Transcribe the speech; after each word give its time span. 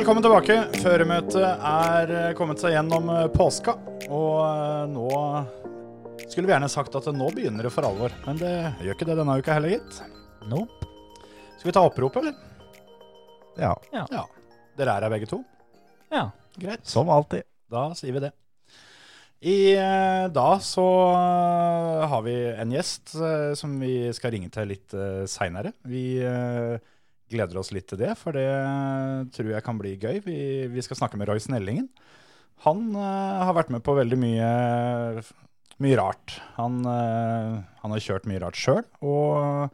Velkommen 0.00 0.24
tilbake. 0.24 0.54
Føremøtet 0.80 1.42
er 1.44 2.10
eh, 2.16 2.28
kommet 2.32 2.62
seg 2.62 2.72
gjennom 2.72 3.10
eh, 3.12 3.26
påska. 3.34 3.74
Og 4.08 4.38
eh, 4.46 4.86
nå 4.88 5.08
skulle 6.22 6.48
vi 6.48 6.54
gjerne 6.54 6.70
sagt 6.72 6.94
at 6.96 7.08
nå 7.12 7.26
begynner 7.36 7.66
det 7.68 7.72
for 7.74 7.84
alvor. 7.84 8.14
Men 8.24 8.38
det 8.40 8.52
gjør 8.80 8.94
ikke 8.96 9.08
det 9.10 9.16
denne 9.18 9.34
uka 9.36 9.58
heller, 9.58 9.74
gitt. 9.74 9.98
Nope. 10.48 10.88
Skal 11.58 11.68
vi 11.68 11.74
ta 11.76 11.82
oppropet, 11.84 12.16
eller? 12.22 12.38
Ja, 13.60 13.74
Ja. 13.92 14.24
Dere 14.80 14.94
er 14.94 15.04
her 15.04 15.12
begge 15.12 15.28
to? 15.28 15.42
Ja. 16.08 16.30
Greit. 16.56 16.88
som 16.88 17.12
alltid. 17.12 17.44
Da 17.68 17.90
sier 17.98 18.16
vi 18.16 18.22
det. 18.24 18.32
I 19.52 19.58
dag 20.32 20.64
så 20.64 20.86
har 22.08 22.24
vi 22.24 22.38
en 22.54 22.72
gjest 22.72 23.18
som 23.60 23.76
vi 23.84 24.08
skal 24.16 24.32
ringe 24.32 24.48
til 24.48 24.72
litt 24.72 24.96
seinere. 25.28 25.74
Vi 25.84 26.06
gleder 27.30 27.60
oss 27.60 27.72
litt 27.74 27.88
til 27.90 28.00
det, 28.02 28.14
for 28.18 28.36
det 28.36 28.48
tror 29.34 29.52
jeg 29.54 29.66
kan 29.66 29.78
bli 29.80 29.96
gøy. 29.96 30.20
Vi, 30.24 30.38
vi 30.72 30.84
skal 30.84 30.98
snakke 30.98 31.20
med 31.20 31.30
Roy 31.30 31.40
Snellingen. 31.42 31.88
Han 32.66 32.90
uh, 32.92 33.46
har 33.46 33.54
vært 33.56 33.70
med 33.72 33.84
på 33.86 33.94
veldig 33.96 34.18
mye, 34.20 34.48
mye 35.80 36.00
rart. 36.00 36.36
Han, 36.58 36.82
uh, 36.84 37.62
han 37.82 37.94
har 37.94 38.04
kjørt 38.04 38.28
mye 38.28 38.42
rart 38.42 38.58
sjøl, 38.60 38.82
og 39.00 39.70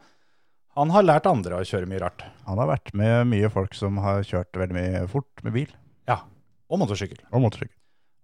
han 0.77 0.93
har 0.93 1.07
lært 1.07 1.27
andre 1.29 1.57
å 1.57 1.65
kjøre 1.67 1.89
mye 1.89 2.03
rart. 2.03 2.23
Han 2.47 2.61
har 2.61 2.69
vært 2.69 2.93
med 2.95 3.27
mye 3.31 3.49
folk 3.51 3.75
som 3.75 3.99
har 4.03 4.23
kjørt 4.27 4.61
veldig 4.61 4.77
mye 4.77 5.03
fort 5.11 5.43
med 5.43 5.55
bil 5.55 5.73
Ja, 6.07 6.21
og 6.69 6.79
motorsykkel. 6.83 7.25
og 7.31 7.43
motorsykkel. 7.43 7.75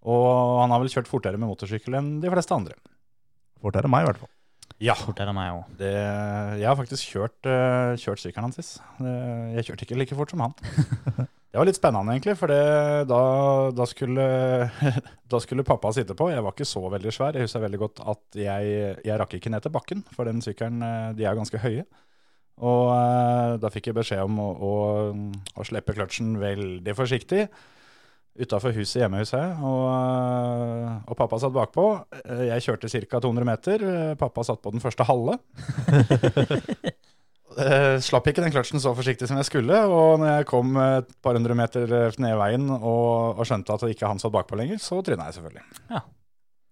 Og 0.04 0.60
han 0.62 0.72
har 0.72 0.84
vel 0.84 0.92
kjørt 0.92 1.10
fortere 1.10 1.40
med 1.40 1.50
motorsykkel 1.50 1.96
enn 1.98 2.16
de 2.24 2.32
fleste 2.32 2.56
andre. 2.56 2.76
Fortere 3.64 3.88
enn 3.88 3.94
meg, 3.96 4.06
i 4.06 4.12
hvert 4.12 4.22
fall. 4.22 4.32
Ja, 4.82 4.96
Fortere 4.98 5.30
enn 5.32 5.38
meg 5.38 5.52
òg. 5.54 5.68
det, 5.78 5.92
jeg 6.60 6.66
har 6.68 6.76
faktisk 6.80 7.14
kjørt, 7.14 7.38
uh, 7.46 7.94
kjørt 8.00 8.20
sykkelen 8.24 8.50
hans. 8.50 8.80
Det- 8.98 9.56
Jeg 9.56 9.66
kjørte 9.66 9.86
ikke 9.86 9.98
like 10.00 10.16
fort 10.16 10.30
som 10.32 10.40
han. 10.42 10.54
Det 11.54 11.60
var 11.62 11.68
litt 11.70 11.78
spennende, 11.78 12.16
egentlig, 12.16 12.34
for 12.36 12.48
det, 12.50 13.08
da, 13.08 13.18
da, 13.78 13.86
skulle, 13.86 14.24
da 15.30 15.38
skulle 15.40 15.62
pappa 15.64 15.92
sitte 15.94 16.16
på. 16.18 16.32
Jeg 16.34 16.42
var 16.42 16.52
ikke 16.56 16.66
så 16.66 16.82
veldig 16.90 17.12
svær. 17.14 17.36
Jeg 17.38 17.46
husker 17.46 17.62
veldig 17.62 17.78
godt 17.78 18.00
at 18.10 18.40
jeg, 18.42 18.96
jeg 19.06 19.20
rakk 19.22 19.36
ikke 19.38 19.52
ned 19.54 19.62
til 19.62 19.70
bakken, 19.76 20.02
for 20.18 20.26
den 20.26 20.42
sykkelen 20.42 20.82
eh, 20.82 21.12
de 21.14 21.28
er 21.30 21.38
ganske 21.38 21.62
høye. 21.62 21.84
Og 22.58 22.90
uh, 22.90 23.54
da 23.62 23.70
fikk 23.70 23.92
jeg 23.92 23.98
beskjed 24.00 24.26
om 24.26 24.40
å, 24.42 24.50
å, 24.66 24.74
å 25.62 25.64
slippe 25.70 25.94
kløtsjen 25.94 26.34
veldig 26.42 26.98
forsiktig 26.98 27.46
utafor 28.40 28.74
huset 28.74 29.04
hjemme 29.04 29.20
hos 29.22 29.34
meg, 29.36 29.60
og, 29.62 29.84
øh, 29.94 30.88
og 31.12 31.18
pappa 31.20 31.38
satt 31.42 31.54
bakpå. 31.54 31.86
Eh, 32.24 32.46
Jeg 32.50 32.66
kjørte 32.66 32.90
ca. 32.90 33.20
200 33.22 33.46
meter. 33.46 33.84
Eh, 33.94 34.16
Pappa 34.18 34.44
satt 34.44 34.62
på 34.64 34.72
den 34.74 34.82
første 34.84 35.06
halve. 35.06 35.38
Eh, 37.54 38.00
Slapp 38.02 38.26
ikke 38.32 38.42
den 38.42 38.50
kløtsjen 38.50 38.82
så 38.82 38.96
forsiktig 38.98 39.28
som 39.30 39.38
jeg 39.38 39.46
skulle, 39.46 39.78
og 39.86 40.16
når 40.18 40.30
jeg 40.40 40.46
kom 40.50 40.72
et 40.82 41.12
par 41.22 41.38
hundre 41.38 41.54
meter 41.54 41.86
eh, 41.86 42.16
ned 42.18 42.34
veien 42.40 42.64
og, 42.74 43.38
og 43.38 43.44
skjønte 43.46 43.76
at 43.76 43.84
ikke 43.94 44.10
han 44.10 44.18
satt 44.18 44.34
bakpå 44.34 44.58
lenger, 44.58 44.80
så 44.82 45.04
tryna 45.06 45.28
jeg 45.30 45.36
selvfølgelig. 45.38 45.62
Ja. 45.94 46.02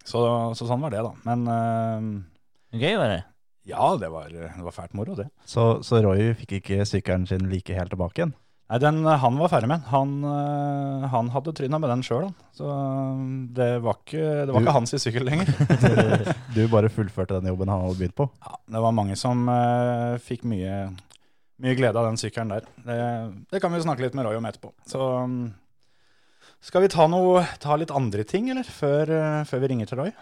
Så, 0.02 0.24
så 0.58 0.66
sånn 0.66 0.82
var 0.82 0.96
det, 0.96 1.04
da. 1.06 1.12
Men 1.28 1.44
uh, 1.46 2.80
Gøy 2.82 2.96
var 2.98 3.14
det. 3.14 3.20
ja, 3.70 3.92
det 4.02 4.10
var, 4.10 4.34
det 4.34 4.50
var 4.66 4.74
fælt 4.74 4.96
moro, 4.98 5.14
det. 5.22 5.28
Så, 5.46 5.68
så 5.86 6.02
Roy 6.02 6.32
fikk 6.42 6.58
ikke 6.64 6.82
sykkelen 6.90 7.30
sin 7.30 7.46
like 7.54 7.78
helt 7.78 7.94
tilbake 7.94 8.18
igjen. 8.24 8.34
Nei, 8.72 8.78
den, 8.80 9.02
han 9.04 9.36
var 9.36 9.50
ferdig 9.52 9.68
med. 9.68 9.82
Han, 9.92 10.12
øh, 10.24 11.02
han 11.12 11.30
hadde 11.34 11.52
tryna 11.58 11.76
med 11.82 11.90
den 11.92 12.04
sjøl. 12.08 12.30
Så 12.56 12.70
øh, 12.72 13.24
det 13.52 13.68
var 13.84 13.98
ikke, 14.00 14.22
det 14.48 14.54
var 14.56 14.64
ikke 14.64 14.76
hans 14.78 14.96
sykkel 14.96 15.26
lenger. 15.28 15.50
Du 16.56 16.62
bare 16.72 16.92
fullførte 16.92 17.42
den 17.42 17.50
jobben 17.52 17.68
han 17.68 17.84
hadde 17.84 17.98
begynt 18.00 18.16
på. 18.16 18.30
Ja, 18.40 18.56
det 18.72 18.84
var 18.86 18.96
mange 18.96 19.18
som 19.20 19.44
uh, 19.52 20.16
fikk 20.24 20.46
mye, 20.48 20.78
mye 21.60 21.76
glede 21.76 22.00
av 22.00 22.08
den 22.08 22.20
sykkelen 22.22 22.54
der. 22.56 22.70
Det, 22.86 23.00
det 23.52 23.62
kan 23.64 23.76
vi 23.76 23.84
snakke 23.84 24.06
litt 24.06 24.16
med 24.16 24.30
Roy 24.30 24.40
om 24.40 24.48
etterpå. 24.48 24.72
Så 24.88 25.04
um, 25.20 25.38
skal 26.64 26.86
vi 26.86 26.92
ta, 26.96 27.10
noe, 27.12 27.44
ta 27.60 27.76
litt 27.76 27.92
andre 27.92 28.24
ting, 28.28 28.48
eller? 28.56 28.68
Før, 28.68 29.12
uh, 29.12 29.42
før 29.50 29.66
vi 29.66 29.74
ringer 29.74 29.92
til 29.92 30.00
Roy? 30.00 30.14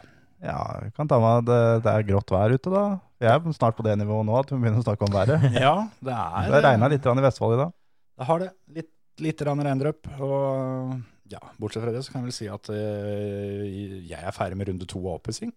Ja, 0.41 0.57
vi 0.81 0.89
kan 0.97 1.09
ta 1.11 1.19
med 1.21 1.45
det, 1.45 1.61
det 1.85 1.93
er 1.93 2.07
grått 2.07 2.33
vær 2.33 2.55
ute 2.55 2.73
da. 2.73 2.83
Vi 3.19 3.27
er 3.29 3.43
snart 3.53 3.77
på 3.77 3.85
det 3.85 3.97
nivået 3.99 4.25
nå 4.25 4.37
at 4.39 4.49
vi 4.49 4.57
begynner 4.57 4.81
å 4.81 4.87
snakke 4.87 5.05
om 5.05 5.13
været. 5.13 5.51
Ja, 5.67 5.75
det 6.01 6.15
er 6.15 6.53
Det 6.55 6.63
regna 6.65 6.89
litt 6.89 7.05
i 7.05 7.25
Vestfold 7.27 7.59
i 7.59 7.61
dag. 7.67 7.75
Det 8.19 8.27
har 8.27 8.43
det. 8.43 8.49
Litt, 8.75 8.91
litt 9.23 9.41
regndrypp. 9.47 10.09
Og 10.19 10.97
ja, 11.31 11.39
bortsett 11.61 11.83
fra 11.85 11.93
det 11.95 12.01
så 12.05 12.11
kan 12.13 12.21
jeg 12.23 12.29
vel 12.29 12.35
si 12.35 12.47
at 12.51 12.69
øh, 12.73 13.63
jeg 14.09 14.19
er 14.19 14.35
ferdig 14.35 14.57
med 14.59 14.71
runde 14.71 14.87
to 14.89 14.99
av 15.05 15.19
oppussing. 15.19 15.53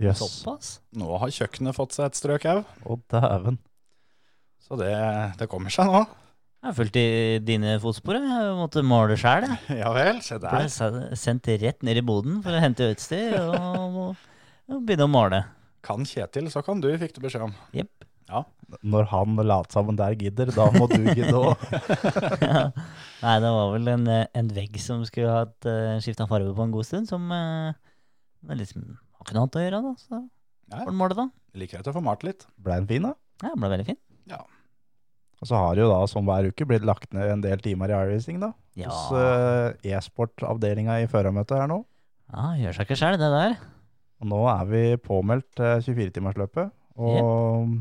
Yes. 0.00 0.18
Såpass. 0.18 0.72
Nå 0.98 1.12
har 1.22 1.30
kjøkkenet 1.30 1.76
fått 1.76 1.94
seg 1.94 2.08
et 2.10 2.18
strøk 2.18 2.46
au. 2.50 2.60
Å, 2.90 2.96
dæven. 3.14 3.60
Så 4.64 4.78
det, 4.80 4.90
det 5.38 5.46
kommer 5.52 5.70
seg 5.70 5.86
nå. 5.90 6.00
Jeg 6.64 6.70
har 6.70 6.76
fulgt 6.78 6.96
i 6.96 7.06
dine 7.44 7.74
fotspor. 7.82 8.16
jeg. 8.16 8.54
Måtte 8.58 8.82
male 8.88 9.18
sjæl. 9.20 9.44
Ja 9.82 9.92
vel, 9.94 10.22
se 10.24 10.38
Ble 10.40 10.64
der. 10.64 10.70
se- 10.72 11.18
sendt 11.20 11.50
rett 11.60 11.84
ned 11.84 12.00
i 12.00 12.04
boden 12.06 12.40
for 12.42 12.56
å 12.56 12.62
hente 12.64 12.88
utstyr 12.94 13.36
og, 13.42 14.16
og 14.72 14.80
begynne 14.88 15.04
å 15.06 15.12
male. 15.12 15.42
Kan 15.84 16.06
Kjetil, 16.08 16.48
så 16.50 16.62
kan 16.64 16.80
du, 16.80 16.88
fikk 16.98 17.12
du 17.18 17.20
beskjed 17.26 17.44
om. 17.44 17.52
Jepp. 17.76 18.06
Når 18.82 19.08
han 19.10 19.36
latssammen 19.44 19.96
der 19.98 20.14
gidder, 20.18 20.50
da 20.56 20.66
må 20.74 20.86
du 20.90 20.96
gidde 21.04 21.34
òg. 21.36 21.64
Nei, 23.24 23.34
det 23.44 23.50
var 23.54 23.72
vel 23.74 23.90
en, 23.92 24.06
eh, 24.10 24.24
en 24.36 24.48
vegg 24.56 24.78
som 24.82 25.04
skulle 25.06 25.30
hatt 25.30 25.68
uh, 25.68 25.98
skifta 26.02 26.26
farge 26.30 26.54
på 26.56 26.64
en 26.64 26.72
god 26.74 26.88
stund, 26.88 27.08
som 27.10 27.28
uh, 27.30 27.76
det 28.48 28.58
liksom 28.62 28.82
har 28.96 29.26
ikke 29.26 29.36
noe 29.36 29.44
annet 29.44 29.60
å 29.60 29.64
gjøre, 29.66 29.82
da. 29.84 29.92
Så 30.00 30.18
Ja, 30.72 30.80
får 30.80 30.90
den 30.90 30.98
måle, 30.98 31.16
da. 31.20 31.28
liker 31.60 31.84
til 31.84 31.92
å 31.92 31.96
få 31.98 32.02
malt 32.04 32.24
litt. 32.26 32.48
Ble 32.56 32.80
den 32.80 32.88
fin, 32.90 33.06
da? 33.10 33.14
Ja, 33.44 33.52
den 33.52 33.62
ble 33.62 33.72
veldig 33.76 33.88
fin. 33.92 34.00
Ja. 34.32 34.40
Og 35.44 35.50
så 35.50 35.60
har 35.60 35.76
det 35.76 35.84
jo 35.84 35.92
da, 35.92 36.00
som 36.08 36.24
hver 36.28 36.48
uke, 36.48 36.66
blitt 36.68 36.86
lagt 36.88 37.12
ned 37.12 37.28
en 37.30 37.44
del 37.44 37.60
timer 37.62 37.92
i 37.92 37.98
iRacing, 38.00 38.40
da. 38.42 38.54
Ja, 38.80 38.88
Hos 38.90 39.12
uh, 39.14 39.76
e-sport-avdelinga 39.86 41.02
i 41.04 41.08
førermøtet 41.12 41.60
her 41.60 41.68
nå. 41.70 41.82
ja 42.32 42.50
gjør 42.58 42.78
seg 42.80 42.88
ikke 42.88 42.98
sjæl, 42.98 43.20
det 43.20 43.28
der. 43.30 43.58
Og 44.24 44.30
nå 44.32 44.40
er 44.50 44.64
vi 44.70 44.84
påmeldt 45.04 45.60
uh, 45.60 45.76
24-timersløpet. 45.84 46.72
Og 46.94 47.74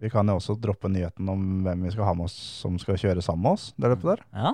vi 0.00 0.10
kan 0.10 0.26
jo 0.30 0.36
også 0.38 0.54
droppe 0.60 0.88
nyheten 0.92 1.28
om 1.28 1.44
hvem 1.64 1.82
vi 1.86 1.90
skal 1.94 2.04
ha 2.04 2.14
med 2.14 2.24
oss 2.28 2.36
som 2.62 2.78
skal 2.78 2.96
kjøre 3.00 3.22
sammen 3.24 3.42
med 3.42 3.52
oss. 3.58 3.72
Det 3.78 3.90
løpet 3.90 4.10
der. 4.16 4.24
Ja, 4.34 4.52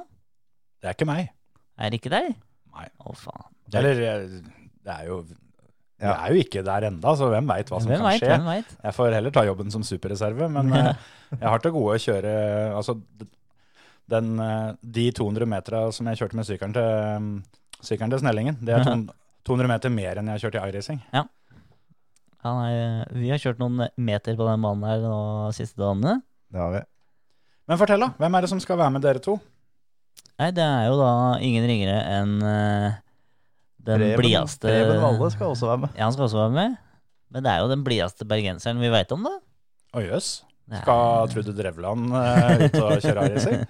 Det 0.81 0.88
er 0.91 0.94
ikke 0.97 1.06
meg. 1.10 1.31
er 1.78 1.91
det 1.91 2.00
ikke 2.00 2.10
deg? 2.15 2.34
Nei. 2.75 2.88
Å, 3.00 3.15
faen. 3.16 3.50
Eller 3.75 4.00
jeg- 4.00 4.43
det 4.84 4.93
er 5.00 5.06
jo 5.06 5.25
Vi 5.25 6.06
Ja. 6.10 6.27
er 6.27 6.33
jo 6.34 6.43
ikke 6.43 6.65
der 6.65 6.83
enda, 6.88 7.15
så 7.16 7.28
hvem 7.31 7.47
veit 7.47 7.69
hva 7.71 7.81
som 7.81 7.88
Hvem 7.88 8.00
kan 8.00 8.10
vet, 8.10 8.21
skje. 8.21 8.28
hvem 8.28 8.44
vet? 8.44 8.77
Jeg 8.83 8.93
får 8.94 9.12
heller 9.15 9.31
ta 9.31 9.43
jobben 9.47 9.71
som 9.71 9.83
superreserve, 9.83 10.50
men 10.50 10.72
eh, 10.72 10.94
jeg 11.41 11.49
har 11.49 11.59
til 11.60 11.71
gode 11.71 11.94
å 11.94 12.03
kjøre 12.03 12.75
Altså, 12.77 13.00
d- 13.16 13.27
den, 14.09 14.38
eh, 14.41 14.72
de 14.83 15.10
200 15.12 15.47
metera 15.47 15.93
som 15.93 16.06
jeg 16.06 16.19
kjørte 16.19 16.34
med 16.34 16.44
sykkelen 16.44 16.75
til, 16.75 16.83
mm, 16.83 17.44
sykkelen 17.81 18.10
til 18.10 18.19
Snellingen, 18.21 18.59
det 18.65 18.75
er 18.75 18.84
to- 18.84 19.15
200 19.47 19.69
meter 19.69 19.88
mer 19.91 20.16
enn 20.19 20.27
jeg 20.27 20.41
har 20.41 20.50
kjørt 20.50 20.59
i 20.60 20.69
iRacing. 20.72 21.00
Han 21.12 21.28
er, 22.44 23.09
vi 23.16 23.31
har 23.32 23.41
kjørt 23.41 23.60
noen 23.62 23.87
meter 23.97 24.37
på 24.37 24.47
den 24.49 24.65
banen 24.65 24.84
her 24.88 25.00
de 25.00 25.15
siste 25.56 25.81
dagene. 25.81 26.19
Det 26.53 26.60
har 26.60 26.75
vi. 26.75 26.82
Men 27.71 27.81
fortell, 27.81 28.05
da. 28.05 28.12
Hvem 28.21 28.37
er 28.37 28.44
det 28.44 28.50
som 28.53 28.60
skal 28.60 28.78
være 28.81 28.94
med 28.97 29.05
dere 29.06 29.22
to? 29.25 29.38
Nei, 30.41 30.51
det 30.54 30.65
er 30.66 30.89
jo 30.91 30.98
da 30.98 31.13
ingen 31.47 31.66
ringere 31.68 32.01
enn 32.10 32.34
uh, 32.42 32.97
den 33.84 34.03
blideste 34.18 34.66
Preben 34.66 35.01
Valle 35.03 35.30
skal 35.33 35.53
også 35.53 35.71
være 35.71 35.84
med. 35.84 35.95
Ja, 35.97 36.09
han 36.09 36.16
skal 36.16 36.27
også 36.27 36.41
være 36.42 36.54
med. 36.57 36.74
Men 37.34 37.47
det 37.47 37.53
er 37.53 37.63
jo 37.63 37.71
den 37.71 37.84
blideste 37.86 38.27
bergenseren 38.28 38.83
vi 38.83 38.91
veit 38.92 39.15
om, 39.15 39.24
da. 39.27 39.34
Å 39.95 40.03
jøss. 40.03 40.33
Yes. 40.65 40.80
Skal 40.80 41.30
Trude 41.33 41.54
Drevland 41.57 42.13
uh, 42.15 42.53
ut 42.65 42.78
og 42.80 42.92
kjøre 43.04 43.27
her 43.28 43.65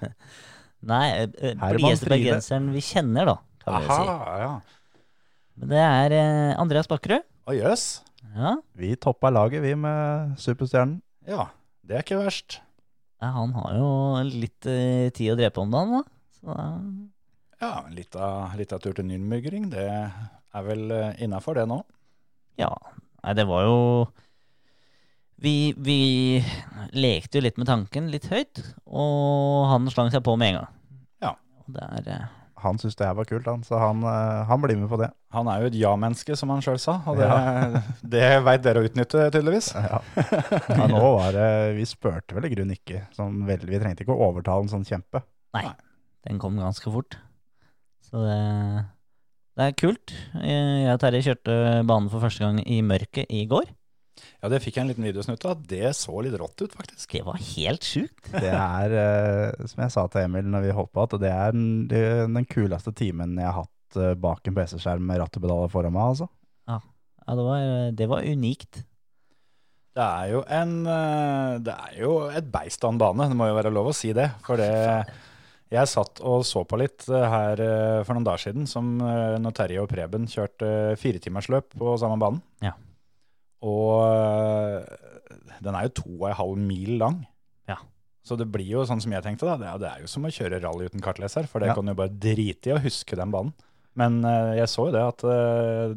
Nei, 0.90 1.06
eh, 1.10 1.26
Nei, 1.26 1.54
Herman 1.58 1.78
blideste 1.78 2.10
bergenseren 2.12 2.68
vi 2.74 2.82
kjenner, 2.84 3.30
da, 3.32 3.36
kan 3.64 3.80
vi 3.82 3.88
si. 3.88 4.16
Ja. 4.44 4.50
Men 5.58 5.72
det 5.72 5.84
er 5.84 6.14
uh, 6.18 6.50
Andreas 6.62 6.90
Bakkerud. 6.90 7.24
Å 7.44 7.56
jøss. 7.56 7.86
Ja. 8.34 8.56
Vi 8.74 8.94
toppa 8.98 9.30
laget, 9.30 9.62
vi, 9.62 9.74
med 9.78 10.34
Superstjernen. 10.42 10.98
Ja, 11.28 11.48
det 11.86 11.98
er 11.98 12.02
ikke 12.04 12.18
verst. 12.24 12.58
ja, 13.22 13.28
han 13.32 13.52
har 13.56 13.76
jo 13.78 13.88
litt 14.26 14.66
eh, 14.68 15.10
tid 15.14 15.32
å 15.32 15.36
drepe 15.38 15.62
om 15.62 15.70
dagen, 15.72 16.00
da. 16.00 16.02
Så 16.40 16.56
Ja, 17.62 17.70
en 17.86 17.94
lita, 17.96 18.26
lita 18.58 18.76
tur 18.82 18.92
til 18.98 19.06
Nürnbergring, 19.08 19.70
det 19.72 19.86
er 19.88 20.66
vel 20.66 20.90
eh, 20.92 21.22
innafor 21.24 21.54
det 21.60 21.68
nå. 21.70 21.80
ja. 22.60 22.72
Nei, 23.24 23.32
det 23.38 23.46
var 23.48 23.62
jo 23.64 23.76
Vi, 25.40 25.72
vi 25.80 25.94
lekte 26.92 27.38
jo 27.38 27.44
litt 27.46 27.56
med 27.56 27.66
tanken, 27.70 28.10
litt 28.12 28.26
høyt, 28.28 28.60
og 28.84 29.64
han 29.70 29.88
slang 29.88 30.10
seg 30.12 30.20
på 30.26 30.34
med 30.36 30.50
en 30.52 30.58
gang. 30.58 30.74
Ja. 31.24 31.30
Og 31.64 31.72
det 31.72 31.86
er 32.02 32.10
eh, 32.18 32.26
Han 32.64 32.80
syntes 32.80 32.96
det 32.98 33.06
her 33.06 33.16
var 33.18 33.28
kult, 33.28 33.46
han, 33.48 33.62
så 33.66 33.78
han, 33.80 34.00
eh, 34.08 34.40
han 34.48 34.62
blir 34.62 34.78
med 34.80 34.88
på 34.90 34.98
det. 35.00 35.10
Han 35.36 35.48
er 35.50 35.62
jo 35.62 35.70
et 35.70 35.76
ja-menneske, 35.78 36.36
som 36.38 36.52
han 36.54 36.62
sjøl 36.64 36.80
sa, 36.80 36.96
og 37.10 37.20
det, 37.20 37.28
det 38.16 38.24
veit 38.46 38.64
dere 38.64 38.80
å 38.82 38.88
utnytte, 38.88 39.28
tydeligvis. 39.34 39.70
Ja. 39.76 40.00
ja, 40.72 40.88
nå 40.90 41.02
var 41.18 41.36
det 41.36 41.48
Vi 41.78 41.86
spurte 41.88 42.36
vel 42.36 42.48
i 42.48 42.52
grunnen 42.54 42.78
ikke 42.78 43.04
sånn 43.16 43.42
vel, 43.48 43.62
Vi 43.68 43.80
trengte 43.82 44.06
ikke 44.06 44.16
å 44.16 44.30
overtale 44.30 44.66
en 44.66 44.72
sånn 44.72 44.88
kjempe. 44.88 45.22
Nei, 45.54 45.68
den 46.26 46.40
kom 46.42 46.58
ganske 46.58 46.90
fort. 46.92 47.18
Så 48.04 48.24
det, 48.24 48.40
det 49.58 49.68
er 49.68 49.78
kult. 49.78 50.14
Jeg 50.40 50.92
og 50.92 51.00
Terje 51.02 51.24
kjørte 51.28 51.56
banen 51.86 52.10
for 52.12 52.24
første 52.24 52.46
gang 52.46 52.60
i 52.64 52.80
mørket 52.86 53.30
i 53.30 53.44
går. 53.50 53.68
Ja, 54.42 54.50
det 54.52 54.60
fikk 54.62 54.78
jeg 54.78 54.84
en 54.84 54.92
liten 54.92 55.06
videosnutt 55.06 55.44
av. 55.48 55.60
Det 55.68 55.90
så 55.98 56.14
litt 56.24 56.36
rått 56.40 56.62
ut, 56.62 56.74
faktisk. 56.76 57.16
Det 57.16 57.24
var 57.26 57.40
helt 57.40 57.86
sjukt. 57.86 58.30
Det 58.32 58.52
er, 58.52 58.96
eh, 59.00 59.66
som 59.70 59.84
jeg 59.84 59.94
sa 59.94 60.06
til 60.12 60.26
Emil 60.26 60.48
når 60.52 60.68
vi 60.68 60.78
på, 60.78 61.04
at 61.06 61.18
det 61.22 61.32
er 61.32 61.54
den, 61.56 61.68
det 61.90 62.00
er 62.00 62.24
den 62.28 62.48
kuleste 62.48 62.94
timen 62.96 63.36
jeg 63.40 63.50
har 63.50 63.64
hatt 63.64 64.00
eh, 64.00 64.16
bak 64.18 64.46
en 64.46 64.56
PC-skjerm 64.56 65.06
med 65.08 65.22
ratt 65.22 65.38
og 65.38 65.46
pedaler 65.46 65.72
foran 65.72 65.94
meg, 65.96 66.14
altså. 66.14 66.30
Ja, 66.68 66.80
det 67.38 67.46
var, 67.46 67.68
det 67.96 68.10
var 68.10 68.26
unikt. 68.28 68.84
Det 69.94 70.02
er 70.02 70.30
jo 70.32 70.40
en 70.50 70.72
eh, 70.90 71.52
Det 71.62 71.74
er 71.74 72.00
jo 72.02 72.14
et 72.34 72.48
beist 72.50 72.82
av 72.84 72.94
en 72.94 72.98
bane, 73.00 73.28
det 73.30 73.38
må 73.38 73.46
jo 73.48 73.58
være 73.60 73.72
lov 73.74 73.92
å 73.92 73.96
si 73.96 74.10
det. 74.16 74.26
For 74.46 74.58
det 74.60 74.70
Jeg 75.72 75.90
satt 75.90 76.20
og 76.22 76.42
så 76.46 76.64
på 76.68 76.78
litt 76.78 77.06
eh, 77.08 77.28
her 77.30 77.62
eh, 77.62 78.00
for 78.06 78.14
noen 78.14 78.26
dager 78.26 78.48
siden, 78.48 78.66
som 78.70 78.96
eh, 79.02 79.36
når 79.42 79.54
Terje 79.56 79.82
og 79.82 79.88
Preben 79.90 80.26
kjørte 80.30 80.68
firetimersløp 81.00 81.78
på 81.78 81.94
samme 82.00 82.18
banen. 82.20 82.42
Ja. 82.62 82.74
Og 83.64 84.04
eh, 84.12 85.54
den 85.64 85.74
er 85.78 85.86
jo 85.88 85.94
to 86.02 86.10
og 86.20 86.26
en 86.30 86.36
halv 86.38 86.58
mil 86.60 86.96
lang. 87.00 87.22
Ja. 87.70 87.78
Så 88.24 88.36
det 88.40 88.46
blir 88.52 88.68
jo 88.74 88.84
sånn 88.88 89.00
som 89.00 89.12
jeg 89.14 89.24
tenkte, 89.24 89.48
da. 89.48 89.56
Det 89.60 89.68
er, 89.70 89.78
det 89.82 89.90
er 89.90 90.02
jo 90.04 90.10
som 90.12 90.26
å 90.28 90.32
kjøre 90.32 90.60
rally 90.64 90.88
uten 90.90 91.02
kartleser, 91.04 91.48
for 91.48 91.60
det 91.64 91.70
Ja. 91.72 91.76
kan 91.78 91.88
du 91.88 91.94
bare 91.96 92.12
drite 92.12 92.70
i 92.70 92.76
å 92.76 92.82
huske 92.84 93.16
den 93.16 93.32
banen. 93.32 93.54
Men 93.96 94.20
eh, 94.26 94.56
jeg 94.60 94.68
så 94.72 94.88
jo 94.88 94.94
det 94.94 95.02
at 95.06 95.24
eh, 95.30 95.94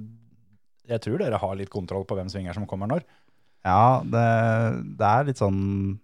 jeg 0.94 1.02
tror 1.04 1.20
dere 1.20 1.40
har 1.42 1.56
litt 1.60 1.72
kontroll 1.74 2.06
på 2.08 2.16
hvem 2.16 2.30
svinger 2.32 2.56
som 2.56 2.68
kommer 2.70 2.88
når. 2.88 3.04
Ja, 3.68 4.00
det, 4.06 4.26
det 5.02 5.08
er 5.08 5.26
litt 5.28 5.40
sånn 5.42 5.98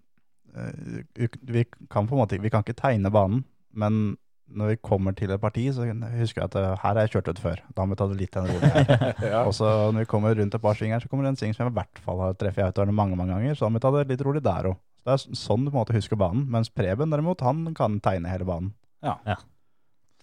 Vi 1.16 1.64
kan 1.90 2.08
på 2.10 2.16
en 2.18 2.20
måte 2.20 2.40
Vi 2.42 2.50
kan 2.52 2.64
ikke 2.66 2.76
tegne 2.76 3.12
banen, 3.14 3.44
men 3.72 4.18
når 4.54 4.68
vi 4.74 4.78
kommer 4.84 5.16
til 5.18 5.32
et 5.32 5.42
parti, 5.42 5.64
så 5.74 5.86
husker 5.88 6.42
jeg 6.44 6.50
at 6.52 6.56
eh, 6.60 6.66
her 6.84 6.94
har 6.94 7.00
jeg 7.06 7.14
kjørt 7.16 7.30
ut 7.32 7.40
før. 7.42 7.62
Da 7.74 7.86
må 7.86 7.96
vi 7.96 8.00
ta 8.02 8.08
det 8.12 8.18
litt 8.20 8.36
rolig 8.36 8.60
her. 8.74 9.14
Ja. 9.34 9.44
Og 9.48 9.54
så 9.56 9.70
når 9.94 10.04
vi 10.04 10.10
kommer 10.12 10.36
rundt 10.38 10.54
et 10.58 10.62
par 10.62 10.76
svinger, 10.78 11.00
så 11.02 11.10
kommer 11.10 11.26
det 11.26 11.34
en 11.34 11.40
sving 11.40 11.56
som 11.56 11.66
jeg 11.66 11.74
i 11.74 11.78
hvert 11.80 12.02
fall 12.06 12.20
har 12.22 12.36
treffet 12.38 12.62
i 12.62 12.68
autoene 12.68 12.94
mange 12.94 13.16
mange 13.18 13.34
ganger, 13.38 13.56
så 13.56 13.66
da 13.66 13.72
må 13.72 13.80
vi 13.80 13.86
ta 13.88 13.92
det 13.96 14.04
litt 14.12 14.26
rolig 14.28 14.44
der 14.46 14.70
òg. 14.74 14.78
Det 15.04 15.16
er 15.16 15.24
sånn 15.36 15.66
du 15.66 15.72
på 15.72 15.76
en 15.76 15.82
måte 15.82 15.96
husker 15.98 16.16
banen. 16.20 16.46
Mens 16.52 16.70
Preben 16.72 17.12
derimot, 17.12 17.42
han 17.44 17.66
kan 17.76 17.98
tegne 18.04 18.30
hele 18.32 18.46
banen. 18.48 18.70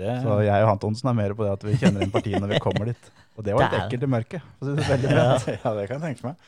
Det, 0.00 0.12
Så 0.24 0.36
jeg 0.46 0.64
og 0.64 0.70
Antonsen 0.72 1.10
er 1.10 1.16
mer 1.18 1.34
på 1.36 1.44
det 1.44 1.50
at 1.52 1.64
vi 1.66 1.74
kjenner 1.76 2.00
inn 2.06 2.12
partiet 2.14 2.40
når 2.40 2.54
vi 2.54 2.60
kommer 2.64 2.88
dit. 2.88 3.08
Og 3.36 3.44
det 3.44 3.52
var 3.52 3.66
litt 3.66 3.74
er- 3.76 3.82
ekkelt 3.84 4.06
i 4.06 4.08
mørket. 4.14 4.46
For 4.58 4.70
det 4.78 4.86
veldig 4.94 5.10
pent. 5.10 5.48
ja, 5.66 5.72
det 5.76 5.82
kan 5.90 5.98
jeg 5.98 6.04
tenke 6.06 6.28
meg. 6.30 6.46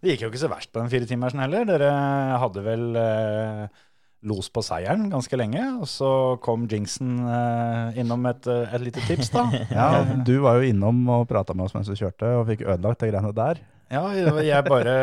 Det 0.00 0.12
gikk 0.14 0.24
jo 0.26 0.28
ikke 0.32 0.40
så 0.42 0.50
verst 0.52 0.70
på 0.72 0.80
den 0.82 0.90
firetimersen 0.92 1.40
heller. 1.40 1.64
Dere 1.68 1.88
hadde 2.42 2.64
vel 2.66 2.84
eh, 3.00 3.80
los 4.28 4.50
på 4.52 4.62
seieren 4.64 5.08
ganske 5.12 5.36
lenge, 5.38 5.62
og 5.80 5.88
så 5.88 6.10
kom 6.44 6.66
Jinxen 6.70 7.20
eh, 7.24 8.00
innom 8.02 8.26
et, 8.28 8.48
eh, 8.50 8.74
et 8.76 8.84
lite 8.84 9.04
tips, 9.06 9.32
da. 9.32 9.46
Ja, 9.78 10.02
du 10.26 10.34
var 10.44 10.60
jo 10.60 10.72
innom 10.72 11.00
og 11.12 11.28
prata 11.30 11.56
med 11.56 11.68
oss 11.68 11.76
mens 11.76 11.88
du 11.88 11.96
kjørte, 11.96 12.34
og 12.40 12.48
fikk 12.50 12.66
ødelagt 12.66 13.00
de 13.04 13.12
greiene 13.12 13.32
der. 13.36 13.62
Ja, 13.90 14.04
jeg 14.44 14.68
bare 14.68 14.98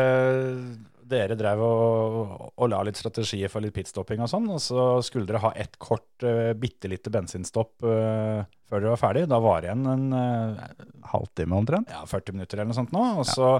Dere 1.08 1.38
drev 1.40 1.62
og, 1.64 2.32
og 2.52 2.68
la 2.68 2.82
litt 2.84 2.98
strategier 3.00 3.48
for 3.48 3.64
litt 3.64 3.72
pitstopping 3.72 4.20
og 4.20 4.28
sånn, 4.28 4.44
og 4.52 4.60
så 4.60 4.82
skulle 5.04 5.24
dere 5.28 5.40
ha 5.40 5.54
ett 5.56 5.78
kort, 5.80 6.04
uh, 6.20 6.52
bitte 6.52 6.90
lite 6.92 7.08
bensinstopp 7.08 7.80
uh, 7.80 8.42
før 8.68 8.82
dere 8.82 8.92
var 8.92 9.00
ferdig. 9.00 9.22
Da 9.32 9.38
var 9.40 9.64
det 9.64 9.70
igjen 9.70 9.88
en 9.88 10.04
uh, 10.12 10.84
Halvtime 11.08 11.56
omtrent. 11.56 11.88
ja, 11.96 12.02
40 12.04 12.36
minutter 12.36 12.60
eller 12.60 12.68
noe 12.68 12.76
sånt 12.76 12.92
nå. 12.92 13.06
Og 13.22 13.24
så, 13.24 13.54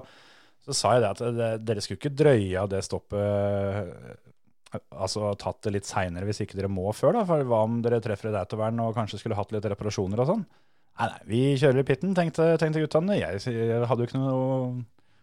så 0.69 0.77
sa 0.77 0.93
jeg 0.99 1.07
det 1.07 1.15
at 1.15 1.25
det, 1.39 1.49
dere 1.71 1.87
skulle 1.87 2.03
ikke 2.03 2.19
drøye 2.21 2.67
av 2.67 2.69
det 2.75 2.85
stoppet 2.85 4.28
Altså 4.75 5.33
tatt 5.41 5.63
det 5.65 5.73
litt 5.79 5.89
seinere 5.89 6.29
hvis 6.29 6.43
ikke 6.45 6.59
dere 6.59 6.71
må 6.73 6.91
før, 6.97 7.17
da. 7.21 7.25
For 7.29 7.47
hva 7.49 7.63
om 7.65 7.81
dere 7.85 8.03
treffer 8.05 8.31
et 8.33 8.41
autovern 8.41 8.85
og 8.85 8.95
kanskje 8.99 9.23
skulle 9.23 9.39
hatt 9.39 9.55
litt 9.55 9.69
reparasjoner 9.73 10.25
og 10.25 10.31
sånn? 10.33 10.45
Nei, 10.99 11.09
nei, 11.09 11.25
vi 11.31 11.43
kjører 11.61 11.81
i 11.85 11.87
pitten, 11.87 12.15
tenkte, 12.17 12.53
tenkte 12.61 12.83
guttene. 12.83 13.17
Jeg, 13.21 13.43
jeg 13.55 13.83
hadde 13.87 14.03
jo 14.03 14.11
ikke 14.11 14.21
noe, 14.21 14.71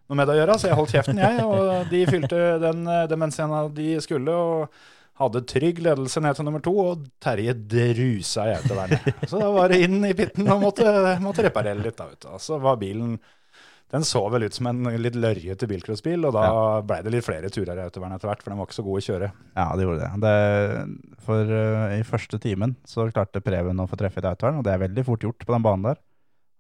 noe 0.08 0.18
med 0.18 0.30
det 0.30 0.38
å 0.38 0.40
gjøre, 0.40 0.58
så 0.58 0.70
jeg 0.72 0.80
holdt 0.80 0.94
kjeften, 0.96 1.20
jeg. 1.20 1.46
Og 1.46 1.90
de 1.92 2.04
fylte 2.08 2.44
den, 2.64 2.86
demensscena 3.12 3.66
de 3.76 3.90
skulle. 4.06 4.36
og 4.36 4.94
hadde 5.20 5.46
trygg 5.48 5.80
ledelse 5.84 6.20
ned 6.24 6.36
til 6.36 6.48
nummer 6.48 6.64
to, 6.64 6.74
og 6.76 7.06
Terje 7.24 7.54
drusa 7.56 8.50
i 8.50 8.56
autovernet. 8.58 9.06
Så 9.30 9.40
da 9.40 9.48
var 9.56 9.72
det 9.72 9.82
inn 9.86 10.02
i 10.04 10.16
pitten 10.18 10.50
og 10.52 10.64
måtte, 10.66 10.92
måtte 11.24 11.46
reparere 11.46 11.80
litt. 11.80 11.96
da, 11.96 12.10
vet 12.12 12.26
du. 12.26 12.34
Så 12.44 12.60
var 12.64 12.80
bilen 12.82 13.16
Den 13.94 14.02
så 14.04 14.24
vel 14.34 14.44
ut 14.48 14.54
som 14.58 14.66
en 14.68 14.84
litt 14.98 15.14
lørjete 15.16 15.68
bilcrossbil, 15.70 16.26
og 16.26 16.34
da 16.34 16.42
Ja. 16.48 16.82
blei 16.82 17.04
det 17.06 17.12
litt 17.14 17.24
flere 17.24 17.50
turer 17.54 17.78
i 17.78 17.84
autovernet 17.86 18.18
etter 18.18 18.28
hvert, 18.32 18.42
for 18.44 18.50
den 18.52 18.58
var 18.58 18.66
ikke 18.66 18.80
så 18.80 18.84
god 18.84 18.98
å 18.98 19.06
kjøre. 19.06 19.32
Ja, 19.56 19.68
det 19.78 19.86
gjorde 19.86 20.02
det. 20.02 20.22
det 20.26 21.20
for 21.26 21.44
uh, 21.46 21.94
i 22.00 22.02
første 22.04 22.40
timen 22.42 22.76
så 22.86 23.06
klarte 23.14 23.42
Preben 23.46 23.78
å 23.80 23.88
få 23.88 23.96
treffe 24.00 24.20
i 24.24 24.26
autovern, 24.26 24.58
og 24.60 24.64
det 24.66 24.74
er 24.74 24.82
veldig 24.88 25.06
fort 25.06 25.22
gjort 25.22 25.46
på 25.46 25.54
den 25.54 25.62
banen 25.64 25.84
der. 25.84 26.02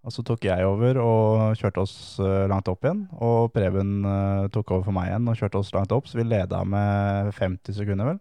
Og 0.06 0.13
så 0.13 0.22
tok 0.24 0.45
jeg 0.45 0.62
over 0.69 1.00
og 1.01 1.56
kjørte 1.57 1.81
oss 1.81 2.19
uh, 2.22 2.45
langt 2.48 2.68
opp 2.69 2.86
igjen, 2.86 3.07
og 3.19 3.51
Preben 3.51 4.06
uh, 4.06 4.48
tok 4.54 4.69
over 4.72 4.83
for 4.86 4.94
meg 4.94 5.10
igjen 5.10 5.27
og 5.27 5.36
kjørte 5.42 5.57
oss 5.63 5.74
langt 5.74 5.92
opp, 5.92 6.06
så 6.07 6.19
vi 6.22 6.27
leda 6.30 6.62
med 6.63 7.33
50 7.33 7.74
sekunder 7.74 8.06
vel. 8.13 8.19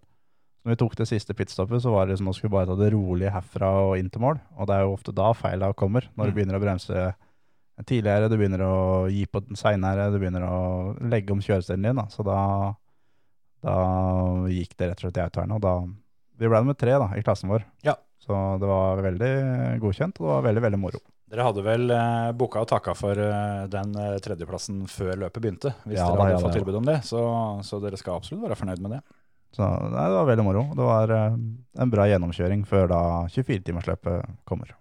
Når 0.65 0.73
vi 0.73 0.81
tok 0.81 0.97
det 0.97 1.07
siste 1.11 1.35
pitstoppet, 1.37 1.83
så 1.85 1.93
var 1.93 2.07
det 2.09 2.17
som 2.17 2.29
om 2.29 2.33
skulle 2.33 2.55
bare 2.57 2.71
ta 2.73 2.75
det 2.81 2.89
rolig 2.95 3.29
herfra 3.31 3.69
og 3.85 3.99
inn 4.01 4.09
til 4.09 4.23
mål. 4.25 4.41
Og 4.57 4.67
det 4.67 4.79
er 4.79 4.87
jo 4.87 4.95
ofte 4.97 5.13
da 5.13 5.35
feila 5.37 5.75
kommer, 5.77 6.09
når 6.17 6.25
du 6.25 6.31
Mm. 6.33 6.37
begynner 6.39 6.57
å 6.57 6.63
bremse 6.65 7.15
tidligere, 7.83 8.31
du 8.31 8.37
begynner 8.39 8.63
å 8.67 8.77
gi 9.11 9.25
på 9.27 9.43
seinere, 9.59 10.11
du 10.15 10.21
begynner 10.21 10.47
å 10.47 10.59
legge 11.11 11.35
om 11.35 11.43
kjørestilen 11.43 11.89
din. 11.89 11.99
Da. 11.99 12.07
Så 12.13 12.27
da, 12.27 12.39
da 13.65 13.77
gikk 14.53 14.77
det 14.79 14.93
rett 14.93 15.03
og 15.03 15.09
slett 15.09 15.19
i 15.19 15.25
autovernet. 15.27 15.59
Og 15.59 15.65
da 15.65 15.77
Vi 16.35 16.49
ble 16.51 16.59
nummer 16.59 16.75
tre 16.75 16.97
da, 16.99 17.13
i 17.15 17.23
klassen 17.23 17.51
vår. 17.51 17.63
Ja. 17.87 17.95
Så 18.19 18.35
det 18.59 18.67
var 18.67 19.03
veldig 19.05 19.35
godkjent, 19.83 20.17
og 20.19 20.25
det 20.25 20.33
var 20.33 20.47
veldig, 20.49 20.63
veldig 20.65 20.81
moro. 20.83 21.01
Dere 21.31 21.45
hadde 21.47 21.63
vel 21.67 21.91
eh, 21.91 22.31
booka 22.37 22.63
og 22.63 22.69
takka 22.71 22.95
for 22.99 23.19
eh, 23.19 23.67
den 23.71 23.95
eh, 24.01 24.17
tredjeplassen 24.23 24.85
før 24.91 25.25
løpet 25.25 25.43
begynte, 25.43 25.73
hvis 25.85 25.99
Ja, 25.99 26.09
dere 26.11 26.27
hadde 26.27 26.37
ja, 26.37 26.43
fått 26.43 26.57
tilbud 26.59 26.79
om 26.81 26.89
det. 26.89 26.97
Så, 27.07 27.21
så 27.67 27.79
dere 27.83 27.99
skal 28.01 28.19
absolutt 28.19 28.45
være 28.45 28.59
fornøyd 28.59 28.83
med 28.85 28.97
det. 28.97 29.01
Så 29.55 29.67
nei, 29.67 30.07
det 30.11 30.17
var 30.19 30.27
veldig 30.27 30.47
moro. 30.47 30.65
Det 30.75 30.87
var 30.89 31.15
eh, 31.15 31.37
en 31.85 31.93
bra 31.93 32.09
gjennomkjøring 32.11 32.65
før 32.67 32.91
da 32.91 33.03
24-timersløpet 33.35 34.41
kommer. 34.49 34.75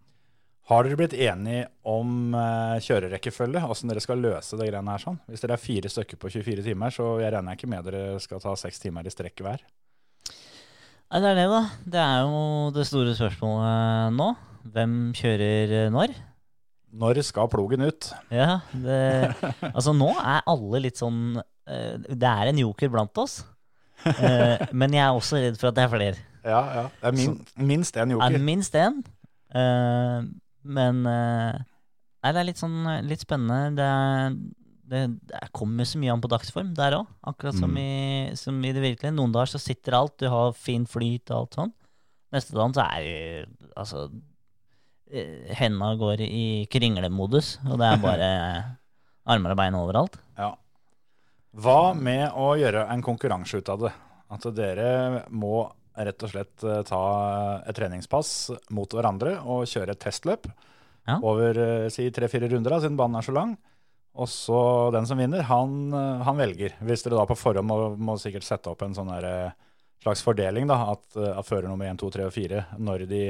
Har 0.72 0.86
dere 0.86 0.96
blitt 0.96 1.14
enige 1.18 1.66
om 1.92 2.32
uh, 2.32 2.80
kjørerekkefølge, 2.80 3.66
åssen 3.68 3.92
dere 3.92 4.04
skal 4.04 4.22
løse 4.24 4.56
det 4.56 4.70
greiene 4.70 4.94
her 4.96 5.02
sånn? 5.02 5.18
Hvis 5.28 5.44
dere 5.44 5.58
er 5.58 5.62
fire 5.62 5.90
stykker 5.92 6.20
på 6.22 6.32
24 6.32 6.64
timer, 6.64 6.94
så 6.96 7.08
jeg 7.20 7.34
regner 7.36 7.58
ikke 7.58 7.68
med 7.72 7.84
dere 7.90 8.20
skal 8.24 8.40
ta 8.40 8.54
seks 8.60 8.80
timer 8.80 9.04
i 9.04 9.12
strekk 9.12 9.44
hver. 9.44 9.66
Nei, 11.14 11.20
det 11.20 11.30
er 11.34 11.36
det, 11.42 11.48
da. 11.52 11.64
Det 11.94 12.00
er 12.02 12.22
jo 12.24 12.38
det 12.74 12.86
store 12.88 13.16
spørsmålet 13.18 14.16
nå. 14.16 14.30
Hvem 14.74 14.94
kjører 15.20 15.74
eh, 15.82 15.90
når? 15.92 16.14
Når 16.96 17.20
skal 17.28 17.50
plogen 17.52 17.84
ut? 17.84 18.08
Ja, 18.32 18.62
det, 18.72 19.02
altså 19.76 19.92
nå 19.98 20.14
er 20.16 20.48
alle 20.48 20.82
litt 20.86 21.02
sånn 21.02 21.36
eh, 21.42 22.00
Det 22.08 22.30
er 22.30 22.54
en 22.54 22.62
joker 22.64 22.94
blant 22.94 23.20
oss. 23.20 23.42
Men 24.80 24.96
jeg 24.96 25.04
er 25.04 25.12
også 25.12 25.44
redd 25.44 25.60
for 25.60 25.74
at 25.74 25.78
det 25.78 25.84
er 25.84 25.92
flere. 25.92 26.24
Ja, 26.44 26.64
ja. 26.80 26.86
Det 27.04 27.12
er 27.12 27.20
min, 27.20 27.36
minst 27.74 28.00
én 28.00 28.16
Er 28.16 28.40
minst 28.40 28.80
én. 28.80 29.04
Eh, 29.54 30.24
men 30.64 31.06
eh, 31.10 31.62
Nei, 32.24 32.32
det 32.32 32.40
er 32.40 32.48
litt 32.48 32.60
sånn 32.62 32.76
eh, 32.88 33.02
litt 33.04 33.20
spennende. 33.26 33.74
Det, 33.76 34.58
det, 34.88 35.02
det 35.28 35.42
kommer 35.52 35.84
så 35.88 36.00
mye 36.00 36.14
an 36.14 36.22
på 36.24 36.30
dagsform 36.32 36.70
der 36.78 36.96
òg. 37.02 37.10
Akkurat 37.28 37.58
som, 37.58 37.74
Mm. 37.74 37.80
i, 37.84 38.36
som 38.40 38.62
i 38.64 38.72
det 38.72 38.84
virkelige. 38.84 39.12
Noen 39.18 39.34
dager 39.36 39.52
så 39.52 39.60
sitter 39.60 39.98
alt, 39.98 40.16
du 40.24 40.30
har 40.32 40.54
fin 40.56 40.86
flyt 40.88 41.32
og 41.34 41.38
alt 41.42 41.58
sånn. 41.60 41.74
Neste 42.34 42.56
dag 42.56 42.72
så 42.78 42.86
er 42.96 43.46
altså 43.76 44.06
eh, 45.12 45.52
Henda 45.60 45.92
går 46.00 46.24
i 46.26 46.46
kringlemodus, 46.72 47.58
og 47.68 47.78
det 47.82 47.92
er 47.92 48.02
bare 48.02 48.30
armer 49.36 49.54
og 49.54 49.60
bein 49.60 49.76
overalt. 49.78 50.16
Ja. 50.40 50.54
Hva 51.54 51.94
med 51.94 52.32
å 52.34 52.54
gjøre 52.58 52.88
en 52.90 53.04
konkurranse 53.06 53.60
ut 53.62 53.70
av 53.70 53.84
det? 53.86 53.92
At 54.34 54.48
dere 54.58 55.26
må 55.30 55.68
rett 55.96 56.24
og 56.26 56.32
slett 56.32 56.64
eh, 56.66 56.82
ta 56.88 57.02
et 57.68 57.76
treningspass 57.78 58.52
mot 58.74 58.90
hverandre 58.90 59.36
og 59.46 59.66
kjøre 59.70 59.94
et 59.96 60.02
testløp 60.04 60.48
Ja. 61.08 61.18
over 61.22 61.58
eh, 61.60 61.90
si 61.92 62.10
tre-fire 62.16 62.48
runder, 62.50 62.72
da, 62.72 62.80
siden 62.80 62.98
banen 62.98 63.20
er 63.20 63.26
så 63.28 63.34
lang. 63.36 63.58
Og 64.14 64.28
så 64.30 64.92
den 64.94 65.08
som 65.10 65.18
vinner, 65.18 65.42
han, 65.50 65.94
eh, 65.94 66.24
han 66.24 66.38
velger. 66.40 66.76
Hvis 66.86 67.04
dere 67.04 67.18
da 67.20 67.26
på 67.30 67.36
forhånd 67.38 67.68
må, 67.68 67.78
må 67.98 68.16
sikkert 68.22 68.46
sette 68.48 68.70
opp 68.72 68.82
en 68.86 68.94
sånn 68.96 69.10
der, 69.12 69.26
eh, 69.26 69.70
slags 70.04 70.22
fordeling, 70.26 70.68
da, 70.68 70.78
at, 70.94 71.06
eh, 71.18 71.32
at 71.40 71.48
fører 71.48 71.68
nummer 71.72 71.88
1, 71.90 71.98
2, 72.02 72.10
3 72.18 72.26
og 72.28 72.34
4 72.36 72.66
når 72.80 73.06
de, 73.10 73.24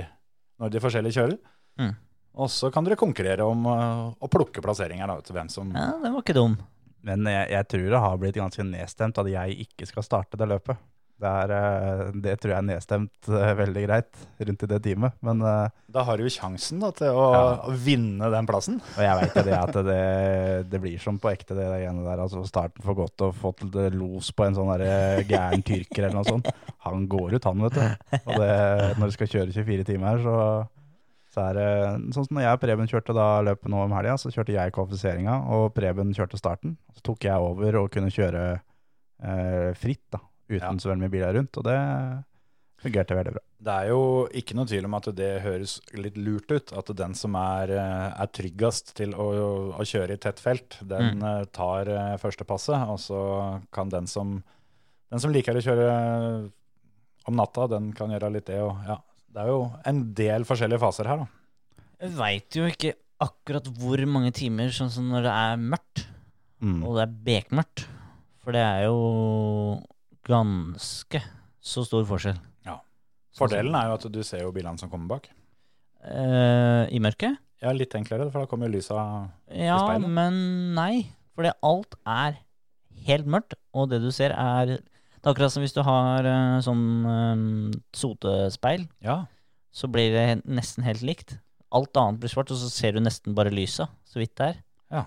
når 0.59 0.73
de 0.73 0.81
forskjellige 0.83 1.17
kjører. 1.19 1.37
Mm. 1.81 1.95
Og 2.43 2.49
så 2.49 2.71
kan 2.73 2.85
dere 2.85 2.97
konkurrere 2.97 3.45
om 3.45 3.65
eh, 3.69 4.13
å 4.25 4.29
plukke 4.31 4.61
plasseringer, 4.65 5.07
da, 5.07 5.19
til 5.21 5.35
hvem 5.37 5.49
som 5.53 5.73
Ja, 5.75 5.91
den 6.01 6.13
var 6.15 6.21
ikke 6.25 6.37
dum. 6.37 6.55
Men 7.03 7.25
jeg, 7.27 7.49
jeg 7.51 7.67
tror 7.67 7.89
det 7.91 7.99
har 8.05 8.17
blitt 8.21 8.37
ganske 8.39 8.63
nedstemt 8.63 9.17
at 9.19 9.27
jeg 9.27 9.57
ikke 9.67 9.85
skal 9.89 10.05
starte 10.07 10.37
det 10.39 10.47
løpet. 10.47 10.77
Det, 11.21 11.29
er, 11.29 11.51
eh, 11.55 11.99
det 12.19 12.33
tror 12.41 12.51
jeg 12.51 12.57
er 12.57 12.65
nedstemt 12.67 13.27
eh, 13.31 13.51
veldig 13.55 13.83
greit 13.85 14.23
rundt 14.43 14.63
i 14.65 14.67
det 14.67 14.79
teamet. 14.83 15.13
Men, 15.23 15.41
eh, 15.45 15.69
Da 15.93 16.03
har 16.03 16.17
du 16.19 16.23
jo 16.25 16.31
sjansen 16.33 16.81
da, 16.81 16.89
til 16.91 17.13
å 17.15 17.27
Ja. 17.31 17.71
vinne 17.79 18.31
den 18.33 18.47
plassen. 18.49 18.81
og 18.97 19.03
jeg 19.05 19.29
jo 19.37 19.43
det 19.45 19.53
at 19.59 19.77
det, 19.87 20.69
det 20.73 20.81
blir 20.83 20.99
som 20.99 21.19
på 21.21 21.31
ekte, 21.31 21.55
det 21.55 21.69
greiene 21.69 22.03
der. 22.03 22.19
Altså 22.25 22.43
starten 22.49 22.83
for 22.83 22.97
godt 22.97 23.21
og 23.21 23.35
fått 23.39 23.63
los 23.93 24.31
på 24.35 24.47
en 24.49 24.57
sånn 24.57 24.73
gæren 25.29 25.63
tyrker 25.63 26.03
eller 26.09 26.17
noe 26.17 26.27
sånt. 26.27 26.49
Han 26.83 27.07
går 27.07 27.37
ut, 27.37 27.43
han, 27.47 27.61
vet 27.69 27.73
du. 27.79 28.17
Og 28.25 28.35
det, 28.41 28.97
når 28.99 29.05
du 29.05 29.11
skal 29.15 29.27
kjøre 29.37 29.53
24 29.55 29.85
timer, 29.93 30.19
så, 30.25 30.35
så 31.31 31.47
er 31.47 31.53
det 31.61 31.69
sånn 32.17 32.25
som 32.27 32.35
når 32.35 32.47
jeg 32.49 32.57
og 32.57 32.61
Preben 32.65 32.87
kjørte 32.91 33.15
da 33.15 33.29
løpet 33.47 33.69
nå 33.71 33.85
om 33.85 33.95
helga, 33.95 34.17
så 34.19 34.33
kjørte 34.33 34.57
jeg 34.57 34.73
kvalifiseringa, 34.75 35.37
og 35.55 35.71
Preben 35.77 36.11
kjørte 36.17 36.41
starten. 36.41 36.75
Så 36.97 37.05
tok 37.05 37.23
jeg 37.29 37.37
over 37.39 37.79
og 37.85 37.91
kunne 37.95 38.11
kjøre 38.11 38.43
eh, 39.23 39.71
fritt, 39.79 40.03
da, 40.11 40.19
uten 40.49 40.59
Ja. 40.61 40.71
så 40.77 40.89
veldig 40.91 41.03
mye 41.05 41.13
biler 41.13 41.33
rundt. 41.37 41.57
Og 41.57 41.63
det 41.63 41.77
fungerte 42.83 43.15
veldig 43.15 43.31
bra. 43.33 43.41
Det 43.63 43.73
er 43.79 43.87
jo 43.93 43.99
ikke 44.35 44.55
noe 44.55 44.65
tvil 44.67 44.85
om 44.85 44.93
at 44.97 45.05
det 45.15 45.29
høres 45.41 45.77
litt 45.95 46.17
lurt 46.19 46.51
ut. 46.51 46.73
At 46.75 46.89
den 46.99 47.13
som 47.15 47.35
er, 47.39 47.71
eh, 47.71 48.21
er 48.21 48.27
tryggest 48.27 48.93
til 48.95 49.13
å, 49.15 49.27
å 49.77 49.83
kjøre 49.87 50.11
i 50.11 50.17
tett 50.17 50.39
felt, 50.43 50.79
den 50.85 51.19
Mm. 51.19 51.23
eh, 51.23 51.45
tar 51.45 51.85
første 52.19 52.43
passet. 52.45 52.75
Og 52.89 52.99
så 52.99 53.61
kan 53.71 53.87
den 53.89 54.05
som, 54.07 54.43
den 55.09 55.19
som 55.19 55.31
liker 55.31 55.55
å 55.55 55.63
kjøre 55.63 56.51
om 57.25 57.35
natta, 57.39 57.69
den 57.69 57.93
kan 57.93 58.09
gjøre 58.09 58.33
litt 58.33 58.45
det. 58.51 58.59
Og, 58.59 58.75
ja, 58.85 58.97
det 59.31 59.41
er 59.45 59.47
jo 59.47 59.71
en 59.85 60.13
del 60.13 60.43
forskjellige 60.43 60.79
faser 60.83 61.07
her, 61.07 61.17
da. 61.23 61.27
Jeg 62.01 62.11
veit 62.17 62.49
jo 62.59 62.65
ikke 62.67 62.93
akkurat 63.23 63.63
hvor 63.79 64.01
mange 64.05 64.33
timer, 64.35 64.67
sånn 64.75 64.89
som 64.91 65.07
når 65.07 65.23
det 65.23 65.31
er 65.31 65.55
mørkt, 65.57 66.07
Mm. 66.61 66.83
og 66.83 66.95
det 66.97 67.03
er 67.07 67.15
bekmørkt. 67.23 67.85
For 68.43 68.51
det 68.51 68.59
er 68.59 68.83
jo 68.89 69.81
ganske 70.27 71.21
så 71.63 71.83
stor 71.87 72.05
forskjell. 72.09 72.39
Fordelen 73.33 73.73
er 73.73 73.87
jo 73.89 73.93
at 73.97 74.03
du 74.13 74.19
ser 74.21 74.43
jo 74.43 74.51
bilene 74.53 74.77
som 74.77 74.91
kommer 74.91 75.15
bak. 75.15 75.23
Eh, 76.05 76.83
I 76.93 76.99
mørket? 77.01 77.39
Ja, 77.63 77.71
litt 77.73 77.95
enklere, 77.97 78.27
for 78.29 78.43
da 78.43 78.49
kommer 78.51 78.67
jo 78.69 78.75
lysa 78.75 78.97
Ja, 79.49 79.79
speilet? 79.81 80.09
men 80.13 80.35
nei. 80.75 81.07
Fordi 81.33 81.49
alt 81.65 81.95
er 82.05 82.35
helt 83.07 83.25
mørkt, 83.25 83.55
og 83.73 83.89
det 83.89 84.01
du 84.03 84.11
ser 84.13 84.35
er 84.37 84.65
Det 84.77 85.25
er 85.25 85.31
akkurat 85.31 85.51
som 85.55 85.63
hvis 85.63 85.73
du 85.73 85.81
har 85.81 86.25
eh, 86.27 86.59
sånn 86.61 86.83
eh, 87.07 87.79
sotespeil, 87.95 88.85
Ja. 89.01 89.25
så 89.73 89.87
blir 89.89 90.11
det 90.11 90.45
nesten 90.45 90.83
helt 90.83 91.01
likt. 91.01 91.37
Alt 91.71 91.95
annet 91.97 92.19
blir 92.19 92.29
svart, 92.29 92.51
og 92.51 92.57
så 92.59 92.69
ser 92.69 92.91
du 92.91 92.99
nesten 92.99 93.33
bare 93.33 93.49
lysa, 93.49 93.87
så 94.05 94.19
vidt 94.19 94.35
det 94.35 94.49
er. 94.51 94.61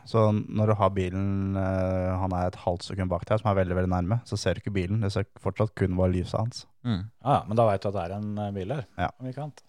Så 0.09 0.23
når 0.35 0.73
du 0.73 0.75
har 0.81 0.91
bilen, 0.95 1.57
eh, 1.61 2.13
han 2.19 2.33
er 2.35 2.49
et 2.49 2.59
halvt 2.65 2.89
sekund 2.89 3.11
bak 3.13 3.23
deg, 3.29 3.39
som 3.39 3.51
er 3.53 3.59
veldig 3.61 3.77
veldig 3.79 3.91
nærme, 3.93 4.19
så 4.27 4.39
ser 4.41 4.57
du 4.57 4.63
ikke 4.63 4.75
bilen. 4.75 4.99
Det 5.05 5.13
ser 5.15 5.29
fortsatt 5.43 5.75
kun 5.79 5.95
bare 5.99 6.11
lyset 6.15 6.39
hans. 6.41 6.65
Mm. 6.83 7.05
Ja, 7.23 7.37
ja, 7.37 7.43
men 7.47 7.59
da 7.61 7.69
veit 7.69 7.85
du 7.85 7.89
at 7.93 7.95
det 7.95 8.03
er 8.03 8.17
en 8.17 8.33
eh, 8.43 8.51
bil 8.57 8.75
der. 8.75 8.83
Ja. 8.99 9.11
Om 9.15 9.31
ikke 9.31 9.45
annet. 9.45 9.63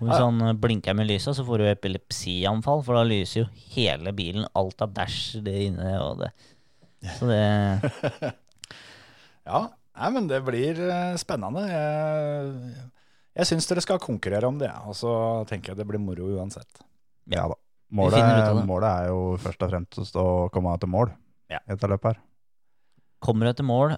Hvis 0.00 0.22
han 0.24 0.42
eh, 0.48 0.56
blinker 0.64 0.98
med 0.98 1.10
lyset, 1.10 1.38
så 1.38 1.46
får 1.46 1.62
du 1.62 1.68
epilepsianfall, 1.70 2.84
for 2.86 2.98
da 2.98 3.06
lyser 3.06 3.44
jo 3.44 3.46
hele 3.76 4.14
bilen. 4.16 4.48
Alt 4.58 4.82
av 4.82 4.94
bæsj 4.98 5.22
det 5.46 5.56
inne 5.68 5.94
og 6.02 6.24
det. 6.24 6.32
Så 7.16 7.30
det 7.30 7.40
Ja, 9.50 9.64
nei, 9.70 10.10
men 10.18 10.26
det 10.30 10.42
blir 10.46 10.82
spennende. 11.18 11.62
Jeg, 11.70 12.84
jeg 13.38 13.52
syns 13.54 13.70
dere 13.70 13.86
skal 13.86 14.02
konkurrere 14.02 14.50
om 14.50 14.58
det, 14.60 14.74
og 14.82 14.98
så 14.98 15.14
tenker 15.50 15.72
jeg 15.72 15.84
det 15.84 15.88
blir 15.88 16.02
moro 16.02 16.34
uansett. 16.34 16.82
Ja 17.30 17.46
da. 17.50 17.56
Av 17.90 17.96
Målet, 17.98 18.66
målet 18.68 18.90
er 18.90 19.08
jo 19.10 19.22
først 19.42 19.62
og 19.66 19.70
fremst 19.72 20.16
å 20.20 20.26
komme 20.54 20.76
til 20.78 20.88
mål 20.92 21.10
Ja. 21.50 21.58
etter 21.68 21.88
løpet 21.90 22.12
her. 22.14 22.20
kommer 23.20 23.46
du 23.46 23.52
til 23.58 23.64
mål 23.66 23.96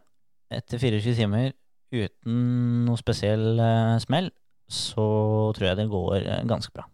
etter 0.50 0.78
24 0.78 1.14
timer 1.16 1.52
uten 1.92 2.84
noe 2.87 2.96
spesiell 2.96 3.61
eh, 3.61 3.99
smell, 4.00 4.30
så 4.68 5.52
tror 5.54 5.66
jeg 5.68 5.76
det 5.76 5.88
går 5.92 6.16
eh, 6.22 6.42
ganske 6.49 6.72
bra. 6.72 6.87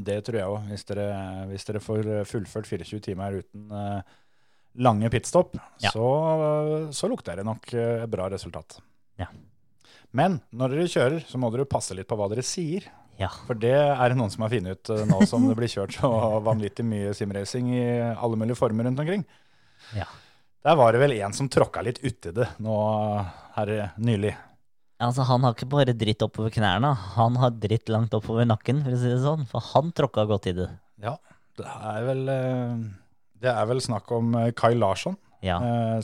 Det 0.00 0.22
tror 0.24 0.38
jeg 0.38 0.48
òg. 0.48 0.68
Hvis, 0.72 0.84
hvis 1.52 1.64
dere 1.68 1.80
får 1.84 2.08
fullført 2.24 2.66
24 2.66 3.00
timer 3.04 3.36
uten 3.42 3.70
eh, 3.70 4.00
lange 4.80 5.10
pitstop, 5.12 5.52
Ja. 5.84 5.90
så, 5.92 6.88
så 6.96 7.08
lukter 7.12 7.36
det 7.36 7.44
nok 7.44 7.68
eh, 7.76 8.06
bra 8.08 8.30
resultat. 8.32 8.78
Ja. 9.20 9.26
Men 10.12 10.40
når 10.52 10.68
dere 10.78 10.88
kjører, 10.88 11.20
så 11.28 11.38
må 11.40 11.50
dere 11.52 11.68
passe 11.68 11.92
litt 11.96 12.08
på 12.08 12.16
hva 12.16 12.28
dere 12.32 12.42
sier. 12.44 12.88
Ja. 13.20 13.28
For 13.46 13.58
det 13.58 13.74
er 13.76 14.12
det 14.12 14.16
noen 14.18 14.32
som 14.32 14.44
har 14.46 14.52
funnet 14.52 14.78
ut 14.78 14.92
eh, 14.94 15.04
nå 15.08 15.20
som 15.28 15.44
det 15.48 15.56
blir 15.58 15.70
kjørt 15.70 15.98
så 15.98 16.10
vanvittig 16.44 16.84
mye 16.86 17.12
simracing 17.16 17.68
i 17.76 17.84
alle 18.12 18.38
mulige 18.40 18.58
former 18.58 18.88
rundt 18.88 19.02
omkring. 19.02 19.24
Ja. 19.96 20.06
Der 20.62 20.78
var 20.78 20.94
det 20.94 21.02
vel 21.02 21.16
en 21.18 21.34
som 21.36 21.50
tråkka 21.50 21.82
litt 21.84 22.00
uti 22.04 22.32
det 22.34 22.48
nå 22.62 22.76
her 23.56 23.72
nylig. 23.98 24.32
Altså, 25.02 25.24
han 25.26 25.42
har 25.42 25.56
ikke 25.56 25.66
bare 25.72 25.94
dritt 25.98 26.22
oppover 26.22 26.52
knærne, 26.54 26.92
han 27.16 27.36
har 27.42 27.56
dritt 27.58 27.90
langt 27.90 28.12
oppover 28.14 28.46
nakken, 28.46 28.84
for 28.84 28.94
å 28.94 29.00
si 29.00 29.08
det 29.10 29.18
sånn. 29.24 29.42
For 29.50 29.64
han 29.72 29.90
tråkka 29.98 30.28
godt 30.30 30.46
i 30.46 30.52
det. 30.60 30.68
Ja, 31.02 31.16
det 31.58 31.66
er 31.66 32.06
vel, 32.06 32.22
eh, 32.30 32.84
det 33.42 33.50
er 33.50 33.66
vel 33.66 33.82
snakk 33.82 34.12
om 34.14 34.30
eh, 34.38 34.52
Kai 34.56 34.74
Larsson. 34.78 35.18
Ja. 35.42 35.56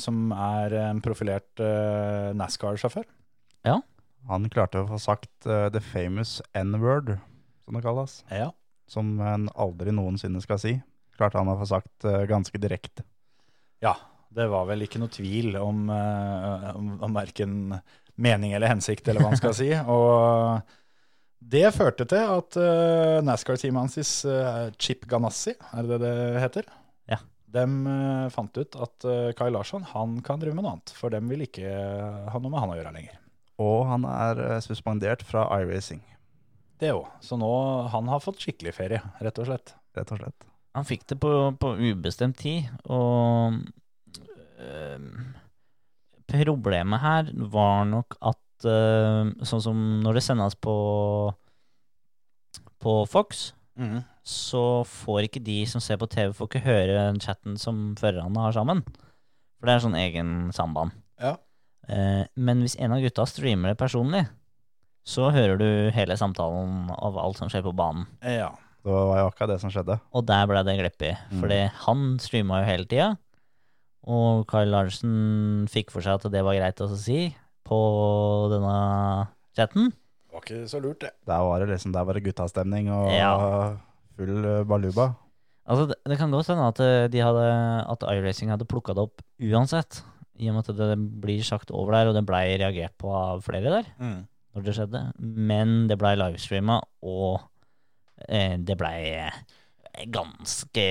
som 0.02 0.32
er 0.34 0.72
en 0.74 0.98
profilert 0.98 1.60
NASCAR-sjåfør. 2.34 3.04
Han 4.28 4.48
klarte 4.52 4.82
å 4.82 4.88
få 4.90 5.00
sagt 5.00 5.48
uh, 5.48 5.68
the 5.72 5.80
famous 5.80 6.38
N-word, 6.56 7.16
som 7.64 7.78
det 7.78 7.84
kalles. 7.84 8.20
Ja. 8.32 8.50
Som 8.88 9.16
en 9.24 9.48
aldri 9.56 9.92
noensinne 9.94 10.40
skal 10.44 10.60
si. 10.62 10.74
Klarte 11.16 11.40
han 11.40 11.50
å 11.50 11.56
få 11.60 11.68
sagt 11.68 12.06
uh, 12.08 12.22
ganske 12.28 12.60
direkte. 12.60 13.06
ja, 13.84 13.96
det 14.28 14.44
var 14.52 14.66
vel 14.68 14.84
ikke 14.84 15.00
noe 15.00 15.12
tvil 15.12 15.56
om, 15.56 15.88
uh, 15.88 16.74
om, 16.76 16.90
om 17.04 17.16
verken 17.16 17.78
mening 18.18 18.52
eller 18.52 18.74
hensikt, 18.74 19.08
eller 19.08 19.24
hva 19.24 19.32
man 19.32 19.40
skal 19.40 19.54
si. 19.60 19.70
Og 19.72 20.60
det 21.38 21.68
førte 21.76 22.06
til 22.10 22.34
at 22.34 22.58
uh, 22.58 23.18
NASCAR-teamet 23.24 23.86
hans, 23.86 24.12
uh, 24.26 24.68
Chip 24.78 25.06
Ganassi, 25.10 25.54
er 25.54 25.88
det 25.88 26.00
det 26.02 26.16
heter? 26.42 26.68
Ja. 27.08 27.20
De 27.48 27.64
uh, 27.64 28.28
fant 28.34 28.60
ut 28.60 28.78
at 28.84 29.08
uh, 29.08 29.30
Kai 29.38 29.48
Larsson 29.54 29.86
han 29.94 30.18
kan 30.26 30.42
drive 30.42 30.58
med 30.58 30.66
noe 30.66 30.76
annet, 30.76 30.92
for 30.98 31.14
dem 31.14 31.30
vil 31.30 31.46
ikke 31.46 31.72
ha 31.72 32.42
noe 32.42 32.52
med 32.52 32.60
han 32.60 32.74
å 32.74 32.78
gjøre 32.80 32.94
lenger. 32.98 33.16
Og 33.58 33.88
han 33.90 34.04
er 34.08 34.42
eh, 34.44 34.60
suspendert 34.62 35.24
fra 35.26 35.46
iRacing, 35.58 36.02
Det 36.78 36.92
òg. 36.94 37.08
Så 37.20 37.34
nå 37.40 37.48
han 37.90 38.06
har 38.08 38.22
fått 38.22 38.38
skikkelig 38.44 38.74
ferie, 38.76 39.00
rett 39.20 39.38
og 39.42 39.48
slett. 39.50 39.74
rett 39.98 40.12
og 40.14 40.20
slett. 40.20 40.46
Han 40.76 40.86
fikk 40.86 41.08
det 41.10 41.16
på, 41.18 41.32
på 41.58 41.72
ubestemt 41.74 42.38
tid, 42.38 42.68
og 42.86 43.58
øh, 44.62 45.10
Problemet 46.28 47.00
her 47.00 47.30
var 47.50 47.86
nok 47.88 48.14
at 48.20 48.66
øh, 48.68 49.30
sånn 49.48 49.62
som 49.64 49.78
når 50.04 50.18
det 50.18 50.22
sendes 50.26 50.54
på 50.60 50.74
på 52.78 52.92
Fox, 53.10 53.54
så 54.22 54.84
får 54.86 55.24
ikke 55.26 55.42
de 55.42 55.64
som 55.66 55.80
ser 55.82 55.96
på 55.98 56.06
TV, 56.06 56.30
får 56.34 56.46
ikke 56.50 56.62
høre 56.62 57.00
chatten 57.22 57.56
som 57.58 57.94
førerne 57.98 58.38
har 58.38 58.52
sammen. 58.54 58.84
For 59.58 59.66
det 59.66 59.74
er 59.74 59.82
sånn 59.82 59.98
egen 59.98 60.30
samband. 60.54 60.94
Eh, 61.88 62.24
men 62.36 62.60
hvis 62.64 62.76
en 62.78 62.92
av 62.96 63.00
gutta 63.02 63.24
streamer 63.28 63.72
det 63.72 63.80
personlig, 63.80 64.26
så 65.08 65.30
hører 65.32 65.56
du 65.60 65.68
hele 65.96 66.16
samtalen 66.20 66.90
av 66.92 67.16
alt 67.20 67.38
som 67.40 67.48
skjer 67.48 67.64
på 67.64 67.72
banen. 67.76 68.06
Ja. 68.22 68.50
Det 68.84 68.94
var 68.94 69.18
jo 69.20 69.26
akkurat 69.28 69.50
det 69.50 69.60
som 69.60 69.72
skjedde. 69.74 69.98
Og 70.16 70.22
der 70.28 70.46
ble 70.48 70.60
det 70.64 70.76
glipp 70.78 71.02
i. 71.04 71.10
Mm. 71.32 71.40
Fordi 71.42 71.56
han 71.84 72.04
streama 72.22 72.60
jo 72.62 72.68
hele 72.70 72.86
tida. 72.88 73.08
Og 74.08 74.44
Kyle 74.48 74.70
Larsen 74.72 75.66
fikk 75.68 75.90
for 75.92 76.04
seg 76.04 76.16
at 76.20 76.28
det 76.32 76.44
var 76.46 76.56
greit 76.56 76.80
å 76.80 76.86
si 76.96 77.26
på 77.68 77.78
denne 78.52 78.76
chatten. 79.58 79.90
Det 79.92 80.36
var 80.36 80.44
ikke 80.46 80.60
så 80.70 80.80
lurt, 80.80 81.00
det. 81.02 81.10
Der 81.28 81.42
var 81.44 81.60
det 81.60 81.68
liksom, 81.74 81.92
der 81.96 82.06
var 82.08 82.16
det 82.16 82.24
guttastemning 82.28 82.88
og 82.94 83.10
Ja. 83.12 83.32
full 84.16 84.44
eh, 84.44 84.62
baluba. 84.64 85.10
Altså, 85.68 85.88
det, 85.90 85.98
det 86.08 86.16
kan 86.20 86.32
godt 86.32 86.48
hende 86.48 86.68
at 86.70 86.80
eh, 86.80 87.08
de 87.12 87.20
hadde 87.20 87.44
At 87.92 88.06
iRacing 88.08 88.48
hadde 88.54 88.64
plukka 88.68 88.94
det 88.96 89.04
opp 89.04 89.20
uansett. 89.42 90.00
I 90.38 90.50
og 90.50 90.56
med 90.58 90.68
at 90.70 90.78
det 90.78 90.96
blir 91.22 91.44
sagt 91.46 91.72
over 91.74 91.96
der, 91.96 92.10
og 92.10 92.18
det 92.18 92.26
blei 92.28 92.44
reagert 92.60 92.94
på 93.00 93.10
av 93.14 93.42
flere 93.46 93.72
der 93.78 93.92
når 94.54 94.66
det 94.66 94.74
skjedde. 94.76 95.04
Men 95.18 95.78
det 95.90 95.98
blei 96.00 96.14
livestreama, 96.18 96.80
og 97.06 97.40
eh, 98.26 98.56
det 98.58 98.76
blei 98.78 98.98
ganske 100.14 100.86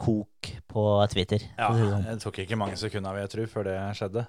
kok 0.00 0.50
på 0.70 0.84
Twitter. 1.12 1.44
Ja, 1.58 1.70
si 1.74 1.84
det 1.84 1.90
sånn. 1.92 2.22
tok 2.24 2.40
ikke 2.44 2.58
mange 2.58 2.78
sekunder, 2.80 3.14
vil 3.14 3.26
jeg 3.26 3.34
tro, 3.34 3.46
før 3.50 3.68
det 3.68 3.76
skjedde. 3.98 4.24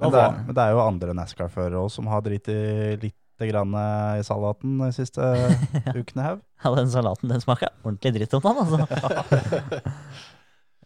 Men 0.00 0.12
det, 0.14 0.20
er, 0.20 0.36
men 0.46 0.56
det 0.56 0.64
er 0.64 0.74
jo 0.76 0.84
andre 0.84 1.14
NASCAR-førere 1.16 1.80
òg 1.82 1.90
som 1.92 2.06
har 2.08 2.22
driti 2.24 2.54
litt 3.02 3.16
grann 3.50 3.74
eh, 3.76 4.20
i 4.20 4.24
salaten 4.24 4.78
de 4.80 4.90
siste 4.96 5.24
ukene 6.00 6.24
her. 6.24 6.38
Ja, 6.64 6.72
den 6.76 6.92
salaten 6.92 7.32
den 7.32 7.42
smaker 7.42 7.72
ordentlig 7.82 8.14
dritt 8.16 8.36
om 8.36 8.44
den, 8.44 8.60
altså. 8.64 9.80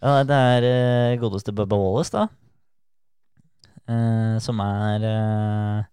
ja, 0.05 0.23
det 0.29 0.37
er 0.37 0.65
uh, 0.69 1.21
godeste 1.23 1.55
Bubba 1.57 1.79
Wallace, 1.81 2.13
da. 2.13 2.29
Uh, 3.85 4.37
som 4.41 4.61
er 4.65 5.03
uh, 5.05 5.85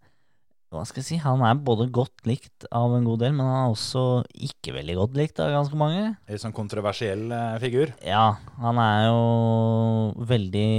Hva 0.71 0.83
skal 0.87 1.01
jeg 1.01 1.07
si? 1.09 1.17
Han 1.19 1.41
er 1.43 1.59
både 1.59 1.89
godt 1.91 2.23
likt 2.27 2.67
av 2.71 2.93
en 2.95 3.07
god 3.07 3.23
del, 3.25 3.33
men 3.35 3.47
han 3.47 3.57
er 3.65 3.73
også 3.73 4.03
ikke 4.31 4.75
veldig 4.77 4.95
godt 4.99 5.17
likt 5.19 5.41
av 5.43 5.51
ganske 5.51 5.79
mange. 5.79 6.05
Litt 6.31 6.43
sånn 6.43 6.55
kontroversiell 6.55 7.25
uh, 7.31 7.59
figur. 7.63 7.91
Ja, 8.07 8.37
han 8.63 8.81
er 8.83 9.05
jo 9.09 10.25
veldig 10.31 10.71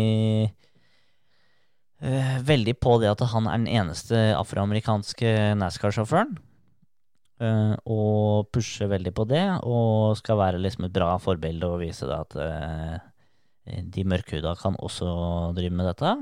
Veldig 2.42 2.72
på 2.82 2.96
det 2.98 3.12
at 3.12 3.20
han 3.30 3.44
er 3.46 3.60
den 3.60 3.68
eneste 3.70 4.18
afroamerikanske 4.34 5.52
NASCAR-sjåføren. 5.54 6.32
og 7.86 8.48
pusher 8.50 8.90
veldig 8.90 9.12
på 9.14 9.22
det, 9.30 9.44
og 9.62 10.16
skal 10.18 10.40
være 10.40 10.58
liksom 10.58 10.88
et 10.88 10.96
bra 10.96 11.12
forbilde 11.22 11.68
og 11.70 11.78
vise 11.84 12.08
det 12.10 12.18
at 12.18 12.34
de 13.64 14.04
mørkhuda 14.08 14.54
kan 14.58 14.76
også 14.82 15.08
drive 15.56 15.74
med 15.74 15.86
dette. 15.92 16.14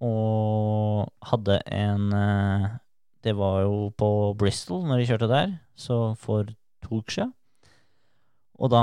Og 0.00 1.10
hadde 1.28 1.60
en 1.68 2.12
eh, 2.16 2.70
Det 3.20 3.34
var 3.36 3.60
jo 3.66 3.90
på 3.92 4.32
Bristol 4.38 4.86
når 4.88 5.02
de 5.02 5.08
kjørte 5.10 5.28
der, 5.28 5.58
så 5.76 6.14
for 6.16 6.48
to 6.80 7.02
uker 7.02 7.12
siden. 7.12 7.34
Og 8.56 8.72
da 8.72 8.80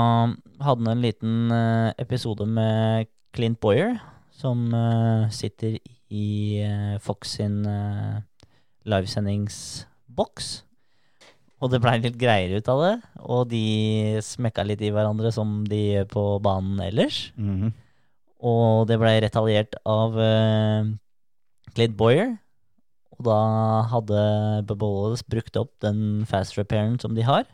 hadde 0.62 0.86
han 0.86 0.92
en 0.92 1.02
liten 1.02 1.50
eh, 1.50 1.90
episode 1.98 2.46
med 2.46 3.10
Clint 3.34 3.58
Boyer, 3.60 3.98
som 4.30 4.70
eh, 4.74 5.26
sitter 5.34 5.78
i 6.10 6.62
eh, 6.62 6.98
Fox 7.02 7.34
sin 7.38 7.66
eh, 7.66 8.22
livesendingsboks. 8.86 10.67
Og 11.58 11.72
det 11.72 11.80
blei 11.82 11.96
litt 11.98 12.18
greier 12.20 12.60
ut 12.60 12.68
av 12.70 12.80
det, 12.84 12.94
og 13.26 13.48
de 13.50 13.62
smekka 14.22 14.62
litt 14.66 14.82
i 14.86 14.92
hverandre 14.94 15.32
som 15.34 15.64
de 15.66 15.80
gjør 15.96 16.10
på 16.12 16.24
banen 16.44 16.78
ellers. 16.84 17.32
Mhm. 17.36 17.72
Og 18.48 18.86
det 18.86 19.00
blei 19.02 19.16
retaljert 19.24 19.74
av 19.82 20.14
uh, 20.14 20.86
Clid 21.74 21.96
Boyer. 21.98 22.36
Og 23.18 23.24
da 23.26 23.38
hadde 23.90 24.20
Bubbles 24.68 25.24
brukt 25.26 25.58
opp 25.58 25.72
den 25.82 26.22
fast 26.30 26.54
repairen 26.54 27.00
som 27.02 27.16
de 27.18 27.26
har. 27.26 27.48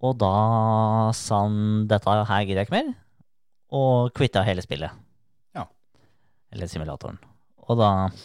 Og 0.00 0.16
da 0.16 1.10
sa 1.16 1.42
han 1.44 1.84
dette 1.90 2.08
her 2.08 2.46
gidder 2.46 2.62
jeg 2.62 2.68
ikke 2.68 2.76
mer, 2.78 2.90
og 3.74 4.12
quitta 4.16 4.44
hele 4.46 4.62
spillet. 4.64 4.94
Ja. 5.58 5.66
Eller 6.54 6.70
simulatoren. 6.70 7.18
Og 7.68 7.76
da 7.80 7.90
eh, 8.06 8.22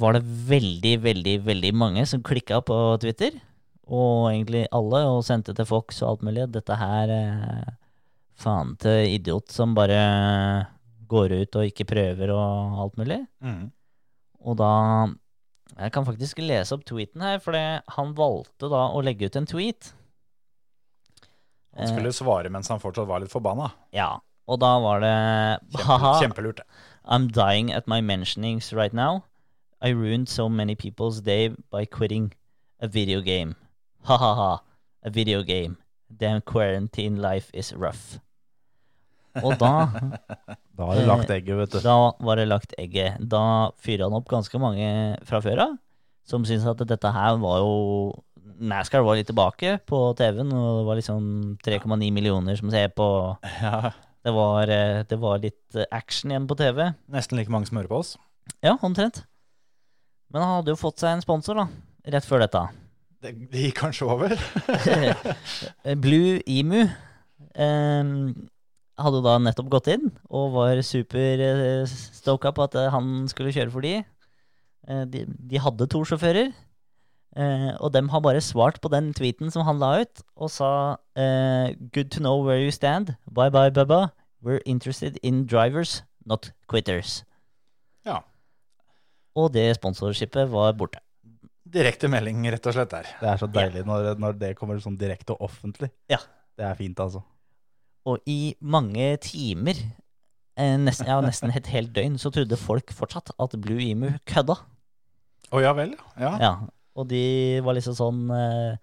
var 0.00 0.16
det 0.16 0.24
veldig, 0.24 0.94
veldig, 1.04 1.36
veldig 1.46 1.70
mange 1.76 2.06
som 2.08 2.22
klikka 2.24 2.60
på 2.66 2.76
Twitter. 3.02 3.36
Og 3.90 4.30
egentlig 4.30 4.64
alle, 4.74 5.02
og 5.10 5.24
sendte 5.26 5.54
til 5.56 5.66
Fox 5.66 5.98
og 6.04 6.12
alt 6.12 6.26
mulig. 6.28 6.46
Dette 6.54 6.76
her 6.78 7.10
eh, 7.14 7.70
Faen 8.40 8.76
til 8.80 9.16
idiot 9.18 9.52
som 9.52 9.74
bare 9.76 10.00
går 11.10 11.34
ut 11.42 11.58
og 11.60 11.66
ikke 11.68 11.88
prøver 11.90 12.32
og 12.32 12.78
alt 12.84 13.00
mulig. 13.00 13.18
Mm. 13.44 13.66
Og 14.40 14.56
da 14.56 14.72
Jeg 15.80 15.92
kan 15.94 16.04
faktisk 16.04 16.40
lese 16.42 16.74
opp 16.74 16.82
tweeten 16.84 17.22
her, 17.22 17.38
for 17.40 17.54
han 17.54 18.14
valgte 18.18 18.68
da 18.68 18.88
å 18.90 19.00
legge 19.04 19.28
ut 19.30 19.36
en 19.38 19.46
tweet. 19.48 19.92
Han 21.78 21.88
skulle 21.88 22.12
svare 22.12 22.50
mens 22.52 22.68
han 22.68 22.82
fortsatt 22.82 23.08
var 23.08 23.22
litt 23.22 23.32
forbanna. 23.32 23.70
Eh, 23.90 24.00
ja, 24.00 24.10
og 24.50 24.58
da 24.60 24.72
var 24.82 25.04
det 25.04 25.14
Kjempe, 25.76 26.14
kjempelurt. 26.24 26.62
det. 26.62 26.79
I'm 27.04 27.28
dying 27.28 27.72
at 27.72 27.86
my 27.86 28.00
mentionings 28.00 28.72
right 28.72 28.92
now. 28.92 29.24
I 29.80 29.90
ruined 29.90 30.28
so 30.28 30.48
many 30.48 30.74
people's 30.74 31.20
day 31.20 31.48
by 31.70 31.84
quitting 31.86 32.32
a 32.80 32.88
video 32.88 33.20
game. 33.20 33.56
Ha 34.04 34.16
ha 34.16 34.34
ha. 34.34 34.62
A 35.02 35.10
video 35.10 35.42
game. 35.42 35.78
Damn 36.14 36.42
quarantine 36.42 37.16
life 37.16 37.50
is 37.54 37.72
rough. 37.74 38.18
Og 39.42 39.58
da 39.58 39.88
Da 40.80 40.86
har 40.88 40.96
du 40.96 41.04
lagt 41.04 41.30
egget, 41.30 41.56
vet 41.58 41.72
du. 41.74 41.80
Da 41.84 41.96
var 42.24 42.40
det 42.40 42.48
lagt 42.48 42.72
egget. 42.80 43.20
Da 43.20 43.70
fyrte 43.84 44.06
han 44.08 44.16
opp 44.16 44.28
ganske 44.30 44.60
mange 44.60 44.88
fra 45.28 45.42
før 45.44 45.60
av, 45.66 45.74
som 46.24 46.46
syntes 46.48 46.64
at 46.70 46.80
dette 46.88 47.12
her 47.12 47.36
var 47.42 47.58
jo 47.60 47.74
NASCAR 48.60 49.04
var 49.04 49.16
litt 49.16 49.28
tilbake 49.28 49.78
på 49.88 49.98
TV-en, 50.16 50.52
og 50.52 50.80
det 50.80 50.86
var 50.88 50.98
liksom 50.98 51.26
3,9 51.64 52.10
millioner 52.12 52.56
som 52.56 52.72
ser 52.72 52.88
på. 52.96 53.06
Ja, 53.60 53.92
Det 54.24 54.32
var, 54.36 54.68
eh, 54.68 55.00
det 55.08 55.18
var 55.20 55.40
litt 55.40 55.76
eh, 55.78 55.88
action 55.90 56.32
igjen 56.32 56.48
på 56.50 56.56
TV. 56.58 56.92
nesten 57.08 57.38
like 57.40 57.52
mange 57.52 57.70
som 57.70 57.80
hører 57.80 57.88
på 57.92 58.00
oss. 58.02 58.16
Ja, 58.60 58.76
omtrent. 58.82 59.24
Men 60.30 60.44
han 60.44 60.56
hadde 60.60 60.74
jo 60.74 60.80
fått 60.80 61.00
seg 61.02 61.16
en 61.16 61.24
sponsor, 61.24 61.58
da. 61.62 61.66
Rett 62.14 62.28
før 62.28 62.44
dette. 62.44 62.62
Det, 63.20 63.34
det 63.52 63.66
gikk 63.66 63.80
kanskje 63.82 64.08
over. 64.08 64.36
Blue 66.04 66.38
Emu 66.48 66.82
eh, 66.84 68.12
hadde 69.00 69.20
da 69.24 69.36
nettopp 69.40 69.68
gått 69.72 69.90
inn 69.92 70.08
og 70.28 70.54
var 70.56 70.80
superstoka 70.84 72.52
på 72.56 72.66
at 72.66 72.78
eh, 72.80 72.90
han 72.94 73.28
skulle 73.32 73.52
kjøre 73.54 73.72
for 73.74 73.84
de. 73.84 73.98
Eh, 74.88 75.04
de. 75.10 75.24
De 75.26 75.60
hadde 75.62 75.88
to 75.90 76.02
sjåfører, 76.08 76.52
eh, 77.36 77.72
og 77.78 77.92
dem 77.94 78.08
har 78.12 78.22
bare 78.24 78.40
svart 78.40 78.80
på 78.82 78.90
den 78.92 79.12
tweeten 79.14 79.50
som 79.52 79.66
han 79.66 79.78
la 79.82 80.00
ut, 80.02 80.22
og 80.36 80.50
sa 80.50 80.70
eh, 81.16 81.76
Good 81.94 82.10
to 82.16 82.20
know 82.24 82.42
where 82.46 82.62
you 82.62 82.70
stand. 82.74 83.14
Bye 83.30 83.50
bye, 83.50 83.70
Bubba. 83.70 84.10
We're 84.42 84.62
interested 84.64 85.18
in 85.22 85.46
drivers, 85.46 86.02
not 86.24 86.52
quitters. 86.70 87.24
Ja. 88.06 88.22
Og 89.36 89.52
det 89.52 89.74
sponsorshipet 89.76 90.48
var 90.50 90.72
borte. 90.78 91.02
Direkte 91.70 92.08
melding, 92.10 92.42
rett 92.50 92.66
og 92.66 92.74
slett 92.74 92.90
der. 92.90 93.10
Det 93.20 93.28
er 93.30 93.38
så 93.38 93.46
deilig 93.46 93.84
når, 93.86 94.14
når 94.18 94.38
det 94.40 94.54
kommer 94.58 94.80
sånn 94.82 94.96
direkte 94.98 95.36
og 95.36 95.50
offentlig. 95.50 95.90
Ja. 96.10 96.18
Det 96.58 96.66
er 96.66 96.78
fint, 96.78 96.98
altså. 97.00 97.22
Og 98.08 98.18
i 98.28 98.56
mange 98.60 99.12
timer, 99.22 99.76
eh, 100.56 100.76
nesten, 100.80 101.06
ja, 101.06 101.20
nesten 101.22 101.52
et 101.54 101.68
helt 101.70 101.92
døgn, 101.94 102.16
så 102.18 102.32
trodde 102.32 102.58
folk 102.58 102.92
fortsatt 102.96 103.32
at 103.36 103.56
Blue 103.60 103.80
Emu 103.84 104.08
kødda. 104.28 104.56
Å 105.50 105.62
ja 105.62 105.72
vel, 105.76 105.94
ja. 106.18 106.32
Ja, 106.40 106.52
og 107.00 107.08
de 107.10 107.24
var 107.64 107.76
liksom 107.78 107.96
sånn 107.98 108.22
eh, 108.36 108.78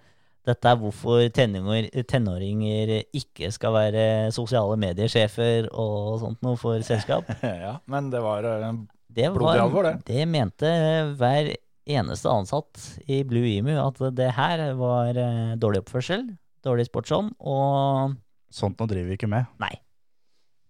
Dette 0.48 0.70
er 0.72 0.78
hvorfor 0.80 1.26
tenåringer, 1.36 2.04
tenåringer 2.08 2.92
ikke 3.20 3.50
skal 3.52 3.74
være 3.76 4.04
sosiale 4.32 4.78
mediesjefer 4.80 5.68
og 5.76 6.22
sånt 6.22 6.40
noe 6.46 6.56
for 6.60 6.80
selskap. 6.88 7.28
ja. 7.44 7.74
Men 7.92 8.08
det 8.14 8.22
var 8.24 8.48
eh, 8.48 8.70
Det, 9.12 9.28
Blodig 9.36 9.60
alvor, 9.66 9.90
det. 9.90 10.06
det 10.08 10.24
mente 10.32 10.72
hver 11.20 11.50
eneste 11.88 12.32
ansatt 12.32 12.80
i 13.12 13.22
Blue 13.28 13.48
Emu, 13.58 13.74
at 13.80 14.00
det 14.16 14.30
her 14.40 14.64
var 14.80 15.20
eh, 15.20 15.54
dårlig 15.60 15.84
oppførsel, 15.84 16.24
dårlig 16.64 16.88
sportsånd, 16.90 17.36
og 17.40 18.16
Sånt 18.48 18.80
noe 18.80 18.88
driver 18.88 19.10
vi 19.12 19.18
ikke 19.20 19.28
med. 19.28 19.50
nei. 19.60 19.74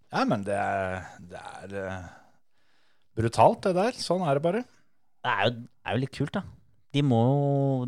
Ja, 0.10 0.24
men 0.26 0.42
det 0.48 0.56
er, 0.58 1.04
det 1.30 1.38
er 1.38 1.98
brutalt, 3.18 3.62
det 3.68 3.74
der. 3.78 3.98
Sånn 4.00 4.24
er 4.26 4.38
det 4.40 4.44
bare. 4.46 4.62
Det 5.22 5.34
er 5.34 5.50
jo, 5.50 5.52
er 5.86 5.98
jo 5.98 6.02
litt 6.02 6.14
kult, 6.16 6.34
da. 6.38 6.42
De, 6.98 7.04
må, 7.06 7.22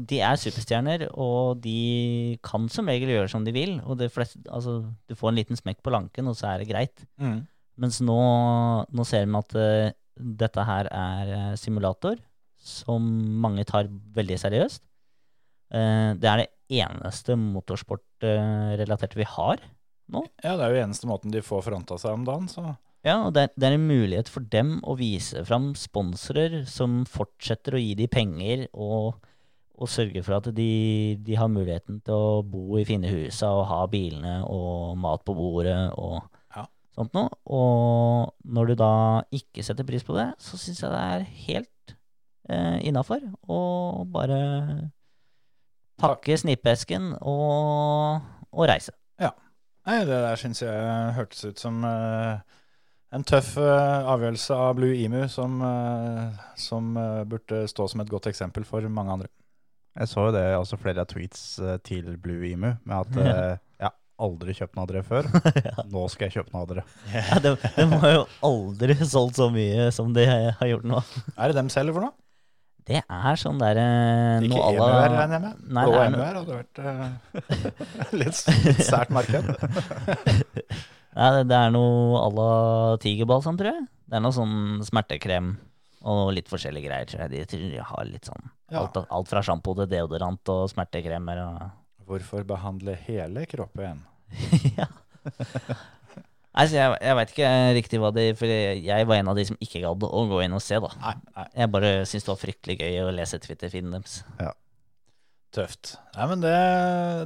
de 0.06 0.20
er 0.22 0.38
superstjerner, 0.38 1.08
og 1.18 1.62
de 1.64 2.38
kan 2.46 2.68
som 2.70 2.90
regel 2.92 3.14
gjøre 3.16 3.32
som 3.32 3.46
de 3.46 3.54
vil. 3.56 3.80
Og 3.86 3.98
det 4.02 4.12
fleste, 4.14 4.42
altså, 4.46 4.82
du 5.10 5.16
får 5.18 5.32
en 5.32 5.40
liten 5.40 5.58
smekk 5.60 5.82
på 5.86 5.94
lanken, 5.96 6.30
og 6.30 6.38
så 6.38 6.52
er 6.52 6.62
det 6.62 6.70
greit. 6.70 7.06
Mm. 7.22 7.42
Mens 7.80 8.00
nå, 8.04 8.20
nå 8.86 9.06
ser 9.08 9.26
vi 9.26 9.40
at 9.40 9.56
uh, 9.58 9.96
dette 10.20 10.66
her 10.68 10.90
er 10.92 11.30
eh, 11.32 11.54
simulator, 11.56 12.20
som 12.60 13.06
mange 13.40 13.64
tar 13.68 13.88
veldig 13.88 14.36
seriøst. 14.42 14.84
Uh, 15.72 16.12
det 16.20 16.28
er 16.28 16.44
det 16.44 16.50
eneste 16.84 17.38
motorsportrelaterte 17.40 19.18
vi 19.18 19.28
har 19.38 19.64
nå. 20.12 20.26
Ja, 20.44 20.58
det 20.60 20.66
er 20.66 20.76
jo 20.76 20.84
eneste 20.84 21.10
måten 21.10 21.34
de 21.34 21.46
får 21.46 21.64
fronta 21.70 21.98
seg 22.02 22.20
om 22.20 22.28
dagen, 22.28 22.50
så 22.52 22.74
Ja, 23.06 23.16
og 23.26 23.34
det, 23.34 23.42
er- 23.48 23.54
det 23.56 23.68
er 23.70 23.76
en 23.78 23.88
mulighet 23.88 24.28
for 24.30 24.44
dem 24.52 24.80
å 24.84 24.96
vise 25.00 25.44
fram 25.48 25.70
sponsorer 25.80 26.66
som 26.68 27.06
fortsetter 27.08 27.78
å 27.78 27.80
gi 27.80 27.94
dem 27.96 28.10
penger 28.12 28.66
og, 28.74 29.16
og 29.80 29.88
sørge 29.92 30.20
for 30.26 30.36
at 30.42 30.50
de, 30.58 31.16
de 31.24 31.38
har 31.40 31.48
muligheten 31.48 32.02
til 32.04 32.14
å 32.14 32.42
bo 32.44 32.76
i 32.78 32.84
fine 32.90 33.08
husa 33.08 33.54
og 33.56 33.68
ha 33.72 33.86
bilene 33.88 34.42
og 34.52 34.98
mat 35.00 35.24
på 35.24 35.36
bordet 35.38 35.78
og 35.96 36.20
Ja. 36.58 36.66
sånt 36.98 37.16
noe. 37.16 37.32
Og 37.48 38.34
når 38.44 38.74
du 38.74 38.76
da 38.84 38.92
ikke 39.32 39.64
setter 39.64 39.88
pris 39.88 40.04
på 40.04 40.18
det, 40.20 40.28
så 40.44 40.60
syns 40.60 40.84
jeg 40.84 40.92
det 40.92 41.00
er 41.16 41.28
helt 41.48 41.96
eh, 42.52 42.78
innafor 42.90 43.24
å 43.48 43.62
bare 44.12 44.92
pakke 46.00 46.36
snippesken 46.40 47.14
og, 47.22 48.20
og 48.52 48.68
reise. 48.72 48.92
Nei, 49.90 50.04
det 50.06 50.18
der 50.22 50.36
syns 50.38 50.60
jeg 50.62 51.14
hørtes 51.16 51.40
ut 51.48 51.58
som 51.64 51.80
eh, 51.88 52.42
en 53.16 53.26
tøff 53.26 53.56
eh, 53.58 54.10
avgjørelse 54.14 54.56
av 54.56 54.76
Blue 54.78 54.94
Emu, 54.94 55.24
som, 55.32 55.58
eh, 55.66 56.42
som 56.60 56.92
eh, 56.98 57.24
burde 57.30 57.64
stå 57.70 57.88
som 57.90 58.04
et 58.04 58.12
godt 58.12 58.30
eksempel 58.30 58.68
for 58.68 58.86
mange 58.94 59.16
andre. 59.18 59.32
Jeg 60.00 60.12
så 60.12 60.28
jo 60.28 60.36
det 60.36 60.44
også 60.56 60.78
flere 60.80 61.04
tweets 61.10 61.42
til 61.84 62.14
Blue 62.22 62.46
Emu, 62.48 62.76
med 62.86 62.96
at 63.00 63.18
jeg 63.18 63.88
har 63.88 63.96
aldri 64.22 64.54
kjøpt 64.56 64.78
noe 64.78 64.86
av 64.86 64.92
dere 64.92 65.02
før. 65.08 65.28
Nå 65.94 66.06
skal 66.14 66.28
jeg 66.28 66.38
kjøpe 66.38 66.54
noe 66.54 66.62
av 66.62 66.70
dere. 66.70 66.84
Ja, 67.16 67.40
de, 67.44 67.56
de 67.58 67.88
har 68.04 68.14
jo 68.14 68.22
aldri 68.52 68.96
solgt 69.02 69.42
så 69.42 69.50
mye 69.52 69.90
som 69.96 70.14
de 70.16 70.28
har 70.30 70.70
gjort 70.70 70.88
nå. 70.88 71.02
Er 71.36 71.52
det 71.52 71.58
dem 71.58 71.72
selger 71.74 71.98
for 71.98 72.06
noe? 72.06 72.16
Det 72.90 73.02
er 73.04 73.36
sånn 73.38 73.60
derre 73.62 73.84
Ikke 74.46 74.62
EMU 74.72 74.86
her, 74.86 75.12
regner 75.14 75.36
jeg 75.36 75.44
med? 75.44 75.60
Blå 75.74 75.90
det 75.90 76.06
EMU 76.06 76.22
her 76.22 76.40
hadde 76.40 76.62
vært 76.62 76.80
litt, 78.22 78.40
litt 78.70 78.86
sært 78.88 79.12
marked. 79.14 79.52
Nei, 81.16 81.30
det- 81.38 81.48
det 81.50 81.58
er 81.58 81.72
noe 81.72 82.20
à 82.22 82.28
la 82.34 82.98
tigerbalsam, 83.02 83.58
tror 83.58 83.74
jeg. 83.74 83.88
Det 84.10 84.16
er 84.16 84.22
noe 84.22 84.32
sånn 84.36 84.84
smertekrem. 84.86 85.58
Og 86.08 86.32
litt 86.34 86.48
forskjellige 86.48 86.88
greier, 86.88 87.06
tror 87.10 87.20
jeg. 87.26 87.30
De 87.32 87.46
tror 87.46 87.72
de 87.72 87.84
har 87.84 88.06
litt 88.06 88.26
sånn 88.26 88.50
Ja. 88.72 88.80
alt, 88.86 88.98
alt 89.10 89.28
fra 89.28 89.42
sjampo 89.42 89.76
til 89.76 89.88
deodorant 89.88 90.48
og 90.50 90.70
smertekremer 90.70 91.42
og 91.44 91.72
Hvorfor 92.08 92.44
behandle 92.44 92.96
hele 92.96 93.46
kroppen? 93.46 94.00
ja. 94.78 94.86
Altså, 96.56 96.74
jeg, 96.80 96.96
jeg 97.06 97.16
veit 97.20 97.30
ikke 97.34 97.50
riktig 97.78 98.00
hva 98.02 98.10
de 98.14 98.24
For 98.38 98.46
jeg 98.50 99.06
var 99.08 99.20
en 99.20 99.28
av 99.32 99.36
de 99.38 99.46
som 99.46 99.58
ikke 99.62 99.82
gadd 99.84 100.02
å 100.08 100.24
gå 100.32 100.40
inn 100.46 100.56
og 100.58 100.62
se, 100.66 100.80
da. 100.82 100.90
Nei, 101.04 101.14
nei, 101.36 101.46
Jeg 101.62 101.72
bare 101.76 101.92
syntes 102.10 102.26
det 102.26 102.32
var 102.34 102.42
fryktelig 102.42 102.78
gøy 102.80 102.98
å 103.06 103.14
lese 103.14 103.40
Twitter-feeden 103.44 103.92
deres. 103.94 104.24
Tøft. 105.56 105.96
Nei, 106.16 106.26
men 106.32 106.42
det, 106.44 106.56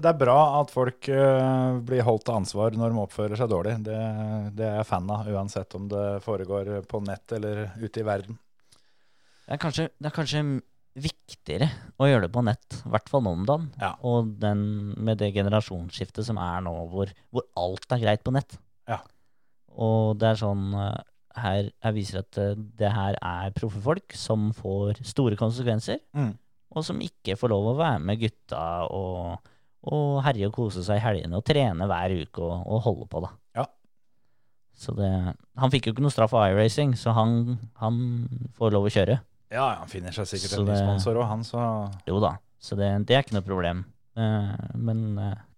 det 0.04 0.10
er 0.12 0.20
bra 0.20 0.38
at 0.62 0.72
folk 0.74 1.10
uh, 1.12 1.80
blir 1.86 2.06
holdt 2.08 2.26
til 2.30 2.38
ansvar 2.38 2.76
når 2.78 2.94
de 2.94 3.02
oppfører 3.04 3.40
seg 3.40 3.52
dårlig. 3.52 3.78
Det, 3.86 3.98
det 4.58 4.68
er 4.70 4.78
jeg 4.80 4.90
fan 4.90 5.10
av, 5.12 5.28
uansett 5.28 5.76
om 5.80 5.90
det 5.92 6.06
foregår 6.26 6.76
på 6.90 7.02
nett 7.08 7.36
eller 7.36 7.66
ute 7.82 8.04
i 8.04 8.08
verden. 8.08 8.40
Det 9.44 9.58
er 9.58 9.60
kanskje, 9.60 9.90
det 10.00 10.08
er 10.10 10.16
kanskje 10.16 10.44
viktigere 10.94 11.68
å 11.98 12.08
gjøre 12.08 12.28
det 12.28 12.34
på 12.36 12.44
nett, 12.46 12.78
i 12.86 12.92
hvert 12.94 13.10
fall 13.10 13.24
nå 13.26 13.32
om 13.40 13.48
dagen. 13.50 13.72
Ja. 13.82 13.96
Og 14.06 14.36
den, 14.42 14.62
med 15.04 15.20
det 15.22 15.32
generasjonsskiftet 15.36 16.28
som 16.28 16.38
er 16.42 16.62
nå, 16.66 16.74
hvor, 16.92 17.12
hvor 17.34 17.48
alt 17.60 17.88
er 17.96 18.04
greit 18.04 18.24
på 18.26 18.34
nett. 18.36 18.56
Ja. 18.90 19.00
Og 19.74 20.20
det 20.22 20.30
er 20.30 20.40
sånn 20.44 20.68
eh, 20.78 21.02
her, 21.42 21.72
her 21.82 21.96
viser 21.96 22.22
at 22.22 22.38
eh, 22.38 22.54
det 22.78 22.92
her 22.94 23.18
er 23.18 23.56
proffe 23.58 23.82
folk 23.82 24.14
som 24.18 24.52
får 24.56 25.02
store 25.14 25.40
konsekvenser, 25.40 26.02
Mm. 26.14 26.36
Og 26.74 26.86
som 26.86 27.02
ikke 27.04 27.38
får 27.40 27.52
lov 27.54 27.72
å 27.72 27.78
være 27.80 28.02
med 28.04 28.22
gutta 28.22 28.64
og, 28.90 29.50
og 29.90 30.22
herje 30.26 30.50
og 30.50 30.56
kose 30.56 30.84
seg 30.86 31.00
i 31.00 31.04
helgene 31.04 31.40
og 31.40 31.46
trene 31.48 31.88
hver 31.90 32.16
uke 32.24 32.44
og, 32.44 32.66
og 32.66 32.84
holde 32.88 33.08
på, 33.12 33.24
da. 33.26 33.32
Ja. 33.62 33.68
Så 34.74 34.96
det 34.98 35.12
Han 35.60 35.74
fikk 35.74 35.88
jo 35.88 35.94
ikke 35.94 36.06
noe 36.06 36.14
straff 36.14 36.34
av 36.34 36.50
iRacing, 36.50 36.96
så 36.98 37.14
han, 37.14 37.58
han 37.82 38.02
får 38.58 38.74
lov 38.74 38.90
å 38.90 38.94
kjøre. 38.94 39.20
Ja, 39.54 39.68
han 39.84 39.92
finner 39.92 40.16
seg 40.16 40.26
sikkert 40.32 40.56
Så 40.56 40.64
en 40.64 40.72
ny 40.72 40.78
sponsor 40.80 41.20
òg, 41.22 41.28
han, 41.30 41.46
så 41.46 41.64
Jo 42.10 42.18
da, 42.24 42.36
så 42.58 42.78
det, 42.80 42.90
det 43.08 43.18
er 43.18 43.26
ikke 43.26 43.38
noe 43.38 43.46
problem. 43.46 43.84
Eh, 44.18 44.54
men 44.82 45.04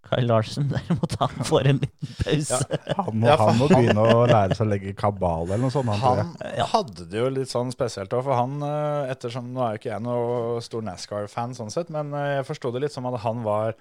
Kyle 0.05 0.27
Larsen 0.29 0.67
derimot, 0.69 1.15
han 1.19 1.45
får 1.49 1.67
en 1.71 1.79
liten 1.81 2.11
pause. 2.21 2.59
Han 2.97 3.19
må, 3.19 3.27
Ja, 3.27 3.35
han 3.41 3.57
må 3.57 3.67
han- 3.67 3.81
begynne 3.81 4.05
å 4.13 4.25
lære 4.29 4.55
seg 4.57 4.67
å 4.67 4.69
legge 4.69 4.93
kabal 4.97 5.47
eller 5.47 5.63
noe 5.65 5.73
sånt. 5.73 5.89
Han, 6.03 6.35
Han 6.45 6.69
hadde 6.71 7.07
det 7.09 7.19
jo 7.23 7.29
litt 7.33 7.49
sånn 7.51 7.71
spesielt 7.73 8.13
òg, 8.13 8.23
for 8.27 8.37
han 8.37 8.57
eh, 8.63 9.11
ettersom 9.15 9.51
Nå 9.55 9.63
er 9.65 9.75
jo 9.75 9.81
ikke 9.81 9.93
jeg 9.95 10.05
noe 10.05 10.61
stor 10.65 10.85
NASCAR-fan 10.85 11.55
sånn 11.57 11.71
sett, 11.73 11.89
men 11.93 12.13
eh, 12.13 12.35
jeg 12.39 12.47
forsto 12.51 12.71
det 12.75 12.83
litt 12.85 12.93
som 12.95 13.05
at 13.09 13.19
han 13.25 13.41
var 13.45 13.73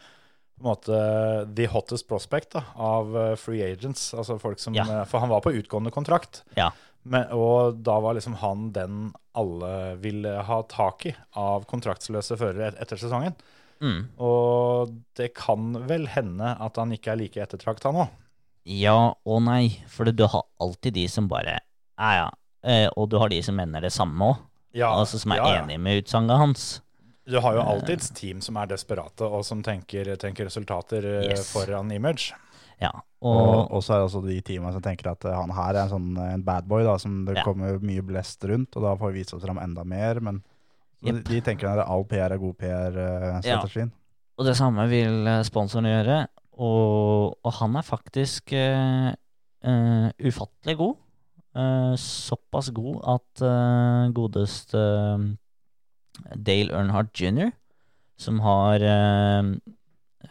på 0.54 0.62
en 0.62 0.68
måte 0.70 0.98
the 1.58 1.66
hottest 1.66 2.06
prospect 2.08 2.52
da, 2.54 2.62
av 2.78 3.16
eh, 3.18 3.32
free 3.36 3.62
agents. 3.66 4.12
Altså 4.14 4.36
folk 4.40 4.60
som 4.62 4.74
Ja. 4.78 5.02
For 5.10 5.18
han 5.20 5.28
var 5.32 5.40
på 5.44 5.52
utgående 5.52 5.90
kontrakt. 5.92 6.44
Ja. 6.56 6.70
Men, 7.04 7.26
og 7.36 7.82
da 7.84 7.98
var 8.00 8.14
liksom 8.16 8.36
han 8.40 8.70
den 8.72 9.10
alle 9.36 9.96
ville 10.00 10.38
ha 10.46 10.62
tak 10.70 11.04
i 11.10 11.14
av 11.36 11.66
kontraktsløse 11.68 12.38
førere 12.40 12.70
etter 12.80 12.96
sesongen. 12.96 13.34
Mm. 13.82 14.08
Og 14.22 14.92
det 15.18 15.32
kan 15.34 15.72
vel 15.88 16.06
hende 16.14 16.54
at 16.60 16.76
han 16.80 16.92
ikke 16.94 17.12
er 17.12 17.20
like 17.20 17.42
ettertrakta 17.42 17.92
nå. 17.94 18.06
Ja 18.64 19.12
og 19.28 19.42
nei, 19.44 19.80
for 19.92 20.08
du 20.08 20.24
har 20.30 20.46
alltid 20.62 20.94
de 20.96 21.08
som 21.12 21.26
bare 21.28 21.58
Ja, 21.98 22.10
ja. 22.16 22.30
Eh, 22.64 22.86
og 22.96 23.10
du 23.12 23.18
har 23.20 23.28
de 23.28 23.42
som 23.44 23.56
mener 23.58 23.80
det 23.84 23.92
samme 23.92 24.30
òg, 24.32 24.38
Ja, 24.74 24.88
altså 24.96 25.18
som 25.20 25.32
er 25.32 25.36
ja, 25.42 25.50
ja. 25.52 25.62
enig 25.62 25.76
med 25.80 26.00
utsagnet 26.02 26.38
hans. 26.40 26.62
Du 27.28 27.36
har 27.40 27.54
jo 27.54 27.60
alltid 27.62 28.00
et 28.00 28.08
team 28.16 28.40
som 28.40 28.56
er 28.56 28.66
desperate, 28.72 29.20
og 29.24 29.44
som 29.44 29.60
tenker, 29.62 30.14
tenker 30.20 30.44
resultater 30.48 31.04
eh, 31.04 31.28
Yes. 31.30 31.52
foran 31.52 31.92
image. 31.92 32.32
Ja, 32.80 32.90
Og, 33.22 33.36
og, 33.38 33.70
og 33.70 33.82
så 33.84 33.94
er 33.94 34.00
det 34.02 34.08
også 34.08 34.20
de 34.26 34.40
teamene 34.44 34.72
som 34.74 34.82
tenker 34.82 35.12
at 35.12 35.24
eh, 35.24 35.36
han 35.36 35.52
her 35.54 35.74
er 35.76 35.82
en 35.84 35.92
sånn 35.92 36.08
en 36.24 36.42
bad 36.44 36.66
boy, 36.68 36.82
da, 36.84 36.96
som 36.98 37.22
det 37.28 37.36
Ja. 37.38 37.44
kommer 37.46 37.78
mye 37.80 38.02
blest 38.02 38.42
rundt, 38.44 38.74
og 38.76 38.82
da 38.82 38.96
får 38.96 39.12
vi 39.12 39.20
vise 39.22 39.36
oss 39.36 39.44
fram 39.44 39.60
enda 39.62 39.84
mer. 39.84 40.20
Men 40.20 40.42
Jepp. 41.04 41.20
de, 41.28 41.40
tenker 41.44 41.68
at 41.68 41.84
all 41.84 42.06
PR 42.08 42.32
er 42.32 42.40
god 42.40 42.56
PR-strategien. 42.60 43.92
og 44.38 44.48
det 44.48 44.56
samme 44.58 44.86
vil 44.90 45.28
eh, 45.28 45.42
sponsoren 45.46 45.88
gjøre. 45.90 46.24
Og, 46.54 47.34
og 47.42 47.52
han 47.58 47.74
er 47.76 47.86
faktisk 47.86 48.52
uh, 48.54 49.10
uh, 49.66 50.08
ufattelig 50.22 50.76
god. 50.78 50.94
Uh, 51.54 51.94
såpass 51.98 52.70
god 52.74 53.00
at 53.16 53.42
uh, 53.42 54.10
godeste 54.14 54.82
Dale 56.34 56.70
Earnhardt 56.70 57.14
jr., 57.18 57.50
som 58.18 58.38
har 58.38 58.78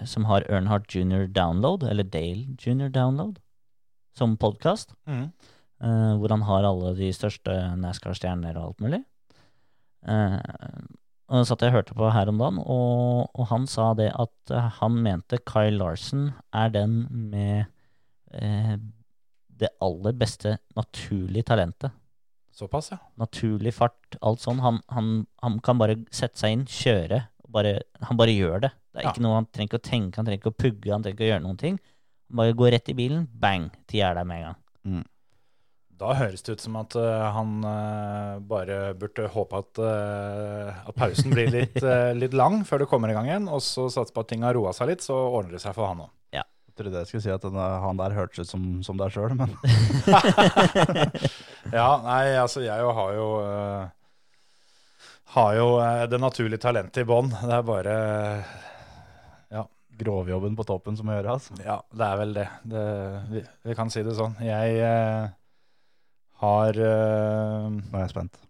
som 0.08 0.26
har 0.26 0.46
Earnhardt 0.48 0.96
jr. 0.96 1.28
download, 1.28 1.84
eller 1.84 2.08
Dale 2.08 2.56
jr. 2.56 2.88
download, 2.88 3.36
som 4.16 4.38
podkast. 4.38 4.96
Mm. 5.06 5.28
hvor 5.84 6.32
han 6.32 6.42
har 6.48 6.64
alle 6.64 6.94
de 6.96 7.10
største 7.12 7.52
NASCAR-stjerner 7.76 8.56
og 8.56 8.70
alt 8.70 8.80
mulig. 8.80 9.02
Eh, 10.08 10.40
og 11.32 11.40
det 11.40 11.48
satt 11.50 11.64
jeg 11.64 11.72
og 11.72 11.78
hørte 11.80 11.96
på 11.98 12.10
her 12.14 12.30
om 12.30 12.38
dagen, 12.42 12.60
og, 12.60 13.30
og 13.34 13.48
han 13.50 13.64
sa 13.72 13.94
det 13.98 14.10
at 14.20 14.52
eh, 14.54 14.68
han 14.82 14.98
mente 15.06 15.40
Kyle 15.48 15.78
Larsen 15.80 16.32
er 16.54 16.70
den 16.76 16.98
med 17.32 17.66
eh, 18.36 18.76
det 19.64 19.70
aller 19.82 20.16
beste 20.20 20.58
naturlige 20.78 21.48
talentet. 21.48 21.94
Såpass, 22.54 22.92
ja. 22.94 23.00
Naturlig 23.18 23.72
fart, 23.74 24.18
alt 24.22 24.44
sånn. 24.44 24.60
Han, 24.62 24.82
han, 24.94 25.08
han 25.42 25.56
kan 25.66 25.80
bare 25.82 25.96
sette 26.14 26.38
seg 26.38 26.54
inn, 26.54 26.66
kjøre. 26.70 27.24
Bare, 27.54 27.80
han 28.06 28.18
bare 28.20 28.34
gjør 28.36 28.62
det. 28.68 28.70
Det 28.94 29.02
er 29.02 29.08
Ja. 29.08 29.12
ikke 29.14 29.24
noe 29.26 29.36
Han 29.40 29.48
trenger 29.50 29.72
ikke 29.72 29.80
å 29.82 29.88
tenke, 29.90 30.18
han 30.20 30.26
trenger 30.28 30.42
ikke 30.42 30.52
å 30.54 30.62
pugge, 30.62 30.92
han 30.94 31.02
trenger 31.06 31.18
ikke 31.18 31.26
å 31.26 31.32
gjøre 31.32 31.44
noen 31.48 31.58
ting. 31.62 31.80
Han 32.30 32.38
bare 32.44 32.54
går 32.60 32.72
rett 32.76 32.90
i 32.94 32.96
bilen, 32.98 33.26
bang, 33.42 33.72
tida 33.90 34.12
er 34.12 34.20
der 34.20 34.28
med 34.30 34.42
en 34.42 34.46
gang. 34.52 35.04
Da 36.04 36.16
høres 36.20 36.44
det 36.44 36.58
ut 36.58 36.64
som 36.64 36.76
at 36.82 36.96
eh, 37.00 37.28
han 37.36 37.64
eh, 37.68 38.40
bare 38.50 38.80
burde 39.00 39.30
håpe 39.32 39.62
at, 39.62 39.80
eh, 39.80 40.82
at 40.90 40.98
pausen 40.98 41.32
blir 41.32 41.52
litt, 41.54 41.80
litt 42.22 42.36
lang 42.36 42.64
før 42.68 42.84
det 42.84 42.90
kommer 42.92 43.12
i 43.12 43.16
gang 43.16 43.30
igjen, 43.30 43.48
og 43.48 43.64
så 43.64 43.88
satse 43.94 44.16
på 44.16 44.24
at 44.26 44.32
ting 44.34 44.44
har 44.44 44.58
roa 44.58 44.74
seg 44.76 44.92
litt, 44.92 45.06
så 45.06 45.16
ordner 45.16 45.56
det 45.56 45.64
seg 45.64 45.76
for 45.78 45.88
han 45.90 46.04
òg. 46.08 46.12
Jeg 46.74 46.82
trodde 46.82 47.02
jeg 47.04 47.06
skulle 47.12 47.22
si 47.22 47.30
at 47.30 47.44
denne, 47.46 47.66
han 47.84 48.00
der 48.00 48.16
hørtes 48.18 48.48
ut 48.48 48.50
som, 48.50 48.64
som 48.82 48.98
deg 48.98 49.14
sjøl, 49.14 49.36
men 49.38 49.52
Ja, 51.78 52.00
nei, 52.02 52.34
altså 52.34 52.64
jeg 52.66 52.82
jo 52.82 52.96
har 52.98 53.12
jo 53.14 53.28
Har 55.36 55.52
jo 55.54 55.68
det 56.10 56.18
naturlige 56.18 56.64
talentet 56.66 57.04
i 57.04 57.06
bånn. 57.06 57.30
Det 57.30 57.54
er 57.60 57.68
bare 57.68 57.96
grovjobben 60.02 60.58
på 60.58 60.66
toppen 60.66 60.98
som 60.98 61.06
må 61.06 61.20
gjøres. 61.20 61.52
Ja, 61.62 61.78
det 61.94 62.10
er 62.10 62.20
vel 62.24 62.34
det. 62.40 62.48
det 62.74 62.84
vi, 63.30 63.46
vi 63.70 63.78
kan 63.78 63.94
si 63.94 64.02
det 64.02 64.18
sånn. 64.18 64.34
Jeg 64.42 64.82
har 66.44 66.80
uh, 66.80 67.70
Nå 67.72 67.94
er 67.96 68.04
jeg 68.06 68.14
spent. 68.14 68.42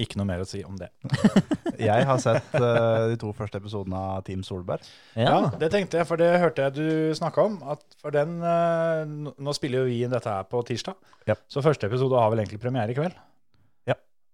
ikke 0.00 0.16
noe 0.16 0.28
mer 0.28 0.42
å 0.42 0.48
si 0.48 0.62
om 0.64 0.76
det. 0.80 0.88
Jeg 1.80 2.04
har 2.08 2.18
sett 2.20 2.54
uh, 2.56 3.08
de 3.08 3.16
to 3.20 3.30
første 3.36 3.56
episodene 3.60 3.96
av 3.96 4.24
Team 4.26 4.42
Solberg. 4.44 4.84
Ja, 5.16 5.48
det 5.60 5.70
tenkte 5.72 6.00
jeg, 6.00 6.08
for 6.08 6.20
det 6.20 6.28
hørte 6.42 6.66
jeg 6.66 6.74
du 6.76 7.14
snakka 7.16 7.46
om. 7.48 7.54
At 7.72 7.80
for 8.02 8.12
den 8.12 8.34
uh, 8.44 9.32
Nå 9.32 9.54
spiller 9.56 9.80
jo 9.80 9.88
vi 9.88 10.02
inn 10.04 10.12
dette 10.12 10.28
her 10.28 10.44
på 10.48 10.60
tirsdag, 10.68 10.98
yep. 11.24 11.40
så 11.48 11.64
første 11.64 11.88
episode 11.88 12.20
har 12.20 12.32
vel 12.32 12.42
egentlig 12.44 12.60
premiere 12.60 12.92
i 12.92 12.98
kveld. 12.98 13.16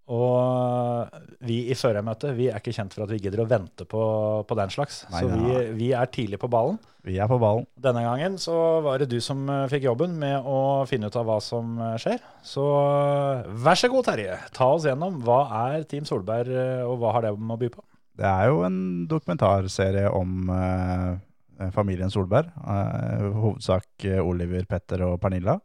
Og 0.07 1.09
vi 1.43 1.57
i 1.67 1.75
førermøtet 1.75 2.35
vi 2.37 2.45
er 2.47 2.61
ikke 2.61 2.71
kjent 2.75 2.93
for 2.95 3.03
at 3.03 3.11
vi 3.11 3.19
gidder 3.19 3.41
å 3.43 3.47
vente 3.49 3.83
på, 3.89 4.03
på 4.47 4.55
den 4.55 4.71
slags. 4.71 5.01
Nei, 5.11 5.19
så 5.19 5.31
vi, 5.33 5.55
vi 5.75 5.89
er 5.95 6.07
tidlig 6.13 6.39
på 6.39 6.47
ballen. 6.51 6.77
Vi 7.07 7.17
er 7.19 7.27
på 7.27 7.39
ballen. 7.41 7.65
Denne 7.79 8.03
gangen 8.05 8.37
så 8.39 8.55
var 8.85 8.99
det 9.03 9.09
du 9.11 9.17
som 9.23 9.43
eh, 9.51 9.65
fikk 9.71 9.85
jobben 9.87 10.15
med 10.19 10.47
å 10.47 10.85
finne 10.87 11.07
ut 11.11 11.17
av 11.19 11.27
hva 11.27 11.37
som 11.43 11.75
eh, 11.79 11.97
skjer. 11.99 12.23
Så 12.43 12.63
eh, 12.63 13.49
vær 13.67 13.79
så 13.79 13.89
god, 13.91 14.07
Terje. 14.07 14.37
Ta 14.55 14.69
oss 14.77 14.87
gjennom. 14.87 15.19
Hva 15.27 15.41
er 15.67 15.83
Team 15.91 16.07
Solberg, 16.07 16.51
og 16.87 16.97
hva 17.03 17.13
har 17.15 17.27
det 17.27 17.33
med 17.39 17.55
å 17.57 17.61
by 17.61 17.69
på? 17.75 17.83
Det 18.17 18.27
er 18.27 18.49
jo 18.49 18.63
en 18.65 18.79
dokumentarserie 19.11 20.07
om 20.15 20.51
eh, 20.55 21.67
familien 21.75 22.11
Solberg. 22.13 22.47
Eh, 22.63 23.27
hovedsak 23.43 24.07
Oliver, 24.23 24.63
Petter 24.71 25.03
og 25.09 25.19
Pernilla. 25.23 25.59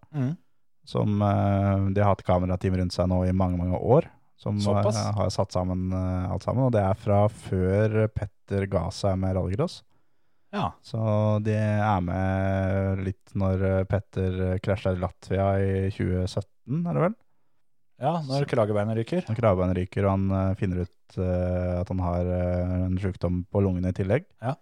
Som 0.83 1.23
eh, 1.23 1.87
de 1.95 2.03
har 2.03 2.11
hatt 2.11 2.27
kamerateam 2.27 2.81
rundt 2.83 2.95
seg 2.99 3.07
nå 3.11 3.23
i 3.29 3.35
mange, 3.35 3.59
mange 3.63 3.79
år. 3.79 4.11
Som 4.43 4.59
eh, 4.59 5.01
har 5.17 5.31
satt 5.31 5.55
sammen 5.55 5.89
uh, 5.95 6.33
alt 6.35 6.45
sammen. 6.45 6.67
Og 6.67 6.75
det 6.75 6.83
er 6.83 6.99
fra 6.99 7.25
før 7.31 8.07
Petter 8.11 8.67
ga 8.71 8.89
seg 8.95 9.17
med 9.23 9.37
rallycross. 9.39 9.81
Ja. 10.53 10.67
Så 10.85 11.01
de 11.47 11.55
er 11.57 12.03
med 12.05 13.05
litt 13.07 13.37
når 13.39 13.67
eh, 13.69 13.83
Petter 13.89 14.59
krasja 14.65 14.93
i 14.93 15.01
Latvia 15.01 15.53
i 15.63 15.75
2017, 15.95 16.83
er 16.83 16.99
det 16.99 17.07
vel? 17.09 17.19
ja, 18.03 18.17
når 18.27 18.49
kragebeinet 18.51 18.99
ryker. 18.99 19.23
Når 19.29 19.39
kragebeinet 19.39 19.79
ryker 19.79 20.07
og 20.07 20.17
han 20.17 20.37
eh, 20.39 20.53
finner 20.59 20.83
ut 20.83 21.19
uh, 21.21 21.81
at 21.83 21.91
han 21.93 22.03
har 22.03 22.29
uh, 22.29 22.77
en 22.89 22.99
sykdom 23.01 23.43
på 23.53 23.63
lungene 23.63 23.93
i 23.93 23.97
tillegg. 23.97 24.27
Ja. 24.43 24.57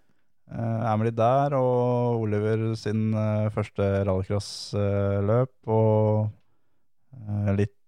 Uh, 0.51 0.83
er 0.83 0.99
med 0.99 1.07
litt 1.07 1.19
der, 1.19 1.55
og 1.55 2.25
Oliver 2.25 2.73
sin 2.79 3.13
eh, 3.15 3.47
første 3.55 3.87
rallycrossløp, 4.09 5.53
og 5.71 6.25
eh, 6.25 6.33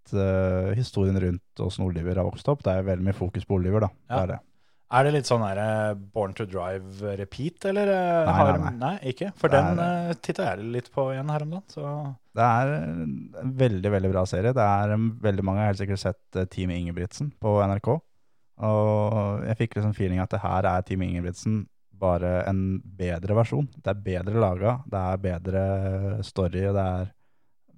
litt 0.02 0.14
uh, 0.18 0.72
historien 0.74 1.18
rundt 1.20 1.60
åssen 1.60 1.84
Oliver 1.86 2.16
har 2.16 2.24
vokst 2.26 2.48
opp. 2.48 2.62
Det 2.62 2.72
er 2.72 2.82
veldig 2.86 3.04
mye 3.04 3.14
fokus 3.16 3.44
på 3.46 3.54
Oliver, 3.58 3.80
da. 3.80 3.88
Ja. 4.10 4.16
Det 4.16 4.22
er 4.22 4.26
det. 4.34 4.40
Er 4.92 5.04
det 5.04 5.12
litt 5.14 5.24
sånn 5.24 5.40
der, 5.40 5.56
eh, 5.56 5.94
Born 6.12 6.34
to 6.36 6.44
Drive 6.44 7.14
repeat, 7.16 7.64
eller? 7.64 7.88
eh, 7.88 8.26
Nei, 8.26 8.32
har, 8.36 8.58
nei, 8.60 8.72
nei. 8.76 8.98
ikke? 9.08 9.30
For 9.40 9.48
Det 9.48 9.56
den 9.64 9.78
er- 9.80 10.12
titta 10.20 10.44
jeg 10.50 10.66
litt 10.70 10.90
på 10.92 11.06
igjen 11.14 11.30
her 11.32 11.42
om 11.46 11.50
dagen. 11.50 11.62
Så 11.72 12.16
Det 12.34 12.42
er 12.44 12.74
en 12.74 13.32
veldig, 13.56 13.90
veldig 13.90 14.10
bra 14.12 14.24
serie. 14.26 14.52
Det 14.52 14.60
er 14.60 14.92
um, 14.92 15.18
veldig 15.18 15.42
mange 15.42 15.60
har 15.60 15.72
helt 15.72 15.78
sikkert 15.80 15.98
sett 15.98 16.36
eh, 16.36 16.44
Team 16.44 16.68
Ingebrigtsen 16.70 17.32
på 17.40 17.54
NRK. 17.64 17.88
Og 18.60 19.46
jeg 19.46 19.56
fikk 19.62 19.76
liksom 19.78 19.94
feeling 19.96 20.20
at 20.20 20.28
det 20.28 20.40
her 20.44 20.62
er 20.68 20.82
Team 20.82 21.00
Ingebrigtsen 21.00 21.62
bare 21.98 22.42
en 22.50 22.82
bedre 22.84 23.32
versjon. 23.34 23.70
Det 23.80 23.88
er 23.94 23.94
bedre 23.94 24.34
laga, 24.44 24.82
det 24.84 25.00
er 25.00 25.16
bedre 25.24 26.22
story, 26.22 26.66
og 26.68 26.74
det 26.76 26.84
er 26.84 27.10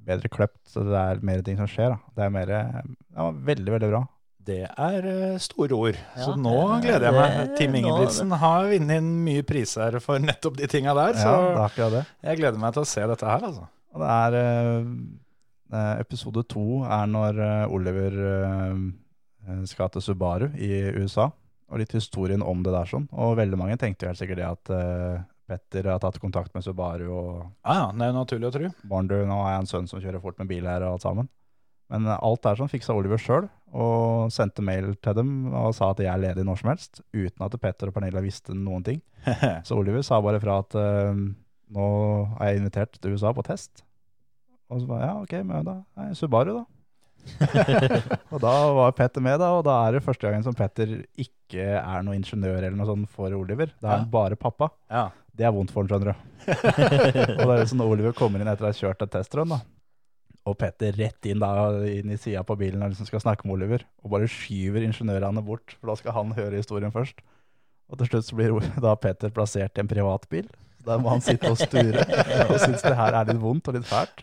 bedre 0.07 0.29
kløpt, 0.33 0.61
så 0.71 0.83
det 0.87 0.99
er 1.01 1.23
mer 1.25 1.43
ting 1.47 1.57
som 1.61 1.69
skjer. 1.71 1.95
Da. 1.95 2.13
Det 2.19 2.25
er 2.27 2.35
mer 2.35 2.53
ja, 2.55 3.31
veldig, 3.51 3.73
veldig 3.77 3.91
bra. 3.93 4.03
det 4.45 4.59
er 4.69 5.07
eh, 5.09 5.37
store 5.41 5.73
ord. 5.79 5.99
så 6.21 6.35
nå 6.37 6.55
gleder 6.85 7.07
jeg 7.09 7.17
meg. 7.17 7.55
Team 7.59 7.73
nå- 7.73 7.79
Ingebrigtsen 7.81 8.35
har 8.43 8.67
vunnet 8.69 8.99
inn 9.01 9.13
mye 9.25 9.45
priser 9.49 9.97
for 10.05 10.21
nettopp 10.21 10.59
de 10.61 10.69
tinga 10.69 10.93
der, 10.99 11.15
så 11.17 11.31
Ja, 11.31 11.39
det 11.45 11.55
er 11.55 11.63
akkurat 11.69 11.93
det. 11.99 12.03
jeg 12.29 12.41
gleder 12.43 12.61
meg 12.61 12.75
til 12.77 12.85
å 12.85 12.91
se 12.91 13.07
dette 13.15 13.31
her, 13.31 13.47
altså. 13.49 13.65
Og 13.95 14.03
det 14.03 14.11
er 14.19 14.37
eh, 14.41 14.91
eh, 15.73 15.95
Episode 16.05 16.43
to 16.51 16.67
er 16.85 17.07
når 17.09 17.41
eh, 17.47 17.73
Oliver 17.73 18.21
eh, 18.35 19.65
skal 19.71 19.89
til 19.95 20.03
Subaru 20.05 20.51
i 20.57 20.73
USA. 21.01 21.31
Og 21.73 21.81
litt 21.81 21.95
historien 21.97 22.43
om 22.45 22.61
det 22.63 22.73
der 22.75 22.85
sånn. 22.91 23.07
Og 23.17 23.39
veldig 23.39 23.57
mange 23.59 23.79
tenkte 23.81 24.05
jo 24.05 24.11
helt 24.13 24.21
sikkert 24.21 24.39
det 24.43 24.51
at 24.51 24.71
eh, 24.77 25.23
Petter 25.49 25.89
har 25.93 25.99
tatt 26.01 26.17
kontakt 26.23 26.55
med 26.57 26.65
Subaru, 26.65 27.07
og 27.13 27.33
Ja, 27.65 27.75
ja, 27.83 27.87
det 27.93 28.03
er 28.07 28.13
jo 28.13 28.19
naturlig 28.21 28.49
å 28.49 28.55
tro. 28.55 28.71
Barndu 28.89 29.17
nå 29.29 29.41
har 29.43 29.51
jeg 29.57 29.65
en 29.65 29.71
sønn 29.73 29.89
som 29.91 30.01
kjører 30.01 30.23
fort 30.23 30.39
med 30.41 30.49
bil 30.49 30.65
her 30.69 30.83
og 30.87 30.95
alt 30.97 31.05
sammen. 31.05 31.29
Men 31.93 32.07
alt 32.15 32.47
er 32.49 32.57
sånn 32.57 32.71
fiksa 32.73 32.95
Oliver 32.97 33.21
sjøl, 33.21 33.49
og 33.77 34.31
sendte 34.33 34.63
mail 34.65 34.95
til 35.05 35.15
dem 35.19 35.33
og 35.53 35.75
sa 35.77 35.91
at 35.93 36.01
jeg 36.01 36.09
er 36.09 36.23
ledig 36.23 36.45
når 36.49 36.61
som 36.63 36.71
helst, 36.73 37.03
uten 37.13 37.45
at 37.45 37.57
Petter 37.61 37.91
og 37.91 37.95
Pernilla 37.99 38.23
visste 38.25 38.55
noen 38.57 38.85
ting. 38.87 39.03
Så 39.69 39.77
Oliver 39.77 40.01
sa 40.07 40.21
bare 40.25 40.41
fra 40.41 40.61
at 40.63 40.75
eh, 40.81 41.21
nå 41.75 41.89
er 42.41 42.49
jeg 42.55 42.63
invitert 42.63 42.97
til 43.03 43.17
USA 43.19 43.35
på 43.37 43.45
test. 43.45 43.85
Og 44.73 44.81
så 44.81 44.89
bare, 44.89 45.11
ja, 45.11 45.19
ok, 45.21 45.35
men 45.45 45.67
da 45.69 45.75
jeg 46.07 46.17
Subaru, 46.23 46.55
da. 46.63 46.65
og 48.33 48.41
da 48.43 48.53
var 48.77 48.95
Petter 48.97 49.23
med, 49.25 49.39
da, 49.41 49.51
og 49.59 49.63
da 49.69 49.77
er 49.87 49.97
det 49.99 50.03
første 50.05 50.27
gangen 50.27 50.45
som 50.45 50.57
Petter 50.57 50.91
ikke 51.21 51.67
er 51.81 52.03
noen 52.05 52.19
ingeniør 52.23 52.59
eller 52.63 52.77
noe 52.79 52.89
sånt 52.89 53.11
for 53.13 53.33
Oliver. 53.37 53.71
Da 53.81 53.89
er 53.89 53.93
Ja. 53.93 53.99
han 54.03 54.11
bare 54.13 54.37
pappa. 54.41 54.71
Ja. 54.93 55.05
Det 55.35 55.47
er 55.49 55.55
vondt 55.55 55.73
for 55.75 55.83
han, 55.83 55.91
skjønner 55.91 56.13
du. 56.13 56.25
og 57.41 57.47
det 57.49 57.55
er 57.59 57.69
sånn 57.71 57.81
når 57.81 57.93
Oliver 57.95 58.15
kommer 58.17 58.43
inn 58.43 58.51
etter 58.51 58.67
å 58.67 58.71
ha 58.71 58.77
kjørt 58.79 59.03
et 59.07 59.13
testrun, 59.17 59.51
da. 59.55 59.61
Og 60.45 60.59
Petter 60.61 60.93
rett 61.01 61.27
inn 61.31 61.41
da, 61.41 61.49
inn 61.89 62.11
i 62.13 62.19
sida 62.21 62.43
på 62.45 62.55
bilen 62.61 62.83
og 62.85 62.93
liksom 62.93 63.09
skal 63.09 63.23
snakke 63.25 63.47
med 63.49 63.57
Oliver. 63.57 63.87
Og 64.05 64.13
bare 64.13 64.29
skyver 64.29 64.85
ingeniørene 64.85 65.41
bort, 65.47 65.75
for 65.81 65.89
da 65.91 65.97
skal 65.97 66.13
han 66.19 66.35
høre 66.37 66.61
historien 66.61 66.93
først. 66.93 67.23
Og 67.89 67.99
til 68.01 68.11
slutt 68.11 68.29
så 68.29 68.37
blir 68.37 68.55
da 68.85 68.93
Petter 69.01 69.33
plassert 69.35 69.81
i 69.81 69.83
en 69.83 69.89
privatbil. 69.91 70.47
Der 70.85 71.01
må 71.01 71.09
han 71.15 71.25
sitte 71.25 71.49
og 71.49 71.57
sture 71.57 72.05
og 72.51 72.59
synes 72.61 72.85
det 72.85 72.93
her 72.99 73.17
er 73.17 73.31
litt 73.31 73.41
vondt 73.41 73.71
og 73.73 73.79
litt 73.79 73.89
fælt. 73.89 74.21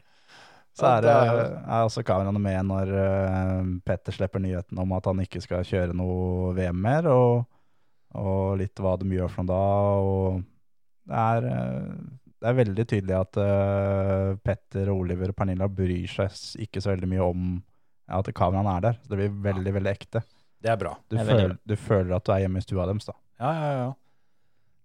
Så 0.77 0.85
er, 0.87 1.03
er- 1.09 1.55
er 1.65 1.83
også 1.87 2.03
kameraene 2.07 2.39
med 2.39 2.69
når 2.69 2.91
eh, 3.01 3.71
Petter 3.89 4.13
slipper 4.15 4.39
nyheten 4.39 4.77
om 4.79 4.93
at 4.95 5.09
han 5.09 5.19
ikke 5.25 5.41
skal 5.43 5.65
kjøre 5.67 5.97
noe 5.97 6.53
VM 6.55 6.77
mer, 6.85 7.09
og, 7.11 7.41
og 8.15 8.53
litt 8.61 8.77
hva 8.79 8.93
de 9.01 9.09
gjør 9.17 9.33
for 9.33 9.43
noe 9.43 9.51
da. 9.51 9.65
Og 10.05 10.45
det 11.09 11.21
er, 11.21 11.47
eh, 11.49 12.27
det 12.41 12.49
er 12.49 12.57
veldig 12.57 12.85
tydelig 12.89 13.17
at 13.17 13.39
uh, 13.41 14.35
Petter, 14.41 14.91
Oliver 14.93 15.33
og 15.33 15.37
Pernilla 15.37 15.67
bryr 15.69 16.09
seg 16.09 16.61
ikke 16.65 16.81
så 16.81 16.93
veldig 16.93 17.09
mye 17.11 17.25
om 17.25 17.49
at 18.11 18.29
kameraene 18.35 18.77
er 18.77 18.85
der. 18.87 19.01
Så 19.01 19.11
det 19.11 19.19
blir 19.19 19.35
veldig, 19.49 19.73
veldig 19.77 19.91
ekte. 19.91 20.23
Det 20.61 20.71
er 20.73 20.79
bra. 20.81 20.95
Du, 21.07 21.15
Det 21.15 21.23
er 21.23 21.29
føler, 21.29 21.57
du 21.65 21.75
føler 21.79 22.15
at 22.17 22.25
du 22.25 22.33
er 22.33 22.45
hjemme 22.45 22.61
i 22.61 22.65
stua 22.65 22.87
deres, 22.89 23.09
da. 23.09 23.17
Ja, 23.41 23.51
ja, 23.51 23.69
ja. 23.81 23.91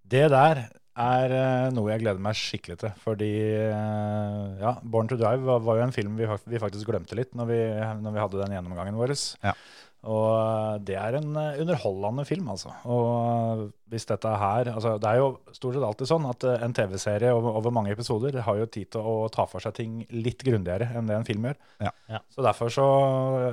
Det 0.07 0.27
der 0.33 0.61
er 0.97 1.33
uh, 1.35 1.75
noe 1.77 1.91
jeg 1.93 2.05
gleder 2.05 2.23
meg 2.25 2.39
skikkelig 2.39 2.79
til. 2.81 2.93
Fordi 3.05 3.33
uh, 3.73 4.57
ja, 4.61 4.77
Born 4.85 5.11
to 5.11 5.19
Drive 5.21 5.45
var, 5.45 5.65
var 5.65 5.81
jo 5.81 5.89
en 5.89 5.97
film 5.97 6.17
vi, 6.21 6.29
vi 6.29 6.63
faktisk 6.63 6.89
glemte 6.89 7.19
litt 7.19 7.35
når 7.37 7.51
vi, 7.51 7.61
når 8.05 8.15
vi 8.15 8.23
hadde 8.25 8.41
den 8.45 8.57
gjennomgangen 8.57 9.01
vår. 9.01 9.17
Ja. 9.45 9.57
Og 10.07 10.27
eh, 10.33 10.75
det 10.87 10.97
er 11.01 11.19
en 11.19 11.37
eh, 11.41 11.61
underholdende 11.63 12.25
film, 12.29 12.51
altså. 12.53 12.73
Og 12.87 13.07
eh, 13.07 13.63
hvis 13.93 14.07
dette 14.09 14.33
her 14.41 14.71
altså 14.73 14.97
Det 15.03 15.09
er 15.11 15.21
jo 15.21 15.29
stort 15.55 15.77
sett 15.77 15.87
alltid 15.87 16.11
sånn 16.11 16.29
at 16.31 16.47
en 16.57 16.75
TV-serie 16.75 17.33
over, 17.35 17.59
over 17.61 17.75
mange 17.75 17.95
episoder 17.95 18.39
har 18.47 18.61
jo 18.61 18.69
tid 18.71 18.91
til 18.95 19.07
å 19.07 19.17
ta 19.33 19.47
for 19.51 19.63
seg 19.63 19.77
ting 19.79 20.01
litt 20.15 20.43
grundigere 20.47 20.91
enn 20.95 21.11
det 21.11 21.19
en 21.19 21.27
film 21.27 21.49
gjør. 21.49 21.59
Ja. 21.87 21.93
Ja. 22.11 22.23
Så 22.35 22.45
derfor 22.47 22.73
så 22.73 22.87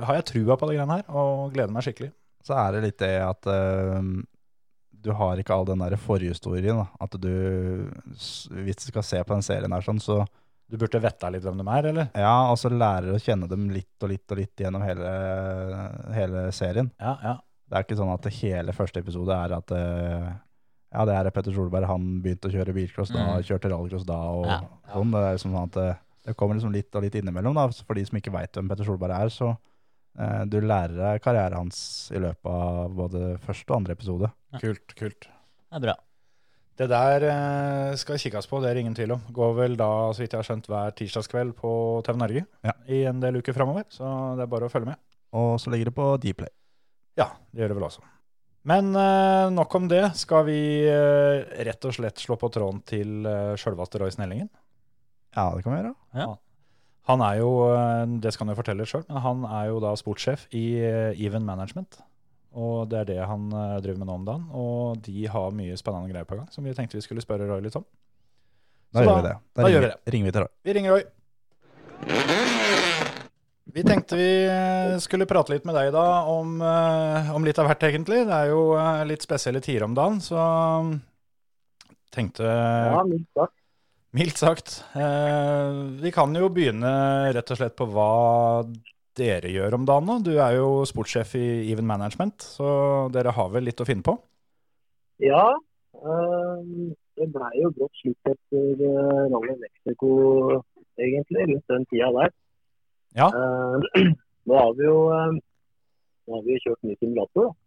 har 0.04 0.20
jeg 0.20 0.28
trua 0.30 0.58
på 0.58 0.70
de 0.70 0.78
greiene 0.78 1.00
her, 1.00 1.10
og 1.10 1.54
gleder 1.54 1.74
meg 1.74 1.86
skikkelig. 1.86 2.12
Så 2.44 2.56
er 2.60 2.74
det 2.74 2.82
litt 2.84 2.98
det 3.00 3.14
at 3.24 3.46
uh, 3.48 4.02
du 5.04 5.12
har 5.16 5.40
ikke 5.40 5.54
all 5.54 5.68
den 5.68 5.80
der 5.80 5.96
forhistorien. 6.00 6.82
Da. 6.82 6.86
At 7.06 7.14
du, 7.20 7.30
hvis 8.14 8.82
du 8.82 8.86
skal 8.90 9.06
se 9.06 9.22
på 9.22 9.36
den 9.36 9.46
serien 9.46 9.72
her 9.72 9.86
sånn, 9.86 10.02
så 10.02 10.22
Du 10.70 10.78
burde 10.80 11.00
vetta 11.04 11.28
litt 11.30 11.42
hvem 11.44 11.58
de 11.60 11.66
er, 11.70 11.86
eller? 11.90 12.06
ja, 12.16 12.34
og 12.50 12.56
så 12.58 12.70
lærer 12.72 13.12
å 13.14 13.20
kjenne 13.20 13.46
dem 13.50 13.66
litt 13.70 14.02
og 14.02 14.08
litt 14.10 14.32
og 14.32 14.38
litt 14.40 14.56
gjennom 14.64 14.82
hele, 14.82 15.10
hele 16.16 16.46
serien. 16.56 16.88
Ja, 17.00 17.16
ja. 17.22 17.34
Det 17.68 17.78
er 17.78 17.84
ikke 17.86 17.96
sånn 17.98 18.12
at 18.12 18.26
hele 18.40 18.72
første 18.76 19.00
episode 19.02 19.34
er 19.34 19.54
at 19.56 19.72
eh, 19.74 20.26
ja, 20.94 21.04
det 21.08 21.14
er 21.16 21.30
Petter 21.34 21.54
Solberg, 21.56 21.86
han 21.88 22.04
begynte 22.22 22.48
å 22.50 22.52
kjøre 22.54 22.74
bilcross 22.76 23.10
da, 23.12 23.24
Mm. 23.24 23.42
kjørte 23.48 23.70
rallycross 23.72 24.04
da, 24.06 24.18
og 24.30 24.46
Ja. 24.46 24.58
sånn. 24.92 25.10
Det 25.10 25.20
er 25.24 25.34
liksom 25.36 25.52
sånn 25.56 25.68
at 25.68 25.72
det, 25.80 25.88
det 26.28 26.36
kommer 26.36 26.54
liksom 26.58 26.72
litt 26.72 26.94
og 26.94 27.02
litt 27.02 27.14
innimellom, 27.18 27.54
da. 27.54 27.68
For 27.68 27.94
de 27.94 28.04
som 28.06 28.18
ikke 28.20 28.32
veit 28.32 28.52
hvem 28.52 28.68
Petter 28.68 28.84
Solberg 28.84 29.10
er, 29.16 29.32
så 29.32 29.56
eh, 30.18 30.44
du 30.46 30.60
lærer 30.60 30.94
deg 30.96 31.22
karrieren 31.24 31.56
hans 31.64 32.10
i 32.14 32.20
løpet 32.22 32.46
av 32.46 32.94
både 32.94 33.38
første 33.42 33.70
og 33.72 33.76
andre 33.80 33.96
episode. 33.98 34.30
Kult, 34.60 34.94
kult. 34.94 35.26
Det 35.26 35.80
er 35.80 35.80
bra. 35.88 35.96
Det 36.74 36.88
der 36.90 37.24
eh, 37.28 37.92
skal 38.00 38.18
kikkes 38.18 38.48
på, 38.50 38.58
det 38.62 38.72
er 38.72 38.80
ingen 38.80 38.96
tvil 38.96 39.12
om. 39.14 39.20
Går 39.34 39.52
vel 39.60 39.76
da, 39.78 39.88
så 40.14 40.24
vidt 40.24 40.34
jeg 40.34 40.40
har 40.42 40.48
skjønt, 40.48 40.66
hver 40.70 40.94
tirsdagskveld 40.98 41.54
på 41.60 41.70
TV 42.06 42.18
Norge 42.18 42.42
Ja. 42.66 42.74
i 42.90 43.04
en 43.06 43.20
del 43.22 43.38
uker 43.38 43.54
framover. 43.54 43.86
Så 43.94 44.08
det 44.38 44.42
er 44.46 44.50
bare 44.50 44.66
å 44.66 44.72
følge 44.72 44.90
med. 44.90 44.98
Og 45.38 45.54
så 45.62 45.70
ligger 45.70 45.90
det 45.90 45.94
på 45.94 46.08
Dplay. 46.24 46.50
Ja, 47.18 47.28
det 47.54 47.62
gjør 47.62 47.74
det 47.74 47.78
vel 47.78 47.86
også. 47.90 48.02
Men 48.64 48.94
eh, 48.96 49.50
nok 49.54 49.74
om 49.78 49.86
det. 49.90 50.02
Skal 50.18 50.46
vi 50.48 50.58
eh, 50.88 51.44
rett 51.68 51.84
og 51.86 51.94
slett 51.94 52.18
slå 52.22 52.38
på 52.40 52.48
tråden 52.50 52.80
til 52.88 53.26
uh, 53.28 53.52
sjølveste 53.60 54.00
Roy 54.00 54.10
Snellingen? 54.14 54.48
Ja, 55.36 55.50
det 55.54 55.62
kan 55.66 55.74
vi 55.74 55.78
gjøre. 55.82 55.94
Ja. 56.16 56.30
Han 57.10 57.20
er 57.20 57.38
jo, 57.42 57.50
eh, 57.74 58.06
det 58.24 58.32
skal 58.32 58.46
han 58.46 58.54
jo 58.54 58.60
fortelle 58.62 58.86
sjøl, 58.88 59.04
men 59.10 59.20
han 59.20 59.44
er 59.44 59.68
jo 59.68 59.80
da 59.84 59.92
sportssjef 60.00 60.46
i 60.56 60.64
eh, 60.80 61.20
Even 61.20 61.44
Management. 61.44 62.00
Og 62.54 62.88
det 62.90 63.00
er 63.02 63.08
det 63.08 63.18
han 63.26 63.48
eh, 63.50 63.76
driver 63.82 63.98
med 64.02 64.08
nå 64.10 64.14
om 64.20 64.24
dagen. 64.28 64.44
Og 64.54 65.00
de 65.02 65.26
har 65.26 65.50
mye 65.56 65.76
spennende 65.80 66.12
greier 66.12 66.28
på 66.28 66.38
gang 66.38 66.46
som 66.54 66.64
vi 66.66 66.74
tenkte 66.76 66.98
vi 66.98 67.04
skulle 67.06 67.24
spørre 67.24 67.48
Roy 67.50 67.60
litt 67.66 67.76
om. 67.80 67.84
Da 68.94 69.02
Så 69.02 69.06
gjør 69.08 69.16
vi 69.18 69.26
det. 69.28 69.34
da 69.58 69.62
ringer, 69.64 69.74
gjør 69.74 69.84
vi 69.84 69.90
det. 69.90 70.12
ringer 70.14 70.26
vi 70.30 70.34
til 70.36 70.44
Roy. 70.44 70.52
Vi 70.64 70.76
ringer 70.78 70.94
Roy. 70.94 71.04
Vi 73.74 73.82
tenkte 73.82 74.16
vi 74.20 74.28
eh, 74.46 74.92
skulle 75.02 75.26
prate 75.26 75.50
litt 75.50 75.64
med 75.66 75.74
deg 75.74 75.88
da 75.96 76.04
om, 76.30 76.60
eh, 76.62 77.30
om 77.34 77.42
litt 77.46 77.58
av 77.58 77.66
hvert, 77.66 77.82
egentlig. 77.88 78.20
Det 78.28 78.36
er 78.36 78.52
jo 78.52 78.60
litt 79.08 79.24
spesielle 79.24 79.62
tider 79.64 79.86
om 79.88 79.96
dagen, 79.96 80.20
så 80.22 80.38
tenkte 82.14 82.46
Ja, 82.46 83.00
mildt 83.08 83.26
sagt. 83.34 83.56
Mildt 84.14 84.38
sagt. 84.38 84.76
Eh, 84.94 85.80
vi 86.04 86.12
kan 86.14 86.30
jo 86.38 86.46
begynne 86.54 86.92
rett 87.34 87.50
og 87.50 87.58
slett 87.58 87.74
på 87.74 87.88
hva 87.90 88.62
dere 89.18 89.50
gjør 89.52 89.78
om 89.78 89.86
dagen 89.88 90.08
nå. 90.08 90.18
Du 90.26 90.32
er 90.36 90.56
jo 90.58 90.84
sportssjef 90.88 91.34
i 91.38 91.46
Even 91.72 91.86
Management, 91.88 92.44
så 92.56 92.68
dere 93.14 93.34
har 93.36 93.50
vel 93.54 93.66
litt 93.68 93.80
å 93.82 93.86
finne 93.88 94.04
på? 94.06 94.16
Ja, 95.22 95.46
øhm, 96.00 96.94
det 97.14 97.28
blei 97.34 97.52
jo 97.60 97.70
brått 97.76 98.00
slutt 98.00 98.32
etter 98.32 98.82
uh, 98.82 99.26
Rally 99.30 99.54
Mexico, 99.60 100.08
egentlig, 100.98 101.46
rundt 101.52 101.70
den 101.70 101.86
tida 101.92 102.10
der. 102.18 102.34
Ja. 103.14 103.28
Uh, 103.30 104.08
nå 104.50 104.58
har 104.58 104.74
vi 104.78 104.88
jo 104.88 104.98
eh, 105.14 105.36
nå 106.26 106.34
har 106.38 106.42
vi 106.44 106.56
jo 106.56 106.64
kjørt 106.64 106.88
ny 106.88 106.98
simulator, 106.98 107.52
da. 107.52 107.60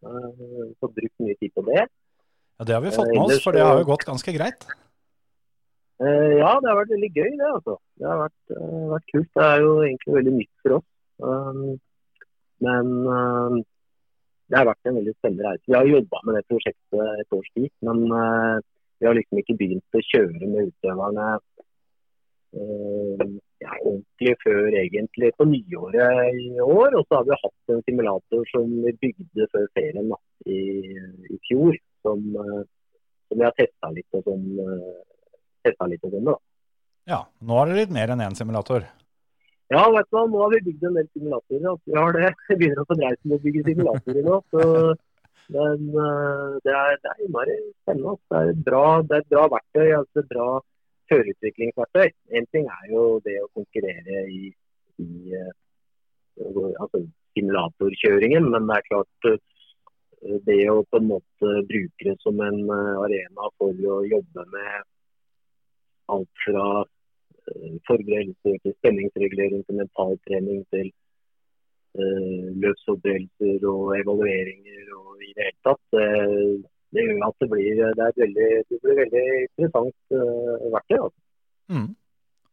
Uh, 0.00 0.68
fått 0.80 0.94
brukt 0.96 1.24
mye 1.24 1.36
tid 1.40 1.52
på 1.56 1.64
det. 1.66 1.82
Ja, 2.60 2.64
Det 2.68 2.76
har 2.76 2.84
vi 2.84 2.92
fått 2.92 3.08
Eh, 3.08 3.16
med 3.16 3.32
oss, 3.32 3.42
for 3.44 3.56
det 3.56 3.64
har 3.64 3.78
jo 3.80 3.88
gått 3.88 4.04
ganske 4.04 4.32
greit. 4.36 4.68
Eh, 6.00 6.32
ja, 6.40 6.52
det 6.60 6.68
har 6.68 6.78
vært 6.80 6.92
veldig 6.94 7.12
gøy, 7.12 7.30
det. 7.40 7.48
altså. 7.56 7.76
Det 7.96 8.06
har 8.08 8.18
vært, 8.20 8.42
eh, 8.56 8.84
vært 8.94 9.06
kult. 9.12 9.30
Det 9.36 9.44
er 9.44 9.58
jo 9.60 9.72
egentlig 9.84 10.14
veldig 10.18 10.34
nytt 10.36 10.54
for 10.62 10.76
oss. 10.76 10.86
Um, 11.20 11.78
men 12.64 12.90
um, 13.08 13.60
det 14.50 14.58
har 14.58 14.66
vært 14.66 14.88
en 14.90 14.98
veldig 14.98 15.14
spennende 15.16 15.46
reise. 15.46 15.64
Vi 15.68 15.76
har 15.78 15.86
jobba 15.88 16.20
med 16.26 16.36
det 16.36 16.46
prosjektet 16.50 17.22
et 17.22 17.36
års 17.36 17.50
tid, 17.54 17.70
men 17.86 18.02
eh, 18.18 18.56
vi 18.98 19.06
har 19.06 19.16
liksom 19.16 19.40
ikke 19.40 19.56
begynt 19.60 19.96
å 19.96 20.02
kjøre 20.08 20.48
med 20.50 20.72
utøverne 20.72 21.28
eh, 22.58 23.22
ja, 23.62 23.76
ordentlig 23.76 24.34
før 24.42 24.76
egentlig 24.82 25.30
på 25.38 25.46
nyåret 25.52 26.40
i 26.42 26.50
år. 26.64 26.98
Og 26.98 27.06
så 27.06 27.20
har 27.20 27.28
vi 27.28 27.38
hatt 27.44 27.74
en 27.76 27.82
simulator 27.86 28.50
som 28.50 28.74
vi 28.88 28.96
bygde 29.06 29.48
før 29.54 29.70
ferien 29.78 30.10
i, 30.50 30.60
i 31.30 31.40
fjor, 31.46 31.78
som, 32.02 32.26
eh, 32.42 32.62
som 33.30 33.38
vi 33.38 33.46
har 33.46 33.54
testa 33.54 33.94
litt 33.94 34.18
og 34.18 34.32
eh, 34.34 35.90
litt 35.94 36.08
og 36.08 36.16
sånn. 36.16 36.32
da. 36.32 36.40
Ja, 37.10 37.22
nå 37.46 37.62
er 37.62 37.70
det 37.70 37.84
litt 37.84 37.94
mer 37.94 38.10
enn 38.12 38.26
én 38.26 38.36
simulator. 38.38 38.90
Ja, 39.70 39.84
vet 39.94 40.08
du 40.10 40.16
hva, 40.16 40.24
nå 40.26 40.40
har 40.42 40.50
vi 40.50 40.64
bygd 40.66 40.88
en 40.88 40.96
del 40.98 41.06
simulatorer. 41.14 41.66
Altså. 41.70 41.86
Vi 41.86 41.98
har 41.98 42.16
det. 42.16 42.30
Vi 42.48 42.56
begynner 42.58 42.82
å 42.82 42.88
få 42.88 42.96
dreisen 42.98 43.30
med 43.30 43.36
å 43.36 43.44
bygge 43.44 43.62
simulatorer 43.68 44.26
nå. 44.26 44.38
Så 44.50 44.64
Men 45.50 45.86
eh, 46.06 46.56
det 46.66 46.74
er, 46.78 46.98
det 47.02 47.12
er 47.12 47.22
innmari 47.26 47.54
spennende. 47.82 48.16
altså. 48.16 48.26
Det 48.32 48.40
er 48.40 48.50
et 48.50 48.64
bra, 48.66 48.82
bra 49.30 49.46
verktøy. 49.54 49.86
altså 50.00 50.24
et 50.24 50.28
bra 50.34 50.48
førerutviklingsverktøy. 51.10 52.10
En 52.38 52.50
ting 52.54 52.68
er 52.74 52.90
jo 52.90 53.06
det 53.26 53.38
å 53.44 53.48
konkurrere 53.54 54.26
i, 54.30 54.52
i 55.06 55.38
eh, 55.38 55.54
altså 56.82 57.04
simulatorkjøringen, 57.38 58.50
men 58.50 58.66
det 58.66 58.78
er 58.78 58.88
klart 58.90 59.30
eh, 59.30 59.40
det 60.50 60.62
å 60.70 60.80
på 60.90 60.98
en 60.98 61.10
måte 61.14 61.58
bruke 61.70 62.10
det 62.10 62.18
som 62.26 62.42
en 62.44 62.62
arena 62.74 63.54
for 63.58 63.86
å 63.94 64.02
jobbe 64.04 64.50
med 64.50 64.88
alt 66.10 66.42
fra 66.44 66.64
forberedelser 67.88 68.58
til 68.64 68.74
spenningsregulering 68.78 69.62
til 69.66 69.78
mentaltrening 69.80 70.60
til 70.74 70.90
uh, 71.98 72.46
løpsforberedelser 72.64 73.66
og 73.70 73.94
evalueringer 74.00 74.92
og 74.98 75.24
i 75.24 75.32
det 75.36 75.48
hele 75.48 75.64
tatt. 75.68 75.86
Uh, 75.96 76.60
det 76.90 77.06
gjør 77.06 77.24
at 77.28 77.42
det 77.42 77.48
blir, 77.52 77.82
det 77.98 78.04
er 78.06 78.20
veldig, 78.24 78.50
det 78.66 78.78
blir 78.82 79.00
veldig 79.04 79.26
interessant 79.40 79.98
uh, 80.14 80.70
verktøy. 80.74 80.98
Altså. 80.98 81.20
Mm. 81.70 81.90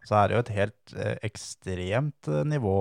Så 0.07 0.15
er 0.15 0.29
det 0.29 0.37
jo 0.37 0.41
et 0.45 0.51
helt 0.55 0.93
eh, 0.95 1.15
ekstremt 1.27 2.29
nivå 2.47 2.75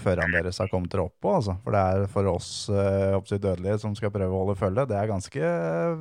førerne 0.00 0.40
deres 0.40 0.58
har 0.58 0.70
kommet 0.72 0.90
dere 0.90 1.04
opp 1.06 1.14
på. 1.22 1.34
Altså. 1.38 1.54
For 1.62 1.76
det 1.76 1.82
er 1.82 2.06
for 2.10 2.30
oss 2.32 2.48
eh, 2.72 3.34
dødelige 3.36 3.76
som 3.84 3.94
skal 3.94 4.10
prøve 4.14 4.34
å 4.34 4.40
holde 4.42 4.56
følge, 4.58 4.86
det 4.90 4.96
er 4.98 5.12
ganske 5.12 5.52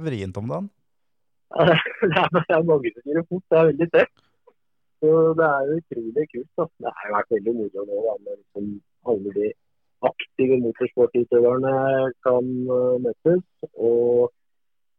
vrient 0.02 0.39
om 0.41 0.49
dagen. 0.49 0.71
det 1.62 2.45
er, 2.49 2.65
mange 2.65 2.89
som 2.95 3.06
kjører 3.06 3.28
fort, 3.30 3.43
det 3.45 3.60
er 3.60 3.69
veldig 3.69 3.89
tett. 3.93 4.23
Så 5.04 5.10
det 5.36 5.46
er 5.46 5.66
jo 5.68 5.80
utrolig 5.82 6.26
kult. 6.32 6.52
Da. 6.58 6.66
Det 6.84 6.92
har 6.98 7.10
vært 7.18 7.34
veldig 7.36 7.54
moro 7.58 7.82
nå 7.89 7.98
da, 8.06 8.13
liksom 8.38 8.68
alle 9.12 9.34
de 9.36 9.50
aktive 10.10 10.60
motorsportutøverne 10.62 11.74
kan 12.28 12.54
uh, 12.72 12.96
møtes. 13.04 13.44
Og 13.89 14.32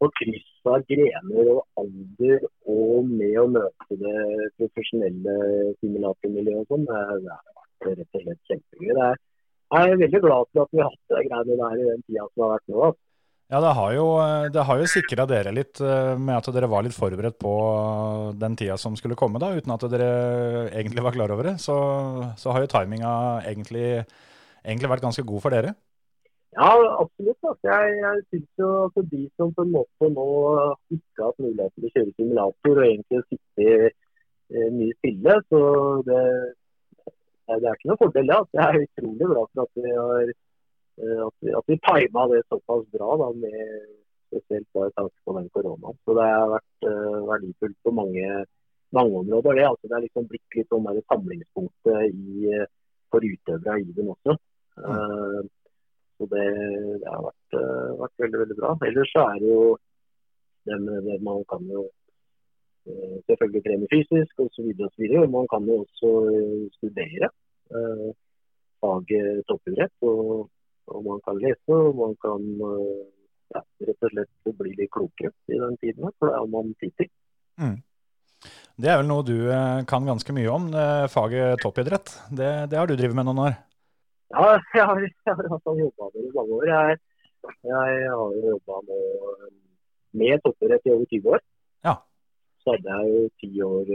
på 0.02 0.10
kryss 0.18 0.68
av 0.68 0.84
grener 0.90 1.50
og 1.54 1.62
alder 1.80 2.44
og 2.74 3.08
med 3.08 3.38
å 3.40 3.46
møte 3.54 3.98
det 4.02 4.50
profesjonelle 4.58 5.36
simulatormiljøet 5.78 6.66
og 6.66 6.74
sånn, 6.74 6.84
det, 6.90 7.00
har 7.08 7.22
vært 7.30 7.88
rett 8.02 8.18
og 8.18 8.26
slett 8.26 8.52
kjempegøy. 8.52 8.92
Jeg 9.74 9.94
er 9.94 10.02
veldig 10.04 10.22
glad 10.26 10.52
for 10.52 10.66
at 10.66 10.76
vi 10.76 10.84
har 10.84 10.92
hatt 10.92 11.14
de 11.16 11.24
greiene 11.30 11.58
der 11.62 11.80
i 11.80 11.88
den 11.88 12.04
tida 12.04 12.28
som 12.28 12.44
har 12.44 12.54
vært 12.58 12.68
nå. 12.74 12.82
altså. 12.90 13.03
Ja, 13.54 13.60
det 13.62 13.74
har 13.78 13.92
jo, 13.94 14.04
det 14.50 14.62
har 14.66 14.80
jo 14.80 14.86
sikra 14.90 15.24
dere 15.30 15.52
litt 15.54 15.78
eh, 15.78 16.16
med 16.18 16.34
at 16.40 16.48
dere 16.56 16.66
var 16.66 16.82
litt 16.82 16.96
forberedt 16.96 17.36
på 17.38 17.52
den 18.34 18.56
tida 18.58 18.74
som 18.82 18.96
skulle 18.98 19.14
komme, 19.14 19.38
da, 19.38 19.52
uten 19.54 19.70
at 19.70 19.84
dere 19.92 20.08
egentlig 20.72 21.04
var 21.06 21.14
klar 21.14 21.30
over 21.30 21.46
det. 21.46 21.52
Så, 21.62 21.76
så 22.34 22.50
har 22.50 22.64
jo 22.64 22.70
timinga 22.72 23.12
egentlig, 23.46 24.02
egentlig 24.64 24.90
vært 24.90 25.04
ganske 25.06 25.22
god 25.28 25.44
for 25.44 25.54
dere. 25.54 25.70
Ja, 26.56 26.72
absolutt. 27.04 27.38
Altså. 27.46 27.68
Jeg, 27.68 27.94
jeg 28.00 28.26
synes 28.32 28.64
jo 28.64 28.72
at 28.88 28.98
de 29.12 29.22
som 29.38 29.54
på 29.54 29.68
en 29.68 29.72
måte 29.76 30.10
nå 30.16 30.26
ikke 30.96 31.22
har 31.22 31.30
hatt 31.30 31.46
mulighet 31.46 31.76
til 31.76 31.86
å 31.86 31.94
kjøre 31.94 32.14
simulator 32.18 32.80
og 32.80 32.88
egentlig 32.88 33.22
sitte 33.28 33.68
eh, 33.86 34.68
mye 34.80 34.98
stille, 34.98 35.38
så 35.54 35.62
det, 36.10 36.24
det 37.06 37.60
er 37.70 37.78
ikke 37.78 37.92
noe 37.92 38.02
fordel. 38.02 38.34
det. 38.34 38.40
Altså. 38.40 38.58
Jeg 38.58 38.66
er 38.66 38.88
utrolig 38.88 39.30
glad 39.30 39.54
for 39.54 39.68
at 39.68 39.84
vi 39.86 39.94
har 39.94 40.34
eh, 40.34 40.40
at 40.98 41.36
vi, 41.42 41.52
at 41.58 41.70
vi 41.70 41.76
tima 41.82 42.26
det 42.30 42.44
såpass 42.48 42.84
bra, 42.94 43.16
da, 43.18 43.30
med 43.42 43.60
spesielt 44.28 44.68
bare 44.74 44.92
tanke 44.98 45.16
på 45.24 45.34
den 45.38 45.48
koronaen. 45.54 45.98
Så 46.04 46.14
det 46.18 46.26
har 46.26 46.52
vært 46.52 46.86
uh, 46.88 47.20
verdifullt 47.30 47.78
på 47.86 47.92
mange, 47.94 48.28
mange 48.94 49.18
områder. 49.22 49.58
Det, 49.58 49.66
altså, 49.68 49.90
det 49.90 49.96
er 49.96 50.06
liksom 50.06 50.28
blitt 50.30 50.58
litt 50.58 50.70
sånn 50.72 51.02
samlingspunktet 51.10 52.14
i, 52.14 52.48
eh, 52.54 52.66
for 53.12 53.26
utøvere 53.26 53.80
i 53.82 53.96
den 53.96 54.12
også. 54.14 54.36
Uh, 54.78 55.42
så 56.18 56.28
det, 56.30 56.46
det 57.02 57.10
har 57.10 57.26
vært, 57.26 57.58
uh, 57.58 57.90
vært 58.02 58.24
veldig, 58.24 58.40
veldig 58.44 58.58
bra. 58.62 58.72
Ellers 58.88 59.12
så 59.14 59.26
er 59.32 59.42
det 59.42 59.52
jo 59.52 59.74
det 60.64 60.80
med 60.80 61.04
det 61.04 61.18
man 61.22 61.44
kan 61.50 61.62
jo 61.68 61.82
eh, 62.88 63.16
selvfølgelig 63.28 63.62
trene 63.64 63.90
fysisk 63.92 64.40
osv. 64.44 64.68
Og 65.20 65.30
man 65.36 65.46
kan 65.52 65.66
jo 65.68 65.82
også 65.84 66.12
eh, 66.32 66.62
studere 66.78 67.28
eh, 67.76 68.10
faget 68.80 69.44
toppidrett. 69.48 69.94
Og, 70.08 70.48
og 70.92 71.04
man 71.06 71.20
kan 71.24 71.40
lese 71.40 71.76
og 71.76 71.96
man 71.98 72.14
kan 72.22 72.44
eh, 72.68 73.02
ja, 73.54 73.62
rett 73.88 74.06
og 74.06 74.14
slett 74.14 74.56
bli 74.60 74.74
litt 74.78 74.92
klokere 74.92 75.32
i 75.48 75.60
den 75.60 75.76
tiden. 75.80 76.10
For 76.18 76.30
det 76.30 76.38
er 76.38 76.50
man 76.52 76.72
sitter. 76.82 77.10
Mm. 77.60 77.76
Det 78.76 78.90
er 78.90 78.98
vel 79.00 79.08
noe 79.08 79.24
du 79.26 79.36
eh, 79.46 79.84
kan 79.88 80.08
ganske 80.08 80.36
mye 80.36 80.50
om, 80.52 80.68
eh, 80.76 81.06
faget 81.12 81.62
toppidrett. 81.62 82.12
Det, 82.30 82.50
det 82.70 82.80
har 82.80 82.90
du 82.90 82.96
drevet 82.98 83.16
med 83.16 83.28
noen 83.30 83.44
år. 83.46 83.58
Ja, 84.34 84.54
jeg 84.78 84.88
har, 84.90 85.02
jeg 85.04 85.38
har 85.40 85.50
altså 85.56 85.76
jobba 85.78 86.10
med 86.10 86.20
det 86.20 86.28
i 86.28 86.36
mange 86.36 86.60
år. 86.60 86.70
Jeg, 86.72 87.00
jeg 87.70 87.74
har 87.78 88.38
jo 88.38 88.54
jobba 88.54 88.80
med 90.20 90.44
toppidrett 90.44 90.88
i 90.90 90.94
over 90.96 91.10
20 91.12 91.36
år. 91.36 91.44
Ja. 91.86 91.98
Så 92.64 92.74
hadde 92.74 92.96
jeg 92.98 93.14
jo 93.14 93.24
ti 93.40 93.50
år 93.64 93.90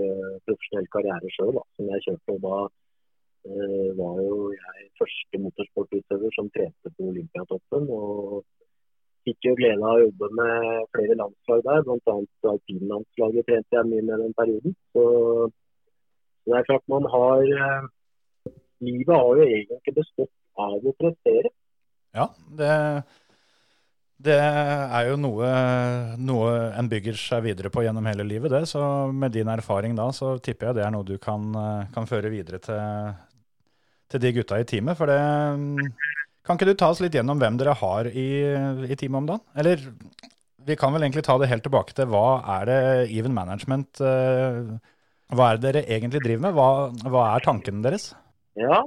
profesjonell 0.46 0.90
karriere 0.94 1.32
sjøl, 1.34 1.58
som 1.76 1.90
jeg 1.90 2.06
kjørte. 2.06 2.36
Og 2.36 2.44
da 2.46 2.58
var 4.00 4.18
jo 4.24 4.50
jeg 4.54 4.88
første 5.00 5.40
motorsportutøver 5.44 6.34
som 6.36 6.50
trente 6.56 6.92
på 6.96 7.12
Olympiatoppen. 7.12 7.88
Og 7.90 8.44
fikk 9.28 9.50
jo 9.50 9.56
glede 9.60 9.84
av 9.84 9.98
å 9.98 10.04
jobbe 10.06 10.30
med 10.40 10.90
flere 10.96 11.18
landslag 11.20 11.64
der, 11.68 11.86
bl.a. 11.86 12.18
alpinlandslaget 12.54 13.48
trente 13.50 13.78
jeg 13.78 13.90
mye 13.92 14.06
med 14.10 14.26
den 14.26 14.36
perioden. 14.38 14.76
Så 14.96 15.06
det 16.50 16.58
er 16.58 16.68
klart 16.68 16.92
man 16.92 17.08
har 17.14 17.56
eh, 17.62 17.88
Livet 18.80 19.12
har 19.12 19.36
jo 19.36 19.44
egentlig 19.44 19.94
bestått 19.98 20.32
av 20.56 20.86
å 20.88 20.94
prestere. 20.96 21.50
Ja, 22.16 22.30
det, 22.56 22.70
det 24.24 24.38
er 24.40 25.10
jo 25.10 25.18
noe, 25.20 25.50
noe 26.16 26.54
en 26.80 26.88
bygger 26.88 27.20
seg 27.20 27.44
videre 27.44 27.72
på 27.76 27.84
gjennom 27.84 28.08
hele 28.08 28.24
livet, 28.24 28.54
det. 28.56 28.62
Så 28.72 28.82
med 29.12 29.36
din 29.36 29.52
erfaring 29.52 30.00
da, 30.00 30.08
så 30.16 30.38
tipper 30.40 30.70
jeg 30.70 30.80
det 30.80 30.86
er 30.88 30.96
noe 30.96 31.08
du 31.08 31.18
kan, 31.20 31.52
eh, 31.60 31.90
kan 31.92 32.08
føre 32.08 32.32
videre 32.32 32.62
til, 32.64 32.80
til 34.10 34.24
de 34.24 34.34
gutta 34.40 34.60
i 34.60 34.68
teamet. 34.68 34.98
For 35.00 35.10
det 35.10 35.20
Kan 36.46 36.58
ikke 36.58 36.70
du 36.72 36.78
ta 36.78 36.90
oss 36.90 37.02
litt 37.04 37.14
gjennom 37.14 37.40
hvem 37.42 37.60
dere 37.60 37.76
har 37.78 38.10
i, 38.10 38.30
i 38.90 38.98
teamet 38.98 39.20
om 39.22 39.28
dagen? 39.30 39.44
Eller 39.60 39.84
vi 40.70 40.76
kan 40.78 40.94
vel 40.94 41.06
egentlig 41.06 41.26
ta 41.26 41.38
det 41.40 41.50
helt 41.50 41.64
tilbake 41.66 41.96
til 41.98 42.10
hva 42.12 42.40
er 42.60 42.66
det 42.70 42.80
Even 43.16 43.36
Management 43.38 44.02
eh, 44.06 44.72
Hva 45.34 45.52
er 45.52 45.60
det 45.60 45.66
dere 45.68 45.86
egentlig 45.86 46.24
driver 46.26 46.48
med? 46.48 46.58
Hva, 46.58 47.12
hva 47.14 47.28
er 47.36 47.46
tankene 47.46 47.86
deres? 47.86 48.10
Ja. 48.60 48.82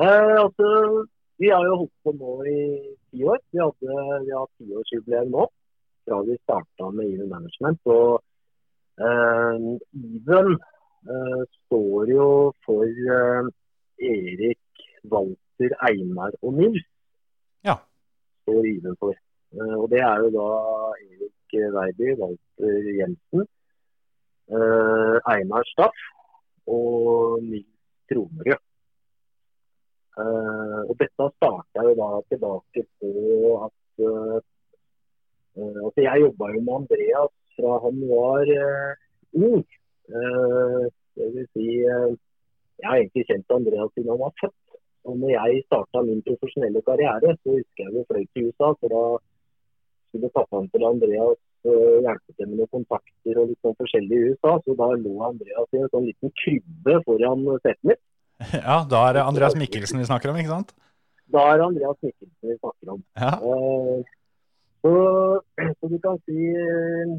Eh, 0.00 0.34
altså, 0.40 0.68
vi 1.40 1.50
har 1.52 1.64
jo 1.68 1.82
holdt 1.82 1.94
på 2.04 2.14
nå 2.16 2.32
i 2.48 2.60
ti 3.12 3.24
år. 3.24 3.40
Vi, 3.52 3.60
hadde, 3.60 3.98
vi 4.24 4.32
har 4.32 4.48
tiårsjubileum 4.56 5.34
nå, 5.34 5.44
fra 6.06 6.22
vi 6.24 6.38
starta 6.40 6.88
med 6.96 7.12
Even 7.12 7.28
Management. 7.32 7.80
Og 7.92 8.16
eh, 9.00 9.68
Even 10.00 10.56
eh, 10.56 11.42
står 11.60 12.12
jo 12.14 12.28
for 12.66 12.88
eh, 12.88 13.52
Erik, 13.98 14.58
Walter, 15.04 15.70
Einar 15.88 16.32
og 16.42 16.52
Nils. 16.54 16.84
Ja. 17.64 17.76
Står 18.42 18.66
Even 18.66 18.96
for. 19.00 19.14
Eh, 19.56 19.76
og 19.80 19.90
det 19.90 20.00
er 20.04 20.16
jo 20.24 20.30
da 20.34 20.48
Erik 21.06 21.56
Weiby, 21.76 22.08
Walter 22.20 22.90
Jensen, 22.98 23.46
eh, 24.50 25.16
Einar 25.32 25.64
Staff 25.72 25.96
og 26.66 27.42
Nils 27.42 27.72
Tronerud. 28.10 28.62
Eh, 30.16 30.80
og 30.88 30.94
dette 31.00 31.30
starta 31.36 31.88
jo 31.88 31.96
da 32.02 32.10
tilbake 32.30 32.86
på 33.00 33.10
at 33.64 33.72
altså 35.56 36.00
Jeg 36.04 36.20
jobba 36.20 36.46
jo 36.52 36.60
med 36.60 36.74
Andreas 36.74 37.32
fra 37.56 37.78
han 37.84 38.00
var 38.10 38.50
ung. 39.32 39.64
Uh, 40.08 40.84
det 41.16 41.28
vil 41.34 41.46
si 41.56 41.68
Jeg 42.80 42.88
har 42.90 43.00
egentlig 43.00 43.24
kjent 43.28 43.56
Andreas 43.56 43.92
siden 43.94 44.12
han 44.12 44.22
var 44.22 44.34
født. 44.40 44.62
Og 45.06 45.18
når 45.20 45.32
jeg 45.32 45.64
starta 45.68 46.02
min 46.02 46.22
profesjonelle 46.26 46.82
karriere, 46.88 47.34
så 47.40 47.56
husker 47.56 47.84
jeg 47.84 47.94
vi 47.94 48.06
fløy 48.08 48.24
til 48.26 48.48
USA. 48.48 48.72
For 48.80 48.94
da 48.94 49.02
skulle 50.08 50.32
pappaen 50.34 50.66
til 50.72 50.86
Andreas 50.88 51.38
eh, 51.68 51.98
hjelpe 52.06 52.34
til 52.34 52.50
med 52.50 52.58
noen 52.60 52.72
kontakter 52.74 53.40
og 53.42 53.52
litt 53.52 53.62
sånn 53.62 53.78
forskjellig 53.82 54.18
i 54.18 54.32
USA. 54.32 54.56
Så 54.64 54.76
da 54.80 54.90
lå 55.04 55.14
Andreas 55.30 55.70
i 55.70 55.82
en 55.82 55.92
sånn 55.94 56.08
liten 56.10 56.34
krybbe 56.42 56.98
foran 57.06 57.46
setet 57.62 57.92
mitt. 57.92 58.02
Ja, 58.66 58.82
da 58.84 59.06
er 59.08 59.16
det 59.16 59.24
Andreas 59.24 59.56
Mikkelsen 59.56 60.02
vi 60.02 60.10
snakker 60.10 60.32
om, 60.32 60.36
ikke 60.42 60.52
sant? 60.52 60.74
Da 61.32 61.46
er 61.52 61.60
det 61.60 61.70
Andreas 61.70 62.02
Mikkelsen 62.04 62.50
vi 62.50 62.58
snakker 62.58 62.92
om. 62.96 63.00
Ja. 63.16 63.32
Eh, 63.40 64.12
Så, 64.86 65.42
så 65.80 65.88
du 65.90 65.98
kan 65.98 66.18
si 66.26 66.36
eh, 66.52 67.14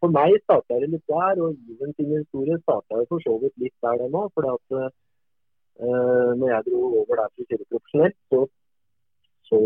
For 0.00 0.10
meg 0.12 0.36
starta 0.42 0.78
det 0.82 0.88
litt 0.94 1.06
der, 1.10 1.40
og 1.44 1.58
Iven 1.70 1.92
sin 1.94 2.10
historie 2.16 2.58
starta 2.62 3.04
for 3.10 3.22
så 3.22 3.36
vidt 3.42 3.54
litt 3.62 3.76
der 3.84 4.00
den 4.02 4.16
òg. 4.20 4.30
For 4.34 4.48
at 4.50 4.76
eh, 4.78 6.30
når 6.40 6.48
jeg 6.54 6.66
dro 6.68 6.82
over 7.02 7.22
der 7.22 7.30
til 7.36 7.62
å 7.62 7.68
profesjonelt, 7.74 8.18
så, 8.32 8.40
så 9.50 9.60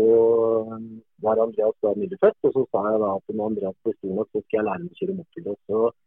eh, 0.75 0.87
var 1.25 1.41
Andreas 1.45 1.77
da 1.81 1.93
nylig 1.97 2.19
Og 2.21 2.51
så 2.57 2.65
sa 2.69 2.83
jeg 2.91 3.01
da 3.05 3.13
at 3.17 3.33
når 3.33 3.51
Andreas 3.51 3.77
blir 3.83 3.97
stor 3.97 4.17
nok, 4.19 4.29
så 4.31 4.43
skal 4.43 4.59
jeg 4.59 4.67
lære 4.69 4.83
ham 4.83 4.91
å 4.91 4.99
kjøre 5.01 5.17
motocross. 5.21 6.01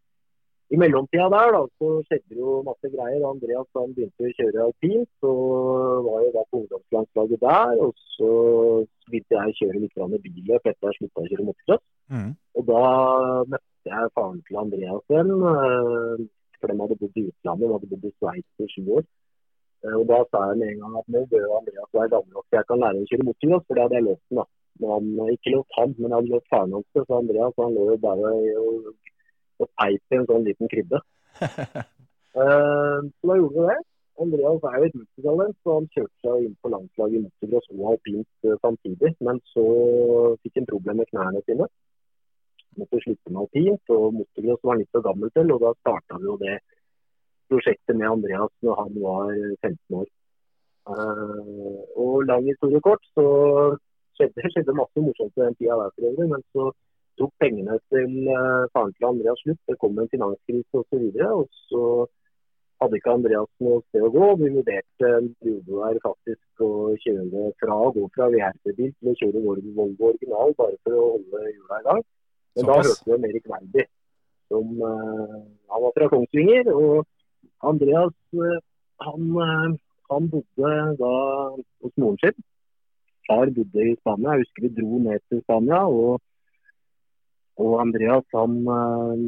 I 0.68 0.76
mellomtida 0.76 1.30
der 1.32 1.55
da, 1.55 1.61
så 1.80 1.90
skjedde 2.05 2.36
jo 2.36 2.59
masse 2.66 2.88
greier. 2.92 3.22
Andreas 3.24 3.68
han 3.78 3.94
begynte 3.96 4.28
å 4.28 4.34
kjøre 4.36 4.66
alpint, 4.66 5.09
så 5.24 5.30
var 6.05 6.26
jeg 6.26 6.34
da 6.34 6.42
på 6.44 6.61
ungdomslandslaget 6.62 7.46
der. 7.46 7.86
Og 7.86 7.94
så 8.18 8.32
begynte 9.09 9.38
jeg 9.38 9.55
å 9.55 9.61
kjøre 9.62 9.86
litt 9.86 10.26
billøp 10.26 10.68
etter 10.68 10.90
jeg 10.92 11.01
slutta 11.01 11.24
å 11.24 11.30
kjøre 11.32 11.49
motocross. 11.49 11.86
Mm. 12.09 12.32
Og 12.59 12.66
da 12.68 12.82
møtte 13.52 13.92
jeg 13.92 14.12
faren 14.16 14.42
til 14.48 14.61
Andreas 14.64 15.04
igjen. 15.12 15.32
eh, 15.52 16.26
For 16.59 16.66
de 16.72 16.80
hadde 16.80 16.96
bodd 17.00 17.18
i 17.20 17.26
utlandet, 17.30 17.66
de 17.68 17.72
hadde 17.74 17.90
bodd 17.92 18.06
i 18.09 18.12
Sveits 18.18 18.64
i 18.64 18.68
sju 18.74 18.82
år. 18.98 19.04
Eh, 19.84 19.94
Og 19.98 20.06
da 20.11 20.22
sa 20.30 20.44
jeg 20.50 20.59
med 20.61 20.70
en 20.72 20.80
gang 20.84 20.96
at 21.00 21.11
nå 21.14 21.20
bør 21.32 21.59
Andreas 21.61 21.92
være 21.98 22.12
gammel 22.14 22.32
nok 22.38 22.56
jeg 22.56 22.66
kan 22.70 22.80
lære 22.84 23.02
å 23.04 23.11
kjøre 23.11 23.26
motorsykkel, 23.28 23.61
for 23.66 23.74
det 23.74 23.84
hadde 23.84 23.98
jeg 24.00 24.09
lovt 24.09 24.38
ham. 24.38 24.48
Men 24.80 24.90
han, 24.94 25.06
ikke 25.34 25.52
lovt 25.54 25.78
han, 25.78 25.94
men 25.98 26.09
jeg 26.11 26.16
hadde 26.18 26.32
lovt 26.34 26.50
faren 26.54 26.74
hans 26.76 26.90
det. 26.94 27.04
Så 27.06 27.20
Andreas 27.22 27.61
han 27.62 27.76
lå 27.76 27.84
jo 27.92 27.98
bare 28.09 28.32
og, 28.64 28.90
og 29.62 29.70
peip 29.78 30.02
i 30.14 30.18
en 30.18 30.26
sånn 30.30 30.48
liten 30.48 30.70
krybbe. 30.72 31.00
uh, 32.38 32.98
så 33.18 33.30
da 33.30 33.38
gjorde 33.38 33.56
vi 33.59 33.68
det. 33.70 33.78
Andreas 34.18 34.64
er 34.66 34.76
jo 34.78 34.86
et 34.88 34.96
multitalent, 34.98 35.56
så 35.62 35.74
han 35.76 35.84
kjørte 35.94 36.16
seg 36.26 36.46
inn 36.46 36.56
på 36.62 36.70
landslaget 36.72 37.18
i 37.18 37.22
motocross 37.22 37.68
og 37.74 37.84
alpint 37.92 38.48
eh, 38.48 38.56
samtidig. 38.64 39.12
Men 39.22 39.38
så 39.52 39.64
fikk 40.42 40.59
han 40.59 40.66
problemer 40.72 41.04
med 41.04 41.11
knærne 41.12 41.42
sine. 41.46 41.68
Måtte 42.79 43.01
slutte 43.03 43.33
med 43.33 43.43
alpint, 43.45 43.95
og 43.95 44.14
motocross 44.16 44.66
var 44.70 44.81
litt 44.81 44.91
for 44.95 45.07
gammel 45.07 45.33
til. 45.35 45.53
Og 45.55 45.62
da 45.64 45.72
starta 45.81 46.20
vi 46.20 46.29
jo 46.31 46.37
det 46.43 46.59
prosjektet 47.51 47.97
med 47.97 48.11
Andreas 48.11 48.53
når 48.64 48.81
han 48.83 48.99
var 49.03 49.33
15 49.35 50.01
år. 50.01 50.09
Eh, 50.89 51.81
og 52.05 52.29
lang 52.29 52.47
historie 52.49 52.81
kort, 52.85 53.05
så 53.16 53.24
skjedde 54.18 54.51
skjedde 54.55 54.76
masse 54.76 55.07
morsomt 55.07 55.35
på 55.35 55.45
den 55.45 55.59
tida 55.59 55.81
der 55.81 55.97
for 55.97 56.11
øvrig. 56.12 56.29
Men 56.35 56.45
så 56.53 56.70
tok 57.18 57.35
pengene 57.43 57.81
til 57.93 58.31
eh, 58.37 58.68
faren 58.74 58.95
til 58.95 59.11
Andreas 59.11 59.43
slutt. 59.45 59.61
Det 59.68 59.81
kom 59.83 59.99
en 59.99 60.12
finanskrise 60.14 60.83
osv. 60.85 61.05
Og, 61.09 61.49
så 61.70 61.83
og 61.83 62.07
så 62.07 62.14
hadde 62.83 62.99
ikke 62.99 63.14
Andreas 63.16 63.51
noe 63.64 63.81
sted 63.89 64.05
å 64.07 64.12
gå. 64.14 64.26
Vi 64.43 64.53
vurderte 64.55 65.11
der 65.43 66.01
faktisk 66.05 66.62
å 66.62 66.70
kjøre 67.03 67.49
fra 67.62 67.79
å 67.89 67.91
gå 67.97 68.05
fra 68.14 68.29
VR-bil 68.35 68.93
til 68.93 69.11
å 69.11 69.16
kjøre 69.22 69.43
Volvo 69.47 70.12
original 70.12 70.55
bare 70.61 70.79
for 70.85 70.99
å 70.99 71.09
holde 71.16 71.43
hjula 71.51 71.81
i 71.81 71.87
gang. 71.89 72.07
Men 72.57 72.68
da 72.68 72.76
hørte 72.80 73.07
vi 73.07 73.16
om 73.16 73.26
Erik 73.28 73.49
Werby. 73.53 73.84
Som, 74.49 74.70
uh, 74.80 75.40
han 75.72 75.84
var 75.84 75.94
fra 75.96 76.09
Kongsvinger. 76.12 76.70
Og 76.72 77.07
Andreas 77.70 78.16
uh, 78.38 78.59
han, 79.07 79.26
uh, 79.36 79.76
han 80.12 80.30
bodde 80.32 80.72
da 81.03 81.12
hos 81.84 81.94
moren 82.01 82.20
sin. 82.22 82.46
Far 83.28 83.53
bodde 83.57 83.84
i 83.84 83.99
Spania. 84.01 84.34
Jeg 84.34 84.46
husker 84.46 84.66
vi 84.66 84.74
dro 84.80 85.03
ned 85.05 85.24
til 85.28 85.44
Spania. 85.44 85.84
og 85.86 86.20
og 87.59 87.72
Andreas, 87.82 88.22
han, 88.38 88.53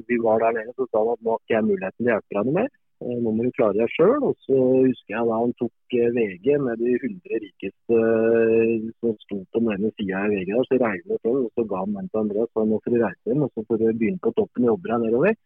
vi 0.06 0.16
var 0.22 0.38
der 0.38 0.52
nede, 0.54 0.72
så 0.78 0.84
sa 0.86 1.00
han 1.02 1.08
at 1.16 1.22
nå 1.26 1.32
har 1.32 1.40
ikke 1.40 1.54
jeg 1.56 1.64
muligheten 1.66 1.96
til 1.98 2.06
å 2.06 2.12
hjelpe 2.12 2.36
deg 2.36 2.44
noe 2.46 2.56
mer. 2.60 2.68
Eh, 3.00 3.16
Nå 3.24 3.32
må 3.32 3.46
du 3.46 3.52
klare 3.56 3.78
deg 3.78 3.92
sjøl. 3.94 4.18
Og 4.28 4.36
så 4.44 4.56
husker 4.86 5.14
jeg 5.14 5.28
da 5.30 5.38
han 5.42 5.54
tok 5.60 5.96
eh, 5.96 6.10
VG 6.16 6.48
med 6.66 6.82
de 6.82 6.96
100 6.98 7.40
rikeste 7.44 8.00
eh, 8.00 8.88
som 9.00 9.16
sto 9.24 9.38
på 9.40 9.62
den 9.62 9.72
ene 9.76 9.92
sida 9.96 10.24
i 10.26 10.34
VG 10.34 10.52
der, 10.52 10.66
så 10.68 10.80
regnet 10.82 11.24
det 11.24 11.32
og 11.32 11.48
så 11.56 11.66
ga 11.70 11.84
han 11.84 11.96
den 11.96 12.10
til 12.10 12.22
Andreas. 12.24 12.52
Så 12.52 12.66
nå 12.68 12.80
får 12.84 12.96
du 12.96 12.98
reise 13.04 13.32
hjem, 13.32 13.46
og 13.46 13.54
så 13.54 13.64
får 13.68 13.80
du 13.80 13.86
begynne 13.88 14.24
på 14.24 14.34
toppen 14.36 14.66
og 14.66 14.74
jobbe 14.74 14.92
deg 14.92 15.06
nedover. 15.06 15.38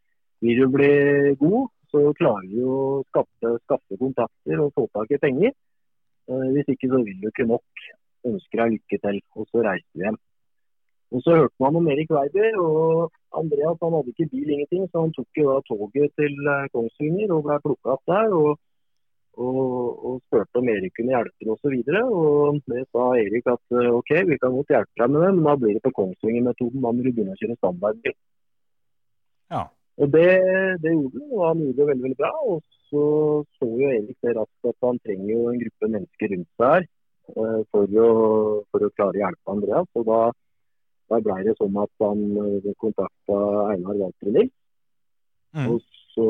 Vil 0.44 0.60
du 0.60 0.72
bli 0.74 0.92
god, 1.40 1.70
så 1.94 2.02
klarer 2.18 2.50
du 2.50 2.62
å 2.66 2.80
skaffe, 3.12 3.54
skaffe 3.62 4.00
kontakter 4.00 4.64
og 4.64 4.74
få 4.74 4.88
tak 4.96 5.14
i 5.14 5.20
penger. 5.22 5.54
Hvis 6.26 6.72
ikke 6.72 6.90
så 6.90 6.98
vil 7.06 7.20
du 7.20 7.28
ikke 7.30 7.46
nok. 7.48 7.84
Ønsker 8.24 8.62
deg 8.62 8.74
lykke 8.74 8.98
til. 9.04 9.20
Og 9.38 9.46
så 9.52 9.62
reiser 9.62 10.00
vi 10.00 10.08
hjem. 10.08 10.18
Og 11.12 11.22
så 11.22 11.36
hørte 11.38 11.62
man 11.62 11.76
om 11.78 11.88
Erik 11.92 12.10
Weiber, 12.10 12.56
og 12.60 13.12
Andreas 13.38 13.80
han 13.82 13.96
hadde 13.96 14.12
ikke 14.14 14.30
bil, 14.32 14.50
ingenting, 14.50 14.86
så 14.90 15.04
han 15.04 15.12
tok 15.16 15.40
jo 15.40 15.50
da 15.50 15.58
toget 15.68 16.14
til 16.20 16.34
eh, 16.54 16.70
Kongsvinger 16.72 17.34
og 17.34 17.44
ble 17.46 17.58
plukka 17.66 17.96
opp 17.96 18.04
der. 18.10 18.34
Og, 18.38 18.56
og, 19.34 19.70
og 20.06 20.18
spurte 20.26 20.60
om 20.60 20.68
Erik 20.70 20.94
kunne 20.96 21.14
hjelpe 21.14 21.42
ham 21.42 21.54
osv. 21.54 21.74
Det 22.70 22.82
sa 22.94 23.06
Erik 23.20 23.48
at 23.54 23.78
eh, 23.78 23.94
OK, 23.98 24.12
vi 24.30 24.40
kan 24.42 24.54
godt 24.56 24.74
hjelpe 24.74 25.02
deg 25.02 25.14
med 25.14 25.26
det, 25.26 25.32
men 25.36 25.48
da 25.48 25.56
blir 25.60 25.78
det 25.78 25.84
på 25.86 25.94
Kongsvinger-metoden. 26.00 26.84
Da 26.84 26.92
må 26.92 27.02
du 27.02 27.10
begynne 27.10 27.34
å 27.36 27.40
kjøre 27.42 27.58
standardbil. 27.60 28.16
Ja. 29.54 29.64
Og 30.02 30.10
det, 30.10 30.30
det 30.82 30.94
gjorde 30.94 31.20
han, 31.20 31.30
og 31.30 31.44
han 31.46 31.62
gjorde 31.62 31.78
det 31.80 31.90
veldig 31.92 32.06
veldig 32.08 32.20
bra. 32.22 32.32
Og 32.50 32.62
så 32.90 33.04
så 33.58 33.68
jo 33.68 33.90
Erik 33.90 34.18
det 34.22 34.36
raskt 34.38 34.70
at 34.70 34.86
han 34.86 35.00
trenger 35.06 35.30
jo 35.32 35.48
en 35.50 35.60
gruppe 35.62 35.90
mennesker 35.90 36.34
rundt 36.34 36.50
seg 36.60 36.72
her 36.74 36.86
eh, 37.34 37.60
for 37.74 38.00
å, 38.04 38.08
for 38.70 38.86
å 38.86 38.92
klare 38.94 39.18
å 39.18 39.22
hjelpe 39.24 39.54
Andreas. 39.54 39.90
Og 39.98 40.06
da 40.10 40.20
da 41.10 41.20
ble 41.24 41.36
det 41.46 41.54
sånn 41.58 41.76
at 41.82 41.92
han 42.04 42.22
kontakta 42.80 43.38
Einar 43.74 44.00
Walter 44.00 44.32
Nils. 44.32 44.54
Mm. 45.54 45.68
Og 45.70 45.82
så 46.14 46.26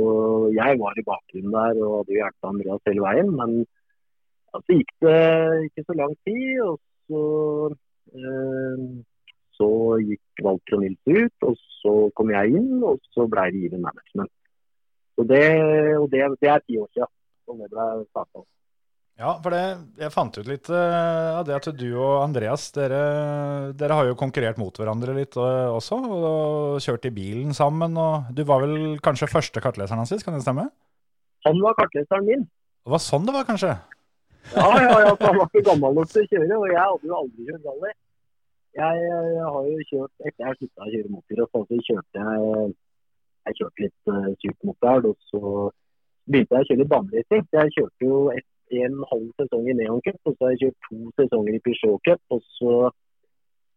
Jeg 0.56 0.78
var 0.80 0.96
i 0.96 1.04
bakgrunnen 1.04 1.52
der 1.52 1.80
og 1.84 1.98
hadde 1.98 2.16
hjulpet 2.16 2.48
Andreas 2.48 2.86
hele 2.88 3.04
veien. 3.04 3.32
Men 3.36 3.56
så 3.64 4.60
altså, 4.60 4.78
gikk 4.78 4.92
det 5.04 5.66
ikke 5.68 5.84
så 5.88 5.96
lang 5.98 6.14
tid, 6.24 6.60
og 6.62 6.78
så 7.08 7.22
eh, 8.14 8.84
så 9.54 9.68
gikk 10.02 10.44
Walter 10.46 10.80
Nils 10.82 11.10
ut, 11.10 11.46
og 11.48 11.58
så 11.80 11.94
kom 12.18 12.32
jeg 12.34 12.56
inn, 12.58 12.82
og 12.82 13.02
så 13.14 13.26
ble 13.30 13.48
det 13.54 13.64
Even 13.68 13.84
Management. 13.86 14.32
Og 15.18 15.28
det, 15.30 15.44
og 15.98 16.08
det, 16.10 16.22
det 16.42 16.50
er 16.50 16.62
ti 16.66 16.78
år 16.82 16.88
siden 16.90 17.10
Og 17.46 17.58
det 17.60 17.68
ble 17.70 17.84
starta. 18.08 18.40
Ja, 19.14 19.36
for 19.38 19.54
det, 19.54 19.62
jeg 20.00 20.10
fant 20.10 20.34
ut 20.34 20.48
litt 20.50 20.66
av 20.74 21.38
av 21.38 21.44
det 21.46 21.54
at 21.54 21.68
du 21.78 21.86
og 21.92 22.24
Andreas, 22.24 22.66
dere, 22.74 23.00
dere 23.78 23.98
har 23.98 24.08
jo 24.08 24.16
konkurrert 24.18 24.58
mot 24.58 24.74
hverandre 24.74 25.14
litt 25.14 25.36
uh, 25.38 25.70
også, 25.70 26.00
og 26.02 26.82
kjørt 26.82 27.06
i 27.06 27.12
bilen 27.14 27.54
sammen. 27.54 27.94
og 27.94 28.32
Du 28.34 28.42
var 28.48 28.64
vel 28.64 28.96
kanskje 29.04 29.30
første 29.30 29.62
kartleseren 29.62 30.02
hans 30.02 30.10
sist, 30.10 30.26
kan 30.26 30.34
det 30.34 30.42
stemme? 30.42 30.66
Han 31.46 31.60
var 31.62 31.76
kartleseren 31.78 32.26
min. 32.26 32.46
Det 32.84 32.94
var 32.94 33.02
sånn 33.02 33.28
det 33.28 33.36
var, 33.36 33.46
kanskje? 33.46 33.76
Ja, 34.54 34.66
ja, 34.82 34.96
ja, 35.06 35.12
han 35.20 35.38
var 35.38 35.46
ikke 35.46 35.68
gammel 35.70 35.94
nok 35.96 36.10
til 36.10 36.24
å 36.24 36.30
kjøre, 36.32 36.56
og 36.58 36.66
jeg 36.72 36.80
hadde 36.80 37.10
jo 37.10 37.20
aldri 37.20 37.46
kjørt 37.48 37.68
rally. 37.70 37.92
Jeg, 38.74 39.04
jeg 39.06 39.50
har 39.54 39.68
jo 39.70 39.84
kjørt 39.92 40.26
Etter 40.26 40.48
jeg 40.48 40.58
slutta 40.58 40.82
å 40.82 40.90
kjøre 40.90 41.12
motor, 41.14 41.44
så 41.46 41.84
kjørte 41.86 42.24
jeg 42.24 42.74
jeg 43.44 43.58
kjørte 43.58 43.84
litt 43.84 44.10
uh, 44.10 44.64
motard, 44.64 45.06
og 45.10 45.16
så 45.28 45.40
begynte 46.24 46.56
jeg 46.56 46.64
å 46.64 46.68
kjøre 46.68 46.80
litt 46.80 46.92
baneracing. 46.92 47.42
Så 47.44 47.60
Jeg 47.60 47.74
kjørte 47.76 48.08
jo 48.08 48.20
et, 48.32 48.46
en 48.70 49.00
halv 49.10 49.30
sesong 49.40 49.68
i 49.68 49.76
Neon 49.78 50.02
Cup, 50.04 50.20
og 50.24 50.36
så 50.36 50.46
har 50.46 50.54
jeg 50.54 50.62
kjørt 50.64 50.86
to 50.88 51.00
sesonger 51.20 51.56
i 51.56 51.62
Peugeot 51.64 52.04
Cup. 52.08 52.22
Og 52.34 52.40
så, 52.58 52.74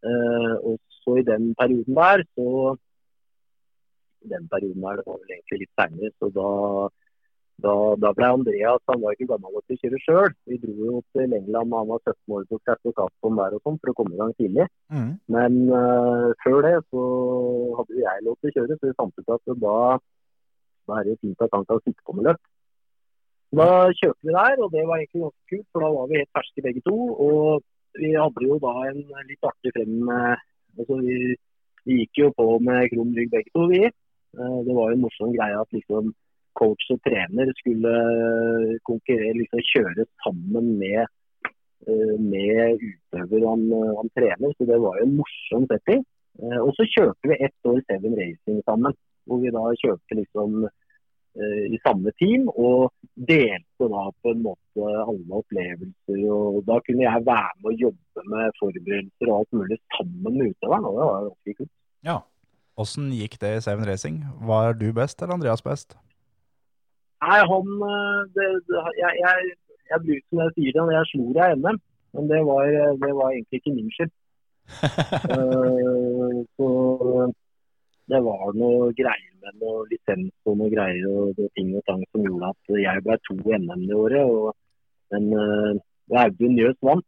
eh, 0.08 0.56
og 0.70 0.78
så 1.02 1.18
i 1.22 1.26
den 1.28 1.50
perioden 1.60 1.98
der, 2.00 2.24
så 2.36 2.78
den 4.28 4.48
perioden 4.54 4.82
der, 4.84 5.02
det 5.02 5.08
var 5.08 5.20
vel 5.22 5.36
egentlig 5.36 5.60
litt 5.64 5.76
seinere, 5.78 6.14
så 6.20 6.32
da 6.40 6.52
da, 7.58 7.74
da 7.98 8.12
ble 8.14 8.28
Andreas 8.30 8.84
han 8.86 9.00
var 9.02 9.16
ikke 9.16 9.32
gammel 9.32 9.56
nok 9.56 9.64
til 9.66 9.78
å 9.78 9.82
kjøre 9.82 10.00
sjøl. 10.04 10.34
Vi 10.50 10.60
dro 10.62 10.74
jo 10.78 11.00
til 11.18 11.32
England 11.34 11.72
da 11.74 11.80
han 11.82 11.90
var 11.90 12.04
17 12.04 12.36
år 12.38 12.44
på 12.52 12.60
sertifikatbom 12.62 13.40
der 13.42 13.56
og 13.58 13.64
sånn 13.64 13.80
for 13.82 13.92
å 13.92 13.96
komme 13.98 14.14
i 14.14 14.20
gang 14.20 14.34
tidlig. 14.38 14.68
Mm. 14.94 15.10
Men 15.34 15.58
eh, 15.80 16.28
før 16.44 16.60
det 16.68 16.76
så 16.92 17.06
hadde 17.80 17.98
jo 17.98 18.04
jeg 18.04 18.26
lov 18.28 18.38
til 18.38 18.52
å 18.52 18.56
kjøre, 18.60 18.78
så 18.78 18.92
vi 18.92 18.98
fant 19.02 19.18
ut 19.18 19.34
at 19.38 19.52
da, 19.64 19.80
da 20.86 21.00
er 21.00 21.10
det 21.10 21.18
fint 21.24 21.44
at 21.48 21.58
han 21.58 21.66
kan 21.72 21.82
sitte 21.82 22.06
på 22.06 22.18
med 22.20 22.30
løp. 22.30 22.44
Da 23.56 23.88
kjørte 23.96 24.28
vi 24.28 24.34
der, 24.36 24.60
og 24.60 24.72
det 24.74 24.84
var 24.88 25.00
egentlig 25.00 25.24
ganske 25.24 25.50
kult, 25.52 25.68
for 25.72 25.84
da 25.84 25.90
var 25.96 26.08
vi 26.10 26.20
helt 26.20 26.36
ferske 26.36 26.64
begge 26.66 26.82
to. 26.84 26.98
Og 27.16 27.64
vi 27.98 28.12
hadde 28.14 28.44
jo 28.44 28.58
da 28.60 28.74
en 28.90 29.04
litt 29.30 29.48
artig 29.48 29.72
frem 29.76 30.10
eh, 30.12 30.42
altså 30.78 30.98
vi, 31.02 31.36
vi 31.88 32.02
gikk 32.02 32.22
jo 32.24 32.32
på 32.38 32.48
med 32.68 32.90
krum 32.92 33.14
rygg 33.16 33.32
begge 33.32 33.54
to, 33.56 33.68
vi. 33.72 33.84
Eh, 33.88 34.58
Det 34.68 34.76
var 34.76 34.92
jo 34.92 34.98
en 34.98 35.06
morsom 35.06 35.32
greie 35.36 35.62
at 35.62 35.72
liksom 35.78 36.12
coach 36.58 36.90
og 36.94 37.00
trener 37.06 37.54
skulle 37.60 37.94
konkurrere, 38.90 39.38
liksom 39.40 39.64
kjøre 39.72 40.08
sammen 40.26 40.74
med, 40.82 41.06
eh, 41.88 42.16
med 42.20 42.84
utøver 42.84 43.48
han, 43.48 43.66
han 44.02 44.12
trener. 44.18 44.56
Så 44.58 44.68
det 44.70 44.82
var 44.84 45.00
jo 45.00 45.08
en 45.08 45.18
morsom 45.22 45.70
setting. 45.72 46.04
Eh, 46.44 46.60
Og 46.66 46.74
så 46.76 46.86
kjørte 46.98 47.32
vi 47.32 47.40
ett 47.48 47.72
år 47.72 47.80
Seven 47.86 48.18
Racing 48.20 48.60
sammen. 48.66 48.94
Hvor 49.28 49.42
vi 49.44 49.52
da 49.52 49.64
kjørte 49.84 50.20
liksom 50.20 50.66
eh, 50.68 50.76
i 51.38 51.78
samme 51.84 52.12
team 52.18 52.48
og 52.50 52.94
delte 53.30 53.90
da 53.92 54.04
på 54.24 54.34
en 54.34 54.42
måte 54.46 54.88
alle 55.04 55.40
opplevelser. 55.42 56.24
og 56.34 56.64
Da 56.68 56.80
kunne 56.86 57.06
jeg 57.06 57.26
være 57.28 57.54
med 57.62 57.72
og 57.72 57.84
jobbe 57.86 58.26
med 58.34 58.58
forberedelser 58.62 59.32
og 59.32 59.38
alt 59.40 59.54
mulig 59.60 59.78
sammen 59.98 60.38
med 60.38 60.52
utøveren. 60.52 60.90
og 60.90 60.98
Det 60.98 61.06
var 61.06 61.28
ganske 61.30 61.58
kult. 61.60 61.74
Ja. 62.10 62.18
Åssen 62.78 63.10
gikk 63.10 63.40
det 63.42 63.56
i 63.58 63.62
Seven 63.66 63.88
Racing? 63.90 64.20
Var 64.50 64.78
du 64.78 64.92
best 64.94 65.22
eller 65.22 65.34
Andreas 65.34 65.64
best? 65.66 65.98
Nei, 67.26 67.40
han 67.52 67.70
eh, 67.90 68.20
det, 68.36 68.48
det, 68.70 68.82
Jeg, 69.02 69.14
jeg, 69.26 69.56
jeg 69.92 70.00
blir 70.04 70.20
som 70.30 70.44
jeg 70.44 70.54
sier 70.58 70.76
det, 70.76 70.86
jeg 70.94 71.10
slo 71.12 71.26
deg 71.38 71.56
i 71.56 71.58
NM. 71.58 71.80
Men 72.18 72.30
det 72.32 72.42
var, 72.46 72.70
det 73.02 73.12
var 73.18 73.34
egentlig 73.34 73.60
ikke 73.62 73.76
min 73.76 73.92
skyld. 73.94 74.14
uh, 74.68 76.38
så 76.58 76.70
det 78.12 78.20
var 78.24 78.56
noe 78.56 78.92
greier 78.96 79.34
med 79.44 79.60
noe 79.62 79.84
lisens 79.92 80.32
og 80.48 80.58
noe 80.62 80.72
greier 80.72 81.08
og 81.12 81.42
ting 81.58 81.74
og 81.76 81.84
tang 81.90 82.04
som 82.12 82.24
gjorde 82.24 82.52
at 82.54 82.80
jeg 82.84 83.04
ble 83.04 83.18
to 83.28 83.36
NM 83.36 83.84
det 83.90 83.98
året. 83.98 84.32
Og, 84.32 84.56
men 85.14 85.28
uh, 85.36 86.22
Audun 86.24 86.56
Njøs 86.56 86.80
vant. 86.88 87.06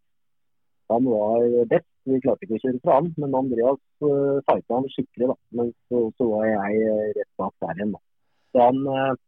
Han 0.90 1.08
var 1.08 1.46
best. 1.72 1.88
Vi 2.10 2.18
klarte 2.24 2.48
ikke 2.48 2.58
å 2.58 2.62
kjøre 2.64 2.82
fra 2.82 2.98
han, 2.98 3.10
men 3.22 3.36
Andreas 3.38 3.80
uh, 4.04 4.40
fighta 4.48 4.76
han 4.76 4.88
skikkelig. 4.92 5.32
da. 5.32 5.38
Men 5.60 5.72
så, 5.88 6.04
så 6.18 6.30
var 6.34 6.48
jeg 6.50 6.84
eh, 6.90 7.10
rett 7.20 7.32
bak 7.40 7.54
der 7.64 7.80
igjen. 7.82 7.96
da. 7.96 8.02
Så 8.50 8.64
han, 8.66 8.80
uh, 8.90 9.20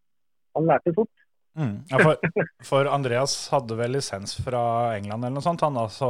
han 0.57 0.69
lærte 0.71 0.95
fort. 0.97 1.25
Mm. 1.59 1.75
Ja, 1.91 1.99
for, 1.99 2.31
for 2.69 2.87
Andreas 2.89 3.35
hadde 3.51 3.75
vel 3.79 3.95
lisens 3.97 4.37
fra 4.39 4.63
England 4.97 5.23
eller 5.23 5.37
noe 5.37 5.45
sånt. 5.45 5.63
Han, 5.67 5.77
da, 5.77 5.87
så 5.91 6.09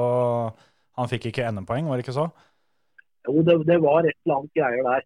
Han 1.00 1.10
fikk 1.10 1.30
ikke 1.30 1.48
NM-poeng, 1.50 1.88
var 1.88 1.98
det 1.98 2.04
ikke 2.04 2.18
så? 2.18 2.28
Jo, 3.26 3.42
det, 3.48 3.56
det 3.70 3.78
var 3.82 4.04
et 4.04 4.18
eller 4.26 4.42
annet 4.42 4.58
greier 4.58 4.88
der. 4.90 5.06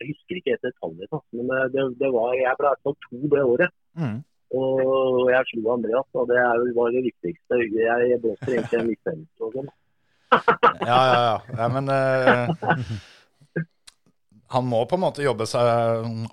Jeg 0.00 0.14
husker 0.14 0.38
ikke 0.38 0.54
helt 0.54 0.66
detaljene, 0.66 1.20
men 1.36 1.50
det, 1.50 1.60
det, 1.74 1.86
det 2.00 2.10
var, 2.14 2.32
jeg 2.38 2.56
ble 2.58 2.66
i 2.66 2.70
hvert 2.70 2.84
fall 2.86 2.96
to 3.04 3.20
det 3.34 3.44
året. 3.52 3.74
Mm. 4.00 4.18
Og 4.60 5.28
jeg 5.30 5.48
slo 5.50 5.74
Andreas, 5.76 6.08
og 6.18 6.26
det 6.30 6.38
er 6.42 6.64
var 6.74 6.90
det 6.94 7.04
viktigste. 7.06 7.60
Jeg, 7.76 8.18
blåser 8.22 8.56
egentlig 8.56 8.80
en 8.80 8.90
lisens 8.90 9.44
og 9.44 9.54
sånn. 9.58 9.70
Ja, 10.86 10.98
ja, 11.10 11.20
ja. 11.26 11.38
ja 11.58 11.66
men 11.74 11.90
uh, 11.90 12.46
han 14.54 14.66
må 14.66 14.80
på 14.88 14.96
en 14.96 15.02
måte 15.04 15.24
jobbe 15.24 15.46
seg 15.50 15.66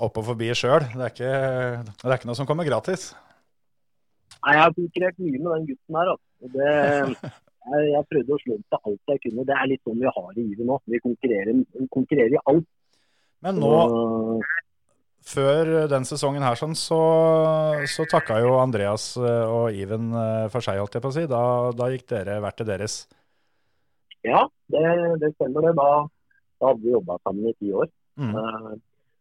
opp 0.02 0.20
og 0.22 0.28
forbi 0.32 0.50
sjøl. 0.58 0.86
Det, 0.98 1.12
det 1.18 1.28
er 1.28 2.16
ikke 2.16 2.30
noe 2.30 2.38
som 2.38 2.48
kommer 2.50 2.66
gratis. 2.66 3.12
Nei, 4.38 4.56
Jeg 4.56 4.64
har 4.64 4.74
konkurrert 4.78 5.20
mye 5.22 5.42
med 5.42 5.52
den 5.52 5.68
gutten 5.72 6.00
her. 6.00 6.14
Altså. 6.14 6.52
Det, 6.56 6.72
jeg, 7.68 7.92
jeg 7.92 8.10
prøvde 8.14 8.34
å 8.34 8.42
slå 8.42 8.58
ham 8.58 8.66
på 8.72 8.82
alt 8.90 9.14
jeg 9.14 9.24
kunne. 9.28 9.46
Det 9.50 9.58
er 9.58 9.70
litt 9.74 9.84
sånn 9.86 10.02
vi 10.02 10.16
har 10.18 10.32
i 10.34 10.46
livet 10.46 10.70
nå. 10.70 10.80
Vi 10.94 11.04
konkurrerer, 11.04 11.62
konkurrerer 11.94 12.38
i 12.38 12.44
alt. 12.54 12.70
Men 13.46 13.60
nå, 13.62 13.74
før 15.28 15.72
den 15.92 16.08
sesongen 16.08 16.46
her, 16.46 16.58
sånn, 16.58 16.76
så, 16.78 17.00
så 17.90 18.06
takka 18.10 18.40
jo 18.42 18.56
Andreas 18.62 19.12
eh, 19.20 19.46
og 19.52 19.76
Iven 19.76 20.10
eh, 20.16 20.46
for 20.54 20.64
seg, 20.64 20.80
holdt 20.82 20.98
jeg 20.98 21.04
på 21.04 21.12
å 21.12 21.16
si. 21.18 21.26
Da, 21.30 21.42
da 21.78 21.90
gikk 21.94 22.08
dere 22.14 22.40
hvert 22.44 22.58
til 22.60 22.70
deres. 22.70 23.00
ja, 24.28 24.46
det, 24.74 24.84
det 25.22 25.34
stemmer 25.36 25.68
det. 25.68 25.76
Da, 25.78 25.90
da 26.62 26.72
hadde 26.72 26.86
vi 26.86 26.96
jobba 26.96 27.20
sammen 27.22 27.52
i 27.52 27.56
ti 27.60 27.74
år. 27.76 27.92
Mm. 28.18 28.34
Uh, 28.34 28.74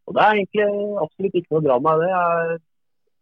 og 0.07 0.15
det 0.17 0.23
er 0.23 0.39
egentlig 0.39 0.67
absolutt 1.03 1.39
ikke 1.41 1.55
noe 1.57 1.67
drama 1.67 1.97
i 1.97 2.01
det. 2.01 2.11
Jeg 2.15 2.61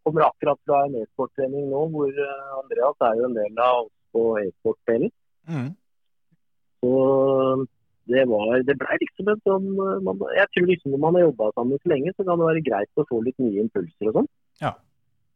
kommer 0.05 0.27
akkurat 0.27 0.61
fra 0.69 0.83
en 0.85 0.99
e-sporttrening 1.01 1.71
nå, 1.71 1.87
hvor 1.95 2.19
Andreas 2.61 3.07
er 3.09 3.15
jo 3.19 3.29
en 3.31 3.39
del 3.39 3.63
av 3.65 3.87
oss 3.87 3.93
på 4.13 4.25
e-sportdelen. 4.43 5.13
Mm. 5.49 5.71
Så 6.85 6.93
det 8.11 8.25
var 8.29 8.63
Det 8.69 8.77
blei 8.81 8.97
liksom 9.01 9.29
en 9.33 9.43
sånn 9.49 9.69
eh, 9.73 10.01
man, 10.05 10.23
Jeg 10.37 10.51
tror 10.53 10.67
liksom 10.69 10.95
når 10.95 11.03
man 11.05 11.19
har 11.19 11.27
jobba 11.27 11.51
sammen 11.57 11.81
så 11.81 11.93
lenge, 11.93 12.13
så 12.15 12.27
kan 12.27 12.41
det 12.41 12.49
være 12.51 12.65
greit 12.69 13.01
å 13.01 13.07
få 13.09 13.21
litt 13.25 13.39
nye 13.43 13.65
impulser 13.65 14.11
og 14.11 14.19
sånn. 14.19 14.31
Ja. 14.61 14.73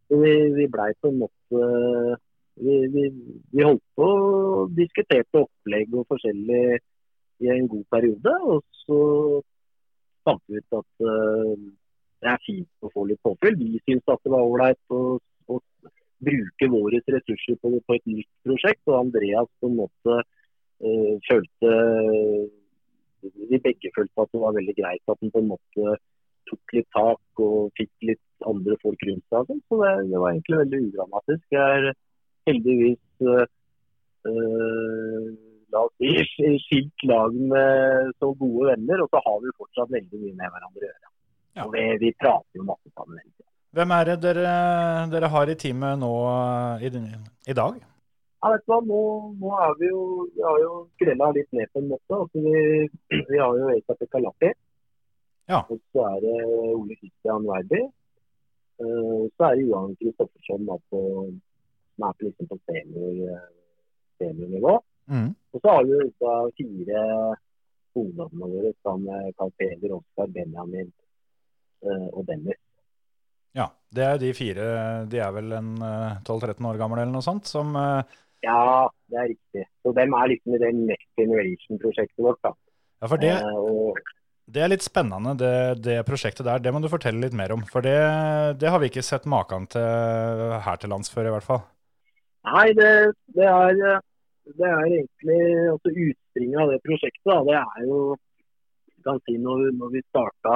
Vi, 0.08 0.32
vi 0.56 0.66
blei 0.72 0.90
på 1.00 1.12
en 1.12 1.20
måte 1.22 1.62
vi, 2.58 2.76
vi, 2.92 3.02
vi 3.52 3.64
holdt 3.64 3.84
på 3.98 4.06
og 4.08 4.72
diskuterte 4.76 5.44
opplegg 5.44 5.92
og 5.94 6.06
forskjellig 6.12 6.62
i 7.44 7.50
en 7.54 7.68
god 7.70 7.84
periode. 7.92 8.34
Og 8.52 8.64
så 8.84 9.00
fant 10.26 10.42
vi 10.48 10.60
ut 10.60 10.78
at 10.80 11.06
uh, 11.06 11.54
det 12.18 12.32
er 12.32 12.46
fint 12.46 12.86
å 12.86 12.92
få 12.94 13.06
litt 13.08 13.22
påfyll. 13.24 13.58
Vi 13.60 13.82
syntes 13.84 14.14
at 14.14 14.24
det 14.24 14.34
var 14.34 14.46
ålreit 14.46 14.80
å, 14.94 15.18
å 15.48 15.60
bruke 16.24 16.70
våre 16.72 17.02
ressurser 17.14 17.58
på, 17.62 17.72
på 17.78 17.98
et 17.98 18.10
nytt 18.10 18.30
prosjekt. 18.46 18.82
Og 18.90 18.98
Andreas 19.04 19.50
på 19.60 19.70
en 19.70 19.78
måte 19.84 20.18
uh, 20.18 21.14
følte 21.28 21.74
Vi 23.22 23.60
begge 23.64 23.90
følte 23.96 24.24
at 24.24 24.32
det 24.32 24.40
var 24.42 24.56
veldig 24.56 24.76
greit 24.78 25.12
at 25.12 25.20
den 25.22 25.32
på 25.34 25.42
en 25.42 25.50
måte 25.52 25.98
tok 26.48 26.74
litt 26.76 26.88
tak 26.96 27.42
og 27.44 27.72
fikk 27.78 27.92
litt 28.10 28.48
andre 28.48 28.76
folk 28.82 29.02
rundt 29.08 29.24
seg. 29.28 29.50
sånn. 29.50 29.62
Så 29.68 29.80
det, 29.82 29.92
det 30.12 30.22
var 30.22 30.32
egentlig 30.32 30.60
veldig 30.62 30.80
udramatisk. 30.88 31.44
Jeg 31.52 31.80
er 31.80 31.90
heldigvis 32.48 33.26
eh, 33.28 33.46
la 35.72 35.84
oss 35.84 35.94
si, 36.00 36.54
skilt 36.64 37.06
lag 37.10 37.36
med 37.52 38.14
så 38.18 38.32
gode 38.40 38.72
venner, 38.72 39.04
og 39.04 39.12
så 39.12 39.22
har 39.26 39.42
vi 39.44 39.56
fortsatt 39.58 39.92
veldig 39.92 40.22
mye 40.22 40.38
med 40.38 40.54
hverandre 40.54 40.86
å 40.86 40.88
gjøre. 40.88 41.12
Ja. 41.58 41.66
Og 41.66 41.74
vi, 41.74 41.84
vi 42.04 42.14
prater 42.16 42.60
jo 42.60 42.66
masse 42.68 42.94
sammen. 42.94 43.20
Hvem 43.76 43.92
er 43.98 44.08
det 44.08 44.16
dere, 44.24 44.52
dere 45.12 45.28
har 45.34 45.50
i 45.52 45.56
teamet 45.60 46.00
nå 46.00 46.12
eh, 46.32 46.88
i, 46.88 47.04
i 47.52 47.56
dag? 47.56 47.80
Ja, 48.38 48.50
vet 48.52 48.64
du 48.64 48.70
hva, 48.70 48.78
nå, 48.86 49.02
nå 49.40 49.52
er 49.64 49.72
vi 49.80 49.90
jo, 49.90 50.02
vi 50.34 50.42
har 50.46 50.58
jo 50.62 50.72
skrella 50.94 51.30
litt 51.34 51.48
ned 51.56 51.70
på 51.72 51.82
en 51.82 51.88
måte. 51.90 52.18
Altså, 52.18 52.42
vi, 52.44 53.22
vi 53.30 53.40
har 53.40 53.56
jo 53.58 53.70
Eisa 53.72 53.96
Pekalaki. 53.98 54.52
Ja. 55.50 55.64
Og 55.64 55.80
så 55.92 56.04
er 56.06 56.20
det 56.22 56.36
Ole 56.46 56.98
Kristian 57.00 57.48
Werby. 57.48 57.82
Uh, 58.78 59.24
Og 59.24 59.32
så 59.34 59.48
er 59.48 59.56
det 59.58 59.64
Johan 59.66 59.96
Kristoffersson 59.98 60.68
på, 60.68 61.08
som 61.96 62.06
er 62.06 62.14
på, 62.14 62.28
liksom 62.28 62.50
på 62.52 62.58
senior, 62.68 63.16
eh, 63.32 63.48
seniornivå. 64.22 64.76
Mm. 65.10 65.32
Og 65.56 65.64
så 65.64 65.74
har 65.74 65.88
vi 65.88 65.98
da 66.22 66.36
fire 66.60 67.02
ungdommene 67.98 68.52
våre 68.52 68.72
som 68.86 69.08
Carl 69.34 69.50
Peder, 69.58 69.96
Oskar, 69.96 70.30
Benjamin 70.30 70.92
uh, 71.82 72.06
og 72.12 72.22
Dennis. 72.28 72.60
Ja, 73.56 73.66
det 73.94 74.04
er 74.04 74.18
de 74.20 74.30
fire. 74.36 74.64
De 75.10 75.20
er 75.22 75.34
vel 75.34 75.52
en 75.56 75.74
eh, 75.82 76.18
12-13 76.26 76.68
år 76.68 76.80
gamle 76.80 77.02
eller 77.02 77.14
noe 77.14 77.24
sånt, 77.24 77.48
som 77.48 77.74
eh, 77.78 78.18
Ja, 78.46 78.88
det 79.10 79.18
er 79.18 79.30
riktig. 79.32 79.64
Så 79.82 79.92
dem 79.96 80.14
er 80.14 80.30
liksom 80.30 80.54
i 80.54 80.60
det 80.62 80.70
Next 80.76 81.10
Generation-prosjektet 81.18 82.22
vårt. 82.22 82.40
da. 82.42 82.54
Ja, 83.02 83.08
for 83.10 83.22
det, 83.22 83.34
Eh, 83.38 84.14
det 84.48 84.62
er 84.64 84.70
litt 84.72 84.84
spennende, 84.84 85.34
det, 85.36 85.82
det 85.84 85.98
prosjektet 86.08 86.46
der. 86.46 86.62
Det 86.62 86.72
må 86.72 86.80
du 86.80 86.88
fortelle 86.88 87.20
litt 87.20 87.36
mer 87.36 87.52
om. 87.52 87.64
For 87.68 87.84
det, 87.84 87.98
det 88.60 88.70
har 88.72 88.80
vi 88.80 88.88
ikke 88.88 89.04
sett 89.04 89.26
maken 89.28 89.66
til 89.74 90.54
her 90.64 90.80
til 90.80 90.94
lands 90.94 91.12
før, 91.12 91.28
i 91.28 91.34
hvert 91.34 91.48
fall. 91.48 91.66
Nei, 92.48 92.70
det, 92.78 92.92
det, 93.36 93.44
er, 93.44 93.82
eh, 93.90 94.00
det 94.56 94.70
er 94.70 94.86
egentlig 94.86 95.42
altså 95.74 95.92
utspringet 95.92 96.62
av 96.62 96.72
det 96.72 96.80
prosjektet. 96.86 97.28
Da. 97.28 97.42
Det 97.50 97.58
er 97.60 97.90
jo 97.90 98.00
du 98.98 99.04
kan 99.06 99.20
si 99.26 99.36
når, 99.38 99.68
når 99.78 99.92
vi 99.94 100.02
starta 100.08 100.54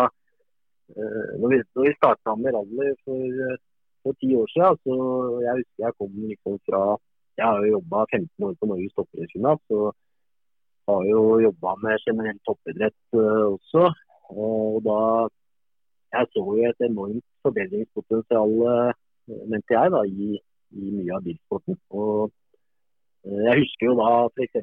eh, 0.96 1.30
når 1.40 1.52
vi, 1.52 1.58
når 1.76 1.86
vi 1.86 1.94
starta 1.98 2.34
med 2.40 2.56
rally 2.56 2.90
for, 3.04 3.38
eh, 3.46 3.60
for 4.02 4.18
ti 4.20 4.32
år 4.34 4.48
siden, 4.54 4.80
så 4.82 4.96
jeg 5.44 5.58
husker 5.60 5.86
jeg 5.86 5.98
kom 6.00 6.16
liksom 6.32 6.58
fra 6.68 6.82
Jeg 7.38 7.46
har 7.48 7.58
jo 7.64 7.76
jobba 7.78 8.04
15 8.12 8.46
år 8.46 8.56
på 8.60 8.68
Norges 8.70 8.96
toppidrettsgymnas 8.96 9.62
og 9.76 9.86
har 10.88 11.04
jo 11.12 11.22
jobba 11.46 11.74
med 11.84 12.04
generell 12.06 12.38
toppidrett 12.46 13.00
eh, 13.14 13.46
også. 13.54 13.84
Og 14.44 14.82
da 14.88 14.98
Jeg 16.12 16.28
så 16.28 16.42
jo 16.44 16.64
et 16.68 16.82
enormt 16.84 17.24
forbedringspotensial, 17.46 18.50
eh, 18.72 18.90
mente 19.48 19.72
jeg, 19.72 19.92
da, 19.94 20.00
i, 20.04 20.34
i 20.76 20.90
mye 20.92 21.14
av 21.16 21.22
bilsporten. 21.24 21.78
Og 21.88 22.26
eh, 23.24 23.44
jeg 23.46 23.62
husker 23.62 23.88
jo 23.88 23.94
da 24.00 24.10
f.eks. 24.28 24.58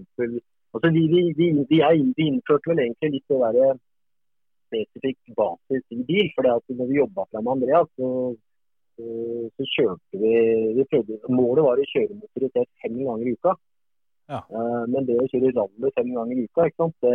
Altså 0.69 0.91
de, 0.93 1.03
de, 1.13 1.21
de, 1.39 1.47
de, 1.71 2.27
innførte 2.27 2.69
vel 2.69 2.83
egentlig 2.83 3.15
litt 3.15 3.33
å 3.33 3.41
være 3.41 3.71
spesifikk 4.69 5.33
basis 5.39 5.97
i 5.97 6.03
bil. 6.05 6.29
For 6.35 6.45
når 6.45 6.91
vi 6.91 6.99
jobba 6.99 7.25
med 7.39 7.51
Andreas, 7.55 7.89
så, 7.97 8.11
så, 8.99 9.65
kjørte 9.75 10.19
vi, 10.21 10.35
vi 10.77 10.85
prøvde, 10.91 11.19
Målet 11.31 11.65
var 11.65 11.79
å 11.79 11.89
kjøre 11.93 12.17
motorisert 12.19 12.69
fem 12.83 12.97
ganger 12.99 13.29
i 13.29 13.35
uka. 13.37 13.55
Ja. 14.29 14.39
Eh, 14.45 14.83
men 14.93 15.07
det 15.07 15.17
å 15.17 15.27
kjøre 15.31 15.53
rally 15.55 15.91
fem 15.95 16.09
ganger 16.13 16.37
i 16.37 16.45
uka? 16.45 16.87
Det, 17.01 17.13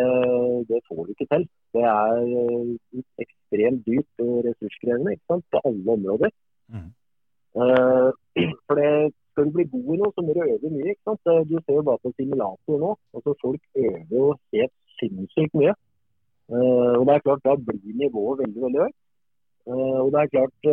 det 0.71 0.81
får 0.89 1.03
du 1.05 1.13
ikke 1.15 1.29
til. 1.31 1.45
Det 1.77 1.85
er 1.91 2.23
eh, 2.41 3.03
ekstremt 3.23 3.85
dyrt 3.87 4.25
og 4.25 4.41
ressurskrevende 4.49 5.15
på 5.31 5.61
alle 5.61 5.99
områder. 5.99 6.35
Mm. 6.75 6.89
Eh, 7.61 8.09
for 8.67 8.81
det, 8.81 8.91
skal 9.35 9.47
du 9.47 9.55
bli 9.55 9.69
god 9.71 9.93
i 9.95 10.01
noe, 10.01 10.15
så 10.15 10.25
må 10.25 10.35
du 10.35 10.43
øve 10.43 10.73
mye. 10.75 10.97
Du 11.51 11.57
ser 11.61 11.79
jo 11.79 11.87
bare 11.87 12.03
på 12.03 12.15
simulator 12.17 12.83
nå. 12.83 12.93
altså 13.15 13.35
Folk 13.43 13.63
øver 13.75 14.19
jo 14.19 14.27
helt 14.55 14.75
sinnssykt 15.01 15.57
mye. 15.59 15.75
Og 16.55 17.03
det 17.09 17.15
er 17.15 17.23
klart, 17.25 17.43
Da 17.43 17.55
blir 17.57 17.97
nivået 17.99 18.43
veldig 18.45 18.63
veldig 18.63 18.83
høyt. 18.85 18.99
Og 20.05 20.11
det 20.13 20.21
er 20.21 20.33
klart, 20.35 20.67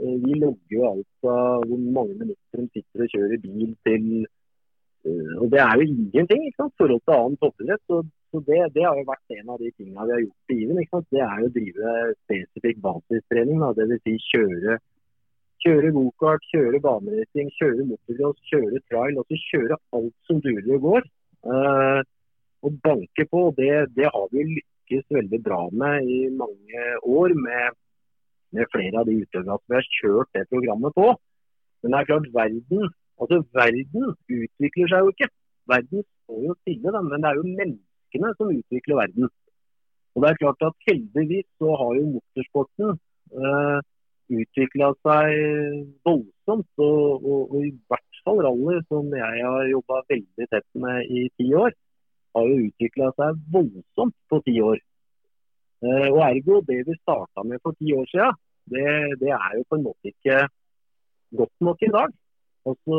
Vi 0.00 0.36
logger 0.40 0.76
jo 0.76 0.84
altså 0.90 1.32
hvor 1.68 1.80
mange 1.96 2.14
minutter 2.18 2.62
de 2.62 2.68
sitter 2.74 3.04
og 3.04 3.12
kjører 3.14 3.42
bil 3.44 3.72
til 3.86 4.04
eh, 4.24 5.34
Og 5.40 5.50
det 5.52 5.60
er 5.64 5.74
jo 5.76 5.88
ingenting 5.88 6.46
i 6.46 6.54
forhold 6.56 7.02
til 7.04 7.16
annen 7.16 7.40
toppidrett. 7.42 7.82
Så, 7.86 8.02
det, 8.46 8.60
det 8.76 8.86
har 8.86 8.96
jo 8.96 9.08
vært 9.08 9.34
en 9.36 9.50
av 9.52 9.58
de 9.60 9.72
tingene 9.74 10.06
vi 10.06 10.14
har 10.16 10.24
gjort 10.24 10.54
i 10.54 10.60
Iven. 10.62 10.80
Det 11.14 11.24
er 11.26 11.42
jo 11.42 11.50
å 11.50 11.54
drive 11.58 11.96
spesifikk 12.22 12.80
basistrening. 12.86 13.64
Dvs. 13.80 14.02
Si 14.06 14.16
kjøre 14.30 14.78
kjøre 15.64 15.92
gokart, 15.96 16.46
kjøre 16.52 16.80
baneracing, 16.84 17.50
kjøre 17.58 17.86
motocross, 17.88 18.40
kjøre 18.48 18.80
trail. 18.88 19.18
Altså 19.20 19.40
kjøre 19.50 19.78
alt 19.98 20.16
som 20.28 20.40
durer 20.44 20.72
og 20.76 20.86
går. 20.86 21.08
Uh, 21.44 22.00
og 22.66 22.80
banke 22.84 23.26
på. 23.30 23.46
Det, 23.56 23.70
det 23.96 24.08
har 24.08 24.26
vi 24.32 24.46
lykkes 24.56 25.06
veldig 25.16 25.40
bra 25.44 25.62
med 25.72 26.08
i 26.08 26.20
mange 26.36 26.86
år 27.08 27.36
med, 27.36 27.78
med 28.56 28.70
flere 28.74 29.02
av 29.02 29.08
de 29.08 29.18
utøverne 29.22 29.58
som 29.58 29.72
vi 29.72 29.78
har 29.78 29.90
kjørt 29.98 30.32
det 30.36 30.48
programmet 30.52 30.96
på. 30.96 31.10
Men 31.80 31.94
det 31.94 32.00
er 32.00 32.10
klart, 32.10 32.32
verden 32.34 32.88
altså 33.20 33.42
verden 33.54 34.08
utvikler 34.40 34.90
seg 34.90 35.04
jo 35.04 35.12
ikke. 35.12 35.28
Verden 35.70 36.04
står 36.06 36.42
jo 36.48 36.56
stille, 36.62 36.92
den, 36.96 37.08
men 37.10 37.22
det 37.22 37.30
er 37.30 37.38
jo 37.38 37.46
menneskene 37.46 38.32
som 38.38 38.52
utvikler 38.54 39.00
verden. 39.02 39.30
Og 40.14 40.22
det 40.24 40.30
er 40.30 40.40
klart 40.42 40.66
at 40.66 40.86
Heldigvis 40.88 41.46
så 41.60 41.74
har 41.80 41.92
jo 41.98 42.06
motorsporten 42.16 42.96
eh, 42.96 43.78
utvikla 44.40 44.90
seg 45.06 45.36
voldsomt. 46.06 46.70
Og, 46.82 47.28
og, 47.30 47.54
og 47.54 47.68
i 47.68 47.72
hvert 47.90 48.22
fall 48.24 48.42
rally, 48.46 48.80
som 48.90 49.12
jeg 49.14 49.46
har 49.46 49.70
jobba 49.70 50.02
veldig 50.10 50.50
tett 50.50 50.68
med 50.84 51.12
i 51.20 51.28
ti 51.38 51.50
år, 51.54 51.76
har 52.36 52.50
jo 52.50 52.68
utvikla 52.68 53.10
seg 53.18 53.40
voldsomt 53.54 54.16
på 54.30 54.42
ti 54.46 54.56
år. 54.64 54.82
Eh, 55.80 56.08
og 56.12 56.20
ergo, 56.28 56.60
det 56.68 56.80
vi 56.88 56.94
starta 57.00 57.44
med 57.48 57.60
for 57.64 57.76
ti 57.80 57.92
år 57.96 58.08
siden, 58.12 58.40
det, 58.72 58.88
det 59.22 59.30
er 59.32 59.52
jo 59.56 59.62
på 59.68 59.78
en 59.78 59.86
måte 59.88 60.12
ikke 60.12 60.42
godt 61.40 61.56
nok 61.66 61.82
i 61.82 61.92
dag. 61.98 62.10
Altså, 62.68 62.96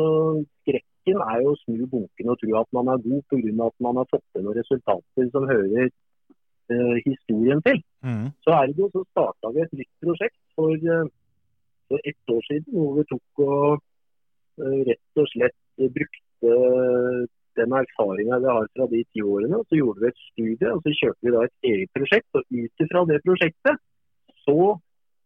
skrekken 0.62 1.20
er 1.30 1.42
jo 1.42 1.52
å 1.52 1.58
snu 1.62 1.84
bunken 1.92 2.32
og 2.32 2.40
tro 2.40 2.56
at 2.58 2.70
man 2.76 2.90
er 2.90 3.04
god 3.04 3.22
pga. 3.30 3.66
at 3.68 3.76
man 3.86 4.00
har 4.00 4.08
fått 4.10 4.24
til 4.32 4.44
noen 4.46 4.58
resultater 4.58 5.28
som 5.34 5.46
hører 5.52 5.86
eh, 5.86 6.96
historien 7.06 7.62
til. 7.68 7.78
Mm. 8.02 8.28
Så 8.44 8.56
ergo 8.58 8.90
så 8.94 9.04
starta 9.10 9.52
vi 9.54 9.62
et 9.62 9.76
nytt 9.78 9.92
prosjekt 10.02 10.40
for, 10.58 10.74
eh, 10.74 11.06
for 11.88 11.98
ett 12.10 12.34
år 12.34 12.42
siden, 12.48 12.66
hvor 12.74 12.98
vi 12.98 13.06
tok 13.12 13.44
og 13.46 13.78
eh, 14.58 14.80
rett 14.90 15.22
og 15.22 15.30
slett 15.34 15.58
brukte 15.78 16.56
den 17.58 17.74
erfaringa 17.76 18.38
vi 18.42 18.50
har 18.50 18.68
fra 18.76 18.86
de 18.90 19.02
ti 19.12 19.24
årene. 19.24 19.62
Så 19.68 19.78
gjorde 19.78 20.04
vi 20.04 20.10
et 20.10 20.22
studie, 20.28 20.70
og 20.72 20.82
så 20.84 20.94
kjørte 20.98 21.26
vi 21.26 21.34
da 21.34 21.44
et 21.46 21.70
eget 21.72 21.92
prosjekt. 21.96 22.28
Og 22.38 22.58
ut 22.62 22.84
ifra 22.86 23.04
det 23.10 23.20
prosjektet 23.26 23.82
så 24.42 24.58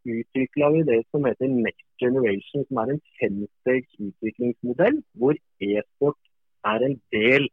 utvikla 0.06 0.70
vi 0.74 0.84
det 0.86 1.00
som 1.10 1.26
heter 1.26 1.50
Next 1.50 1.88
Generation, 2.02 2.64
som 2.68 2.80
er 2.82 2.94
en 2.94 3.02
femstegs 3.20 4.00
utviklingsmodell, 4.08 5.00
hvor 5.18 5.34
e-sport 5.62 6.18
er 6.66 6.86
en 6.86 6.96
del 7.14 7.48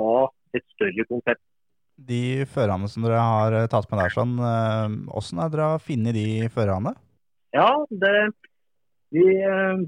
av 0.00 0.32
et 0.56 0.64
større 0.76 1.06
konsept. 1.08 1.42
De 1.94 2.42
førerne 2.50 2.88
som 2.90 3.04
dere 3.06 3.22
har 3.22 3.54
eh, 3.54 3.68
tatt 3.70 3.86
med 3.90 4.00
der, 4.02 4.12
sånn, 4.12 4.34
eh, 4.42 4.96
hvordan 5.06 5.52
dere 5.52 5.68
har 5.74 5.82
funnet 5.82 6.16
de 6.16 6.26
førerne? 6.54 6.94
Ja, 7.54 7.68
det, 8.02 8.14
vi, 9.14 9.22
eh, 9.46 9.84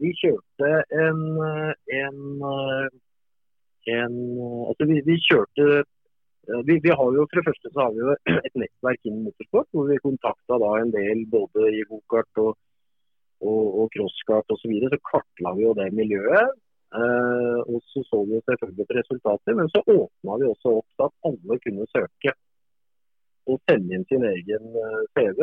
vi 0.00 0.14
kjørte 0.22 0.70
en, 1.04 1.20
eh, 1.44 1.72
en, 2.00 2.22
eh, 2.48 2.88
en 3.96 4.14
Altså, 4.68 4.86
vi, 4.90 5.00
vi 5.06 5.16
kjørte 5.24 5.66
eh, 5.80 6.62
vi, 6.68 6.78
vi 6.84 6.94
har 7.00 7.10
jo, 7.16 7.26
For 7.28 7.40
det 7.40 7.48
første 7.48 7.72
så 7.72 7.84
har 7.84 7.92
vi 7.96 8.04
jo 8.04 8.14
et 8.46 8.56
nettverk 8.62 9.04
innen 9.04 9.26
motorsport, 9.26 9.68
hvor 9.72 9.90
vi 9.90 10.00
kontakta 10.04 10.60
da 10.62 10.72
en 10.78 10.94
del 10.94 11.26
både 11.32 11.68
i 11.76 11.84
gokart 11.90 12.42
og, 12.44 12.56
og, 13.44 13.64
og 13.82 13.92
crosskart 13.94 14.48
osv. 14.54 14.64
Så, 14.64 14.72
videre, 14.72 14.94
så 14.94 15.04
kartla 15.12 15.54
vi 15.58 15.66
jo 15.68 15.76
det 15.78 15.92
miljøet. 15.96 16.56
Eh, 16.88 17.58
og 17.68 17.82
så 17.84 18.00
så 18.08 18.22
vi 18.24 18.40
selvfølgelig 18.40 18.86
på 18.88 18.96
resultater, 18.96 19.56
men 19.58 19.68
så 19.68 19.82
åpna 19.84 20.38
vi 20.40 20.46
også 20.48 20.76
opp 20.80 20.88
til 20.96 21.04
at 21.08 21.16
alle 21.28 21.58
kunne 21.64 21.88
søke 21.92 22.32
og 23.48 23.60
sende 23.68 23.96
inn 23.96 24.06
sin 24.08 24.24
egen 24.28 24.70
eh, 24.84 25.02
CV. 25.16 25.42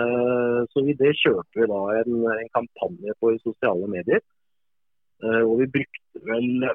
Eh, 0.00 0.60
Så 0.72 0.84
vi, 0.84 0.92
det 1.00 1.14
kjørte 1.22 1.60
vi 1.60 1.68
da 1.72 1.82
en, 2.02 2.18
en 2.40 2.50
kampanje 2.56 3.16
på 3.20 3.32
i 3.32 3.40
sosiale 3.44 3.88
medier. 3.88 4.20
Eh, 5.24 5.42
Og 5.48 5.62
vi 5.62 5.72
brukte 5.78 6.24
vel 6.28 6.68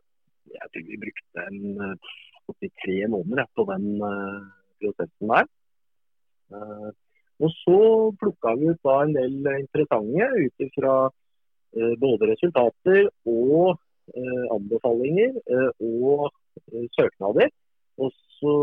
Jeg 0.50 0.68
tror 0.74 0.88
vi 0.88 1.00
brukte 1.04 1.46
en 1.52 1.60
eh, 1.86 2.12
83 2.52 3.08
måneder 3.14 3.48
på 3.56 3.66
den 3.70 3.86
eh, 4.10 4.42
prosessen 4.82 5.34
der. 5.34 5.50
Eh, 6.56 6.92
Og 7.42 7.50
så 7.58 7.78
plukka 8.22 8.52
vi 8.60 8.68
ut 8.70 8.84
da 8.86 9.00
en 9.02 9.16
del 9.16 9.48
interessante 9.56 10.26
ut 10.44 10.64
ifra 10.68 10.92
både 12.04 12.28
resultater 12.30 13.08
og 13.26 13.80
anbefalinger 14.54 15.39
og 15.82 16.30
søknader. 17.00 17.50
Og 17.98 18.12
så 18.38 18.54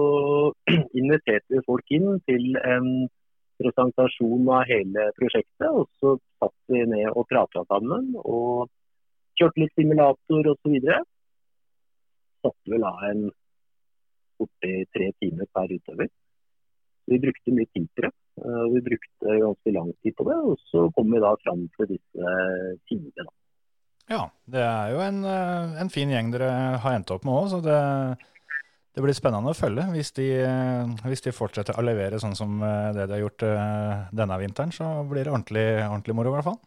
inviterte 1.01 1.57
vi 1.57 1.65
folk 1.67 1.91
inn 1.99 2.21
til 2.31 2.55
en 2.63 2.89
presentasjon 3.59 4.47
av 4.61 4.71
hele 4.71 5.11
prosjektet. 5.19 5.69
Og 5.69 5.91
så 5.99 6.15
satt 6.39 6.57
vi 6.71 6.87
ned 6.95 7.11
og 7.11 7.27
prata 7.35 7.67
sammen 7.67 8.13
og 8.23 8.71
kjørte 9.41 9.65
litt 9.65 9.75
simulator 9.75 10.53
osv. 10.55 10.79
Satte 12.49 12.73
vel 12.73 12.87
av 12.89 13.05
en 13.11 13.27
borti 14.39 14.73
tre 14.95 15.11
timer 15.21 15.49
per 15.53 15.75
utøver. 15.75 16.09
Vi 17.09 17.19
brukte 17.21 17.55
mye 17.57 17.69
tid 17.73 17.89
på 17.97 18.05
det. 18.05 18.13
eh, 18.45 18.61
og 18.65 18.73
Vi 18.77 18.81
brukte 18.91 19.41
ganske 19.43 19.75
lang 19.75 19.93
tid 20.03 20.17
på 20.17 20.25
det, 20.29 20.39
og 20.49 20.57
så 20.71 20.87
kom 20.95 21.13
vi 21.13 21.21
da 21.25 21.35
fram 21.45 21.69
til 21.77 21.93
disse 21.95 22.33
timene. 22.89 23.29
Ja, 24.09 24.29
det 24.49 24.65
er 24.65 24.93
jo 24.95 25.01
en, 25.05 25.25
eh, 25.25 25.81
en 25.83 25.93
fin 25.93 26.09
gjeng 26.09 26.33
dere 26.33 26.79
har 26.81 26.97
endt 26.97 27.11
opp 27.11 27.25
med 27.25 27.35
òg, 27.35 27.49
så 27.53 27.61
det, 27.65 27.81
det 28.95 29.03
blir 29.05 29.17
spennende 29.17 29.53
å 29.53 29.59
følge. 29.59 29.85
Hvis 29.93 30.13
de, 30.17 30.29
eh, 30.45 30.87
hvis 31.09 31.25
de 31.25 31.33
fortsetter 31.33 31.77
å 31.77 31.85
levere 31.85 32.21
sånn 32.21 32.37
som 32.37 32.61
det 32.61 33.09
de 33.09 33.17
har 33.17 33.25
gjort 33.25 33.45
denne 34.13 34.41
vinteren, 34.41 34.73
så 34.73 35.05
blir 35.09 35.25
det 35.25 35.33
ordentlig, 35.33 35.69
ordentlig 35.89 36.15
moro, 36.17 36.33
i 36.33 36.39
hvert 36.39 36.51
fall. 36.53 36.61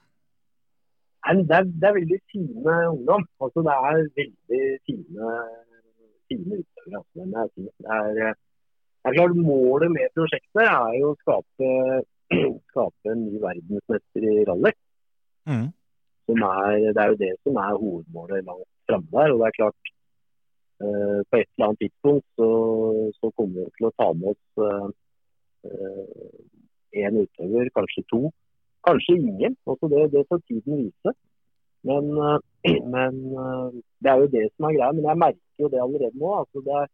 Nei, 1.21 1.43
Det 1.45 1.55
er, 1.55 1.63
det 1.63 1.87
er 1.87 1.99
veldig 2.01 2.19
fine 2.33 2.77
ungdom. 2.91 3.27
Altså, 3.39 3.61
det 3.61 3.73
er 3.77 4.07
veldig 4.19 4.63
fine, 4.89 5.33
fine 6.31 6.61
utøvere. 6.61 7.03
Men 7.19 7.35
det 7.35 7.43
er. 7.43 7.51
Det 7.55 7.99
er, 7.99 8.23
eh, 8.29 8.39
det 9.01 9.09
er 9.09 9.17
klart 9.17 9.37
Målet 9.37 9.89
med 9.91 10.11
prosjektet 10.13 10.63
er 10.63 10.97
jo 11.01 11.11
å 11.11 11.19
skape, 11.23 11.69
skape 12.71 13.13
en 13.13 13.23
ny 13.25 13.39
verdensmester 13.41 14.27
i 14.31 14.43
rally. 14.49 14.73
Mm. 15.49 15.69
Som 16.29 16.43
er, 16.47 16.91
det 16.93 17.01
er 17.01 17.13
jo 17.13 17.21
det 17.23 17.31
som 17.41 17.57
er 17.57 17.79
hovedmålet 17.81 18.45
langt 18.49 18.69
framme 18.89 19.09
der. 19.15 19.33
Og 19.33 19.41
det 19.41 19.47
er 19.47 19.57
klart, 19.57 19.93
eh, 20.85 21.17
på 21.27 21.41
et 21.41 21.49
eller 21.49 21.67
annet 21.67 21.81
tidspunkt 21.85 22.27
så, 22.37 22.51
så 23.17 23.33
kommer 23.37 23.65
vi 23.65 23.77
til 23.79 23.89
å 23.89 23.95
ta 23.97 24.11
med 24.17 24.35
oss 24.35 24.93
én 26.91 27.17
utøver, 27.23 27.69
kanskje 27.77 28.03
to. 28.11 28.21
Kanskje 28.87 29.17
ingen. 29.17 29.57
Også 29.65 29.89
det, 29.91 30.11
det 30.13 30.25
får 30.29 30.41
tiden 30.47 30.85
vise. 30.85 31.13
Men, 31.87 32.11
eh, 32.27 32.39
men 32.63 33.21
eh, 33.43 33.67
det 34.01 34.11
er 34.11 34.23
jo 34.23 34.31
det 34.31 34.47
som 34.53 34.67
er 34.67 34.75
greia. 34.77 34.95
Men 34.97 35.07
jeg 35.09 35.21
merker 35.23 35.65
jo 35.65 35.69
det 35.73 35.83
allerede 35.83 36.21
nå. 36.21 36.33
Altså 36.41 36.63
det 36.65 36.75
er, 36.81 36.89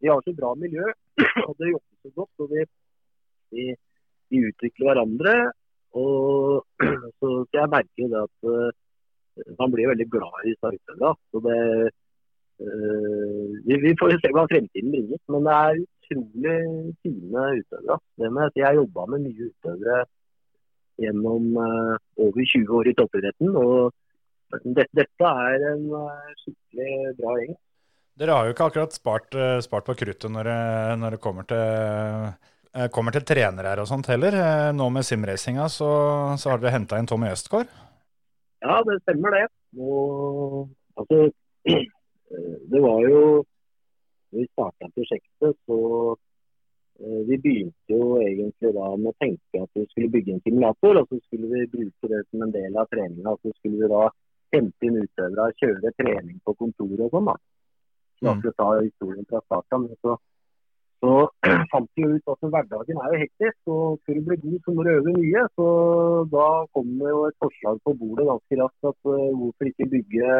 vi 0.00 0.12
har 0.12 0.20
så 0.24 0.34
bra 0.40 0.52
miljø, 0.58 0.90
og 1.48 1.54
det 1.58 1.72
jobber 1.72 1.96
så 2.02 2.12
godt. 2.20 2.44
og 2.44 2.52
vi, 2.52 2.66
vi, 3.54 3.64
vi 4.30 4.44
utvikler 4.50 4.90
hverandre. 4.90 5.34
Og, 6.00 6.62
så 7.20 7.32
jeg 7.54 7.72
merker 7.74 8.04
jo 8.04 8.12
det 8.12 8.22
at 8.28 8.52
eh, 8.52 9.56
man 9.58 9.72
blir 9.72 9.90
veldig 9.90 10.08
glad 10.12 10.44
i 10.44 10.54
disse. 10.54 11.16
Så 11.30 11.42
det, 11.46 11.58
Uh, 12.60 13.56
vi, 13.64 13.76
vi 13.80 13.94
får 13.96 14.18
se 14.20 14.30
hva 14.36 14.42
fremtiden 14.44 14.92
bringer. 14.92 15.20
Men 15.32 15.46
det 15.46 15.52
er 15.56 15.78
utrolig 15.80 16.56
fine 17.00 17.44
utøvere. 17.56 17.96
Det 18.20 18.28
med 18.28 18.42
jeg. 18.42 18.56
Jeg 18.60 18.66
har 18.66 18.76
jobba 18.76 19.06
med 19.08 19.22
mye 19.24 19.46
utøvere 19.48 20.00
gjennom 21.00 21.46
uh, 21.56 21.94
over 22.20 22.44
20 22.52 22.74
år 22.76 22.90
i 22.90 22.94
toppidretten. 22.98 23.56
og 23.56 23.94
dette, 24.50 25.06
er 25.26 25.66
en 25.72 25.84
eh, 25.94 26.30
skikkelig 26.42 27.16
bra 27.18 27.34
gjeng. 27.38 27.58
Dere 28.20 28.36
har 28.36 28.46
jo 28.46 28.54
ikke 28.54 28.68
akkurat 28.70 28.94
spart, 28.96 29.34
eh, 29.34 29.58
spart 29.64 29.86
på 29.86 29.96
kruttet 30.02 30.32
når 30.32 30.50
når 31.00 31.16
det 31.16 31.20
kommer, 31.20 31.46
til, 31.48 32.34
eh, 32.74 32.88
kommer 32.90 33.12
til 33.12 33.24
trenere 33.24 33.68
her 33.68 33.80
og 33.80 33.88
sånt 33.88 34.10
heller. 34.10 34.72
Nå 34.72 34.90
med 34.90 35.06
simracinga 35.06 35.68
så, 35.68 35.90
så 36.36 36.50
har 36.50 36.58
dere 36.58 36.74
henta 36.74 36.98
inn 36.98 37.06
Tommy 37.06 37.30
Østgaard. 37.30 37.70
Ja, 38.60 38.82
det 38.84 39.00
stemmer 39.02 39.30
det. 39.38 39.46
Og, 39.78 40.68
altså, 40.96 41.30
det 42.72 42.82
var 42.82 43.06
jo 43.06 43.44
Da 44.30 44.38
vi 44.38 44.44
starta 44.46 44.86
prosjektet, 44.94 45.56
så 45.66 46.16
Vi 47.00 47.36
begynte 47.40 47.96
jo 47.96 48.20
egentlig 48.20 48.70
da 48.76 48.90
med 48.94 49.08
å 49.10 49.18
tenke 49.18 49.62
at 49.62 49.70
vi 49.74 49.86
skulle 49.88 50.10
bygge 50.12 50.34
en 50.34 50.42
simulator. 50.44 51.00
Og 51.00 51.08
så 51.08 51.16
skulle 51.24 51.48
vi 51.48 51.70
bruke 51.72 52.10
det 52.12 52.20
som 52.28 52.42
en 52.44 52.52
del 52.52 52.76
av 52.76 52.86
treninga. 52.92 53.32
Så 53.40 53.50
skulle 53.56 53.80
vi 53.80 53.88
da 53.88 54.02
hente 54.54 54.86
inn 54.86 54.98
utøvere 55.00 55.46
og 55.48 55.62
kjøre 55.62 55.94
trening 55.98 56.38
på 56.44 56.54
kontoret 56.58 57.06
og 57.06 57.14
sånn. 57.14 57.30
da. 57.30 57.36
La 58.20 58.34
oss 58.36 58.56
ta 58.56 58.68
historien 58.82 59.26
fra 59.28 59.40
starten. 59.46 59.86
Så, 60.04 60.16
så 61.00 61.12
fant 61.72 61.90
vi 61.96 62.06
ut 62.14 62.32
at 62.34 62.48
hverdagen 62.54 63.00
er 63.00 63.14
jo 63.14 63.20
hektisk, 63.22 63.58
og 63.72 64.00
for 64.04 64.20
å 64.20 64.24
bli 64.28 64.38
god 64.44 64.58
så 64.64 64.74
må 64.76 64.86
du 64.86 64.92
øve 64.92 65.16
mye. 65.16 65.44
Så 65.56 65.68
da 66.34 66.48
kom 66.76 66.94
det 67.00 67.14
jo 67.14 67.26
et 67.28 67.38
forslag 67.44 67.82
på 67.86 67.96
bordet 68.02 68.28
ganske 68.28 68.60
raskt 68.62 68.90
at 68.92 69.12
uh, 69.12 69.28
hvorfor 69.40 69.72
ikke 69.72 69.90
bygge 69.96 70.38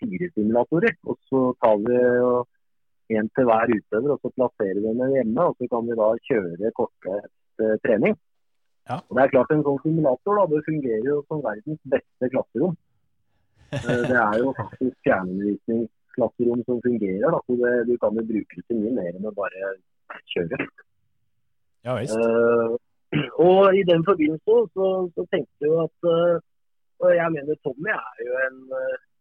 fire 0.00 0.32
simulatorer. 0.34 0.96
Og 1.08 1.20
så 1.30 1.44
tar 1.64 1.84
vi 1.86 2.00
uh, 2.28 2.42
en 3.16 3.30
til 3.34 3.48
hver 3.48 3.76
utøver, 3.76 4.10
og 4.14 4.20
så 4.20 4.34
plasserer 4.36 4.82
vi 4.82 4.90
dem 4.90 5.16
hjemme. 5.16 5.48
Og 5.48 5.56
så 5.56 5.70
kan 5.72 5.88
vi 5.88 6.00
da 6.02 6.10
kjøre 6.28 6.74
korte 6.76 7.22
uh, 7.22 7.76
trening. 7.86 8.18
Ja. 8.90 8.98
Og 9.06 9.16
det 9.16 9.22
er 9.22 9.32
klart 9.34 9.52
En 9.54 9.64
sånn 9.66 9.80
simulator 9.84 10.38
da, 10.40 10.44
det 10.50 10.66
fungerer 10.66 11.06
jo 11.06 11.20
som 11.28 11.42
verdens 11.44 11.80
beste 11.94 12.30
klasserom. 12.34 12.76
Eh, 13.70 14.02
Det 14.10 14.18
er 14.18 14.38
jo 14.42 14.52
faktisk 14.58 14.96
fjernundervisningsklasserom 15.06 16.64
som 16.66 16.80
fungerer. 16.86 17.26
Da, 17.30 17.38
så 17.46 17.58
det, 17.62 17.74
Du 17.86 17.96
kan 18.02 18.18
jo 18.18 18.26
bruke 18.32 18.58
det 18.58 18.64
til 18.66 18.80
mye 18.82 18.94
mer 18.98 19.10
enn 19.14 19.30
å 19.30 19.34
bare 19.36 19.74
kjøre. 20.34 20.58
Ja 21.86 21.96
visst. 22.00 22.18
Uh, 22.18 22.74
og 23.46 23.74
I 23.78 23.86
den 23.88 24.02
forbindelse 24.06 24.56
så, 24.74 24.88
så 25.14 25.26
tenkte 25.32 25.64
jeg 25.64 25.70
jo 25.70 25.78
at 25.86 26.08
eh, 26.10 26.34
Og 27.00 27.14
jeg 27.16 27.32
mener 27.34 27.56
Tommy 27.64 27.90
er 27.94 28.20
jo 28.26 28.34
en 28.46 28.58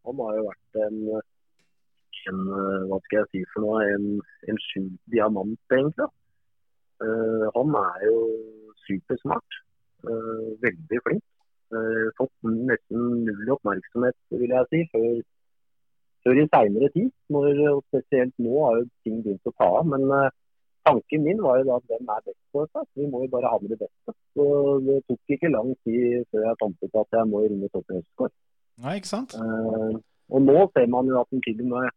Han 0.05 0.19
har 0.25 0.33
jo 0.37 0.43
vært 0.49 0.81
en, 0.83 0.97
en 2.31 2.41
Hva 2.89 2.99
skal 3.05 3.21
jeg 3.21 3.29
si 3.31 3.43
for 3.53 3.65
noe? 3.65 3.85
En, 3.95 4.09
en 4.49 4.59
skjult 4.65 4.97
diamant, 5.13 5.55
egentlig. 5.71 6.03
da. 6.03 6.09
Eh, 7.05 7.45
han 7.55 7.75
er 7.85 8.05
jo 8.09 8.17
supersmart. 8.87 9.59
eh, 10.07 10.45
veldig 10.63 10.99
flink. 11.05 11.23
Eh, 11.75 12.05
fått 12.17 12.31
nesten 12.47 13.25
null 13.25 13.49
oppmerksomhet, 13.55 14.15
vil 14.31 14.49
jeg 14.55 14.65
si, 14.71 14.79
før, 14.93 15.17
før 16.23 16.39
i 16.39 16.45
seinere 16.53 16.89
tid. 16.95 17.09
Når, 17.35 17.59
og 17.73 17.81
spesielt 17.91 18.33
nå 18.39 18.53
har 18.65 18.77
jo 18.79 18.85
ting 19.03 19.19
begynt 19.25 19.49
å 19.51 19.53
ta 19.59 19.67
av. 19.79 19.85
Men 19.91 20.07
tanken 20.87 21.23
min 21.27 21.41
var 21.43 21.59
jo 21.59 21.67
da 21.67 21.75
at 21.81 21.87
hvem 21.91 22.07
er 22.15 22.23
best 22.25 22.39
på 22.53 22.63
dette? 22.65 22.85
Vi 22.95 23.09
må 23.11 23.21
jo 23.25 23.31
bare 23.35 23.51
ha 23.51 23.59
med 23.61 23.69
det 23.75 23.79
beste. 23.83 24.15
Så 24.33 24.47
det 24.87 24.97
tok 25.11 25.35
ikke 25.35 25.51
lang 25.51 25.75
tid 25.83 26.23
før 26.31 26.47
jeg 26.47 26.59
fant 26.63 26.83
ut 26.87 26.95
at 27.03 27.17
jeg 27.19 27.27
må 27.33 27.43
ringe 27.43 27.69
Toppen 27.75 27.99
Østgaard. 28.01 28.33
Nei, 28.79 28.95
ikke 29.01 29.11
sant? 29.11 29.35
Eh, 29.35 29.99
og 30.31 30.41
nå 30.47 30.57
ser 30.73 30.87
man 30.87 31.11
jo 31.11 31.19
at 31.19 31.27
han 31.33 31.41
til 31.43 31.59
og 31.65 31.73
med 31.75 31.89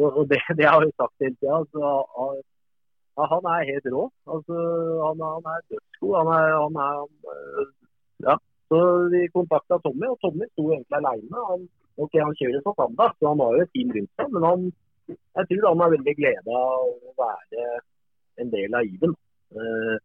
Og, 0.00 0.06
og 0.16 0.28
det, 0.30 0.38
det 0.56 0.64
har 0.68 0.80
jeg 0.80 0.92
jo 0.92 0.96
sagt 1.00 1.24
hele 1.24 1.36
tida. 1.40 1.56
Han- 2.20 2.42
ja, 3.20 3.26
han 3.34 3.46
er 3.52 3.66
helt 3.70 3.86
rå. 3.94 4.04
Altså, 4.34 4.54
han, 5.06 5.20
er- 5.26 5.34
han 5.36 5.48
er 5.52 5.66
dødsgod. 5.72 6.14
Han 6.20 6.30
er, 6.36 6.54
han 6.64 6.78
er 6.86 6.94
han, 7.00 7.74
Ja. 8.26 8.36
Så 8.70 8.78
vi 9.12 9.20
kontakta 9.34 9.78
Tommy, 9.84 10.06
og 10.12 10.18
Tommy 10.22 10.46
sto 10.52 10.68
egentlig 10.70 10.96
aleine. 11.00 11.38
Han, 11.50 11.64
ok, 11.98 12.12
han 12.22 12.36
kjører 12.38 12.62
for 12.64 12.76
Sanda, 12.78 13.08
så 13.18 13.32
han 13.32 13.40
har 13.42 13.56
jo 13.56 13.64
et 13.64 13.72
team 13.74 13.90
rundt 13.96 14.12
seg. 14.20 14.28
Men 14.36 14.46
han, 14.46 14.66
jeg 15.10 15.48
tror 15.50 15.66
han 15.72 15.82
har 15.84 15.94
veldig 15.96 16.14
gleda 16.20 16.60
av 16.60 16.84
å 17.10 17.14
være 17.18 17.64
en 18.44 18.52
del 18.54 18.76
av 18.78 18.86
Iven. 18.94 19.14
Eh, 19.58 19.96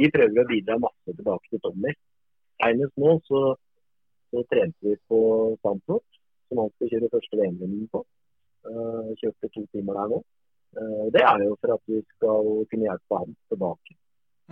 vi 0.00 0.08
prøver 0.14 0.40
å 0.40 0.48
bidra 0.48 0.78
masse 0.80 1.14
tilbake 1.18 1.52
til 1.52 1.60
Tommy. 1.66 1.92
Senest 2.62 2.96
nå 3.02 3.12
så, 3.28 3.42
så 4.32 4.44
trente 4.50 4.88
vi 4.88 4.96
på 5.10 5.20
Sandfjord, 5.60 6.06
som 6.48 6.62
han 6.64 6.72
skal 6.78 6.92
kjøre 6.94 7.12
første 7.12 7.42
VM-runden 7.42 7.90
på. 7.92 8.02
Eh, 8.72 9.12
kjørte 9.20 9.52
to 9.52 9.66
timer 9.74 10.00
der 10.00 10.14
nå. 10.14 10.22
Eh, 10.76 11.06
det 11.14 11.22
er 11.24 11.46
jo 11.46 11.56
for 11.62 11.74
at 11.76 11.82
vi 11.88 12.02
skal 12.16 12.52
kunne 12.70 12.90
hjelpe 12.90 13.22
ham 13.22 13.32
tilbake. 13.52 13.96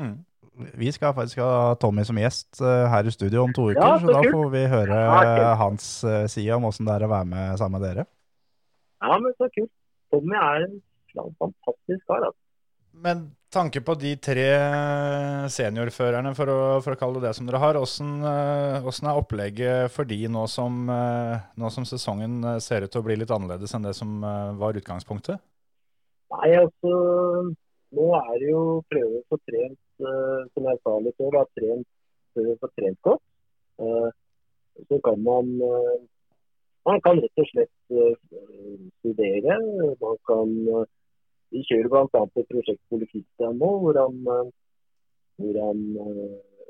Mm. 0.00 0.16
Vi 0.56 0.92
skal 0.92 1.14
faktisk 1.16 1.42
ha 1.44 1.76
Tommy 1.80 2.04
som 2.08 2.18
gjest 2.20 2.60
eh, 2.64 2.86
her 2.88 3.08
i 3.08 3.12
studio 3.12 3.44
om 3.44 3.52
to 3.56 3.70
uker, 3.70 3.80
Ja, 3.80 3.98
så 4.00 4.08
så 4.08 4.16
da 4.16 4.32
får 4.32 4.50
vi 4.54 4.64
høre 4.72 5.00
Ja, 5.04 5.54
hans 5.60 6.04
eh, 6.04 6.26
side 6.32 6.56
om 6.56 6.68
åssen 6.68 6.88
det 6.88 6.96
er 6.96 7.04
å 7.04 7.12
være 7.12 7.28
med 7.28 7.58
sammen 7.60 7.80
med 7.80 7.88
dere. 7.88 8.06
Ja, 9.04 9.18
men 9.20 9.34
så 9.36 9.50
kult. 9.52 9.72
Tommy 10.14 10.36
er 10.40 10.68
en 10.68 10.78
fantastisk 11.40 12.06
kar. 12.08 12.24
Altså. 12.24 12.40
Men 12.96 13.26
tanke 13.52 13.82
på 13.84 13.94
de 14.00 14.14
tre 14.20 14.46
seniorførerne, 15.52 16.32
for 16.36 16.52
å, 16.52 16.60
for 16.84 16.96
å 16.96 17.00
kalle 17.00 17.20
det 17.20 17.28
det 17.28 17.34
som 17.36 17.48
dere 17.48 17.60
har, 17.60 17.76
åssen 17.76 18.14
eh, 18.24 18.88
er 18.88 19.20
opplegget 19.20 19.92
for 19.92 20.08
de 20.08 20.22
nå 20.32 20.46
som, 20.48 20.88
nå 20.88 21.72
som 21.74 21.88
sesongen 21.88 22.40
ser 22.64 22.86
ut 22.86 22.92
til 22.92 23.04
å 23.04 23.06
bli 23.06 23.18
litt 23.20 23.32
annerledes 23.34 23.76
enn 23.76 23.84
det 23.84 23.92
som 23.98 24.24
var 24.56 24.80
utgangspunktet? 24.80 25.42
Nei, 26.34 26.50
altså 26.58 26.92
Nå 27.96 28.06
er 28.18 28.32
det 28.42 28.48
jo 28.50 28.62
prøve 28.90 29.20
å 29.20 29.26
få 29.30 29.38
trent, 29.46 29.78
eh, 30.02 30.40
som 30.52 30.66
jeg 30.68 30.80
sa 30.82 30.94
litt 31.00 31.16
før, 31.20 31.36
da, 31.36 31.44
trent, 31.56 31.86
prøve 32.34 32.56
å 32.56 32.60
få 32.64 32.70
trent 32.74 32.98
godt. 33.06 33.22
Eh, 33.78 34.08
så 34.90 34.98
kan 35.06 35.22
man 35.24 35.52
eh, 35.70 35.96
Man 36.86 37.00
kan 37.02 37.18
rett 37.18 37.40
og 37.42 37.48
slett 37.50 37.72
studere. 39.00 39.56
Man 40.02 40.18
kan 40.28 40.50
Vi 41.50 41.62
kjører 41.66 41.88
bl.a. 41.90 42.20
et 42.26 42.50
prosjekt 42.52 42.94
Kristian 43.10 43.58
nå, 43.58 43.70
hvor 43.82 43.98
han, 43.98 44.20
hvor 45.40 45.58
han 45.64 45.80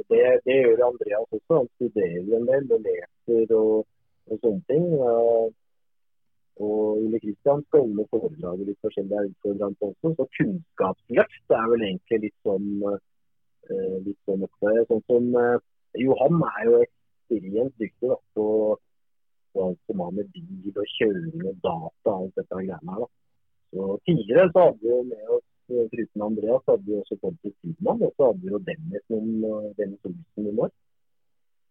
det, 0.09 0.23
det 0.47 0.57
gjør 0.57 0.87
Andreas 0.87 1.29
også. 1.37 1.59
Han 1.59 1.69
studerer 1.75 2.33
en 2.39 2.49
del 2.49 2.73
og 2.77 2.89
leser 2.89 3.55
og, 3.59 3.85
og 4.31 4.41
sånne 4.41 4.65
ting. 4.73 4.89
Og 6.57 7.03
Ole 7.05 7.21
Kristian 7.21 7.61
skal 7.67 7.85
inn 7.85 7.99
og 8.01 8.09
foredrage 8.15 8.65
litt 8.65 8.81
forskjellige 8.85 9.31
utfordrende 9.31 9.89
også. 9.91 10.13
Så 10.17 10.27
kunnskapsløft 10.39 11.57
er 11.59 11.67
vel 11.73 11.85
egentlig 11.91 12.21
litt 12.23 12.39
sånn 12.47 12.71
eh, 12.87 13.97
litt 14.07 14.21
sånn 14.25 14.47
oppe. 14.47 14.73
Sånn 14.89 15.05
som 15.11 15.29
eh, 15.43 15.59
Johan 16.01 16.41
er 16.49 16.63
jo 16.71 16.81
ekstremt 16.87 17.77
dyktig 17.83 18.09
da, 18.09 18.17
på, 18.39 18.47
på 19.53 19.67
alt 19.67 19.83
som 19.91 20.03
har 20.07 20.17
med 20.17 20.33
bil 20.33 20.73
og 20.73 20.91
kjøring 20.97 21.45
og 21.45 21.61
data 21.61 22.15
og 22.15 22.17
alt 22.17 22.41
dette 22.41 22.63
greiene 22.63 22.97
her. 22.97 23.05
da. 23.05 23.13
Så 23.77 24.01
Tidligere 24.09 24.51
så 24.55 24.67
hadde 24.67 24.81
vi 24.81 24.93
jo 24.95 25.03
med 25.13 25.31
oss, 25.37 25.47
eh, 25.69 25.87
foruten 25.93 26.27
Andreas, 26.31 26.69
hadde 26.71 26.87
vi 26.89 26.99
også 27.03 27.21
Pontus 27.21 27.57
Tidmann, 27.61 28.05
og 28.07 28.13
så 28.17 28.31
hadde 28.31 28.45
vi 28.45 28.55
jo 28.55 28.65
Dennis 28.71 29.09
noen, 29.13 29.33
eh, 29.45 29.73
Dennis 29.77 30.09
Olsen 30.09 30.47
noen 30.49 30.63
år. 30.67 30.77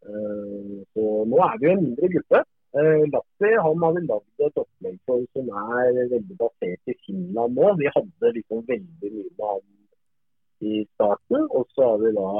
Eh, 0.05 0.75
Så 0.93 1.05
nå 1.31 1.39
er 1.49 1.57
vi 1.57 1.65
jo 1.65 1.73
en 1.73 1.83
mindre 1.87 2.09
gruppe. 2.15 2.45
Eh, 2.75 3.03
Lassi 3.13 3.51
han 3.65 3.83
har 3.83 3.93
vel 3.95 4.07
lagd 4.09 4.41
et 4.43 4.57
opplegg 4.59 4.97
for 5.07 5.21
som 5.35 5.51
er 5.61 5.93
veldig 6.11 6.35
basert 6.41 6.91
i 6.91 6.95
Finland 7.05 7.55
nå. 7.55 7.69
Vi 7.79 7.87
hadde 7.95 8.31
liksom 8.35 8.65
veldig 8.67 9.11
mye 9.13 9.29
med 9.29 9.45
han 9.47 9.63
i 10.71 10.81
starten, 10.95 11.47
og 11.55 11.71
så 11.75 11.87
har 11.91 12.03
vi 12.03 12.11
da 12.17 12.33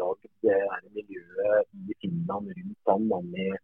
lagd 0.00 0.26
det 0.42 0.58
her 0.72 0.82
miljøet 0.98 1.70
i 1.78 1.98
Finland 2.02 2.50
rundt 2.58 2.90
han 2.90 3.08
da, 3.12 3.20
med, 3.36 3.62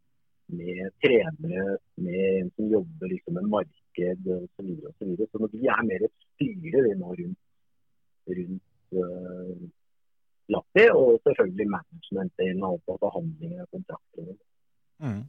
med 0.60 0.94
trenere, 1.02 1.66
med 2.06 2.22
en 2.28 2.54
som 2.54 2.70
jobber 2.76 3.14
liksom 3.16 3.38
med 3.40 3.52
marked 3.58 4.32
osv. 4.38 4.48
Så, 4.54 4.70
videre, 4.70 5.28
så, 5.32 5.42
så 5.42 5.52
vi 5.58 5.66
er 5.66 5.84
mer 5.90 6.06
et 6.06 6.16
styre 6.28 6.86
vi 6.86 6.96
nå 7.02 7.18
rundt, 7.24 7.44
rundt 8.38 8.98
uh, 9.02 9.68
Lappi. 10.54 10.88
og 10.94 11.20
selvfølgelig 11.26 11.70
management-delen 11.74 12.66
av 12.66 12.78
alt 12.78 12.90
av 12.94 13.06
forhandlinger 13.08 13.66
og 13.66 13.78
kontrakter. 13.80 14.34
Mm. 15.02 15.22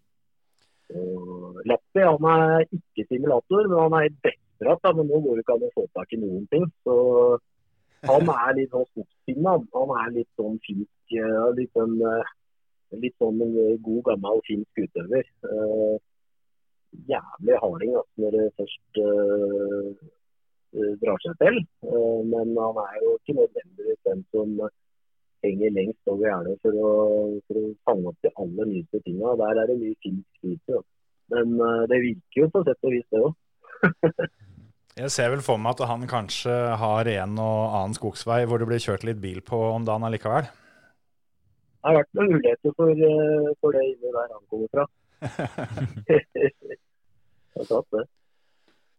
Og 0.93 1.59
Lappi 1.69 2.03
han 2.03 2.29
er 2.34 2.65
ikke 2.67 3.07
simulator, 3.07 3.67
men 3.71 3.79
han 3.86 3.97
er 3.99 4.13
desperat. 4.27 4.95
Men 4.97 5.09
nå 5.09 5.19
går 5.23 5.39
det 5.39 5.45
ikke 5.45 5.57
an 5.57 5.67
å 5.67 5.73
få 5.73 5.88
tak 5.97 6.15
i 6.15 6.21
noen 6.21 6.47
ting. 6.51 6.65
Så 6.86 6.95
han 8.09 8.31
er 8.36 8.55
litt 8.59 8.73
sånn 8.73 8.88
skogspinne. 8.91 9.57
Han. 9.75 9.93
er 10.03 10.15
litt 10.17 10.31
sånn 10.39 10.57
finsk 10.65 11.17
eh, 11.19 11.43
Litt 11.59 11.77
sånn, 11.77 11.95
eh, 12.09 12.34
litt 13.03 13.15
sånn 13.21 13.39
en 13.45 13.53
god, 13.86 14.01
gammel 14.09 14.43
finsk 14.49 14.84
utøver. 14.86 15.29
Uh, 15.47 15.95
jævlig 17.09 17.55
harding 17.61 17.95
altså, 17.99 18.13
når 18.21 18.36
det 18.36 18.45
først 18.59 18.99
eh, 19.03 19.89
eh, 20.77 20.93
drar 21.01 21.19
seg 21.25 21.39
til. 21.41 21.59
Uh, 21.88 22.21
men 22.31 22.53
han 22.59 22.79
er 22.86 22.97
jo 23.03 23.15
ikke 23.17 23.38
nødvendigvis 23.39 24.01
den 24.09 24.23
som 24.36 24.53
eh, 24.65 24.75
henger 25.44 25.74
lengst 25.76 26.12
over 26.12 26.30
gjerdet 26.30 26.56
for 26.64 26.78
for 27.48 27.60
å 27.60 27.74
fange 27.88 28.12
opp 28.12 28.26
de 28.26 28.32
aller 28.44 28.70
nyeste 28.72 29.02
tinga. 29.06 29.36
Der 29.41 29.62
er 29.64 29.70
det 29.72 29.80
mye 29.82 29.98
fint 30.06 30.26
altså. 30.44 30.84
Men 31.34 31.54
eh, 31.58 31.84
det 31.91 32.00
virker 32.04 32.44
jo 32.44 32.50
på 32.54 32.64
sett 32.68 32.88
og 32.88 32.96
vis, 32.96 33.06
det 33.12 33.22
òg. 33.24 33.34
Jeg 34.94 35.10
ser 35.10 35.32
vel 35.34 35.41
for 35.41 35.58
meg 35.58 35.74
at 35.74 35.88
han 35.89 36.04
kanskje 36.06 36.54
har 36.78 37.08
en 37.10 37.39
og 37.41 37.62
annen 37.80 37.96
skogsvei 37.98 38.44
hvor 38.46 38.62
det 38.62 38.68
blir 38.70 38.84
kjørt 38.84 39.06
litt 39.08 39.18
bil 39.24 39.39
på 39.41 39.58
om 39.72 39.88
dagen 39.88 40.06
allikevel. 40.06 40.46
Det 40.46 41.89
har 41.89 41.98
vært 41.98 42.12
noen 42.20 42.36
muligheter 42.36 42.76
for, 42.78 42.91
eh, 42.94 43.48
for 43.60 43.76
det 43.76 43.88
inni 43.89 44.12
der 44.14 44.36
han 44.36 44.44
kommer 44.52 44.70
fra. 44.76 44.86
Det 47.54 47.62
er 47.62 47.68
sant, 47.70 47.89
det. 47.94 48.06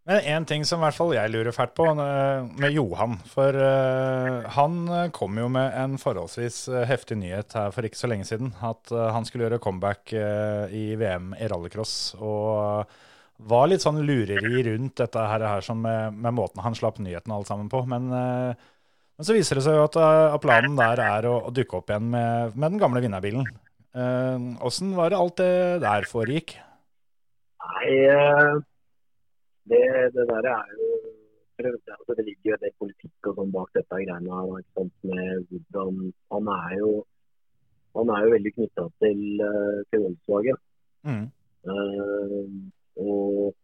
Men 0.05 0.21
en 0.21 0.45
ting 0.45 0.67
som 0.69 0.83
i 0.83 0.85
hvert 0.85 0.97
fall 0.99 1.15
jeg 1.17 1.33
lurer 1.33 1.55
fælt 1.57 1.73
på 1.79 1.87
med 1.97 2.75
Johan. 2.75 3.17
For 3.31 3.57
eh, 3.57 4.49
han 4.53 4.75
eh, 4.93 5.07
kom 5.17 5.39
jo 5.41 5.47
med 5.53 5.73
en 5.81 5.97
forholdsvis 6.01 6.59
eh, 6.69 6.85
heftig 6.91 7.17
nyhet 7.23 7.57
her 7.57 7.73
for 7.73 7.89
ikke 7.89 7.97
så 8.03 8.11
lenge 8.13 8.29
siden. 8.29 8.53
At 8.61 8.93
han 8.93 9.25
skulle 9.25 9.47
gjøre 9.47 9.63
comeback 9.65 10.13
i 10.13 10.85
VM 11.01 11.33
i 11.41 11.49
rallycross. 11.49 11.95
Og 12.21 12.85
var 13.49 13.71
litt 13.71 13.85
sånn 13.85 14.03
lureri 14.05 14.61
rundt 14.69 15.01
dette 15.01 15.25
her, 15.31 15.47
her 15.49 15.65
som 15.65 15.81
med, 15.83 16.21
med 16.21 16.37
måten 16.37 16.63
han 16.63 16.77
slapp 16.77 17.01
nyheten 17.01 17.33
alt 17.35 17.49
sammen 17.49 17.73
på. 17.73 17.81
Men, 17.89 18.13
men 18.13 19.27
så 19.27 19.35
viser 19.35 19.59
det 19.59 19.65
seg 19.65 19.79
jo 19.79 19.89
at, 19.89 19.99
planen 20.45 20.77
der 20.79 21.01
er 21.03 21.31
å, 21.31 21.39
å 21.49 21.55
dukke 21.55 21.81
opp 21.81 21.91
igjen 21.91 22.13
med, 22.13 22.55
med 22.55 22.77
den 22.77 22.83
gamle 22.83 23.03
vinnerbilen. 23.03 23.49
Åssen 24.65 24.95
var 24.99 25.11
det 25.11 25.19
alt 25.19 25.41
det 25.41 25.83
der 25.83 26.07
foregikk? 26.11 26.55
Nei, 27.65 27.91
det, 29.71 29.85
det 30.15 30.27
der 30.31 30.51
er 30.53 30.77
jo 30.79 30.91
altså 31.57 32.15
Det 32.19 32.25
ligger 32.27 32.51
jo 32.51 32.55
en 32.57 32.63
del 32.65 32.73
politikk 32.83 33.29
og 33.31 33.37
sånn 33.39 33.53
bak 33.55 33.69
dette 33.77 33.99
greiene 34.01 34.39
her. 34.39 34.55
Ikke 34.59 34.81
sant, 34.81 34.95
med 35.07 35.45
hvordan 35.51 36.01
Han 36.35 36.49
er 36.55 36.79
jo 36.81 36.93
han 37.95 38.11
er 38.11 38.25
jo 38.25 38.31
veldig 38.35 38.53
knytta 38.57 38.85
til, 39.03 39.21
eh, 39.49 39.81
til 39.91 40.01
Volkswagen. 40.05 40.57
Mm. 41.07 41.27
Uh, 41.65 42.49
og, 43.01 43.55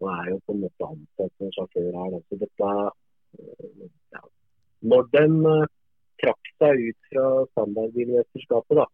og 0.00 0.08
er 0.14 0.30
jo 0.32 0.38
på 0.46 0.54
en 0.54 0.62
måte 0.64 0.88
ansatt 0.88 1.32
som 1.38 1.52
sjåfør 1.54 1.98
her. 1.98 2.16
Så 2.26 2.40
dette, 2.42 2.72
eh, 3.38 3.84
ja. 4.16 4.22
Når 4.92 5.06
den 5.14 5.38
eh, 5.52 5.70
trakk 6.22 6.50
seg 6.58 6.82
ut 6.88 7.10
fra 7.12 7.26
standardbilmesterskapet, 7.52 8.80
da, 8.82 8.86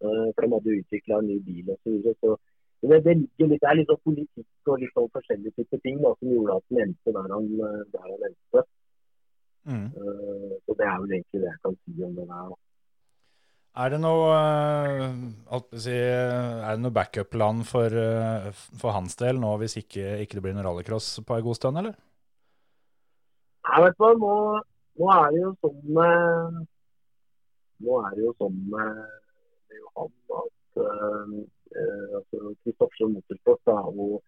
for 0.00 0.44
de 0.44 0.52
hadde 0.52 0.78
utvikla 0.82 1.20
en 1.20 1.28
ny 1.28 1.38
bil 1.44 1.72
osv., 1.72 1.80
så, 1.80 1.94
videre, 1.96 2.14
så 2.20 2.36
det, 2.80 2.98
det, 3.04 3.14
ligger 3.20 3.50
litt, 3.50 3.60
det 3.60 3.68
er 3.68 3.76
litt 3.76 3.90
sånn 3.90 4.04
politikk 4.08 4.72
og 4.72 4.80
litt 4.80 4.94
sånn 4.96 5.10
forskjellige 5.12 5.56
typer 5.58 5.80
ting 5.84 6.00
da, 6.00 6.14
som 6.16 6.32
gjorde 6.32 6.56
at 6.56 6.66
han 6.70 6.82
endte 6.86 7.14
der 7.16 7.34
han, 7.34 7.48
der 7.92 8.06
han 8.06 8.26
endte. 8.30 8.64
Mm. 9.68 9.86
Uh, 9.92 10.52
så 10.64 10.76
det 10.78 10.86
er 10.88 10.98
vel 11.02 11.14
egentlig 11.18 11.42
det 11.42 11.50
jeg 11.50 11.60
kan 11.66 11.76
si 11.76 12.04
om 12.06 12.14
det 12.16 12.26
der. 12.30 12.58
Er 13.80 13.92
det 13.92 14.00
noe, 14.02 14.30
eh, 14.34 15.60
si, 15.78 15.92
noe 16.82 16.90
backup-plan 16.90 17.60
for, 17.62 17.86
eh, 17.86 18.48
for 18.80 18.90
hans 18.96 19.14
del 19.20 19.38
nå 19.38 19.52
hvis 19.60 19.76
ikke, 19.78 20.16
ikke 20.24 20.38
det 20.38 20.42
blir 20.42 20.56
noe 20.56 20.64
rallycross 20.66 21.20
på 21.22 21.36
en 21.36 21.44
god 21.46 21.58
stund, 21.58 21.78
eller? 21.78 21.94
Jeg 23.70 23.84
vet 23.84 24.02
hva, 24.02 24.10
nå, 24.18 24.32
nå 24.98 25.12
er 25.14 25.30
det 25.30 25.44
jo 25.44 25.52
sånn 25.62 25.78
Nå 27.80 28.00
er 28.00 28.10
det 28.16 28.26
jo 28.26 28.34
sånn 28.42 28.58
med, 28.74 28.98
Johan 29.78 30.12
at 30.40 30.82
altså 32.18 32.54
Kristoffer 32.64 33.10
Motorsport 33.14 33.60
da, 33.68 33.76
og, 33.86 34.22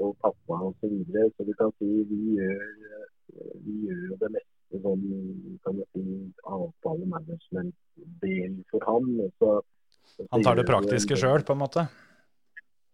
og 0.00 0.16
pappa 0.20 0.58
og 0.68 0.74
så 0.80 0.90
videre, 0.92 1.30
så 1.36 1.46
du 1.48 1.52
kan 1.58 1.72
si 1.78 1.88
vi 2.10 2.20
gjør, 2.38 2.62
eh, 2.92 3.56
vi 3.64 3.76
gjør 3.88 4.16
det 4.22 4.30
meste 4.36 4.80
sånn 4.82 5.02
kan 5.64 5.76
du 5.76 5.84
si, 5.92 6.04
avtale 6.48 7.08
management-del 7.16 8.54
for. 8.70 8.86
Og 8.88 9.34
så, 9.38 9.58
så 10.14 10.26
Han 10.32 10.44
tar 10.46 10.56
det 10.60 10.68
praktiske 10.68 11.18
sjøl, 11.20 11.44
på 11.44 11.56
en 11.56 11.62
måte? 11.64 11.86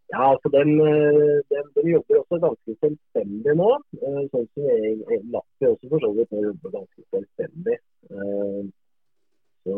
Ja, 0.08 0.30
altså 0.32 0.48
den, 0.54 0.70
eh, 0.80 1.38
den, 1.52 1.66
den 1.76 1.88
jobber 1.92 2.22
også 2.22 2.38
ganske 2.40 2.74
selvstendig 2.80 3.54
nå. 3.60 3.70
eh, 4.00 4.22
Sånn 4.32 4.46
som 4.54 4.64
jeg- 4.64 5.24
Lappi 5.34 5.68
også 5.68 5.88
for 5.90 6.00
så 6.00 6.12
vidt 6.16 6.32
nå 6.32 6.44
jobber 6.46 6.76
ganske 6.78 7.02
selvstendig. 7.12 7.78
Eh, 8.10 8.62
Så, 9.68 9.74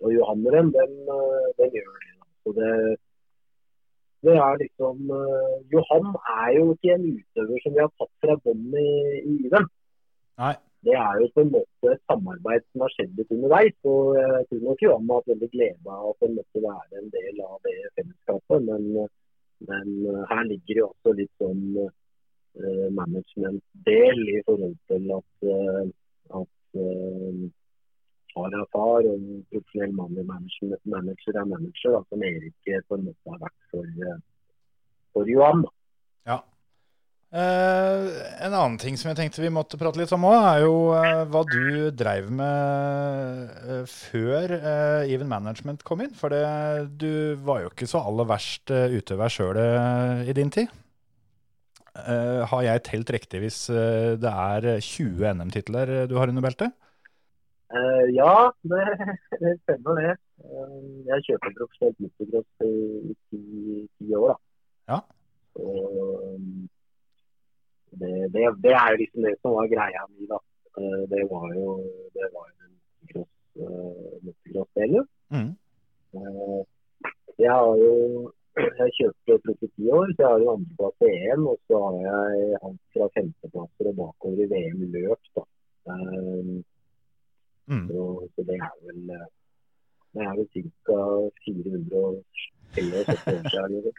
og 0.00 0.12
Johanneren, 0.14 0.70
den, 0.72 0.92
eh, 1.12 1.48
den 1.58 1.70
gjør 1.76 1.96
det. 2.00 2.15
Så 2.46 2.52
det, 2.54 2.72
det 4.26 4.36
er 4.38 4.60
liksom 4.60 5.10
eh, 5.16 5.56
Johan 5.72 6.12
er 6.14 6.52
jo 6.54 6.68
ikke 6.76 6.94
en 6.94 7.08
utøver 7.16 7.64
som 7.64 7.74
vi 7.74 7.82
har 7.82 7.90
tatt 7.98 8.14
fra 8.22 8.38
bånn 8.44 8.78
i, 8.78 8.92
i 9.34 9.50
dem. 9.50 9.66
Nei. 10.38 10.54
Det 10.86 10.94
er 10.94 11.18
jo 11.18 11.26
på 11.34 11.42
en 11.42 11.50
måte 11.50 11.90
et 11.90 12.02
samarbeid 12.06 12.62
som 12.68 12.84
har 12.84 12.92
skjedd 12.94 13.16
litt 13.18 13.32
underveis. 13.34 13.76
og 13.90 14.14
Jeg 14.20 14.44
tror 14.50 14.60
nok 14.68 14.82
Johan 14.84 15.08
har 15.10 15.18
hatt 15.18 15.32
veldig 15.32 15.48
glede 15.56 15.96
av 15.98 16.12
han 16.22 16.36
måtte 16.36 16.62
være 16.62 17.00
en 17.00 17.08
del 17.16 17.40
av 17.42 17.56
det 17.66 17.76
fellesskapet. 17.98 18.68
Men, 18.68 18.84
men 19.70 19.90
eh, 20.12 20.22
her 20.30 20.44
ligger 20.52 20.82
jo 20.82 20.88
også 20.92 21.16
litt 21.18 21.42
sånn 21.42 21.64
uh, 21.82 22.88
management-del 23.00 24.22
i 24.36 24.40
forhold 24.46 24.78
til 24.92 25.10
at, 25.18 25.48
uh, 25.50 25.82
at 26.42 26.80
eh, 26.84 27.42
far 28.36 28.52
er 28.52 28.66
far 28.74 29.06
og 29.08 29.30
profesjonell 29.52 29.94
mann 29.96 30.18
i 30.20 30.26
manager, 30.26 30.76
manager 30.92 31.40
er 31.40 31.48
manager, 31.48 31.96
da, 31.96 32.02
som 32.10 32.26
Erik 32.28 32.68
eh, 32.68 32.84
på 32.84 32.98
en 32.98 33.08
måte 33.08 33.32
har 33.32 33.40
vært 33.46 33.72
for, 33.72 33.88
eh, 34.04 34.20
for 35.16 35.32
Johan. 35.32 35.64
Ja. 36.28 36.42
Eh, 37.36 38.04
en 38.46 38.54
annen 38.54 38.76
ting 38.78 38.94
som 38.96 39.10
jeg 39.10 39.18
tenkte 39.18 39.42
vi 39.42 39.50
måtte 39.52 39.78
prate 39.80 39.98
litt 39.98 40.12
om 40.14 40.28
òg, 40.28 40.36
er 40.52 40.62
jo 40.62 40.76
eh, 40.94 41.24
hva 41.32 41.42
du 41.48 41.90
dreiv 41.96 42.30
med 42.30 43.56
eh, 43.66 43.82
før 43.90 44.56
eh, 44.56 45.10
Even 45.10 45.28
Management 45.32 45.84
kom 45.86 46.04
inn. 46.04 46.14
For 46.16 46.32
du 46.86 47.36
var 47.46 47.64
jo 47.64 47.72
ikke 47.72 47.88
så 47.90 48.04
aller 48.04 48.28
verst 48.30 48.70
utøver 48.70 49.32
sjøl 49.32 49.62
i 50.28 50.36
din 50.36 50.52
tid. 50.52 50.72
Har 51.96 52.60
jeg 52.60 52.82
telt 52.84 53.10
riktig 53.14 53.38
hvis 53.40 53.58
det 54.20 54.28
er 54.28 54.66
20 54.84 55.30
NM-titler 55.38 55.92
du 56.10 56.18
har 56.20 56.28
under 56.28 56.44
beltet? 56.44 56.74
Eh, 57.74 58.04
ja, 58.14 58.52
det, 58.62 58.84
det 59.40 59.52
stemmer 59.64 60.00
det. 60.00 60.14
Uh, 60.46 61.02
jeg 61.08 61.24
kjøper 61.26 61.54
profesjonelt 61.58 62.02
motocross 62.04 62.66
i 62.66 62.72
i 63.10 63.14
ti, 63.98 64.10
år, 64.14 64.28
da. 64.28 64.36
Ja. 64.92 64.98
Og, 65.58 65.86
um, 66.36 66.68
det, 68.00 68.12
det, 68.34 68.44
det 68.62 68.74
er 68.76 68.90
jo 68.92 69.00
liksom 69.00 69.26
det 69.26 69.34
som 69.40 69.56
var 69.56 69.72
greia 69.72 70.04
mi, 70.12 70.28
da. 70.30 70.38
Uh, 70.78 71.02
det 71.10 71.24
var 71.32 71.46
jo 71.56 71.66
det 72.14 72.28
var 72.36 72.50
motocross, 72.52 73.32
uh, 73.58 74.14
motocross-delen. 74.28 75.08
Mm. 75.34 75.54
Eh, 76.16 76.60
jeg 77.38 77.52
har 77.52 77.74
jo 77.82 77.92
jeg 79.00 79.40
proff 79.44 79.64
i 79.66 79.68
ti 79.74 79.90
år, 79.92 80.12
så 80.14 80.22
jeg 80.22 80.30
har 80.30 80.44
jo 80.44 80.54
andreplass 80.54 81.04
i 81.08 81.12
EM. 81.32 81.42
Og 81.50 81.58
så 81.66 81.82
har 81.84 81.98
jeg 82.06 82.60
alt 82.62 82.80
fra 82.94 83.10
femteplasser 83.18 83.90
og 83.90 83.98
bakover 84.00 84.44
i 84.44 84.48
VM 84.52 84.86
løp. 84.94 85.30
da. 85.36 85.44
Eh, 87.66 87.74
Mm. 87.74 87.88
så, 87.90 88.02
så 88.34 88.44
det 88.46 88.56
er 88.62 88.74
vel 88.86 89.10
eh, 89.10 89.26
det 90.16 90.22
er 90.22 90.36
vel 90.38 90.46
ca. 90.52 90.98
474 91.44 91.98
år 92.00 92.14
siden. 92.76 93.74
liksom. 93.84 93.94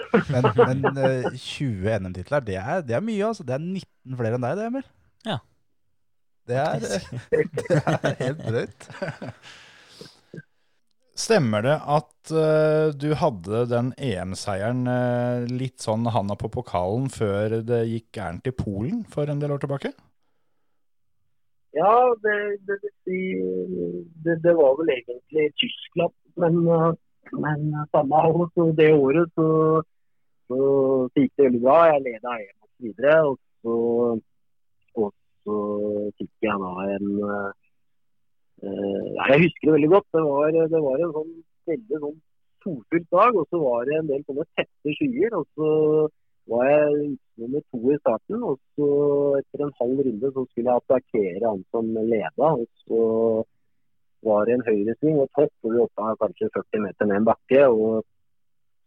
Men, 0.32 0.80
men 0.80 0.98
eh, 1.04 1.26
20 1.36 1.98
NM-titler, 2.00 2.40
det, 2.46 2.56
det 2.88 2.94
er 2.96 3.02
mye, 3.04 3.26
altså. 3.26 3.44
Det 3.44 3.54
er 3.54 3.62
19 3.62 4.16
flere 4.16 4.38
enn 4.38 4.44
deg, 4.46 4.56
det, 4.56 4.66
Emil. 4.70 4.86
Ja. 5.28 5.36
Det 6.48 6.56
er, 6.56 6.78
det 7.30 7.80
er 7.84 8.14
helt 8.22 8.40
drøyt. 8.46 8.86
Stemmer 11.20 11.66
det 11.66 11.76
at 11.76 12.32
uh, 12.32 12.94
du 12.96 13.10
hadde 13.20 13.66
den 13.68 13.90
EM-seieren 14.00 14.86
uh, 14.88 15.44
litt 15.50 15.82
sånn 15.84 16.08
handa 16.14 16.36
på 16.40 16.48
pokalen 16.54 17.10
før 17.12 17.58
det 17.66 17.82
gikk 17.90 18.08
gærent 18.16 18.48
i 18.48 18.54
Polen 18.56 19.02
for 19.10 19.28
en 19.28 19.42
del 19.42 19.52
år 19.52 19.60
tilbake? 19.66 19.92
Ja, 21.72 22.14
det, 22.24 22.36
det, 22.66 22.76
det, 24.24 24.34
det 24.44 24.54
var 24.58 24.72
vel 24.78 24.90
egentlig 24.96 25.44
Tyskland. 25.62 26.14
Men, 26.42 26.54
men 27.44 27.60
samme 27.94 28.22
år, 28.30 28.48
så 28.54 28.62
det 28.80 28.90
året 28.94 29.30
så, 29.38 29.48
så 30.50 30.58
gikk 31.14 31.32
det 31.36 31.46
veldig 31.46 31.62
bra. 31.66 31.78
Jeg 31.90 32.04
leda 32.06 32.34
EM 32.42 32.58
videre. 32.86 33.16
Og 33.28 33.38
så, 33.62 33.76
og 35.02 35.12
så 35.44 35.58
fikk 36.18 36.48
jeg 36.48 36.56
da 36.64 36.72
en 36.96 37.08
eh, 37.28 37.52
Jeg 39.30 39.42
husker 39.44 39.68
det 39.68 39.76
veldig 39.76 39.92
godt. 39.94 40.08
Det 40.16 40.24
var, 40.26 40.58
det 40.74 40.82
var 40.88 41.04
en 41.04 41.14
sånn 41.18 41.32
veldig 41.70 42.02
sånn 42.06 42.18
solfylt 42.64 43.08
dag, 43.14 43.36
og 43.40 43.46
så 43.48 43.60
var 43.62 43.86
det 43.88 43.98
en 43.98 44.10
del 44.10 44.24
sånne 44.26 44.48
tette 44.58 44.96
skyer. 44.98 45.38
Og 45.38 45.46
så 45.54 45.68
var 46.48 46.64
jeg 46.66 47.16
nummer 47.40 47.62
to 47.70 47.80
i 47.92 47.98
starten, 48.00 48.42
og 48.42 48.58
så 48.76 48.88
etter 49.40 49.64
en 49.64 49.74
halv 49.80 50.04
runde 50.06 50.30
så 50.34 50.44
skulle 50.48 50.70
jeg 50.70 50.82
attakkere 50.82 51.48
han 51.48 51.64
som 51.70 51.90
leda. 51.96 52.52
Og 52.62 52.66
så 52.86 53.02
var 54.28 54.46
det 54.46 54.56
en 54.56 54.66
høyresving 54.68 55.20
og 55.20 55.28
topp, 55.36 55.52
hvor 55.60 55.74
vi 55.74 55.82
hoppa 55.82 56.14
kanskje 56.24 56.50
40 56.56 56.84
meter 56.86 57.10
ned 57.10 57.20
en 57.20 57.28
bakke. 57.30 57.62
og 57.68 58.04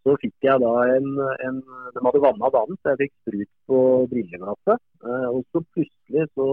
så 0.03 0.17
fikk 0.19 0.35
jeg 0.43 0.59
da 0.59 0.71
en, 0.97 1.05
en 1.47 1.59
De 1.95 2.01
hadde 2.05 2.23
vanna 2.25 2.49
banen, 2.51 2.79
så 2.81 2.91
jeg 2.91 3.05
fikk 3.05 3.13
sprut 3.21 3.51
på 3.71 3.79
brilleglasset. 4.11 4.83
Eh, 5.07 5.29
og 5.29 5.45
så 5.51 5.63
plutselig 5.75 6.27
så, 6.35 6.47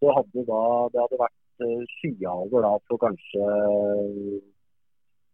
så 0.00 0.14
hadde 0.16 0.46
da 0.48 0.62
Det 0.94 1.02
hadde 1.04 1.20
vært 1.20 1.66
eh, 1.66 1.84
skyalver 1.98 2.64
da 2.64 2.72
for 2.88 3.02
kanskje 3.04 3.50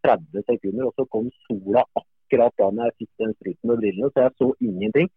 30 0.07 0.47
sekunder, 0.51 0.89
og 0.89 0.99
så 0.99 1.07
kom 1.11 1.31
sola 1.47 1.87
akkurat 1.87 2.16
da 2.31 2.71
når 2.71 2.91
jeg 2.91 2.97
fikk 2.99 3.13
den 3.23 3.33
spruten 3.37 3.71
med 3.71 3.81
brillene, 3.83 4.11
så 4.11 4.27
jeg 4.27 4.35
så 4.39 4.49
ingenting. 4.61 5.09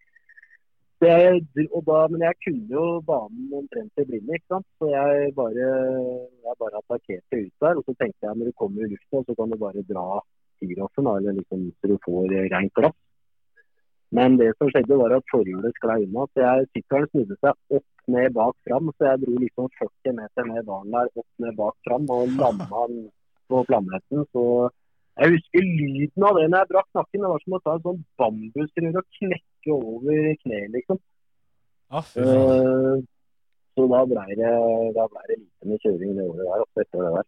Og 1.00 1.84
da, 1.88 2.00
men 2.12 2.22
jeg 2.28 2.36
kunne 2.44 2.68
jo 2.76 2.86
banen 3.08 3.54
omtrent 3.56 4.02
i 4.02 4.06
blinde, 4.10 4.36
ikke 4.36 4.52
sant. 4.52 4.68
Så 4.80 4.90
jeg 4.92 5.34
bare, 5.38 5.68
jeg 6.46 6.56
bare 6.60 6.82
attakkerte 6.82 7.40
ut 7.40 7.56
der. 7.64 7.80
Og 7.80 7.84
så 7.88 7.96
tenkte 7.96 8.28
jeg 8.28 8.36
når 8.36 8.52
du 8.52 8.58
kommer 8.62 8.84
i 8.84 8.92
lufta, 8.92 9.24
så 9.24 9.36
kan 9.38 9.54
du 9.54 9.58
bare 9.58 9.86
dra 9.88 10.08
tiroffen, 10.60 11.08
da, 11.08 11.14
eller 11.18 11.38
liksom, 11.40 11.70
så 11.80 11.92
du 11.92 11.96
får 12.04 12.36
rent 12.52 12.74
glass. 12.76 12.98
Men 14.12 14.40
det 14.42 14.50
som 14.58 14.72
skjedde 14.74 14.98
var 14.98 15.14
at 15.14 15.32
forhjulet 15.32 15.76
sklei 15.78 16.02
unna. 16.08 16.26
så 16.34 16.42
jeg, 16.42 16.68
Sykkelen 16.74 17.10
snudde 17.12 17.38
seg 17.38 17.78
opp, 17.78 17.88
ned, 18.10 18.34
bak, 18.34 18.56
fram. 18.68 18.90
Så 18.98 19.06
jeg 19.06 19.22
dro 19.24 19.36
liksom 19.38 19.70
40 19.78 20.16
meter 20.18 20.50
ned 20.50 20.66
dalen 20.66 20.96
der, 20.98 21.12
opp, 21.14 21.30
ned, 21.46 21.56
bak, 21.60 21.78
fram 21.88 22.10
og 22.16 22.36
landa 22.42 22.86
på 23.50 23.64
planeten. 23.70 24.26
Så 24.34 24.46
jeg 25.20 25.34
husker 25.36 25.66
lyden 25.66 26.26
av 26.26 26.38
det 26.38 26.46
når 26.48 26.62
jeg 26.62 26.72
brakk 26.72 26.90
nakken. 26.96 27.24
Det 27.24 27.32
var 27.32 27.42
som 27.44 27.56
å 27.56 27.62
ta 27.64 27.74
et 27.76 27.88
sånn 27.88 28.04
bambusrør 28.22 29.00
og 29.02 29.08
knekke 29.18 29.74
over 29.76 30.30
kneet, 30.44 30.70
liksom. 30.76 31.00
Ah. 31.90 32.06
Eh, 32.22 33.02
Så 33.76 33.86
da 33.88 34.00
ble 34.08 34.24
det, 34.36 34.54
da 34.96 35.06
ble 35.12 35.26
det 35.30 35.38
lite 35.40 35.68
med 35.70 35.84
kjøring 35.84 36.16
det 36.16 36.28
året 36.28 36.46
der. 36.46 36.64
Oppe 36.66 36.84
etter 36.86 37.04
det 37.04 37.12
der. 37.18 37.28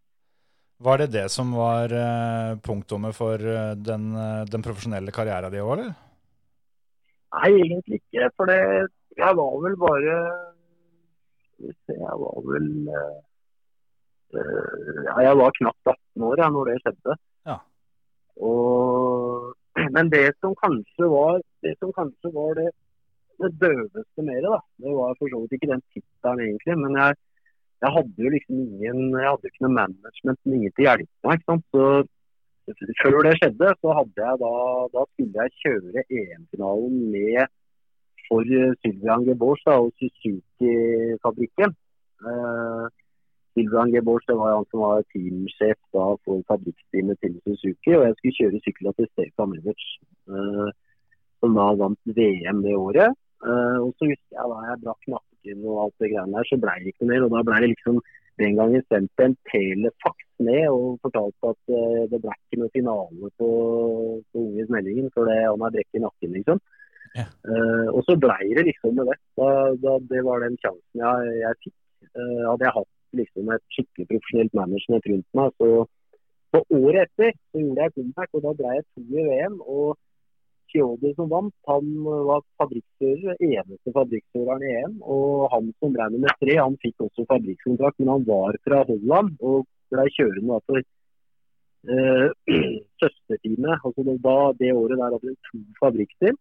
Var 0.81 1.01
det 1.01 1.09
det 1.13 1.25
som 1.29 1.51
var 1.53 1.93
uh, 1.93 2.57
punktummet 2.65 3.13
for 3.13 3.37
eh, 3.37 3.73
den, 3.77 4.07
den 4.49 4.63
profesjonelle 4.65 5.13
karrieren 5.13 5.53
din 5.53 5.61
òg, 5.61 5.73
eller? 5.75 5.91
Nei, 7.35 7.51
egentlig 7.59 7.99
ikke. 8.01 8.31
For 8.39 8.49
det, 8.49 8.61
jeg 9.19 9.37
var 9.39 9.59
vel 9.65 9.77
bare 9.79 10.15
jeg 11.61 12.15
var 12.23 12.39
vel 12.47 12.69
Ja, 14.31 15.17
jeg 15.27 15.35
var 15.37 15.53
knapt 15.59 15.91
18 15.91 16.25
år 16.25 16.41
jeg, 16.41 16.55
når 16.55 16.71
det 16.71 16.79
skjedde. 16.81 17.17
Og, 18.37 19.51
men 19.95 20.11
det 20.13 20.27
som 20.39 20.55
kanskje 20.61 21.09
var 21.11 21.41
det 21.65 21.75
som 21.79 21.91
kanskje 21.97 22.31
var 22.35 22.55
det, 22.59 22.69
det 23.41 23.51
døveste 23.61 24.25
med 24.25 24.39
det, 24.43 24.49
da, 24.49 24.61
det 24.83 24.95
var 24.95 25.17
for 25.19 25.31
så 25.31 25.41
vidt 25.43 25.57
ikke 25.57 25.71
den 25.73 25.83
tittelen 25.93 26.43
egentlig. 26.45 26.77
Men 26.83 26.97
jeg, 27.01 27.19
jeg 27.83 27.95
hadde 27.97 28.25
jo 28.25 28.33
liksom 28.35 28.63
ingen 28.65 28.99
jeg 29.17 29.29
hadde 29.29 29.51
ikke 29.51 29.65
noe 29.65 29.77
management, 29.77 30.41
ingen 30.45 30.75
til 30.75 30.85
å 30.85 30.89
hjelpe 30.89 31.29
meg. 31.29 31.39
ikke 31.39 31.49
sant? 31.51 31.65
Så 31.73 31.85
før 33.01 33.25
det 33.25 33.37
skjedde, 33.39 33.73
så 33.81 33.95
hadde 33.97 34.25
jeg 34.25 34.41
da, 34.43 34.53
da 34.93 35.05
skulle 35.09 35.45
jeg 35.45 35.57
kjøre 35.63 36.05
EM-finalen 36.07 36.99
med 37.15 37.41
for 38.27 38.47
Sylvian 38.79 39.25
Geborg 39.27 39.65
og 39.73 39.89
Suzuki-fabrikken. 39.99 41.73
Eh, 42.21 42.85
Sylvian 43.53 43.91
Gebors 43.91 44.25
det 44.29 44.37
var 44.39 44.55
han 44.55 44.67
som 44.71 44.83
var 44.85 45.03
teamsjef 45.11 45.79
da, 45.95 46.05
for 46.25 46.43
fabrikkteamet 46.47 47.19
til 47.23 47.35
Suzuki, 47.43 47.95
og 47.97 48.05
jeg 48.05 48.15
skulle 48.17 48.37
kjøre 48.37 48.61
sykla 48.65 48.93
til 48.95 49.09
Stefan 49.11 49.57
Everts, 49.57 49.89
eh, 50.31 50.69
som 51.41 51.57
da 51.57 51.67
vant 51.81 52.15
VM 52.19 52.63
det 52.65 52.77
året. 52.77 53.17
Uh, 53.41 53.77
og 53.81 53.93
så 53.97 54.05
husker 54.05 54.37
jeg 54.37 54.49
da 54.51 54.57
jeg 54.67 54.81
brakk 54.83 55.07
nakken 55.09 55.63
og 55.65 55.77
alt 55.83 55.95
det 56.03 56.09
greiene 56.11 56.35
der, 56.35 56.45
så 56.45 56.57
ble 56.61 56.75
det 56.77 56.91
ikke 56.91 57.07
noe 57.07 57.11
mer. 57.11 57.23
Og 57.25 57.31
da 57.33 57.41
ble 57.47 57.61
det 57.63 57.69
liksom 57.71 57.97
den 58.41 58.59
gangen 58.59 58.83
sendt 58.85 59.23
en 59.25 59.33
telefaks 59.49 60.27
ned 60.45 60.67
og 60.69 60.99
fortalte 61.05 61.53
at 61.55 61.73
uh, 61.73 62.03
det 62.11 62.19
ble 62.21 62.35
ikke 62.37 62.61
noe 62.61 62.75
finale 62.75 63.31
på, 63.41 63.49
på 64.29 64.45
Unge 64.45 64.67
Snellingen, 64.69 65.09
for 65.15 65.27
det, 65.31 65.39
han 65.41 65.65
har 65.65 65.73
brekket 65.73 66.05
nakken, 66.05 66.37
liksom. 66.37 66.61
Ja. 67.11 67.25
Og 67.91 68.05
så 68.07 68.13
blei 68.15 68.53
det 68.55 68.63
liksom 68.69 68.93
med 68.95 69.09
det. 69.11 69.17
Da, 69.35 69.47
da, 69.83 69.97
det 70.07 70.21
var 70.23 70.45
den 70.45 70.53
sjansen 70.61 71.01
jeg, 71.01 71.33
jeg 71.41 71.57
fikk. 71.65 71.73
Hadde 72.15 72.63
jeg 72.63 72.71
hatt 72.77 72.87
liksom 73.17 73.51
et 73.55 73.63
skikkelig 73.75 74.07
profesjonelt 74.11 74.55
management 74.57 75.09
rundt 75.11 75.39
meg, 75.39 75.57
så 75.57 75.71
på 76.51 76.61
året 76.77 77.07
etter 77.07 77.35
så 77.51 77.61
gjorde 77.63 77.85
jeg 77.85 77.95
comeback, 77.97 78.31
og 78.35 78.45
da 78.45 78.55
ble 78.59 78.71
jeg 78.75 78.87
to 78.87 79.03
i 79.07 79.27
VM. 79.27 79.59
og 79.61 79.99
Chiodi 80.71 81.11
som 81.17 81.27
vant, 81.31 81.53
han 81.67 81.87
var 82.29 82.43
fabrikkfører, 82.59 83.39
eneste 83.43 83.93
fabrikkføreren 83.95 84.63
i 84.63 84.71
EM. 84.81 84.93
Og 85.15 85.49
han 85.51 85.71
som 85.79 85.93
ble 85.95 86.07
nummer 86.13 86.35
tre, 86.39 86.55
han 86.59 86.77
fikk 86.83 87.03
også 87.07 87.27
fabrikkskontrakt, 87.31 87.99
men 87.99 88.13
han 88.15 88.27
var 88.27 88.57
fra 88.67 88.83
Holland 88.87 89.35
og 89.39 89.67
ble 89.91 90.07
kjørende 90.15 90.61
for 90.67 90.79
eh. 90.79 92.29
Altså 93.01 94.03
det, 94.05 94.13
det 94.59 94.73
året 94.77 94.99
der 94.99 95.13
hadde 95.15 95.31
vi 95.31 95.31
to 95.47 95.59
fabrikkteam. 95.81 96.35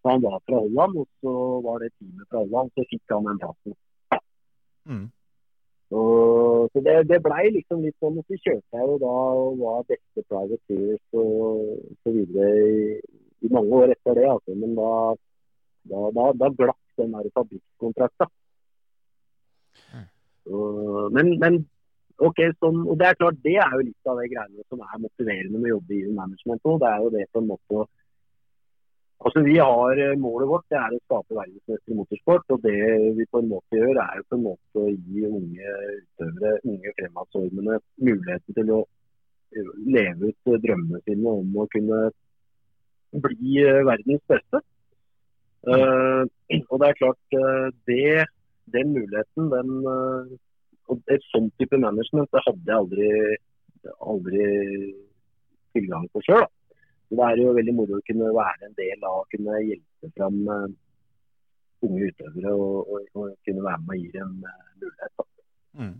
Så 0.00 0.12
han 0.12 0.22
var 0.24 0.38
fra 0.48 0.60
Holland, 0.64 0.96
og 1.02 1.06
så 1.20 1.34
var 1.64 1.82
det 1.82 1.90
teamet 1.98 2.30
fra 2.30 2.40
Holland, 2.40 2.72
så 2.72 2.86
fikk 2.90 3.12
han 3.12 3.28
den 3.28 3.40
plassen. 3.42 3.76
Mm. 4.88 5.04
Og, 5.92 6.70
så 6.72 6.80
det, 6.80 6.94
det 7.10 7.20
blei 7.22 7.50
liksom 7.52 7.82
litt 7.84 7.96
sånn 8.00 8.16
at 8.18 8.26
så 8.30 8.38
kjørte 8.40 8.78
jeg 8.78 8.88
jo 8.88 8.96
da 9.02 9.12
og 9.42 9.58
var 9.60 9.84
beste 9.90 10.24
privateers 10.30 11.02
og 11.12 11.76
så 12.02 12.14
videre 12.14 12.48
i, 12.64 12.96
i 13.44 13.50
mange 13.52 13.82
år 13.82 13.92
etter 13.94 14.16
det. 14.18 14.24
Altså. 14.32 14.56
Men 14.56 14.74
da, 14.78 14.90
da, 15.92 16.00
da, 16.16 16.30
da 16.40 16.50
glapp 16.56 16.80
den 16.98 17.12
der 17.14 17.28
fabrikkontrakta. 17.36 18.30
Og- 20.46 21.12
Men, 21.14 21.38
men 21.40 21.60
ok, 22.18 22.40
sånn, 22.60 22.80
og 22.88 22.98
det 22.98 23.06
er 23.08 23.16
klart 23.20 23.38
det 23.44 23.56
er 23.60 23.70
jo 23.76 23.84
litt 23.86 24.08
av 24.10 24.18
de 24.20 24.28
greiene 24.32 24.64
som 24.68 24.80
er 24.84 25.00
motiverende 25.02 25.58
med 25.60 25.70
å 25.70 25.76
jobbe 25.76 25.94
i 25.98 26.12
management 26.16 26.68
òg. 26.70 26.80
Det 26.82 26.90
er 26.90 27.04
jo 27.04 27.12
det 27.14 27.24
på 27.32 27.42
en 27.42 27.48
måte 27.52 27.86
Altså 29.24 29.40
Vi 29.40 29.54
har 29.56 30.00
eh, 30.04 30.18
Målet 30.20 30.50
vårt 30.50 30.66
det 30.72 30.76
er 30.78 30.92
å 30.92 31.00
skape 31.04 31.36
verdensmester 31.38 31.92
i 31.92 31.96
motorsport. 31.98 32.44
og 32.52 32.60
Det 32.66 32.76
vi 33.18 33.26
på 33.30 33.40
en 33.40 33.48
måte 33.52 33.78
gjør, 33.78 34.00
er 34.02 34.20
jo 34.20 34.26
på 34.28 34.38
en 34.38 34.44
måte 34.50 34.82
å 34.82 34.92
gi 34.92 35.24
unge 35.28 35.78
utøvere, 35.94 36.52
unge 36.68 36.92
fremadstormende, 36.98 37.80
muligheten 38.08 38.58
til 38.58 38.72
å 38.76 38.82
eh, 39.56 39.72
leve 39.96 40.30
ut 40.30 40.52
eh, 40.52 40.60
drømmene 40.66 41.00
sine 41.08 41.34
om 41.40 41.58
å 41.62 41.66
kunne 41.72 42.04
bli 43.24 43.60
verdens 43.86 44.24
beste. 44.28 44.60
Uh, 45.64 46.26
og 46.68 46.80
det 46.82 46.88
er 46.90 46.96
klart, 46.98 47.36
det, 47.88 48.24
den 48.74 48.90
muligheten, 48.92 49.46
den 49.48 49.70
og 50.92 51.12
Et 51.14 51.22
sånn 51.30 51.46
type 51.56 51.78
management 51.80 52.28
det 52.34 52.42
hadde 52.44 52.68
jeg 52.68 52.76
aldri, 52.76 53.06
aldri 54.04 54.48
tilgang 55.72 56.04
på 56.12 56.20
sjøl. 56.26 56.44
Så 57.08 57.18
Det 57.18 57.26
er 57.26 57.42
jo 57.42 57.52
veldig 57.58 57.74
moro 57.76 57.98
å 57.98 58.06
kunne 58.06 58.30
være 58.32 58.68
en 58.68 58.74
del 58.78 59.04
av 59.04 59.20
å 59.20 59.26
kunne 59.32 59.60
hjelpe 59.60 60.10
fram 60.16 60.40
eh, 60.54 60.64
unge 61.84 62.08
utøvere 62.08 62.54
og, 62.56 62.78
og, 62.80 63.04
og 63.20 63.34
kunne 63.44 63.66
være 63.66 63.82
med 63.84 63.94
og 63.96 64.00
gi 64.00 64.10
dem 64.14 64.32
eh, 64.48 64.64
mulighet. 64.80 65.26
Mm. 65.74 65.94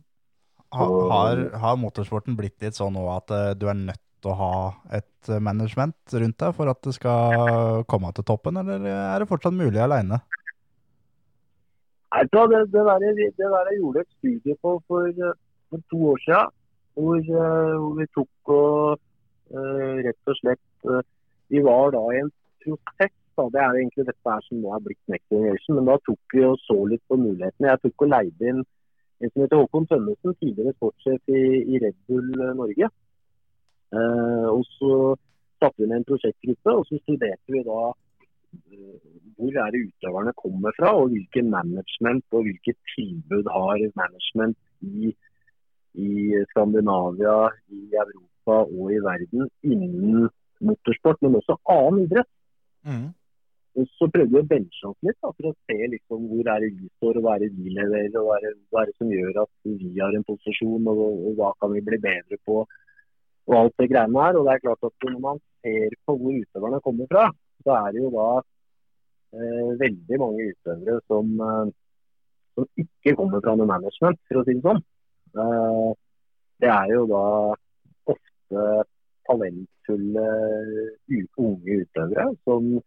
Ha, 0.75 0.87
har, 1.13 1.45
har 1.63 1.77
motorsporten 1.79 2.39
blitt 2.39 2.57
litt 2.65 2.79
sånn 2.79 2.97
nå 2.97 3.05
at 3.13 3.35
eh, 3.37 3.53
du 3.59 3.69
er 3.69 3.79
nødt 3.83 4.03
til 4.25 4.33
å 4.33 4.39
ha 4.41 4.55
et 4.97 5.33
management 5.45 6.17
rundt 6.17 6.41
deg 6.41 6.57
for 6.57 6.73
at 6.73 6.81
det 6.87 6.95
skal 6.97 7.85
komme 7.89 8.11
til 8.17 8.25
toppen, 8.25 8.57
eller 8.63 8.87
er 8.89 9.21
det 9.21 9.29
fortsatt 9.29 9.57
mulig 9.57 9.83
aleine? 9.85 10.23
Det, 12.15 12.31
det, 12.33 12.71
der, 12.73 13.05
det 13.05 13.35
der 13.37 13.69
jeg 13.69 13.81
gjorde 13.83 14.05
et 14.05 14.13
studie 14.17 14.57
på 14.63 14.79
for, 14.89 15.25
for 15.69 15.85
to 15.93 16.01
år 16.15 16.23
siden, 16.25 16.55
hvor, 16.97 17.21
hvor 17.27 17.97
vi 17.99 18.07
tok 18.15 18.53
og 18.55 19.03
rett 19.55 20.31
og 20.31 20.39
slett 20.41 20.89
eh, 20.89 21.05
Vi 21.53 21.61
var 21.63 21.93
da 21.95 22.03
i 22.13 22.23
en 22.23 22.33
prosess. 22.65 23.15
Da. 23.37 23.49
Det 23.51 23.61
er 23.61 23.77
egentlig 23.81 24.07
dette 24.07 24.31
her 24.31 24.43
som 24.47 24.61
nå 24.63 24.73
er 24.75 24.83
blitt 24.85 25.11
Next 25.11 25.29
Generation. 25.33 25.77
Men 25.79 25.89
da 25.91 25.99
tok 26.07 26.37
vi 26.37 26.45
og 26.47 26.57
så 26.63 26.79
litt 26.91 27.03
på 27.11 27.19
mulighetene. 27.19 27.71
Jeg 27.73 27.83
tok 27.83 28.07
og 28.07 28.13
leide 28.13 28.51
inn 28.51 28.63
en 29.23 29.31
som 29.31 29.43
heter 29.45 29.61
Håkon 29.61 29.87
Tønnesen, 29.91 30.37
tidligere 30.41 30.75
sportssjef 30.77 31.35
i, 31.35 31.43
i 31.75 31.81
Red 31.83 31.99
Bull 32.09 32.31
eh, 32.39 32.55
Norge. 32.61 32.91
Eh, 33.95 34.49
og 34.51 34.65
så 34.75 34.95
satte 35.63 35.83
vi 35.83 35.89
ned 35.91 36.03
en 36.03 36.09
prosjektgruppe, 36.09 36.75
og 36.75 36.89
så 36.89 36.99
studerte 37.03 37.55
vi 37.55 37.63
da 37.67 37.81
eh, 37.93 38.99
hvor 39.39 39.61
er 39.63 39.75
det 39.75 39.85
utøverne 39.89 40.35
kommer 40.39 40.75
fra, 40.79 40.93
og 40.99 41.15
hvilke 41.15 41.43
management 41.47 42.37
og 42.37 42.47
hvilke 42.47 42.75
tilbud 42.95 43.51
har 43.55 43.87
management 43.99 44.59
i, 44.81 45.15
i 45.95 46.13
Skandinavia, 46.53 47.39
i 47.75 47.83
Europa 48.05 48.34
og 48.53 48.93
i 48.93 49.01
verden 49.03 49.49
innen 49.65 50.29
motorsport, 50.65 51.21
men 51.23 51.39
også 51.41 51.59
annen 51.71 52.07
idrett. 52.07 52.31
Mm. 52.85 53.13
Og 53.75 53.89
så 53.99 54.07
prøvde 54.07 54.31
vi 54.31 54.39
å 54.39 54.47
benche 54.47 54.87
oss 54.87 54.99
litt 55.03 55.17
da, 55.19 55.33
for 55.35 55.51
å 55.51 55.55
se 55.67 55.77
liksom, 55.95 56.29
hvor 56.31 56.51
er 56.53 56.63
det 56.63 56.71
vi 56.77 56.89
står, 56.93 57.19
og 57.19 57.25
hva 57.25 57.35
er 57.35 57.43
det 57.43 57.51
vi 57.57 57.73
leverer, 57.75 58.19
og 58.21 58.29
hva 58.29 58.37
er 58.37 58.45
det, 58.47 58.53
hva 58.71 58.83
er 58.83 58.91
det 58.91 58.97
som 59.01 59.11
gjør 59.11 59.41
at 59.43 59.53
vi 59.67 59.93
har 59.99 60.15
en 60.15 60.27
posisjon, 60.29 60.91
og, 60.93 61.01
og 61.03 61.41
hva 61.41 61.51
kan 61.59 61.75
vi 61.75 61.83
bli 61.89 61.99
bedre 62.05 62.39
på, 62.47 62.61
og 63.49 63.57
alt 63.59 63.75
det 63.83 63.89
greiene 63.91 64.27
her. 64.27 64.39
Og 64.39 64.47
det 64.47 64.55
er 64.55 64.63
klart 64.67 64.87
at 64.89 65.09
når 65.09 65.19
man 65.25 65.43
ser 65.65 65.97
på 66.07 66.17
hvor 66.21 66.39
utøverne 66.45 66.81
kommer 66.87 67.11
fra, 67.11 67.25
så 67.65 67.79
er 67.81 67.97
det 67.97 68.05
jo 68.05 68.13
da 68.15 68.29
eh, 69.35 69.75
veldig 69.83 70.21
mange 70.23 70.49
utøvere 70.53 71.01
som, 71.11 71.35
eh, 71.49 71.75
som 72.55 72.85
ikke 72.85 73.17
kommer 73.19 73.43
fra 73.43 73.57
noe 73.59 73.71
management, 73.75 74.23
for 74.29 74.41
å 74.41 74.47
si 74.47 74.55
det 74.55 74.67
sånn. 74.69 74.83
Eh, 75.35 75.91
det 76.63 76.71
er 76.71 76.95
jo 76.95 77.05
da 77.11 77.27
ofte 78.45 78.85
talentfulle 79.29 80.27
unge 81.39 81.79
utøvere 81.85 82.27
som 82.45 82.81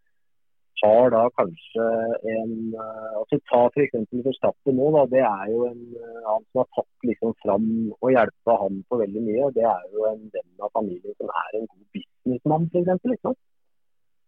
har 0.83 1.09
da 1.09 1.23
kanskje 1.33 1.85
en 2.29 2.51
eh, 2.77 3.13
altså 3.17 3.39
Ta 3.49 3.61
f.eks. 3.73 3.95
Verstappen 4.25 4.75
nå. 4.77 4.91
da, 4.93 5.05
Det 5.09 5.23
er 5.25 5.45
jo 5.49 5.65
en 5.65 5.79
eh, 5.97 6.19
han 6.27 6.43
som 6.51 6.61
har 6.61 6.67
tatt 6.77 7.07
liksom 7.09 7.33
fram 7.41 7.65
og 7.97 8.11
hjulpet 8.13 8.61
han 8.61 8.83
på 8.89 8.99
veldig 9.01 9.23
mye. 9.25 9.45
og 9.47 9.55
Det 9.55 9.65
er 9.65 9.87
jo 9.95 10.05
en 10.05 10.21
venn 10.35 10.61
av 10.61 10.69
familien 10.77 11.17
som 11.17 11.33
er 11.41 11.57
en 11.57 11.65
god 11.71 11.85
businessmann, 11.97 12.69
f.eks. 12.69 13.09
Liksom. 13.13 13.37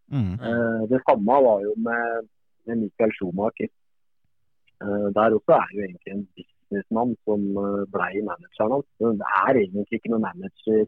Mm. 0.10 0.34
Eh, 0.42 0.82
Det 0.90 1.04
samme 1.06 1.38
var 1.46 1.62
jo 1.68 1.76
med, 1.78 2.30
med 2.66 2.82
Michael 2.82 3.14
Schumacher. 3.14 3.70
Der 4.80 5.36
også 5.36 5.54
er 5.54 5.70
jo 5.76 5.82
egentlig 5.86 6.12
en 6.16 6.28
businessmann 6.34 7.14
som 7.28 7.42
eh, 7.62 7.86
ble 7.94 8.26
manageren 8.26 8.74
hans. 8.80 8.90
Det 9.22 9.34
er 9.46 9.62
egentlig 9.68 10.00
ikke 10.02 10.16
noen 10.16 10.26
manager 10.32 10.88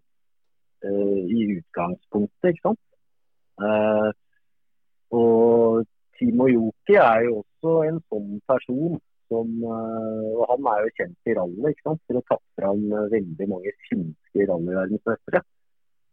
i 0.85 1.43
utgangspunktet, 1.59 2.53
ikke 2.53 2.69
sant. 2.69 2.81
Eh, 3.61 4.09
og 5.11 5.85
Timo 6.17 6.47
Joki 6.47 6.97
er 6.97 7.25
jo 7.27 7.41
også 7.41 7.73
en 7.89 7.97
sånn 8.09 8.37
person 8.49 8.99
som 9.31 9.49
eh, 9.63 10.29
Og 10.35 10.43
han 10.49 10.69
er 10.73 10.85
jo 10.85 10.93
kjent 10.99 11.29
i 11.29 11.35
rally, 11.37 11.71
ikke 11.71 11.87
sant, 11.87 12.01
for 12.07 12.19
å 12.19 12.23
ta 12.27 12.37
fram 12.59 12.81
eh, 12.91 13.09
veldig 13.13 13.47
mange 13.51 13.73
finske 13.87 14.47
rallyverdensmestere. 14.49 15.43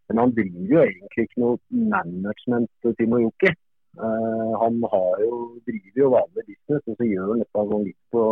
Men 0.09 0.23
han 0.23 0.35
driver 0.37 0.75
jo 0.75 0.85
egentlig 0.85 1.25
ikke 1.27 1.43
noe 1.43 1.89
management, 1.95 2.71
Timo 3.01 3.19
Joki. 3.25 3.53
Uh, 3.99 4.53
han 4.63 4.79
jo, 5.21 5.39
driver 5.67 6.01
jo 6.01 6.11
vanlig 6.13 6.45
business, 6.47 6.85
og 6.87 6.95
så 7.01 7.07
gjør 7.09 7.33
han 7.33 7.41
litt 7.83 7.99
på, 8.15 8.23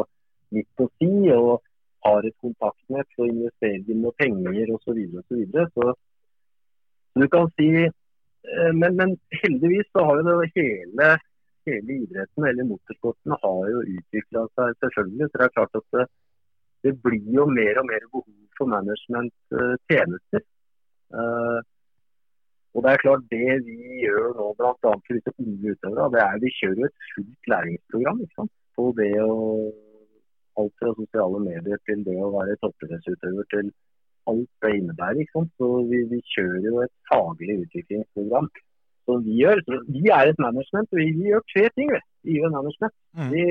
litt 0.55 0.69
på 0.79 0.87
si. 1.01 1.11
og 1.35 1.65
har 2.07 2.29
et 2.29 2.37
kontaktnett 2.45 3.19
og 3.19 3.29
investerer 3.33 3.91
inn 3.91 4.05
noe 4.05 4.15
penger 4.21 4.73
osv. 4.77 4.87
Så, 4.87 4.95
videre, 4.97 5.19
og 5.21 5.27
så, 5.27 5.41
videre. 5.41 5.67
så 5.75 5.95
du 7.23 7.29
kan 7.33 7.49
si 7.57 7.69
eh, 7.87 8.73
men, 8.81 8.97
men 9.01 9.15
heldigvis 9.43 9.89
så 9.93 10.05
har 10.09 10.21
jo 10.21 10.27
det 10.43 10.51
hele, 10.57 11.11
hele 11.69 12.01
idretten 12.03 12.49
hele 12.49 12.67
motorsporten 12.73 13.37
har 13.45 13.63
jo 13.73 13.85
utvikla 13.85 14.47
seg 14.59 14.75
selvfølgelig. 14.85 15.31
Så 15.31 15.41
det 15.41 15.47
er 15.47 15.55
klart 15.59 15.81
at 15.81 15.87
det, 15.97 16.05
det 16.87 16.93
blir 17.07 17.33
jo 17.39 17.47
mer 17.51 17.81
og 17.83 17.89
mer 17.93 18.05
behov 18.11 18.29
for 18.59 18.73
management-tjenester. 18.73 20.45
Uh, 21.17 21.61
og 22.77 22.85
det 22.85 22.93
er 22.93 23.01
klart 23.01 23.29
det 23.33 23.57
vi 23.65 24.03
gjør 24.03 24.33
nå 24.37 24.47
bl.a. 24.59 24.75
for 24.85 25.17
disse 25.17 25.33
unge 25.41 25.73
utøvere, 25.73 26.09
det 26.13 26.23
er 26.23 26.41
vi 26.43 26.53
kjører 26.59 26.89
et 26.89 27.11
fullt 27.15 27.51
læringsprogram 27.53 28.23
ikke 28.25 28.41
sant? 28.43 28.53
på 28.77 28.91
det 28.99 29.13
å 29.25 29.37
alt 30.61 30.75
fra 30.81 30.93
sosiale 30.99 31.41
medier 31.45 31.81
til 31.89 32.03
det 32.05 32.17
å 32.21 32.33
være 32.35 32.57
toppidrettsutøver 32.61 33.49
til 33.55 33.71
alt 34.31 34.51
det 34.65 34.73
innebærer. 34.79 35.21
ikke 35.23 35.37
sant? 35.37 35.53
Så 35.61 35.69
vi, 35.91 36.03
vi 36.13 36.21
kjører 36.35 36.67
jo 36.69 36.81
et 36.85 36.95
faglig 37.11 37.59
utviklingsprogram. 37.65 38.49
Så 39.07 39.21
vi 39.23 39.39
gjør, 39.41 39.63
så 39.67 39.81
vi 39.95 40.05
er 40.19 40.33
et 40.33 40.41
management, 40.43 40.89
og 40.93 40.99
vi, 40.99 41.07
vi 41.19 41.31
gjør 41.31 41.45
tre 41.53 41.65
ting 41.79 41.93
vi. 41.95 42.03
Mm. 42.27 43.31
Vi, 43.33 43.45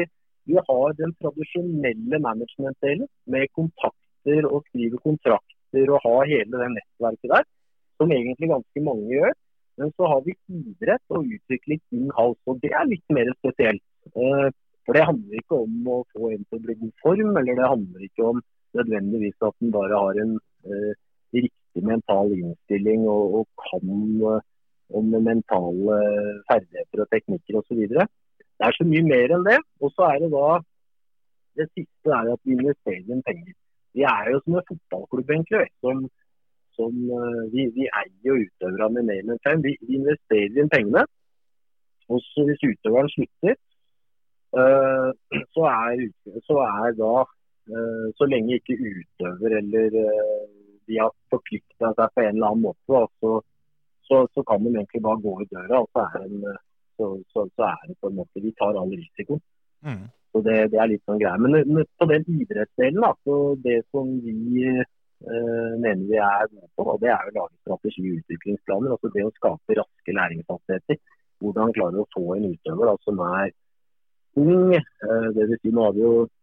vi 0.51 0.57
har 0.69 0.97
den 0.99 1.13
tradisjonelle 1.21 2.19
management-delen 2.27 3.07
med 3.33 3.47
kontakter 3.55 4.49
og 4.51 4.65
skrive 4.69 4.99
kontrakter 5.05 5.93
og 5.95 6.03
ha 6.03 6.17
hele 6.27 6.59
det 6.59 6.69
nettverket 6.75 7.31
der, 7.31 7.47
som 7.99 8.11
egentlig 8.11 8.51
ganske 8.51 8.83
mange 8.83 9.07
gjør. 9.13 9.33
Men 9.79 9.91
så 9.95 10.07
har 10.11 10.21
vi 10.27 10.35
idrett 10.59 11.15
og 11.15 11.25
utvikling 11.37 11.81
in-house, 11.91 12.39
og 12.47 12.59
det 12.63 12.71
er 12.71 12.87
litt 12.91 13.15
mer 13.15 13.31
spesielt. 13.39 13.83
Eh, 14.15 14.51
For 14.85 14.93
det 14.93 15.07
handler 15.07 15.39
ikke 15.39 15.57
om 15.65 15.87
å 15.89 15.95
få 16.13 16.29
en 16.29 16.43
til 16.45 16.59
å 16.59 16.63
bli 16.63 16.75
god 16.77 16.91
form, 17.01 17.31
eller 17.39 17.57
det 17.57 17.71
handler 17.71 18.03
ikke 18.05 18.27
om 18.31 18.41
nødvendigvis 18.77 19.47
at 19.47 19.55
en 19.63 19.71
bare 19.73 20.01
har 20.03 20.19
en 20.21 20.35
riktig 21.35 21.83
mental 21.83 22.31
innstilling 22.35 23.07
og, 23.11 23.39
og 23.39 23.65
kan 23.65 23.89
eh, 24.33 24.45
om 24.95 25.09
mentale 25.09 25.97
ferdigheter 26.49 27.01
og 27.03 27.09
teknikker 27.09 27.57
osv. 27.59 27.79
Det 27.89 28.67
er 28.67 28.75
så 28.77 28.85
mye 28.87 29.03
mer 29.05 29.33
enn 29.35 29.45
det. 29.47 29.57
Og 29.81 29.91
så 29.95 30.05
er 30.11 30.21
det 30.23 30.29
da 30.33 30.49
det 31.57 31.67
siste 31.71 32.13
er 32.19 32.31
at 32.33 32.41
vi 32.43 32.53
investerer 32.57 33.13
inn 33.15 33.23
penger. 33.25 33.55
Vi 33.95 34.03
er 34.03 34.31
jo 34.31 34.41
som 34.43 34.57
en 34.59 34.67
fotballklubb, 34.69 35.29
egentlig. 35.31 35.67
Som, 35.83 36.05
som, 36.77 36.93
eh, 37.17 37.43
vi, 37.53 37.67
vi 37.77 37.87
eier 37.87 38.27
jo 38.29 38.39
utøverne 38.43 39.05
mer 39.09 39.21
enn 39.23 39.43
fem. 39.47 39.63
Vi, 39.65 39.75
vi 39.87 39.99
investerer 40.01 40.59
inn 40.61 40.71
pengene. 40.73 41.05
Og 42.11 42.21
så 42.21 42.45
hvis 42.47 42.65
utøveren 42.69 43.09
slutter, 43.13 43.55
eh, 44.59 45.09
så 45.55 45.69
er, 45.71 46.03
så 46.47 46.59
er 46.67 46.97
da 46.99 47.13
eh, 47.23 47.31
Så 47.65 48.27
lenge 48.29 48.59
ikke 48.59 48.75
utøver 48.77 49.55
eller 49.57 49.95
eh, 49.97 50.43
de 50.87 50.99
har 51.01 51.13
forplikta 51.33 51.91
seg 51.97 52.13
på 52.13 52.23
en 52.23 52.35
eller 52.35 52.51
annen 52.51 52.65
måte, 52.67 53.01
så, 53.21 53.31
så, 54.07 54.21
så 54.33 54.43
kan 54.47 54.63
de 54.63 54.73
egentlig 54.73 55.01
bare 55.05 55.21
gå 55.23 55.33
i 55.41 55.47
døra. 55.53 55.81
Og 55.81 55.89
så 55.93 56.05
er, 56.05 56.27
en, 56.27 56.43
eh, 56.51 56.61
så, 56.97 57.09
så, 57.33 57.47
så 57.55 57.69
er 57.71 57.87
det 57.89 57.97
på 58.01 58.11
en 58.11 58.19
måte 58.19 58.43
Vi 58.43 58.53
tar 58.59 58.77
all 58.79 58.93
risikoen. 58.93 59.41
Mm. 59.85 60.05
Så 60.33 60.43
det, 60.45 60.57
det 60.73 60.79
er 60.81 60.91
litt 60.91 61.03
sånn 61.07 61.21
greie. 61.21 61.41
Men, 61.41 61.81
på 61.99 62.09
den 62.11 62.25
idrettsdelen, 62.35 63.01
da, 63.01 63.11
så 63.25 63.39
det 63.63 63.79
som 63.95 64.13
vi 64.25 64.65
eh, 64.67 65.73
mener 65.81 66.05
vi 66.05 66.21
er 66.21 66.47
gode 66.51 66.71
på, 66.75 66.87
da, 66.87 66.97
det 67.03 67.11
er 67.15 67.29
å 67.29 67.35
lage 67.39 67.61
strategi- 67.63 68.07
og 68.11 68.23
utviklingsplaner. 68.23 68.95
Altså 68.97 69.13
det 69.15 69.27
å 69.27 69.35
skape 69.39 69.79
raske 69.81 70.17
læringshastigheter. 70.19 71.03
Hvordan 71.43 71.73
klarer 71.75 71.97
du 71.97 72.03
å 72.03 72.11
få 72.15 72.25
en 72.37 72.49
utøver 72.53 72.91
da, 72.91 72.97
som 73.03 73.21
er 73.25 73.53
ung. 74.39 74.75
Eh, 74.75 75.29
det 75.35 75.49
vil 75.49 75.61
si, 75.61 75.71
nå 75.71 75.87
har 75.87 75.95
vi 75.95 76.03
jo 76.03 76.15
eh, 76.25 76.34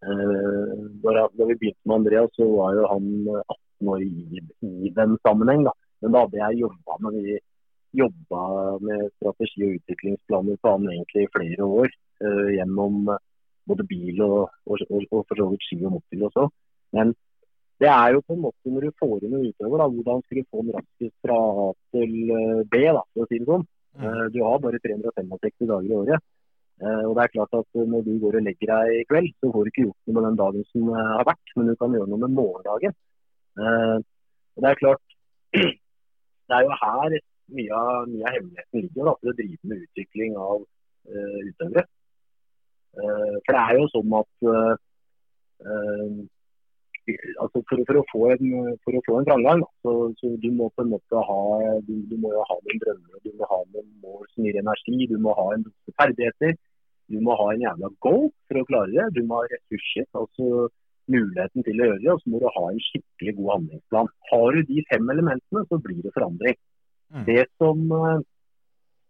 da, 0.00 1.28
da 1.28 1.46
vi 1.50 1.56
begynte 1.60 1.84
med 1.84 1.96
Andreas, 2.00 2.32
så 2.36 2.46
var 2.56 2.74
jo 2.78 2.88
han 2.88 3.08
eh, 3.28 3.54
18 3.80 3.92
år 3.94 4.02
i, 4.04 4.42
i 4.88 4.92
den 4.96 5.16
sammenheng. 5.26 5.64
Da. 5.68 5.74
Men 6.00 6.14
da 6.14 6.24
hadde 6.24 6.40
jeg 6.40 6.60
jobba 6.62 6.98
med, 7.06 7.40
med 8.86 9.08
strategi- 9.18 9.66
og 9.66 9.74
utviklingsplaner 9.78 10.60
for 10.60 10.76
han 10.78 10.88
egentlig 10.92 11.26
i 11.26 11.32
flere 11.36 11.66
år 11.66 11.88
eh, 11.90 12.46
gjennom 12.56 13.10
eh, 13.12 13.24
både 13.68 13.86
bil 13.86 14.22
og, 14.26 14.38
og, 14.66 14.86
og, 14.88 15.02
og 15.10 15.26
for 15.28 15.40
så 15.40 15.50
vidt 15.50 15.66
ski 15.66 15.80
og 15.84 15.98
motorbil 15.98 16.28
også. 16.30 16.46
Men 16.96 17.12
det 17.80 17.88
er 17.88 18.14
jo 18.14 18.24
på 18.26 18.36
en 18.36 18.42
måte 18.44 18.72
når 18.72 18.86
du 18.88 18.98
får 19.00 19.22
inn 19.24 19.36
en 19.36 19.46
utøver, 19.48 19.80
da, 19.80 19.86
hvordan 19.88 20.24
skal 20.24 20.40
du 20.40 20.48
få 20.50 20.64
den 20.64 20.74
raskest 20.76 21.14
fra 21.24 21.38
A 21.64 21.68
til 21.96 22.34
eh, 22.36 22.64
B, 22.72 22.82
da, 22.88 23.04
for 23.12 23.24
å 23.24 23.30
si 23.30 23.40
det 23.40 23.48
sånn. 23.48 23.66
Eh, 24.00 24.26
Du 24.34 24.42
har 24.44 24.60
bare 24.64 24.82
365 24.84 25.70
dager 25.70 25.88
i 25.88 25.96
året. 26.02 26.28
Eh, 26.80 27.02
Og 27.08 27.12
det 27.16 27.22
er 27.22 27.34
klart 27.34 27.54
at 27.60 27.68
eh, 27.76 27.88
Når 27.92 28.00
du 28.06 28.12
går 28.22 28.38
og 28.38 28.44
legger 28.46 28.70
deg 28.72 29.00
i 29.00 29.06
kveld, 29.10 29.32
så 29.38 29.52
får 29.52 29.64
du 29.64 29.70
ikke 29.70 29.84
gjort 29.86 30.00
noe 30.06 30.16
med 30.16 30.26
den 30.28 30.40
dagen 30.42 30.64
som 30.72 30.92
eh, 30.94 31.10
har 31.18 31.26
vært, 31.28 31.52
men 31.56 31.68
du 31.68 31.74
kan 31.80 31.96
gjøre 31.96 32.10
noe 32.12 32.22
med 32.24 32.36
morgendagen. 32.38 32.94
Og 34.54 34.62
Det 34.62 34.70
er 34.70 34.80
klart, 34.82 35.04
det 36.48 36.56
er 36.56 36.64
jo 36.66 36.78
her 36.82 37.20
mye 37.56 37.78
av, 37.82 38.08
mye 38.10 38.26
av 38.26 38.36
hemmeligheten 38.36 38.84
ligger 38.84 39.08
da, 39.08 39.14
for 39.20 39.32
å 39.32 39.38
drive 39.38 39.70
med 39.70 39.86
utvikling 39.86 40.36
av 40.38 40.58
uh, 40.60 41.38
utøvere. 41.48 41.86
Uh, 42.98 43.34
for 43.46 43.54
det 43.54 43.62
er 43.62 43.78
jo 43.78 43.88
sånn 43.92 44.14
at 44.18 44.48
eh, 44.50 44.72
altså 47.42 47.60
for, 47.68 47.82
for, 47.88 47.98
å 48.00 48.04
få 48.10 48.22
en, 48.34 48.48
for 48.84 48.96
å 48.98 49.02
få 49.06 49.18
en 49.18 49.28
framgang, 49.28 49.62
så, 49.84 49.94
så 50.18 50.32
du 50.42 50.48
må 50.56 50.70
på 50.74 50.84
en 50.84 50.92
måte 50.94 51.22
ha 51.28 51.40
du, 51.86 51.94
du 52.10 52.16
må 52.22 52.32
jo 52.34 52.42
ha 52.48 52.56
noen 52.58 52.82
drømmer 52.84 53.18
og 53.18 53.26
du 53.26 53.32
må 53.38 53.48
ha 53.50 53.60
noen 53.74 53.88
mål 54.04 54.26
som 54.32 54.46
gir 54.46 54.58
energi. 54.62 54.98
Du 55.10 55.16
må 55.22 55.34
ha 55.38 55.46
en 55.56 55.66
ferdigheter. 56.00 56.56
Du 57.10 57.18
må 57.26 57.34
ha 57.38 57.48
en 57.52 57.64
jævla 57.64 57.90
goal 58.04 58.28
for 58.48 58.60
å 58.60 58.66
klare 58.68 58.92
det. 58.94 59.06
Du 59.18 59.24
må 59.26 59.40
ha 59.40 59.48
ressurser, 59.50 60.06
altså 60.14 60.68
muligheten 61.10 61.66
til 61.66 61.80
å 61.80 61.88
gjøre 61.88 62.02
det. 62.02 62.10
Og 62.14 62.22
så 62.22 62.32
må 62.32 62.42
du 62.42 62.48
ha 62.54 62.66
en 62.70 62.82
skikkelig 62.86 63.36
god 63.38 63.52
handlingsplan. 63.54 64.12
Har 64.30 64.56
du 64.56 64.60
de 64.68 64.84
fem 64.90 65.14
elementene, 65.14 65.64
så 65.68 65.80
blir 65.86 66.02
det 66.04 66.14
forandring. 66.16 66.58
Mm. 67.10 67.24
Det 67.26 67.46
som, 67.58 67.78
eh, 67.98 68.20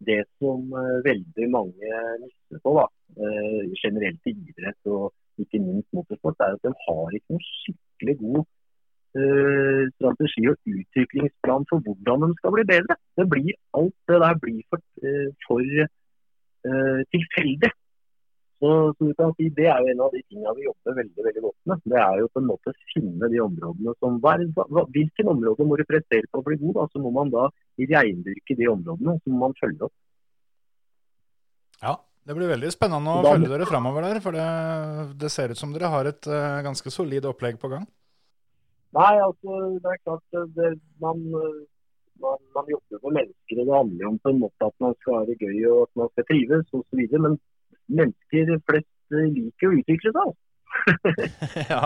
det 0.08 0.22
som 0.40 0.72
eh, 0.82 1.02
veldig 1.04 1.50
mange 1.52 1.90
mister 2.22 2.62
på, 2.64 2.76
da, 2.78 2.86
eh, 3.20 3.74
generelt 3.82 4.30
i 4.30 4.32
idrett 4.32 4.92
og 4.94 5.12
ikke 5.42 5.60
minst 5.60 5.92
motorsport, 5.96 6.40
er 6.40 6.56
at 6.56 6.64
de 6.64 6.72
har 6.86 7.18
ikke 7.18 7.36
noen 7.36 7.46
skikkelig 7.50 8.16
god 8.24 8.48
strategi 9.10 10.44
og 10.46 10.68
utviklingsplan 10.70 11.64
for 11.66 11.82
hvordan 11.82 12.20
de 12.22 12.34
skal 12.36 12.52
bli 12.54 12.62
bedre. 12.68 12.94
Det 13.18 13.24
blir, 13.26 13.56
alt 13.74 13.96
det 14.06 14.18
der 14.22 14.36
blir 14.38 14.60
for, 14.70 14.78
for 15.48 15.64
tilfeldig. 17.10 17.72
Så, 18.60 18.70
så 18.92 19.06
du 19.08 19.14
kan 19.16 19.30
si 19.38 19.46
Det 19.56 19.66
er 19.72 19.78
jo 19.80 19.88
en 19.94 20.02
av 20.04 20.10
de 20.12 20.20
tingene 20.28 20.52
vi 20.58 20.66
jobber 20.66 20.96
veldig 20.98 21.24
veldig 21.26 21.42
godt 21.46 21.70
med. 21.70 21.80
Det 21.92 22.00
er 22.04 22.18
jo 22.20 22.26
på 22.28 22.42
en 22.42 22.48
måte 22.50 22.72
å 22.74 22.78
finne 22.92 23.30
de 23.32 23.40
områdene 23.40 23.94
som 23.96 24.18
hva, 24.20 24.34
hva, 24.58 24.82
Hvilken 24.92 25.30
område 25.32 25.64
må 25.64 25.78
du 25.80 25.84
prestere 25.88 26.28
på 26.28 26.42
å 26.42 26.44
bli 26.44 26.58
god? 26.60 26.74
da, 26.76 26.86
Så 26.92 27.00
må 27.00 27.12
man 27.16 27.32
da 27.32 27.46
reindyrke 27.80 28.56
de 28.58 28.68
områdene. 28.68 29.16
Så 29.24 29.32
må 29.32 29.46
man 29.46 29.56
følge 29.60 29.88
opp. 29.88 29.96
Ja, 31.80 31.94
det 32.28 32.36
blir 32.36 32.52
veldig 32.52 32.72
spennende 32.74 33.16
å 33.16 33.22
Da- 33.24 33.32
følge 33.32 33.48
dere 33.48 33.70
framover 33.70 34.04
der. 34.04 34.20
For 34.20 34.36
det, 34.36 34.48
det 35.18 35.30
ser 35.32 35.48
ut 35.54 35.56
som 35.62 35.72
dere 35.72 35.88
har 35.88 36.04
et 36.04 36.28
uh, 36.28 36.60
ganske 36.62 36.92
solid 36.92 37.24
opplegg 37.24 37.56
på 37.58 37.70
gang. 37.72 37.86
Nei, 38.92 39.14
altså 39.22 39.78
det 39.80 39.88
er 39.88 40.02
klart 40.04 40.36
det, 40.56 40.80
man, 41.00 41.16
man, 42.20 42.38
man 42.52 42.66
jobber 42.68 42.98
for 43.00 43.14
mennesker, 43.14 43.60
og 43.62 43.66
det 43.68 43.76
handler 43.76 44.08
om 44.08 44.18
på 44.18 44.32
en 44.34 44.40
måte 44.42 44.66
at 44.66 44.74
man 44.82 44.96
skal 45.00 45.14
ha 45.20 45.24
det 45.28 45.38
gøy 45.38 45.60
og 45.70 45.84
at 45.86 45.96
man 45.96 46.08
skal 46.10 46.26
trives 46.28 46.74
osv. 46.74 47.04
Men 47.22 47.38
mennesker 47.90 48.56
flest 48.68 49.14
eh, 49.14 49.28
liker 49.34 49.70
å 49.70 49.78
utvikle 49.80 50.14
seg. 50.16 50.36
ja. 51.72 51.80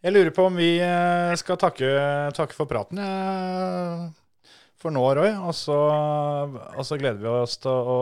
Jeg 0.00 0.14
lurer 0.16 0.32
på 0.32 0.46
om 0.48 0.56
vi 0.56 0.72
eh, 0.80 1.34
skal 1.40 1.60
takke, 1.60 1.92
takke 2.36 2.56
for 2.56 2.70
praten 2.70 3.02
for 4.80 4.94
nå, 4.94 5.02
Roy. 5.12 5.34
Og 5.44 5.52
så, 5.56 5.76
og 5.76 6.84
så 6.88 6.96
gleder 6.96 7.20
vi 7.20 7.28
oss 7.28 7.58
til 7.60 7.68
å, 7.68 7.98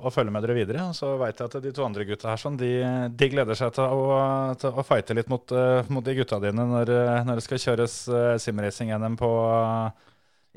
å 0.00 0.12
følge 0.14 0.32
med 0.32 0.46
dere 0.46 0.56
videre. 0.56 0.86
Og 0.88 0.96
så 0.96 1.12
veit 1.20 1.36
jeg 1.36 1.50
at 1.50 1.58
de 1.60 1.74
to 1.76 1.84
andre 1.84 2.06
gutta 2.08 2.32
her 2.32 2.40
sånn, 2.40 2.56
de, 2.60 2.72
de 3.12 3.30
gleder 3.34 3.58
seg 3.58 3.74
til 3.76 3.84
å, 3.84 4.16
til 4.60 4.80
å 4.80 4.86
fighte 4.86 5.16
litt 5.18 5.28
mot, 5.32 5.52
eh, 5.52 5.92
mot 5.92 6.06
de 6.06 6.16
gutta 6.22 6.40
dine 6.40 6.64
når, 6.72 6.94
når 7.28 7.42
det 7.42 7.44
skal 7.44 7.64
kjøres 7.66 8.00
simracing-NM 8.46 9.20
på 9.20 9.30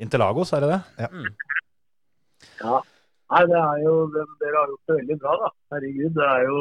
Interlagos, 0.04 0.50
er 0.56 0.64
det 0.64 0.72
det? 0.72 0.80
Ja. 1.04 1.12
Ja. 2.64 2.80
Nei, 3.32 3.42
det 3.50 3.56
er 3.56 3.78
jo, 3.80 3.92
Dere 4.40 4.58
har 4.60 4.70
gjort 4.70 4.88
det 4.88 4.96
veldig 4.98 5.16
bra, 5.22 5.34
da. 5.42 5.48
Herregud. 5.72 6.10
Det 6.18 6.26
er 6.34 6.42
jo 6.48 6.58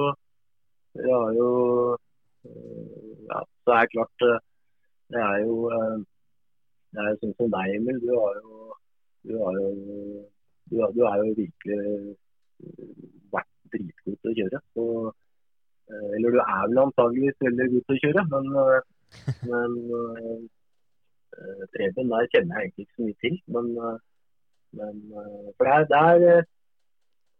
Dere 0.95 1.17
har 1.23 1.31
jo 1.39 1.49
øh, 2.47 3.09
Ja, 3.31 3.39
det 3.67 3.73
er 3.79 3.91
klart 3.93 4.25
øh, 4.29 4.39
Det 5.11 5.21
er 5.31 5.37
jo 5.45 5.55
øh, 5.75 5.97
Det 6.91 7.01
er 7.03 7.09
jo 7.09 7.17
sånn 7.23 7.35
som 7.39 7.51
deg, 7.55 7.73
Emil. 7.79 7.99
Du 8.05 8.13
har 8.13 8.39
jo 8.39 8.53
Du, 9.27 9.33
har 9.41 9.59
jo, 9.59 9.67
du, 10.69 10.75
har, 10.79 10.95
du 10.95 11.01
er 11.09 11.19
jo 11.19 11.27
virkelig 11.41 12.15
vært 13.35 13.51
dritgod 13.71 14.17
til 14.17 14.31
å 14.31 14.37
kjøre. 14.39 14.59
Så, 14.75 14.85
eller 16.15 16.35
du 16.35 16.39
er 16.43 16.65
vel 16.71 16.81
antageligvis 16.81 17.45
veldig 17.45 17.67
god 17.73 17.85
til 17.85 17.95
å 17.95 18.01
kjøre, 18.01 18.23
men, 18.33 18.49
men 19.51 19.77
Preben 21.77 22.11
der 22.11 22.27
kjenner 22.33 22.59
jeg 22.59 22.67
egentlig 22.67 22.83
ikke 22.83 22.97
så 22.97 23.07
mye 23.07 23.21
til. 23.23 23.39
Men 23.55 23.71
men 24.79 24.99
eh, 25.21 25.47
for 25.57 25.69
det 25.69 25.77
er, 25.77 25.87
det 25.93 26.01
er, 26.01 26.27
eh, 26.33 26.49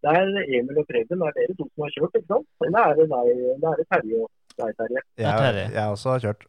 det 0.04 0.16
er 0.20 0.58
Emil 0.60 0.82
og 0.82 0.88
Preben, 0.90 1.22
er 1.26 1.38
dere 1.38 1.58
to 1.58 1.68
som 1.70 1.86
har 1.86 1.94
kjørt, 1.98 2.18
ikke 2.20 2.32
sant? 2.34 2.50
Eller 2.68 2.82
er 2.90 2.98
det 3.00 3.10
deg, 3.14 3.46
det 3.62 3.70
er 3.74 3.86
Terje 3.94 4.24
og 4.24 4.32
deg, 4.62 4.74
Terje? 4.82 5.06
Ja. 5.22 5.36
Jeg, 5.48 5.70
jeg 5.78 5.98
også 5.98 6.16
har 6.16 6.26
kjørt. 6.28 6.48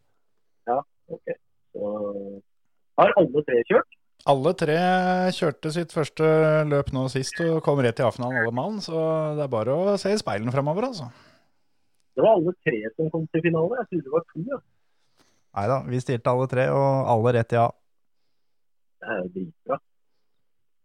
Ok. 1.13 1.37
Så 1.75 1.91
har 3.01 3.13
alle 3.21 3.45
tre 3.45 3.61
kjørt? 3.69 3.97
Alle 4.31 4.55
tre 4.57 4.77
kjørte 5.37 5.71
sitt 5.75 5.93
første 5.93 6.27
løp 6.71 6.93
nå 6.97 7.05
sist 7.13 7.41
og 7.45 7.59
kom 7.67 7.83
rett 7.85 7.99
i 8.01 8.05
A-finalen 8.07 8.41
alle 8.41 8.55
mann, 8.57 8.79
så 8.81 8.97
det 9.37 9.45
er 9.45 9.53
bare 9.53 9.75
å 9.75 9.97
se 10.01 10.15
i 10.15 10.21
speilene 10.21 10.55
framover, 10.55 10.87
altså. 10.89 11.11
Det 12.15 12.23
var 12.25 12.39
alle 12.39 12.55
tre 12.65 12.79
som 12.95 13.11
kom 13.13 13.27
til 13.35 13.43
finale. 13.45 13.83
Jeg 13.83 13.91
trodde 13.91 14.07
det 14.07 14.15
var 14.15 14.25
to. 14.31 14.45
Ja. 14.49 14.61
Nei 15.55 15.65
da, 15.71 15.81
vi 15.91 16.01
stilte 16.03 16.33
alle 16.33 16.47
tre, 16.51 16.69
og 16.73 17.11
alle 17.15 17.35
rett 17.37 17.53
i 17.55 17.59
A. 17.61 17.67
Det 19.03 19.11
er 19.11 19.21
jo 19.21 19.33
dritbra. 19.35 19.81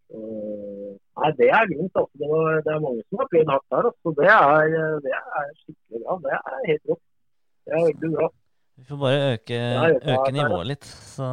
Eh, 0.10 0.90
Nei, 1.20 1.30
det 1.38 1.50
er 1.52 1.68
grunnen 1.70 1.92
Altså. 2.00 2.18
det, 2.22 2.28
var, 2.32 2.60
det 2.66 2.72
er 2.74 2.84
mange 2.86 3.04
som 3.06 3.22
har 3.22 3.30
prøvd 3.32 3.52
hardt 3.54 3.68
der. 3.74 3.88
Altså. 3.90 4.14
Det, 4.20 4.28
er, 4.34 5.00
det 5.06 5.14
er 5.20 5.50
skikkelig 5.62 6.02
bra. 6.04 6.18
Det 6.24 6.36
er 6.38 6.68
helt 6.70 6.92
rått. 6.92 7.04
Det 7.66 7.76
er 7.76 7.86
veldig 7.90 8.12
bra. 8.16 8.30
Vi 8.80 8.86
får 8.88 9.00
bare 9.04 9.24
øke, 9.34 9.58
øke 10.14 10.32
nivået 10.32 10.68
litt, 10.70 10.86
så, 10.88 11.28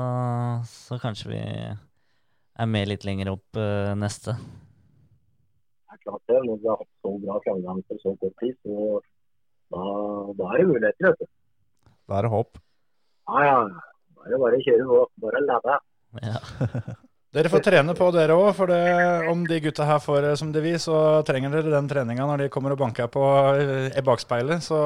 så 0.67 0.97
kanskje 0.99 1.29
vi 1.31 1.39
er 1.39 2.67
med 2.73 2.89
litt 2.91 3.07
lenger 3.07 3.31
opp 3.37 3.61
uh, 3.61 3.93
neste. 3.95 4.35
Det 4.35 5.95
er 5.95 6.01
klart 6.03 6.25
det. 6.27 6.41
Når 6.49 6.59
vi 6.65 6.71
har 6.73 6.81
hatt 6.83 7.07
så 7.07 7.13
bra 7.23 7.39
framgang 7.47 7.83
på 7.87 8.01
så 8.03 8.17
kort 8.19 8.43
tid, 8.43 8.57
så 8.67 8.99
da, 9.71 9.85
da 10.41 10.51
er 10.51 10.59
det 10.59 10.69
muligheter. 10.73 11.13
vet 11.13 11.23
du. 11.23 11.31
Da 12.11 12.19
er 12.19 12.27
det 12.27 12.35
håp. 12.35 12.59
Ja, 13.31 13.47
ja. 13.47 13.59
Da 14.17 14.27
er 14.27 14.35
det 14.35 14.43
bare 14.43 14.59
å 14.59 14.67
kjøre 14.67 14.91
på. 14.91 15.03
Bare 15.23 15.47
lære. 15.47 15.81
Ja. 16.27 16.41
Dere 17.37 17.51
får 17.53 17.61
trene 17.67 17.93
på 17.99 18.07
dere 18.15 18.33
òg, 18.33 18.47
for 18.57 18.73
det, 18.73 18.81
om 19.29 19.43
de 19.45 19.59
gutta 19.61 19.85
her 19.85 19.99
får 20.01 20.23
det 20.25 20.35
som 20.41 20.55
de 20.55 20.63
vil, 20.65 20.79
så 20.81 21.21
trenger 21.29 21.53
dere 21.53 21.75
den 21.75 21.91
treninga 21.91 22.25
når 22.25 22.47
de 22.47 22.53
kommer 22.55 22.73
og 22.73 22.81
banker 22.81 23.11
på 23.13 23.25
eh, 23.61 23.91
i 23.93 24.05
bakspeilet. 24.07 24.65
Så, 24.65 24.79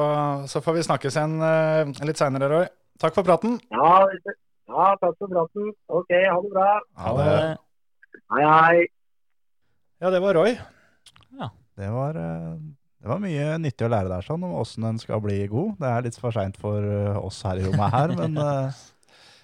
så 0.51 0.59
får 0.65 0.75
vi 0.75 0.83
snakkes 0.89 1.15
igjen 1.15 1.37
eh, 1.47 1.93
litt 2.09 2.19
seinere, 2.19 2.51
Roy. 2.51 2.67
Takk 2.99 3.15
for 3.15 3.27
praten. 3.29 3.55
Ja, 3.71 3.93
ja, 4.11 4.89
takk 4.99 5.15
for 5.15 5.31
praten. 5.31 5.71
OK, 5.87 6.11
ha 6.11 6.35
det 6.43 6.51
bra. 6.51 6.67
Ha 7.05 7.15
det. 7.21 7.31
Hei, 8.35 8.43
hei. 8.43 8.85
Ja, 10.03 10.11
det 10.11 10.19
var 10.19 10.35
Roy. 10.41 10.57
Det 11.81 11.89
var, 11.89 12.15
eh, 12.15 12.55
det 13.01 13.09
var 13.09 13.21
mye 13.23 13.45
nyttig 13.57 13.87
å 13.87 13.91
lære 13.91 14.11
der 14.11 14.25
sånn, 14.25 14.43
om 14.45 14.57
åssen 14.59 14.85
en 14.85 14.99
skal 15.01 15.21
bli 15.23 15.39
god. 15.49 15.77
Det 15.79 15.87
er 15.89 16.03
litt 16.05 16.17
for 16.19 16.35
seint 16.35 16.59
for 16.61 16.83
eh, 16.83 17.17
oss 17.17 17.39
her 17.47 17.61
i 17.61 17.63
rommet 17.65 17.95
her, 17.95 18.13
men 18.19 18.37
eh, 18.43 18.81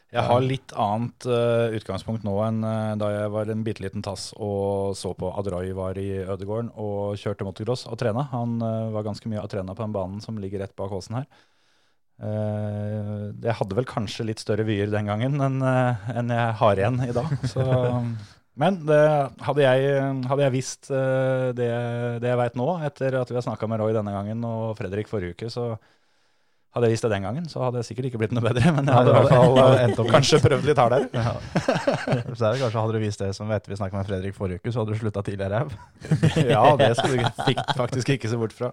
Jeg 0.07 0.23
har 0.23 0.39
litt 0.39 0.71
annet 0.79 1.25
uh, 1.27 1.73
utgangspunkt 1.75 2.23
nå 2.23 2.34
enn 2.45 2.61
uh, 2.63 2.95
da 2.99 3.09
jeg 3.11 3.31
var 3.34 3.49
en 3.51 3.63
bitte 3.65 3.84
liten 3.84 4.03
tass 4.05 4.29
og 4.39 4.95
så 4.95 5.11
på 5.17 5.34
Adroy 5.35 5.73
var 5.75 5.99
i 5.99 6.21
Ødegården 6.23 6.69
og 6.79 7.19
kjørte 7.19 7.43
motocross 7.43 7.84
og 7.91 7.99
trena. 7.99 8.23
Han 8.31 8.55
uh, 8.63 8.88
var 8.95 9.03
ganske 9.09 9.27
mye 9.27 9.43
og 9.43 9.51
trena 9.51 9.75
på 9.75 9.84
den 9.84 9.95
banen 9.95 10.23
som 10.23 10.39
ligger 10.39 10.63
rett 10.63 10.75
bak 10.79 10.95
Åsen 10.95 11.21
her. 11.21 11.29
Jeg 12.17 13.53
hadde 13.59 13.75
vel 13.77 13.85
kanskje 13.85 14.23
litt 14.25 14.39
større 14.41 14.63
vyer 14.65 14.89
den 14.89 15.05
gangen 15.05 15.35
enn 15.38 15.59
enn 15.61 16.31
jeg 16.34 16.55
har 16.57 16.79
igjen 16.79 16.95
i 17.05 17.13
dag. 17.13 17.29
Så, 17.45 17.61
men 18.63 18.79
det, 18.89 19.03
hadde, 19.45 19.61
jeg, 19.61 19.99
hadde 20.31 20.47
jeg 20.47 20.55
visst 20.55 20.89
det, 20.89 21.67
det 22.23 22.31
jeg 22.31 22.39
veit 22.41 22.57
nå, 22.57 22.71
etter 22.89 23.19
at 23.19 23.29
vi 23.29 23.38
har 23.38 23.45
snakka 23.45 23.69
med 23.69 23.84
Roy 23.84 23.93
denne 23.93 24.15
gangen 24.15 24.41
og 24.49 24.73
Fredrik 24.79 25.11
forrige 25.11 25.38
uke, 25.38 25.51
så 25.53 25.75
hadde 26.77 26.87
jeg 26.89 26.95
visst 26.95 27.05
det 27.07 27.11
den 27.11 27.25
gangen, 27.27 27.45
så 27.51 27.61
hadde 27.65 27.81
jeg 27.81 27.87
sikkert 27.89 28.07
ikke 28.11 28.21
blitt 28.23 28.33
noe 28.37 28.45
bedre. 28.45 28.71
Men 28.77 28.87
jeg 28.87 28.95
hadde 28.95 29.11
i 29.11 29.17
hvert 29.17 29.33
fall 29.33 29.59
eh, 29.65 29.83
Endt 29.87 30.01
opp- 30.05 30.11
kanskje 30.13 30.39
prøvd 30.45 30.69
litt 30.69 30.81
hardere. 30.81 31.09
Ja. 31.11 31.35
Så 32.31 32.41
er 32.47 32.55
det 32.55 32.61
kanskje 32.63 32.79
Hadde 32.81 32.95
du 32.97 33.03
vist 33.03 33.21
det 33.25 33.31
som 33.37 33.51
etter 33.51 33.73
vi 33.73 33.79
snakka 33.81 33.99
med 33.99 34.07
Fredrik 34.09 34.35
forrige 34.37 34.61
uke, 34.63 34.71
så 34.75 34.83
hadde 34.85 34.95
du 34.95 35.01
slutta 35.03 35.25
tidligere 35.27 35.65
òg. 35.65 35.73
Ja, 36.55 36.63
det 36.79 36.93
skal 36.99 37.17
du 37.17 37.23
fikk 37.47 37.63
faktisk 37.79 38.13
ikke 38.15 38.29
se 38.31 38.39
bort 38.39 38.55
fra. 38.55 38.71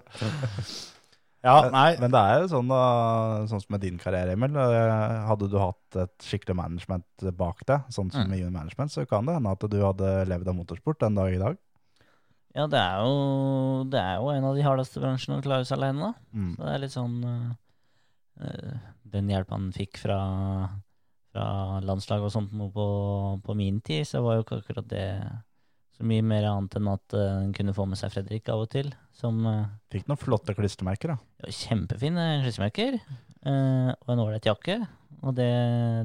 Ja, 1.44 1.58
nei. 1.68 1.90
Men 2.00 2.08
det 2.14 2.20
er 2.24 2.38
jo 2.40 2.46
sånn, 2.54 2.70
da, 2.72 2.82
sånn 3.50 3.60
som 3.60 3.74
med 3.74 3.82
din 3.84 3.98
karriere, 4.00 4.32
Emil. 4.32 4.54
eh, 4.56 5.26
Hadde 5.28 5.48
du 5.52 5.58
hatt 5.60 5.98
et 6.06 6.24
skikkelig 6.24 6.56
management 6.56 7.26
bak 7.36 7.60
deg, 7.68 7.82
sånn 7.92 8.08
som 8.14 8.24
Mm. 8.24 8.32
i 8.32 8.38
Union 8.40 8.54
Management, 8.56 8.92
så 8.94 9.04
kan 9.08 9.26
det 9.28 9.34
hende 9.36 9.52
at 9.52 9.60
du 9.68 9.76
hadde 9.82 10.14
levd 10.30 10.48
av 10.48 10.56
motorsport 10.56 11.00
den 11.04 11.14
dag 11.20 11.34
i 11.34 11.42
dag. 11.42 11.58
Ja, 12.54 12.68
det 12.70 12.78
er, 12.78 13.02
jo, 13.02 13.84
det 13.90 13.98
er 14.00 14.16
jo 14.22 14.28
en 14.30 14.44
av 14.46 14.54
de 14.56 14.62
hardeste 14.62 15.00
bransjene 15.02 15.40
å 15.40 15.42
klare 15.44 15.66
seg 15.66 15.76
alene, 15.76 16.00
da. 16.00 16.12
Mm. 16.32 16.52
Så 16.56 16.62
det 16.64 16.72
er 16.72 16.82
litt 16.84 16.94
sånn 16.94 17.16
eh, 17.26 17.30
eh, 17.50 17.54
Den 19.14 19.30
hjelp 19.30 19.52
han 19.54 19.68
fikk 19.74 20.00
fra, 20.02 20.18
fra 21.30 21.46
landslaget 21.84 22.26
og 22.28 22.34
sånt 22.34 22.54
på, 22.74 22.86
på 23.44 23.56
min 23.58 23.80
tid, 23.84 24.06
så 24.08 24.22
var 24.24 24.38
jo 24.38 24.46
ikke 24.46 24.60
akkurat 24.62 24.88
det 24.90 25.06
så 25.94 26.02
mye 26.08 26.24
mer 26.26 26.48
annet 26.48 26.74
enn 26.74 26.90
at 26.90 27.14
han 27.14 27.52
kunne 27.54 27.74
få 27.76 27.86
med 27.86 28.00
seg 28.00 28.10
Fredrik 28.10 28.48
av 28.50 28.64
og 28.64 28.72
til. 28.72 28.90
Som 29.14 29.44
uh, 29.46 29.68
Fikk 29.94 30.08
noen 30.10 30.18
flotte 30.18 30.56
klistremerker, 30.58 31.14
da. 31.14 31.44
ja, 31.44 31.52
kjempefine 31.54 32.24
klistremerker. 32.42 32.98
eh, 32.98 33.90
og 33.94 34.10
en 34.10 34.22
ålreit 34.24 34.48
jakke. 34.48 34.80
Og 35.24 35.36
det, 35.38 35.52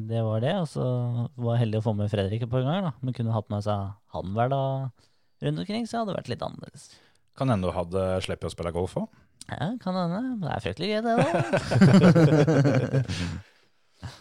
det 0.07 0.21
var 0.23 0.43
det. 0.45 0.53
Og 0.61 0.67
så 0.69 0.85
var 1.33 1.55
jeg 1.55 1.63
heldig 1.65 1.81
å 1.81 1.85
få 1.89 1.95
med 1.97 2.11
Fredrik 2.11 2.45
et 2.45 2.51
par 2.51 2.61
ganger. 2.63 2.91
da. 2.91 2.93
Men 3.01 3.17
kunne 3.17 3.33
hatt 3.33 3.49
med 3.51 3.65
seg 3.65 3.89
han 4.13 4.35
hver 4.37 4.53
dag 4.53 5.07
rundt 5.47 5.63
omkring, 5.63 5.87
så 5.89 6.01
hadde 6.01 6.13
det 6.13 6.19
vært 6.19 6.31
litt 6.35 6.45
annerledes. 6.45 6.85
Kan 7.39 7.51
hende 7.51 7.69
du 7.69 7.75
hadde 7.75 8.05
sluppet 8.23 8.51
å 8.51 8.53
spille 8.53 8.75
golf 8.75 8.97
òg. 8.99 9.09
Ja, 9.49 9.69
kan 9.81 9.95
hende. 9.97 10.21
Det 10.43 10.51
er 10.53 10.63
fryktelig 10.63 10.89
gøy, 10.91 11.01
det 11.05 11.13
da. 11.17 11.25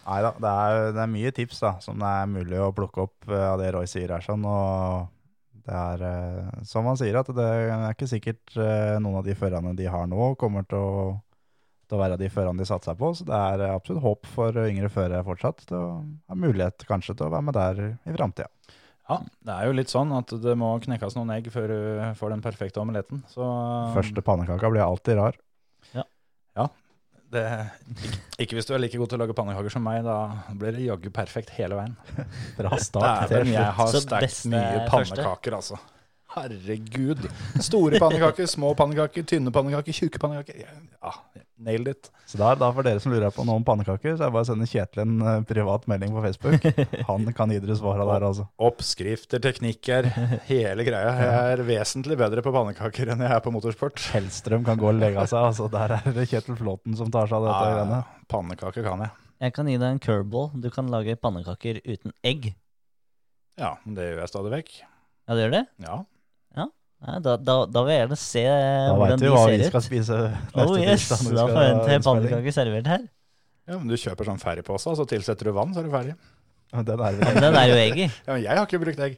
Nei 0.09 0.19
da, 0.25 0.33
det 0.43 0.53
det 0.97 1.03
er 1.03 1.11
mye 1.11 1.31
tips 1.35 1.61
da, 1.63 1.71
som 1.83 2.01
det 2.01 2.09
er 2.09 2.31
mulig 2.31 2.59
å 2.59 2.73
plukke 2.75 3.05
opp 3.05 3.29
eh, 3.29 3.45
av 3.51 3.61
det 3.61 3.71
Roy 3.75 3.87
sier 3.87 4.11
her. 4.11 4.23
sånn, 4.25 4.43
og 4.47 5.07
det 5.63 5.75
er 5.77 6.03
eh, 6.09 6.63
som 6.67 6.87
han 6.89 6.99
sier, 6.99 7.15
at 7.19 7.29
det 7.35 7.45
er 7.45 7.85
ikke 7.93 8.09
sikkert 8.09 8.57
eh, 8.57 8.97
noen 8.99 9.21
av 9.21 9.27
de 9.27 9.37
førerne 9.37 9.75
de 9.77 9.87
har 9.91 10.09
nå, 10.09 10.33
kommer 10.41 10.67
til 10.67 10.81
å, 10.81 11.07
til 11.87 11.99
å 11.99 12.01
være 12.01 12.19
de 12.19 12.31
førerne 12.33 12.59
de 12.59 12.67
satser 12.67 12.97
på. 12.99 13.13
Så 13.15 13.27
det 13.29 13.37
er 13.37 13.67
absolutt 13.69 14.03
håp 14.03 14.29
for 14.33 14.59
yngre 14.65 14.91
førere 14.93 15.23
fortsatt. 15.27 15.67
Det 15.69 15.79
er 15.79 16.43
mulighet 16.43 16.87
kanskje 16.89 17.15
til 17.15 17.29
å 17.29 17.33
være 17.37 17.47
med 17.47 17.59
der 17.59 17.83
i 17.93 18.17
framtida. 18.17 18.49
Ja, 19.09 19.19
det 19.45 19.53
er 19.55 19.67
jo 19.69 19.75
litt 19.75 19.89
sånn 19.89 20.11
at 20.13 20.31
det 20.43 20.53
må 20.59 20.75
knekkes 20.83 21.15
noen 21.17 21.33
egg 21.33 21.49
før 21.53 21.71
du 21.71 21.79
får 22.19 22.35
den 22.35 22.43
perfekte 22.45 22.81
omeletten. 22.83 23.23
Så 23.31 23.45
Første 23.95 24.21
pannekaka 24.25 24.69
blir 24.69 24.85
alltid 24.85 25.17
rar. 25.17 25.39
det, 27.29 27.43
ikke, 27.93 28.19
ikke 28.41 28.57
hvis 28.57 28.67
du 28.69 28.73
er 28.73 28.81
like 28.81 28.97
god 28.97 29.11
til 29.11 29.19
å 29.19 29.21
lage 29.21 29.35
pannekaker 29.37 29.73
som 29.73 29.83
meg, 29.85 30.01
da 30.05 30.17
blir 30.57 30.77
det 30.77 30.85
jaggu 30.87 31.11
perfekt 31.13 31.53
hele 31.57 31.77
veien. 31.77 31.95
Bra 32.57 32.77
start 32.81 33.29
Dæven, 33.29 33.53
jeg 33.53 33.75
har 33.79 33.91
stekt 33.93 34.07
sterkt 34.07 34.53
mye 34.53 34.65
er 34.79 34.89
pannekaker, 34.89 35.57
altså. 35.59 35.77
Herregud. 36.39 37.25
Store 37.59 37.99
pannekaker, 37.99 38.47
små 38.47 38.71
pannekaker, 38.79 39.25
tynne 39.27 39.51
pannekaker, 39.51 39.95
tjukke 39.95 40.21
pannekaker. 40.21 40.61
Ja, 40.99 41.11
nailed 41.59 41.89
it. 41.91 42.09
Så 42.29 42.37
da, 42.39 42.53
da 42.55 42.69
for 42.75 42.85
dere 42.87 43.01
som 43.03 43.11
lurer 43.11 43.33
på 43.35 43.43
noe 43.47 43.59
om 43.59 43.65
pannekaker, 43.67 44.13
så 44.15 44.23
er 44.23 44.29
det 44.29 44.35
bare 44.37 44.45
å 44.45 44.49
sende 44.49 44.67
Kjetil 44.69 45.01
en 45.03 45.15
eh, 45.19 45.41
privat 45.49 45.87
melding 45.91 46.13
på 46.15 46.23
Facebook. 46.23 46.67
Han 47.09 47.27
kan 47.35 47.51
gi 47.51 47.59
dere 47.63 47.75
svara 47.79 48.05
der, 48.07 48.25
altså. 48.29 48.45
Oppskrifter, 48.69 49.41
teknikker, 49.43 50.07
hele 50.47 50.85
greia. 50.87 51.11
Jeg 51.19 51.55
er 51.57 51.63
vesentlig 51.67 52.19
bedre 52.21 52.43
på 52.45 52.53
pannekaker 52.55 53.11
enn 53.15 53.25
jeg 53.25 53.35
er 53.35 53.43
på 53.43 53.53
motorsport. 53.55 53.99
Hellstrøm 54.15 54.63
kan 54.67 54.79
gå 54.79 54.91
og 54.93 54.99
legge 55.01 55.25
seg. 55.31 55.41
altså 55.51 55.67
Der 55.73 55.97
er 55.97 56.07
det 56.15 56.27
Kjetil 56.31 56.55
Flåten 56.59 56.95
som 56.99 57.11
tar 57.11 57.27
seg 57.27 57.41
av 57.41 57.49
dette. 57.49 57.65
Ja, 57.65 57.81
greiene. 57.81 58.03
pannekaker 58.31 58.85
kan 58.87 59.03
jeg. 59.07 59.15
Jeg 59.39 59.55
kan 59.55 59.67
gi 59.71 59.75
deg 59.79 59.89
en 59.95 60.01
curveball. 60.03 60.49
Du 60.59 60.69
kan 60.71 60.87
lage 60.91 61.15
pannekaker 61.19 61.81
uten 61.87 62.15
egg. 62.27 62.53
Ja, 63.59 63.73
det 63.83 64.05
gjør 64.13 64.23
jeg 64.23 64.31
stadig 64.31 64.51
vekk. 64.55 64.71
Ja, 64.83 65.35
det 65.35 65.43
gjør 65.45 65.53
det? 65.57 65.61
Ja. 65.83 65.97
Ja, 66.99 67.15
da, 67.23 67.37
da, 67.39 67.53
da 67.71 67.81
vil 67.87 67.93
jeg 67.93 68.01
gjerne 68.01 68.17
se 68.19 68.41
Da 68.43 68.95
hvordan 68.97 69.21
veit 69.21 69.21
vet 69.21 69.29
vi 69.29 69.29
hva 69.31 69.43
vi 69.53 69.67
skal 69.69 69.83
spise 69.85 70.17
neste 70.19 70.65
Oh 70.65 70.73
yes, 70.75 71.05
tirsdag 71.07 71.37
da 71.37 71.45
får 71.47 71.61
jeg 71.63 71.99
en 71.99 72.03
pannekaker 72.09 72.55
servert 72.57 72.89
her. 72.91 73.05
ja, 73.69 73.77
men 73.77 73.87
du 73.87 73.95
kjøper 73.95 74.27
sånn 74.27 74.41
ferdigpose, 74.41 74.95
så 74.99 75.05
tilsetter 75.07 75.47
du 75.47 75.53
vann, 75.55 75.71
så 75.75 75.79
er 75.79 75.87
du 75.87 75.93
ferdig. 75.93 76.15
Ja, 76.73 76.83
Den 76.83 76.99
er 77.05 77.19
Ja, 77.23 77.33
den 77.45 77.55
er 77.61 77.69
jo 77.71 77.77
egg 77.79 78.01
i. 78.03 78.07
Ja, 78.09 78.33
men 78.33 78.41
jeg 78.43 78.51
har 78.57 78.65
ikke 78.67 78.81
brukt 78.83 78.99
egg. 79.05 79.15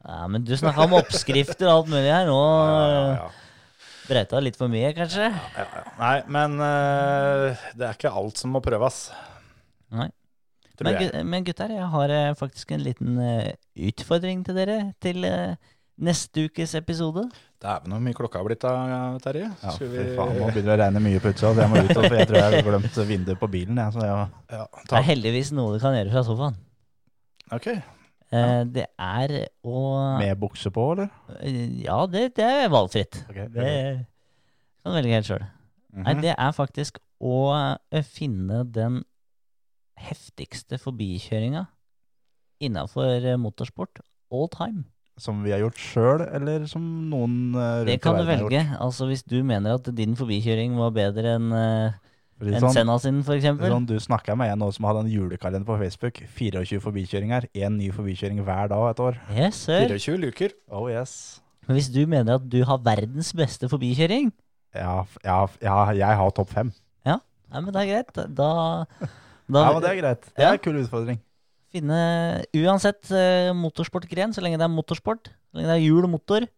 Ja, 0.00 0.22
men 0.32 0.46
du 0.48 0.54
snakka 0.56 0.86
om 0.86 0.94
oppskrifter 0.96 1.68
og 1.68 1.74
alt 1.74 1.90
mulig 1.92 2.08
her. 2.08 2.24
Nå 2.30 2.38
Ja, 2.40 2.78
ja, 2.94 3.02
ja. 3.18 3.26
brøyta 4.08 4.40
litt 4.40 4.56
for 4.58 4.72
mye, 4.72 4.94
kanskje? 4.96 5.28
Ja, 5.28 5.66
ja. 5.76 5.82
Nei, 6.00 6.14
men 6.38 6.56
uh, 6.56 7.66
det 7.76 7.84
er 7.90 7.98
ikke 7.98 8.14
alt 8.22 8.40
som 8.40 8.56
må 8.56 8.62
prøves. 8.64 9.10
Nei. 9.92 10.08
Men, 10.80 11.28
men 11.28 11.44
gutter, 11.44 11.68
jeg 11.76 11.86
har 11.92 12.12
eh, 12.16 12.30
faktisk 12.40 12.70
en 12.72 12.80
liten 12.80 13.18
uh, 13.20 13.50
utfordring 13.90 14.40
til 14.46 14.56
dere 14.56 14.78
til 15.04 15.26
eh, 15.28 15.58
neste 16.00 16.46
ukes 16.48 16.72
episode. 16.78 17.26
Dæven, 17.60 17.92
hvor 17.92 18.00
mye 18.00 18.16
klokka 18.16 18.40
har 18.40 18.46
blitt 18.48 18.62
da, 18.64 18.72
Terje? 19.20 19.50
Ja, 19.62 19.72
Skal 19.76 19.90
fy 19.92 20.04
faen, 20.16 20.32
nå 20.40 20.46
begynner 20.48 20.72
det 20.72 20.76
å 20.78 20.80
regne 20.80 21.02
mye 21.04 21.20
på 21.20 21.32
utsida, 21.34 21.50
så 21.54 21.60
jeg 21.60 21.70
må 21.74 21.82
ut. 21.84 21.92
For 21.98 22.16
jeg 22.16 22.28
tror 22.30 22.38
jeg 22.40 22.46
har 22.54 22.66
glemt 22.70 23.00
vinduet 23.10 23.40
på 23.42 23.48
bilen. 23.52 23.80
Jeg, 23.82 23.92
så 23.96 24.06
jeg, 24.06 24.28
ja, 24.56 24.66
Det 24.88 24.98
er 25.00 25.08
heldigvis 25.10 25.52
noe 25.56 25.74
du 25.76 25.82
kan 25.82 25.96
gjøre 25.98 26.14
fra 26.14 26.22
sofaen. 26.30 26.56
Ok. 27.52 27.66
Eh, 28.30 28.62
det 28.70 28.86
er 29.02 29.34
å 29.66 29.80
med 30.22 30.38
bukse 30.40 30.70
på, 30.72 30.86
eller? 30.94 31.10
Eh, 31.40 31.82
Ja, 31.84 31.98
det, 32.06 32.30
det 32.38 32.46
er 32.46 32.68
valgfritt. 32.72 33.20
Okay, 33.28 33.48
Det 33.52 33.66
kan 34.80 34.92
du 34.94 34.96
velge 35.00 35.16
helt 35.18 35.26
sjøl. 35.28 35.44
Nei, 35.92 36.14
Mhm. 36.14 36.20
det 36.22 36.34
er 36.38 36.52
faktisk 36.54 36.98
å 37.20 37.36
eh, 37.92 38.02
finne 38.06 38.62
den 38.72 39.02
heftigste 40.00 40.78
forbikjøringa 40.80 41.66
innafor 42.62 43.26
motorsport 43.40 44.00
all 44.32 44.48
time. 44.48 44.84
Som 45.20 45.42
vi 45.44 45.52
har 45.52 45.60
gjort 45.60 45.80
sjøl, 45.80 46.24
eller 46.24 46.64
som 46.70 46.84
noen 47.10 47.52
eh, 47.52 47.72
rundt 47.82 47.90
Det 47.90 47.98
kan 48.04 48.16
du 48.16 48.24
velge. 48.28 48.62
Altså 48.80 49.08
Hvis 49.10 49.24
du 49.26 49.42
mener 49.44 49.76
at 49.76 49.90
din 49.96 50.16
forbikjøring 50.16 50.78
var 50.80 50.94
bedre 50.96 51.36
enn 51.36 51.52
uh, 51.52 51.98
en 52.40 52.56
sånn, 52.64 52.72
Senna 52.72 52.96
sin, 53.02 53.20
f.eks. 53.20 53.50
sånn, 53.60 53.88
du 53.88 53.98
snakka 54.00 54.32
med 54.40 54.54
en 54.54 54.64
som 54.72 54.88
hadde 54.88 55.04
en 55.04 55.12
julekalender 55.12 55.68
på 55.68 55.76
Facebook. 55.82 56.22
24 56.38 56.80
forbikjøringer. 56.80 57.50
Én 57.52 57.76
ny 57.76 57.90
forbikjøring 57.92 58.40
hver 58.46 58.72
dag 58.72 58.86
et 58.94 59.02
år. 59.04 59.20
Yes, 59.36 59.60
sir. 59.68 59.84
24 59.92 60.22
luker. 60.24 60.56
Oh 60.72 60.88
yes. 60.88 61.42
Men 61.68 61.76
hvis 61.76 61.92
du 61.92 62.00
mener 62.08 62.40
at 62.40 62.46
du 62.48 62.62
har 62.64 62.80
verdens 62.80 63.34
beste 63.36 63.68
forbikjøring, 63.68 64.32
Ja, 64.72 65.02
ja, 65.26 65.42
ja 65.60 65.80
jeg 65.98 66.16
har 66.16 66.30
topp 66.32 66.54
fem. 66.54 66.72
Nei, 67.50 67.62
men 67.64 67.74
det 67.74 67.82
er 67.82 67.88
greit. 67.90 68.12
Da, 68.14 68.26
da 69.50 69.64
Ja, 69.64 69.72
men 69.74 69.82
det 69.82 69.90
er 69.90 69.98
greit. 69.98 70.22
Det 70.22 70.44
Ja. 70.44 70.48
er 70.50 70.52
en 70.52 70.64
kul 70.64 70.78
utfordring. 70.84 71.18
Finne 71.72 72.00
Uansett 72.60 73.10
uh, 73.14 73.50
motorsportgren, 73.56 74.34
så 74.34 74.42
lenge 74.44 74.58
det 74.60 74.66
er 74.66 74.72
motorsport, 74.72 75.30
så 75.30 75.58
lenge 75.58 75.70
det 75.70 75.76
er 75.78 75.84
hjul 75.86 76.06
og 76.08 76.14
motor, 76.18 76.48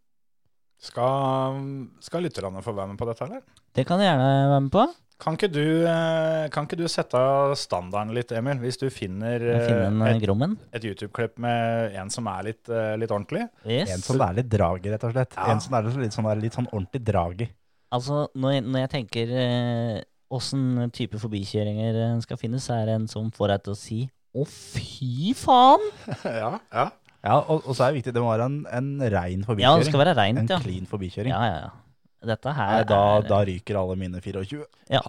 Skal, 0.82 1.60
skal 2.02 2.24
lytterne 2.26 2.62
få 2.64 2.74
være 2.74 2.90
med 2.90 2.98
på 2.98 3.06
dette, 3.06 3.28
eller? 3.28 3.44
det 3.76 3.86
kan 3.86 4.00
du 4.00 4.04
gjerne 4.04 4.30
være 4.50 4.60
med 4.66 4.72
på. 4.74 4.86
Kan 5.22 5.36
ikke 5.36 5.52
du, 5.54 5.86
eh, 5.86 6.48
kan 6.50 6.66
ikke 6.66 6.80
du 6.80 6.88
sette 6.90 7.18
standarden 7.54 8.10
litt, 8.16 8.32
Emil? 8.34 8.58
Hvis 8.58 8.80
du 8.80 8.88
finner 8.90 9.38
finner 9.38 9.68
Finne 9.68 10.08
eh, 10.10 10.16
et, 10.18 10.64
et 10.80 10.86
YouTube-klipp 10.88 11.38
med 11.44 11.94
en 12.00 12.10
som 12.10 12.26
er 12.26 12.48
litt, 12.48 12.64
eh, 12.66 12.96
litt 12.98 13.12
ordentlig? 13.14 13.44
Yes. 13.62 13.92
En 13.94 14.02
som 14.02 14.24
er 14.26 14.40
litt 14.40 14.48
drag 14.50 14.82
i, 14.82 14.90
rett 14.90 15.06
og 15.06 15.14
slett. 15.14 15.36
Ja. 15.38 15.52
En 15.52 15.62
som 15.62 15.76
er 15.78 15.86
litt 16.00 16.16
sånn, 16.16 16.30
litt 16.42 16.58
sånn 16.58 16.66
ordentlig 16.72 17.04
drag 17.06 17.44
i. 17.46 17.48
Altså, 17.94 18.24
når 18.34 18.56
jeg, 18.56 18.64
når 18.66 18.82
jeg 18.82 18.92
tenker 18.96 19.36
eh, 19.44 20.00
åssen 20.32 20.90
type 20.96 21.20
forbikjøringer 21.22 22.02
en 22.08 22.24
skal 22.24 22.40
finnes, 22.40 22.66
så 22.66 22.80
er 22.80 22.90
det 22.90 22.98
en 22.98 23.08
som 23.12 23.30
får 23.36 23.54
deg 23.54 23.64
til 23.68 23.76
å 23.76 23.78
si 23.78 24.00
å, 24.32 24.46
fy 24.48 25.32
faen! 25.36 25.84
ja, 26.24 26.56
ja. 26.72 26.88
Ja, 27.22 27.36
og, 27.38 27.62
og 27.68 27.76
så 27.78 27.86
er 27.86 27.92
det 27.92 28.00
viktig, 28.00 28.12
det 28.16 28.22
må 28.22 28.32
være 28.32 28.48
en, 28.50 28.62
en 28.66 28.88
rein 29.12 29.44
Ja, 29.62 29.76
det 29.78 29.86
skal 29.86 30.00
være 30.00 30.16
en 30.16 30.18
reint, 30.18 30.50
ja. 30.50 30.58
clean 30.58 30.88
forbikjøring. 30.90 31.30
Ja, 31.30 31.42
ja, 31.46 31.58
ja. 31.68 32.32
Dette 32.32 32.54
her 32.54 32.72
Nei, 32.72 32.82
da, 32.86 32.98
er 33.18 33.26
da 33.28 33.38
ryker 33.46 33.78
alle 33.78 33.94
mine 33.98 34.20
24. 34.22 34.64
Ja. 34.90 35.02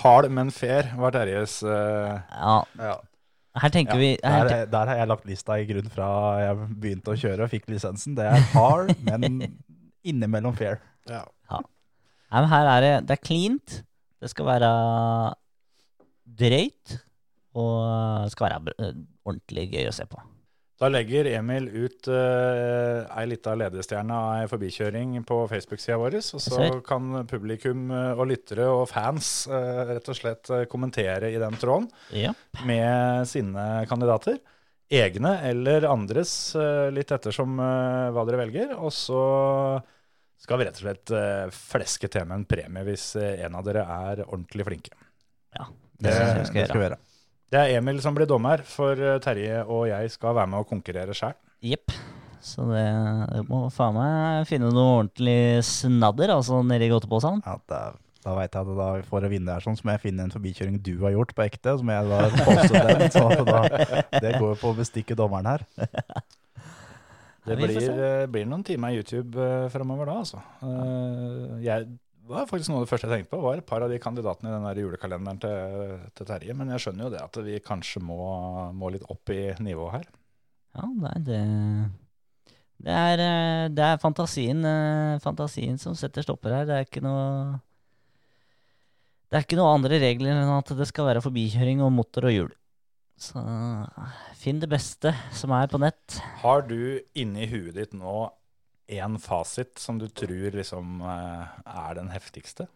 Hard, 0.00 0.28
men 0.32 0.50
fair 0.52 0.90
var 0.98 1.14
Terjes 1.14 1.58
uh... 1.64 2.20
Ja, 2.32 2.56
ja. 2.80 2.94
her 3.62 3.72
tenker 3.72 3.96
Ja, 3.96 4.00
vi 4.00 4.10
her, 4.24 4.48
Der, 4.50 4.66
der 4.72 4.90
har 4.90 5.00
jeg 5.00 5.10
lagt 5.12 5.28
lista 5.28 5.58
i 5.60 5.66
grunn 5.68 5.92
fra 5.92 6.08
jeg 6.40 6.68
begynte 6.72 7.12
å 7.14 7.20
kjøre 7.20 7.46
og 7.46 7.52
fikk 7.52 7.68
lisensen. 7.72 8.16
Det 8.16 8.26
er 8.28 8.44
hard, 8.56 8.92
men 9.08 9.44
innimellom 10.04 10.56
fair. 10.58 10.82
ja. 11.08 11.24
Nei, 12.34 12.40
men 12.42 12.50
her 12.50 12.66
er 12.66 12.82
det 12.82 12.94
Det 13.08 13.14
er 13.14 13.22
cleant. 13.22 13.74
Det 14.18 14.30
skal 14.32 14.48
være 14.48 14.70
drøyt. 16.40 16.96
Og 17.54 18.30
skal 18.32 18.50
være 18.50 18.76
eh, 18.78 19.02
ordentlig 19.24 19.68
gøy 19.72 19.90
å 19.90 19.94
se 19.94 20.06
på. 20.10 20.20
Da 20.82 20.88
legger 20.90 21.28
Emil 21.30 21.68
ut 21.70 22.08
uh, 22.10 23.06
ei 23.14 23.28
lita 23.30 23.52
ledestjerne 23.54 24.16
av 24.16 24.40
ei 24.40 24.48
forbikjøring 24.50 25.12
på 25.26 25.36
Facebook-sida 25.48 26.00
vår. 26.02 26.16
Og 26.34 26.42
så 26.42 26.66
kan 26.84 27.20
publikum 27.30 27.86
eh, 27.94 28.18
og 28.18 28.26
lyttere 28.32 28.66
og 28.74 28.88
fans 28.90 29.46
uh, 29.46 29.94
rett 29.94 30.10
og 30.10 30.18
slett 30.18 30.50
eh, 30.50 30.66
kommentere 30.70 31.30
i 31.30 31.38
den 31.38 31.54
tråden 31.62 31.86
yep. 32.10 32.34
med 32.66 33.22
sine 33.30 33.84
kandidater. 33.88 34.42
Egne 34.90 35.36
eller 35.46 35.86
andres, 35.88 36.34
uh, 36.58 36.90
litt 36.92 37.14
ettersom 37.14 37.54
uh, 37.62 38.10
hva 38.10 38.26
dere 38.26 38.42
velger. 38.42 38.74
Og 38.74 38.90
så 38.92 39.22
skal 40.44 40.60
vi 40.60 40.66
rett 40.68 40.76
og 40.76 40.84
slett 40.84 41.14
uh, 41.14 41.46
fleske 41.54 42.10
til 42.12 42.26
med 42.28 42.42
en 42.42 42.48
premie 42.48 42.84
hvis 42.84 43.14
eh, 43.16 43.40
en 43.46 43.56
av 43.56 43.64
dere 43.66 43.86
er 43.86 44.24
ordentlig 44.26 44.68
flinke. 44.68 44.96
ja. 45.56 45.70
Det, 45.94 46.10
Det, 46.10 46.52
det 46.52 46.66
skal 46.68 46.80
vi 46.80 46.86
gjøre. 46.88 46.98
Det 47.54 47.60
er 47.62 47.78
Emil 47.78 48.00
som 48.02 48.16
blir 48.16 48.26
dommer, 48.26 48.64
for 48.66 48.98
eh, 48.98 49.20
Terje 49.22 49.60
og 49.70 49.84
jeg 49.86 50.10
skal 50.10 50.34
være 50.34 50.50
med 50.50 50.64
og 50.64 50.70
konkurrere 50.72 51.14
sjøl. 51.14 51.36
Jepp. 51.62 51.92
Så 52.42 52.64
det, 52.66 52.82
det 53.30 53.44
må 53.46 53.68
faen 53.72 53.94
meg 53.94 54.48
finne 54.50 54.72
noe 54.74 54.96
ordentlig 54.98 55.62
snadder, 55.64 56.34
altså 56.34 56.64
nede 56.66 56.88
i 56.88 56.90
godteposen. 56.90 57.44
Ja, 57.46 57.60
da 57.70 57.84
da 58.24 58.32
veit 58.38 58.54
jeg 58.56 58.64
at 58.64 58.76
da 58.78 58.86
for 59.04 59.26
å 59.26 59.28
vinne 59.28 59.52
her 59.52 59.60
sånn, 59.60 59.76
så 59.76 59.84
må 59.84 59.92
jeg 59.98 60.06
finne 60.06 60.24
en 60.24 60.32
forbikjøring 60.32 60.78
du 60.80 60.94
har 61.02 61.12
gjort 61.12 61.34
på 61.36 61.44
ekte. 61.44 61.74
Så 61.76 61.84
må 61.84 61.92
jeg 61.92 62.08
da 62.08 62.44
poste 62.46 62.80
den. 62.88 63.02
Så 63.12 63.24
da, 63.44 63.58
det 64.24 64.30
går 64.38 64.46
jo 64.48 64.54
på 64.62 64.70
å 64.70 64.78
bestikke 64.78 65.16
dommeren 65.18 65.50
her. 65.50 65.66
Det 67.44 67.58
blir, 67.60 67.76
eh, 67.76 68.24
blir 68.32 68.46
noen 68.48 68.64
timer 68.64 68.96
YouTube 68.96 69.36
uh, 69.36 69.68
framover 69.68 70.08
da, 70.08 70.14
altså. 70.22 70.40
Eh, 70.64 71.58
jeg 71.66 71.90
det 72.24 72.32
var 72.32 72.46
faktisk 72.48 72.70
noe 72.72 72.80
av 72.80 72.86
det 72.86 72.88
første 72.88 73.08
jeg 73.08 73.20
tenkte 73.20 73.34
på, 73.34 73.42
var 73.44 73.60
et 73.60 73.66
par 73.68 73.84
av 73.84 73.90
de 73.92 73.98
kandidatene 74.00 74.48
i 74.48 74.54
den 74.54 74.64
der 74.64 74.78
julekalenderen 74.80 75.40
til, 75.42 75.98
til 76.16 76.28
Terje. 76.30 76.54
Men 76.56 76.72
jeg 76.72 76.84
skjønner 76.84 77.04
jo 77.04 77.10
det 77.12 77.20
at 77.20 77.36
vi 77.44 77.58
kanskje 77.60 78.00
må, 78.00 78.16
må 78.72 78.88
litt 78.94 79.04
opp 79.12 79.32
i 79.34 79.42
nivået 79.60 79.98
her. 79.98 80.08
Ja, 80.74 80.88
nei, 80.88 81.18
det 81.26 81.42
det 82.84 82.92
er, 82.92 83.20
eh, 83.22 83.68
det 83.72 83.84
er 83.84 84.00
fantasien, 84.02 84.64
eh, 84.66 85.20
fantasien 85.22 85.78
som 85.80 85.94
setter 85.96 86.24
stopper 86.24 86.52
her. 86.52 86.66
Det 86.68 86.74
er 86.74 86.88
ikke 86.88 87.04
noe 87.04 87.60
Det 89.30 89.40
er 89.40 89.46
ikke 89.46 89.56
noe 89.58 89.72
andre 89.74 89.98
regler 89.98 90.30
enn 90.30 90.50
at 90.52 90.68
det 90.78 90.86
skal 90.86 91.08
være 91.08 91.22
forbikjøring 91.24 91.80
og 91.82 91.90
motor 91.90 92.28
og 92.28 92.34
hjul. 92.34 92.50
Så 93.18 93.40
finn 94.38 94.60
det 94.62 94.68
beste 94.70 95.10
som 95.34 95.50
er 95.56 95.66
på 95.66 95.80
nett. 95.82 96.20
Har 96.42 96.62
du 96.62 97.00
inni 97.18 97.48
huet 97.50 97.74
ditt 97.74 97.96
nå 97.98 98.28
en 98.86 99.18
fasit 99.18 99.78
som 99.80 99.98
du 99.98 100.06
tror 100.12 100.58
liksom 100.58 101.00
eh, 101.08 101.54
er 101.64 101.96
den 101.98 102.10
heftigste? 102.12 102.68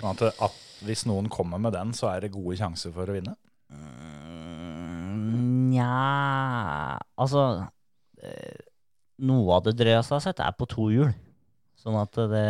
Sånn 0.00 0.10
at, 0.10 0.40
at 0.42 0.56
hvis 0.86 1.04
noen 1.06 1.28
kommer 1.30 1.60
med 1.62 1.76
den, 1.76 1.92
så 1.94 2.10
er 2.10 2.24
det 2.24 2.32
gode 2.34 2.56
sjanser 2.58 2.90
for 2.94 3.06
å 3.06 3.14
vinne? 3.14 3.36
Mm, 3.70 5.70
Nja 5.70 6.98
Altså 7.18 7.44
eh, 8.22 8.58
Noe 9.24 9.56
av 9.56 9.62
det 9.68 9.76
drøyeste 9.78 10.10
jeg 10.10 10.18
har 10.18 10.24
sett, 10.26 10.42
er 10.42 10.56
på 10.58 10.66
to 10.68 10.88
hjul. 10.90 11.12
Sånn 11.78 11.94
at 12.00 12.18
det 12.18 12.48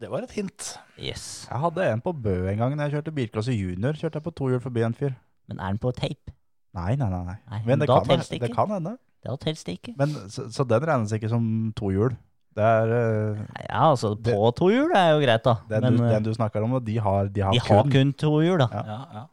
Det 0.00 0.10
var 0.10 0.26
et 0.26 0.34
hint. 0.34 0.72
Yes. 0.98 1.46
Jeg 1.46 1.62
hadde 1.62 1.86
en 1.92 2.02
på 2.02 2.12
Bø 2.16 2.34
en 2.50 2.58
gang 2.58 2.74
da 2.74 2.88
jeg 2.88 2.98
kjørte 2.98 3.14
bilklasse 3.14 3.54
junior. 3.54 3.94
Kjørte 3.94 4.18
jeg 4.18 4.26
på 4.26 4.34
to 4.34 4.50
hjul 4.50 4.62
forbi 4.64 4.82
en 4.82 4.96
fyr. 4.96 5.14
Men 5.46 5.62
er 5.62 5.76
den 5.76 5.82
på 5.82 5.92
tape? 5.94 6.34
Nei, 6.74 6.94
nei, 6.98 7.06
nei. 7.10 7.22
nei. 7.26 7.36
Nei, 7.50 7.60
Men 7.66 7.82
det 7.82 7.88
da 7.90 7.98
kan, 8.06 8.22
det 8.26 8.50
kan 8.54 8.74
hende. 8.74 8.94
Det 9.20 9.36
telles 9.42 9.64
det 9.66 9.76
ikke. 9.76 9.94
Men, 10.00 10.14
så, 10.32 10.46
så 10.52 10.64
den 10.68 10.84
regnes 10.88 11.12
ikke 11.16 11.30
som 11.32 11.44
to 11.76 11.90
hjul. 11.92 12.14
Det 12.56 12.66
er 12.66 12.92
uh, 12.92 13.42
Ja, 13.68 13.82
altså 13.92 14.14
på 14.18 14.38
to 14.58 14.70
hjul 14.72 14.94
er 14.96 15.12
jo 15.14 15.20
greit, 15.22 15.44
da. 15.44 15.60
den, 15.70 15.84
Men 15.86 15.98
du, 15.98 16.06
eh, 16.06 16.14
den 16.16 16.26
du 16.26 16.32
snakker 16.34 16.64
om, 16.66 16.78
de 16.82 16.96
har, 16.98 17.28
de 17.30 17.44
har 17.46 17.54
de 17.54 17.60
har 17.62 17.84
kun 17.84 17.92
kun 17.92 18.10
to 18.18 18.32
hjul, 18.42 18.58
da. 18.64 18.68
Ja. 18.74 18.82
Ja, 18.88 19.20
ja. 19.20 19.26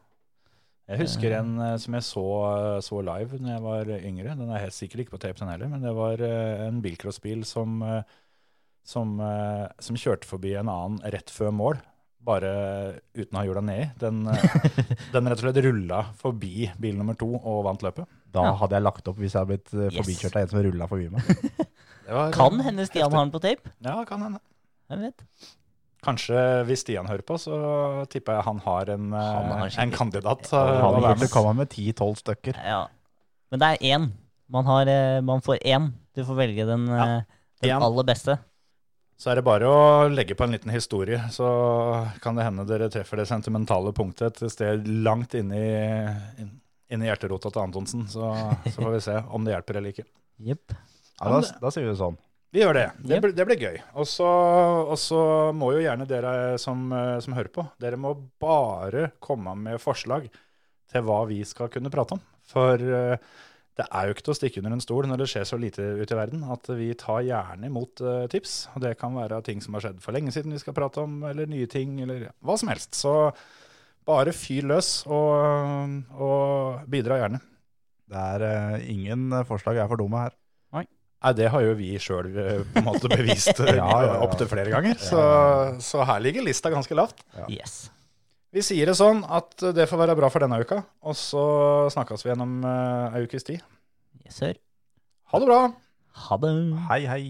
Jeg 0.88 1.02
husker 1.02 1.34
en 1.36 1.58
eh, 1.60 1.74
som 1.82 1.96
jeg 1.98 2.06
så, 2.06 2.28
så 2.84 3.02
live 3.04 3.40
når 3.42 3.52
jeg 3.52 3.64
var 3.64 3.90
yngre. 3.98 4.36
Den 4.38 4.52
er 4.52 4.62
helt 4.62 4.76
sikkert 4.76 5.04
ikke 5.04 5.16
på 5.16 5.22
tape, 5.24 5.40
den 5.40 5.50
heller. 5.52 5.72
Men 5.72 5.84
det 5.84 5.92
var 5.96 6.22
en 6.22 6.80
bilcrossbil 6.84 7.42
som, 7.48 7.82
som, 8.86 9.18
som 9.84 10.00
kjørte 10.00 10.28
forbi 10.28 10.54
en 10.56 10.70
annen 10.72 11.02
rett 11.12 11.32
før 11.34 11.52
mål. 11.52 11.82
Bare 12.24 12.52
uten 13.16 13.34
å 13.36 13.42
ha 13.42 13.44
hjula 13.48 13.64
nedi. 13.66 13.90
Den, 14.00 14.22
den 15.14 15.28
rett 15.28 15.42
og 15.42 15.44
slett 15.44 15.60
rulla 15.66 16.06
forbi 16.22 16.70
bil 16.80 16.96
nummer 16.96 17.18
to 17.18 17.34
og 17.36 17.66
vant 17.68 17.84
løpet. 17.84 18.08
Da 18.32 18.42
Ja. 18.44 18.52
hadde 18.60 18.76
jeg 18.76 18.82
lagt 18.84 19.08
opp 19.08 19.16
hvis 19.16 19.32
jeg 19.32 19.40
hadde 19.40 19.52
blitt 19.54 19.72
eh, 19.74 19.86
Yes. 19.88 19.96
forbikjørt 20.02 20.36
av 20.36 20.42
en 20.42 20.48
som 20.48 20.62
rulla 20.66 20.86
forbi 20.90 21.08
meg. 21.10 21.22
Det 22.08 22.14
var, 22.16 22.32
Kan 22.32 22.60
hende 22.64 22.86
Stian 22.88 23.12
har 23.12 23.24
den 23.24 23.32
på 23.32 23.40
tape. 23.40 23.70
Ja, 23.84 24.04
kan 24.08 24.22
hende. 24.24 24.38
Hvem 24.88 25.00
vet. 25.08 25.24
Kanskje 26.04 26.38
hvis 26.68 26.80
Stian 26.84 27.08
hører 27.10 27.24
på, 27.26 27.36
så 27.42 27.56
tipper 28.08 28.38
jeg 28.38 28.44
han 28.46 28.58
har 28.64 28.90
en, 28.94 29.08
eh, 29.12 29.32
Han 29.34 29.58
har 29.64 29.74
en 29.82 29.90
kandidat. 29.92 30.46
Eh, 30.52 30.80
Han 30.80 31.00
burde 31.02 31.18
med. 31.20 31.30
komme 31.30 31.54
med 31.58 31.68
10-12 31.74 32.16
stykker. 32.22 32.54
Ja. 32.64 32.86
Men 33.50 33.60
det 33.60 33.68
er 33.74 33.96
én. 33.98 34.10
Man, 34.48 34.64
har, 34.64 34.86
man 35.22 35.40
får 35.44 35.58
én. 35.64 35.90
Du 36.16 36.22
får 36.24 36.36
velge 36.36 36.64
den, 36.66 36.86
Ja. 36.88 37.22
den 37.60 37.82
aller 37.82 38.04
beste. 38.04 38.38
Så 39.18 39.32
er 39.32 39.34
det 39.40 39.44
bare 39.44 39.66
å 39.66 40.08
legge 40.08 40.36
på 40.38 40.44
en 40.44 40.52
liten 40.52 40.70
historie, 40.70 41.18
så 41.34 42.08
kan 42.22 42.36
det 42.36 42.44
hende 42.46 42.64
dere 42.68 42.88
treffer 42.88 43.16
det 43.18 43.26
sentimentale 43.26 43.90
punktet 43.92 44.40
et 44.42 44.52
sted 44.52 44.86
langt 44.86 45.34
inni, 45.34 45.58
inn- 46.38 46.60
inni 46.92 47.08
hjerterota 47.10 47.50
til 47.52 47.62
Antonsen. 47.66 48.06
Så, 48.10 48.30
så 48.68 48.76
får 48.78 48.94
vi 48.94 49.02
se 49.04 49.16
om 49.34 49.44
det 49.44 49.54
hjelper 49.56 49.80
eller 49.80 49.94
ikke. 49.96 50.06
Yep. 50.40 50.74
Ja, 51.18 51.30
da, 51.34 51.40
da 51.64 51.70
sier 51.74 51.84
vi 51.88 51.92
det 51.92 52.00
sånn. 52.00 52.16
Vi 52.54 52.62
gjør 52.62 52.78
det. 52.78 52.86
Det, 53.04 53.16
Yep. 53.18 53.26
det 53.36 53.44
blir 53.50 53.60
gøy. 53.60 53.74
Og 54.00 54.06
så 54.08 54.28
og 54.88 54.94
så 55.02 55.18
må 55.52 55.72
jo 55.74 55.82
gjerne 55.84 56.06
dere 56.08 56.36
som, 56.62 56.86
eh, 56.96 57.18
som 57.24 57.34
hører 57.36 57.52
på, 57.52 57.66
dere 57.82 57.98
må 58.00 58.14
bare 58.40 59.10
komme 59.20 59.52
med 59.58 59.82
forslag 59.82 60.30
til 60.88 61.04
hva 61.04 61.18
vi 61.28 61.42
skal 61.44 61.68
kunne 61.74 61.92
prate 61.92 62.16
om. 62.16 62.22
For 62.48 62.80
eh, 62.80 63.18
det 63.78 63.84
er 63.92 64.08
jo 64.08 64.14
ikke 64.16 64.24
til 64.26 64.32
å 64.32 64.38
stikke 64.38 64.62
under 64.62 64.72
en 64.78 64.80
stol 64.82 65.06
når 65.06 65.20
det 65.20 65.26
skjer 65.30 65.44
så 65.46 65.58
lite 65.60 65.84
ute 66.00 66.16
i 66.16 66.18
verden, 66.18 66.40
at 66.50 66.66
vi 66.78 66.88
tar 66.98 67.20
gjerne 67.26 67.68
imot 67.68 68.00
eh, 68.00 68.24
tips. 68.32 68.54
Og 68.74 68.82
det 68.86 68.94
kan 68.98 69.12
være 69.14 69.42
ting 69.46 69.60
som 69.62 69.76
har 69.76 69.84
skjedd 69.84 70.00
for 70.02 70.16
lenge 70.16 70.32
siden 70.34 70.56
vi 70.56 70.62
skal 70.62 70.74
prate 70.78 71.04
om, 71.04 71.20
eller 71.28 71.46
nye 71.52 71.68
ting, 71.70 71.98
eller 72.06 72.30
hva 72.40 72.56
som 72.58 72.72
helst. 72.72 72.96
Så 72.96 73.12
bare 74.08 74.32
fyr 74.36 74.66
løs, 74.70 75.02
og, 75.06 75.94
og 76.16 76.88
bidra 76.90 77.20
gjerne. 77.20 77.40
Det 78.08 78.24
er 78.34 78.44
eh, 78.48 78.86
ingen 78.94 79.28
eh, 79.36 79.44
forslag 79.48 79.80
er 79.82 79.90
for 79.90 80.00
dumme 80.00 80.26
her. 80.26 80.36
Nei, 81.18 81.32
det 81.34 81.48
har 81.50 81.64
jo 81.64 81.72
vi 81.74 81.96
sjøl 81.98 82.28
på 82.30 82.78
en 82.78 82.84
måte 82.86 83.08
bevist 83.10 83.58
Ja, 83.66 83.74
ja, 83.74 84.02
ja. 84.06 84.18
opptil 84.22 84.46
flere 84.46 84.70
ganger. 84.70 85.00
Så, 85.02 85.18
så 85.82 86.04
her 86.06 86.22
ligger 86.22 86.46
lista 86.46 86.70
ganske 86.70 86.94
lavt. 86.94 87.24
Yes. 87.50 87.88
Vi 88.54 88.62
sier 88.62 88.86
det 88.86 88.94
sånn 89.00 89.24
at 89.26 89.50
det 89.74 89.88
får 89.90 90.04
være 90.04 90.14
bra 90.20 90.30
for 90.30 90.46
denne 90.46 90.60
uka, 90.62 90.78
og 91.02 91.18
så 91.18 91.42
snakkes 91.90 92.22
vi 92.22 92.30
gjennom 92.30 92.62
ei 92.62 93.24
ukes 93.26 93.48
tid. 93.50 93.66
Yes, 94.22 94.38
sir. 94.38 94.62
Ha 95.34 95.42
det 95.42 95.50
bra! 95.50 95.60
Ha 96.28 96.38
det. 96.46 96.54
Hei, 96.86 97.02
hei. 97.10 97.24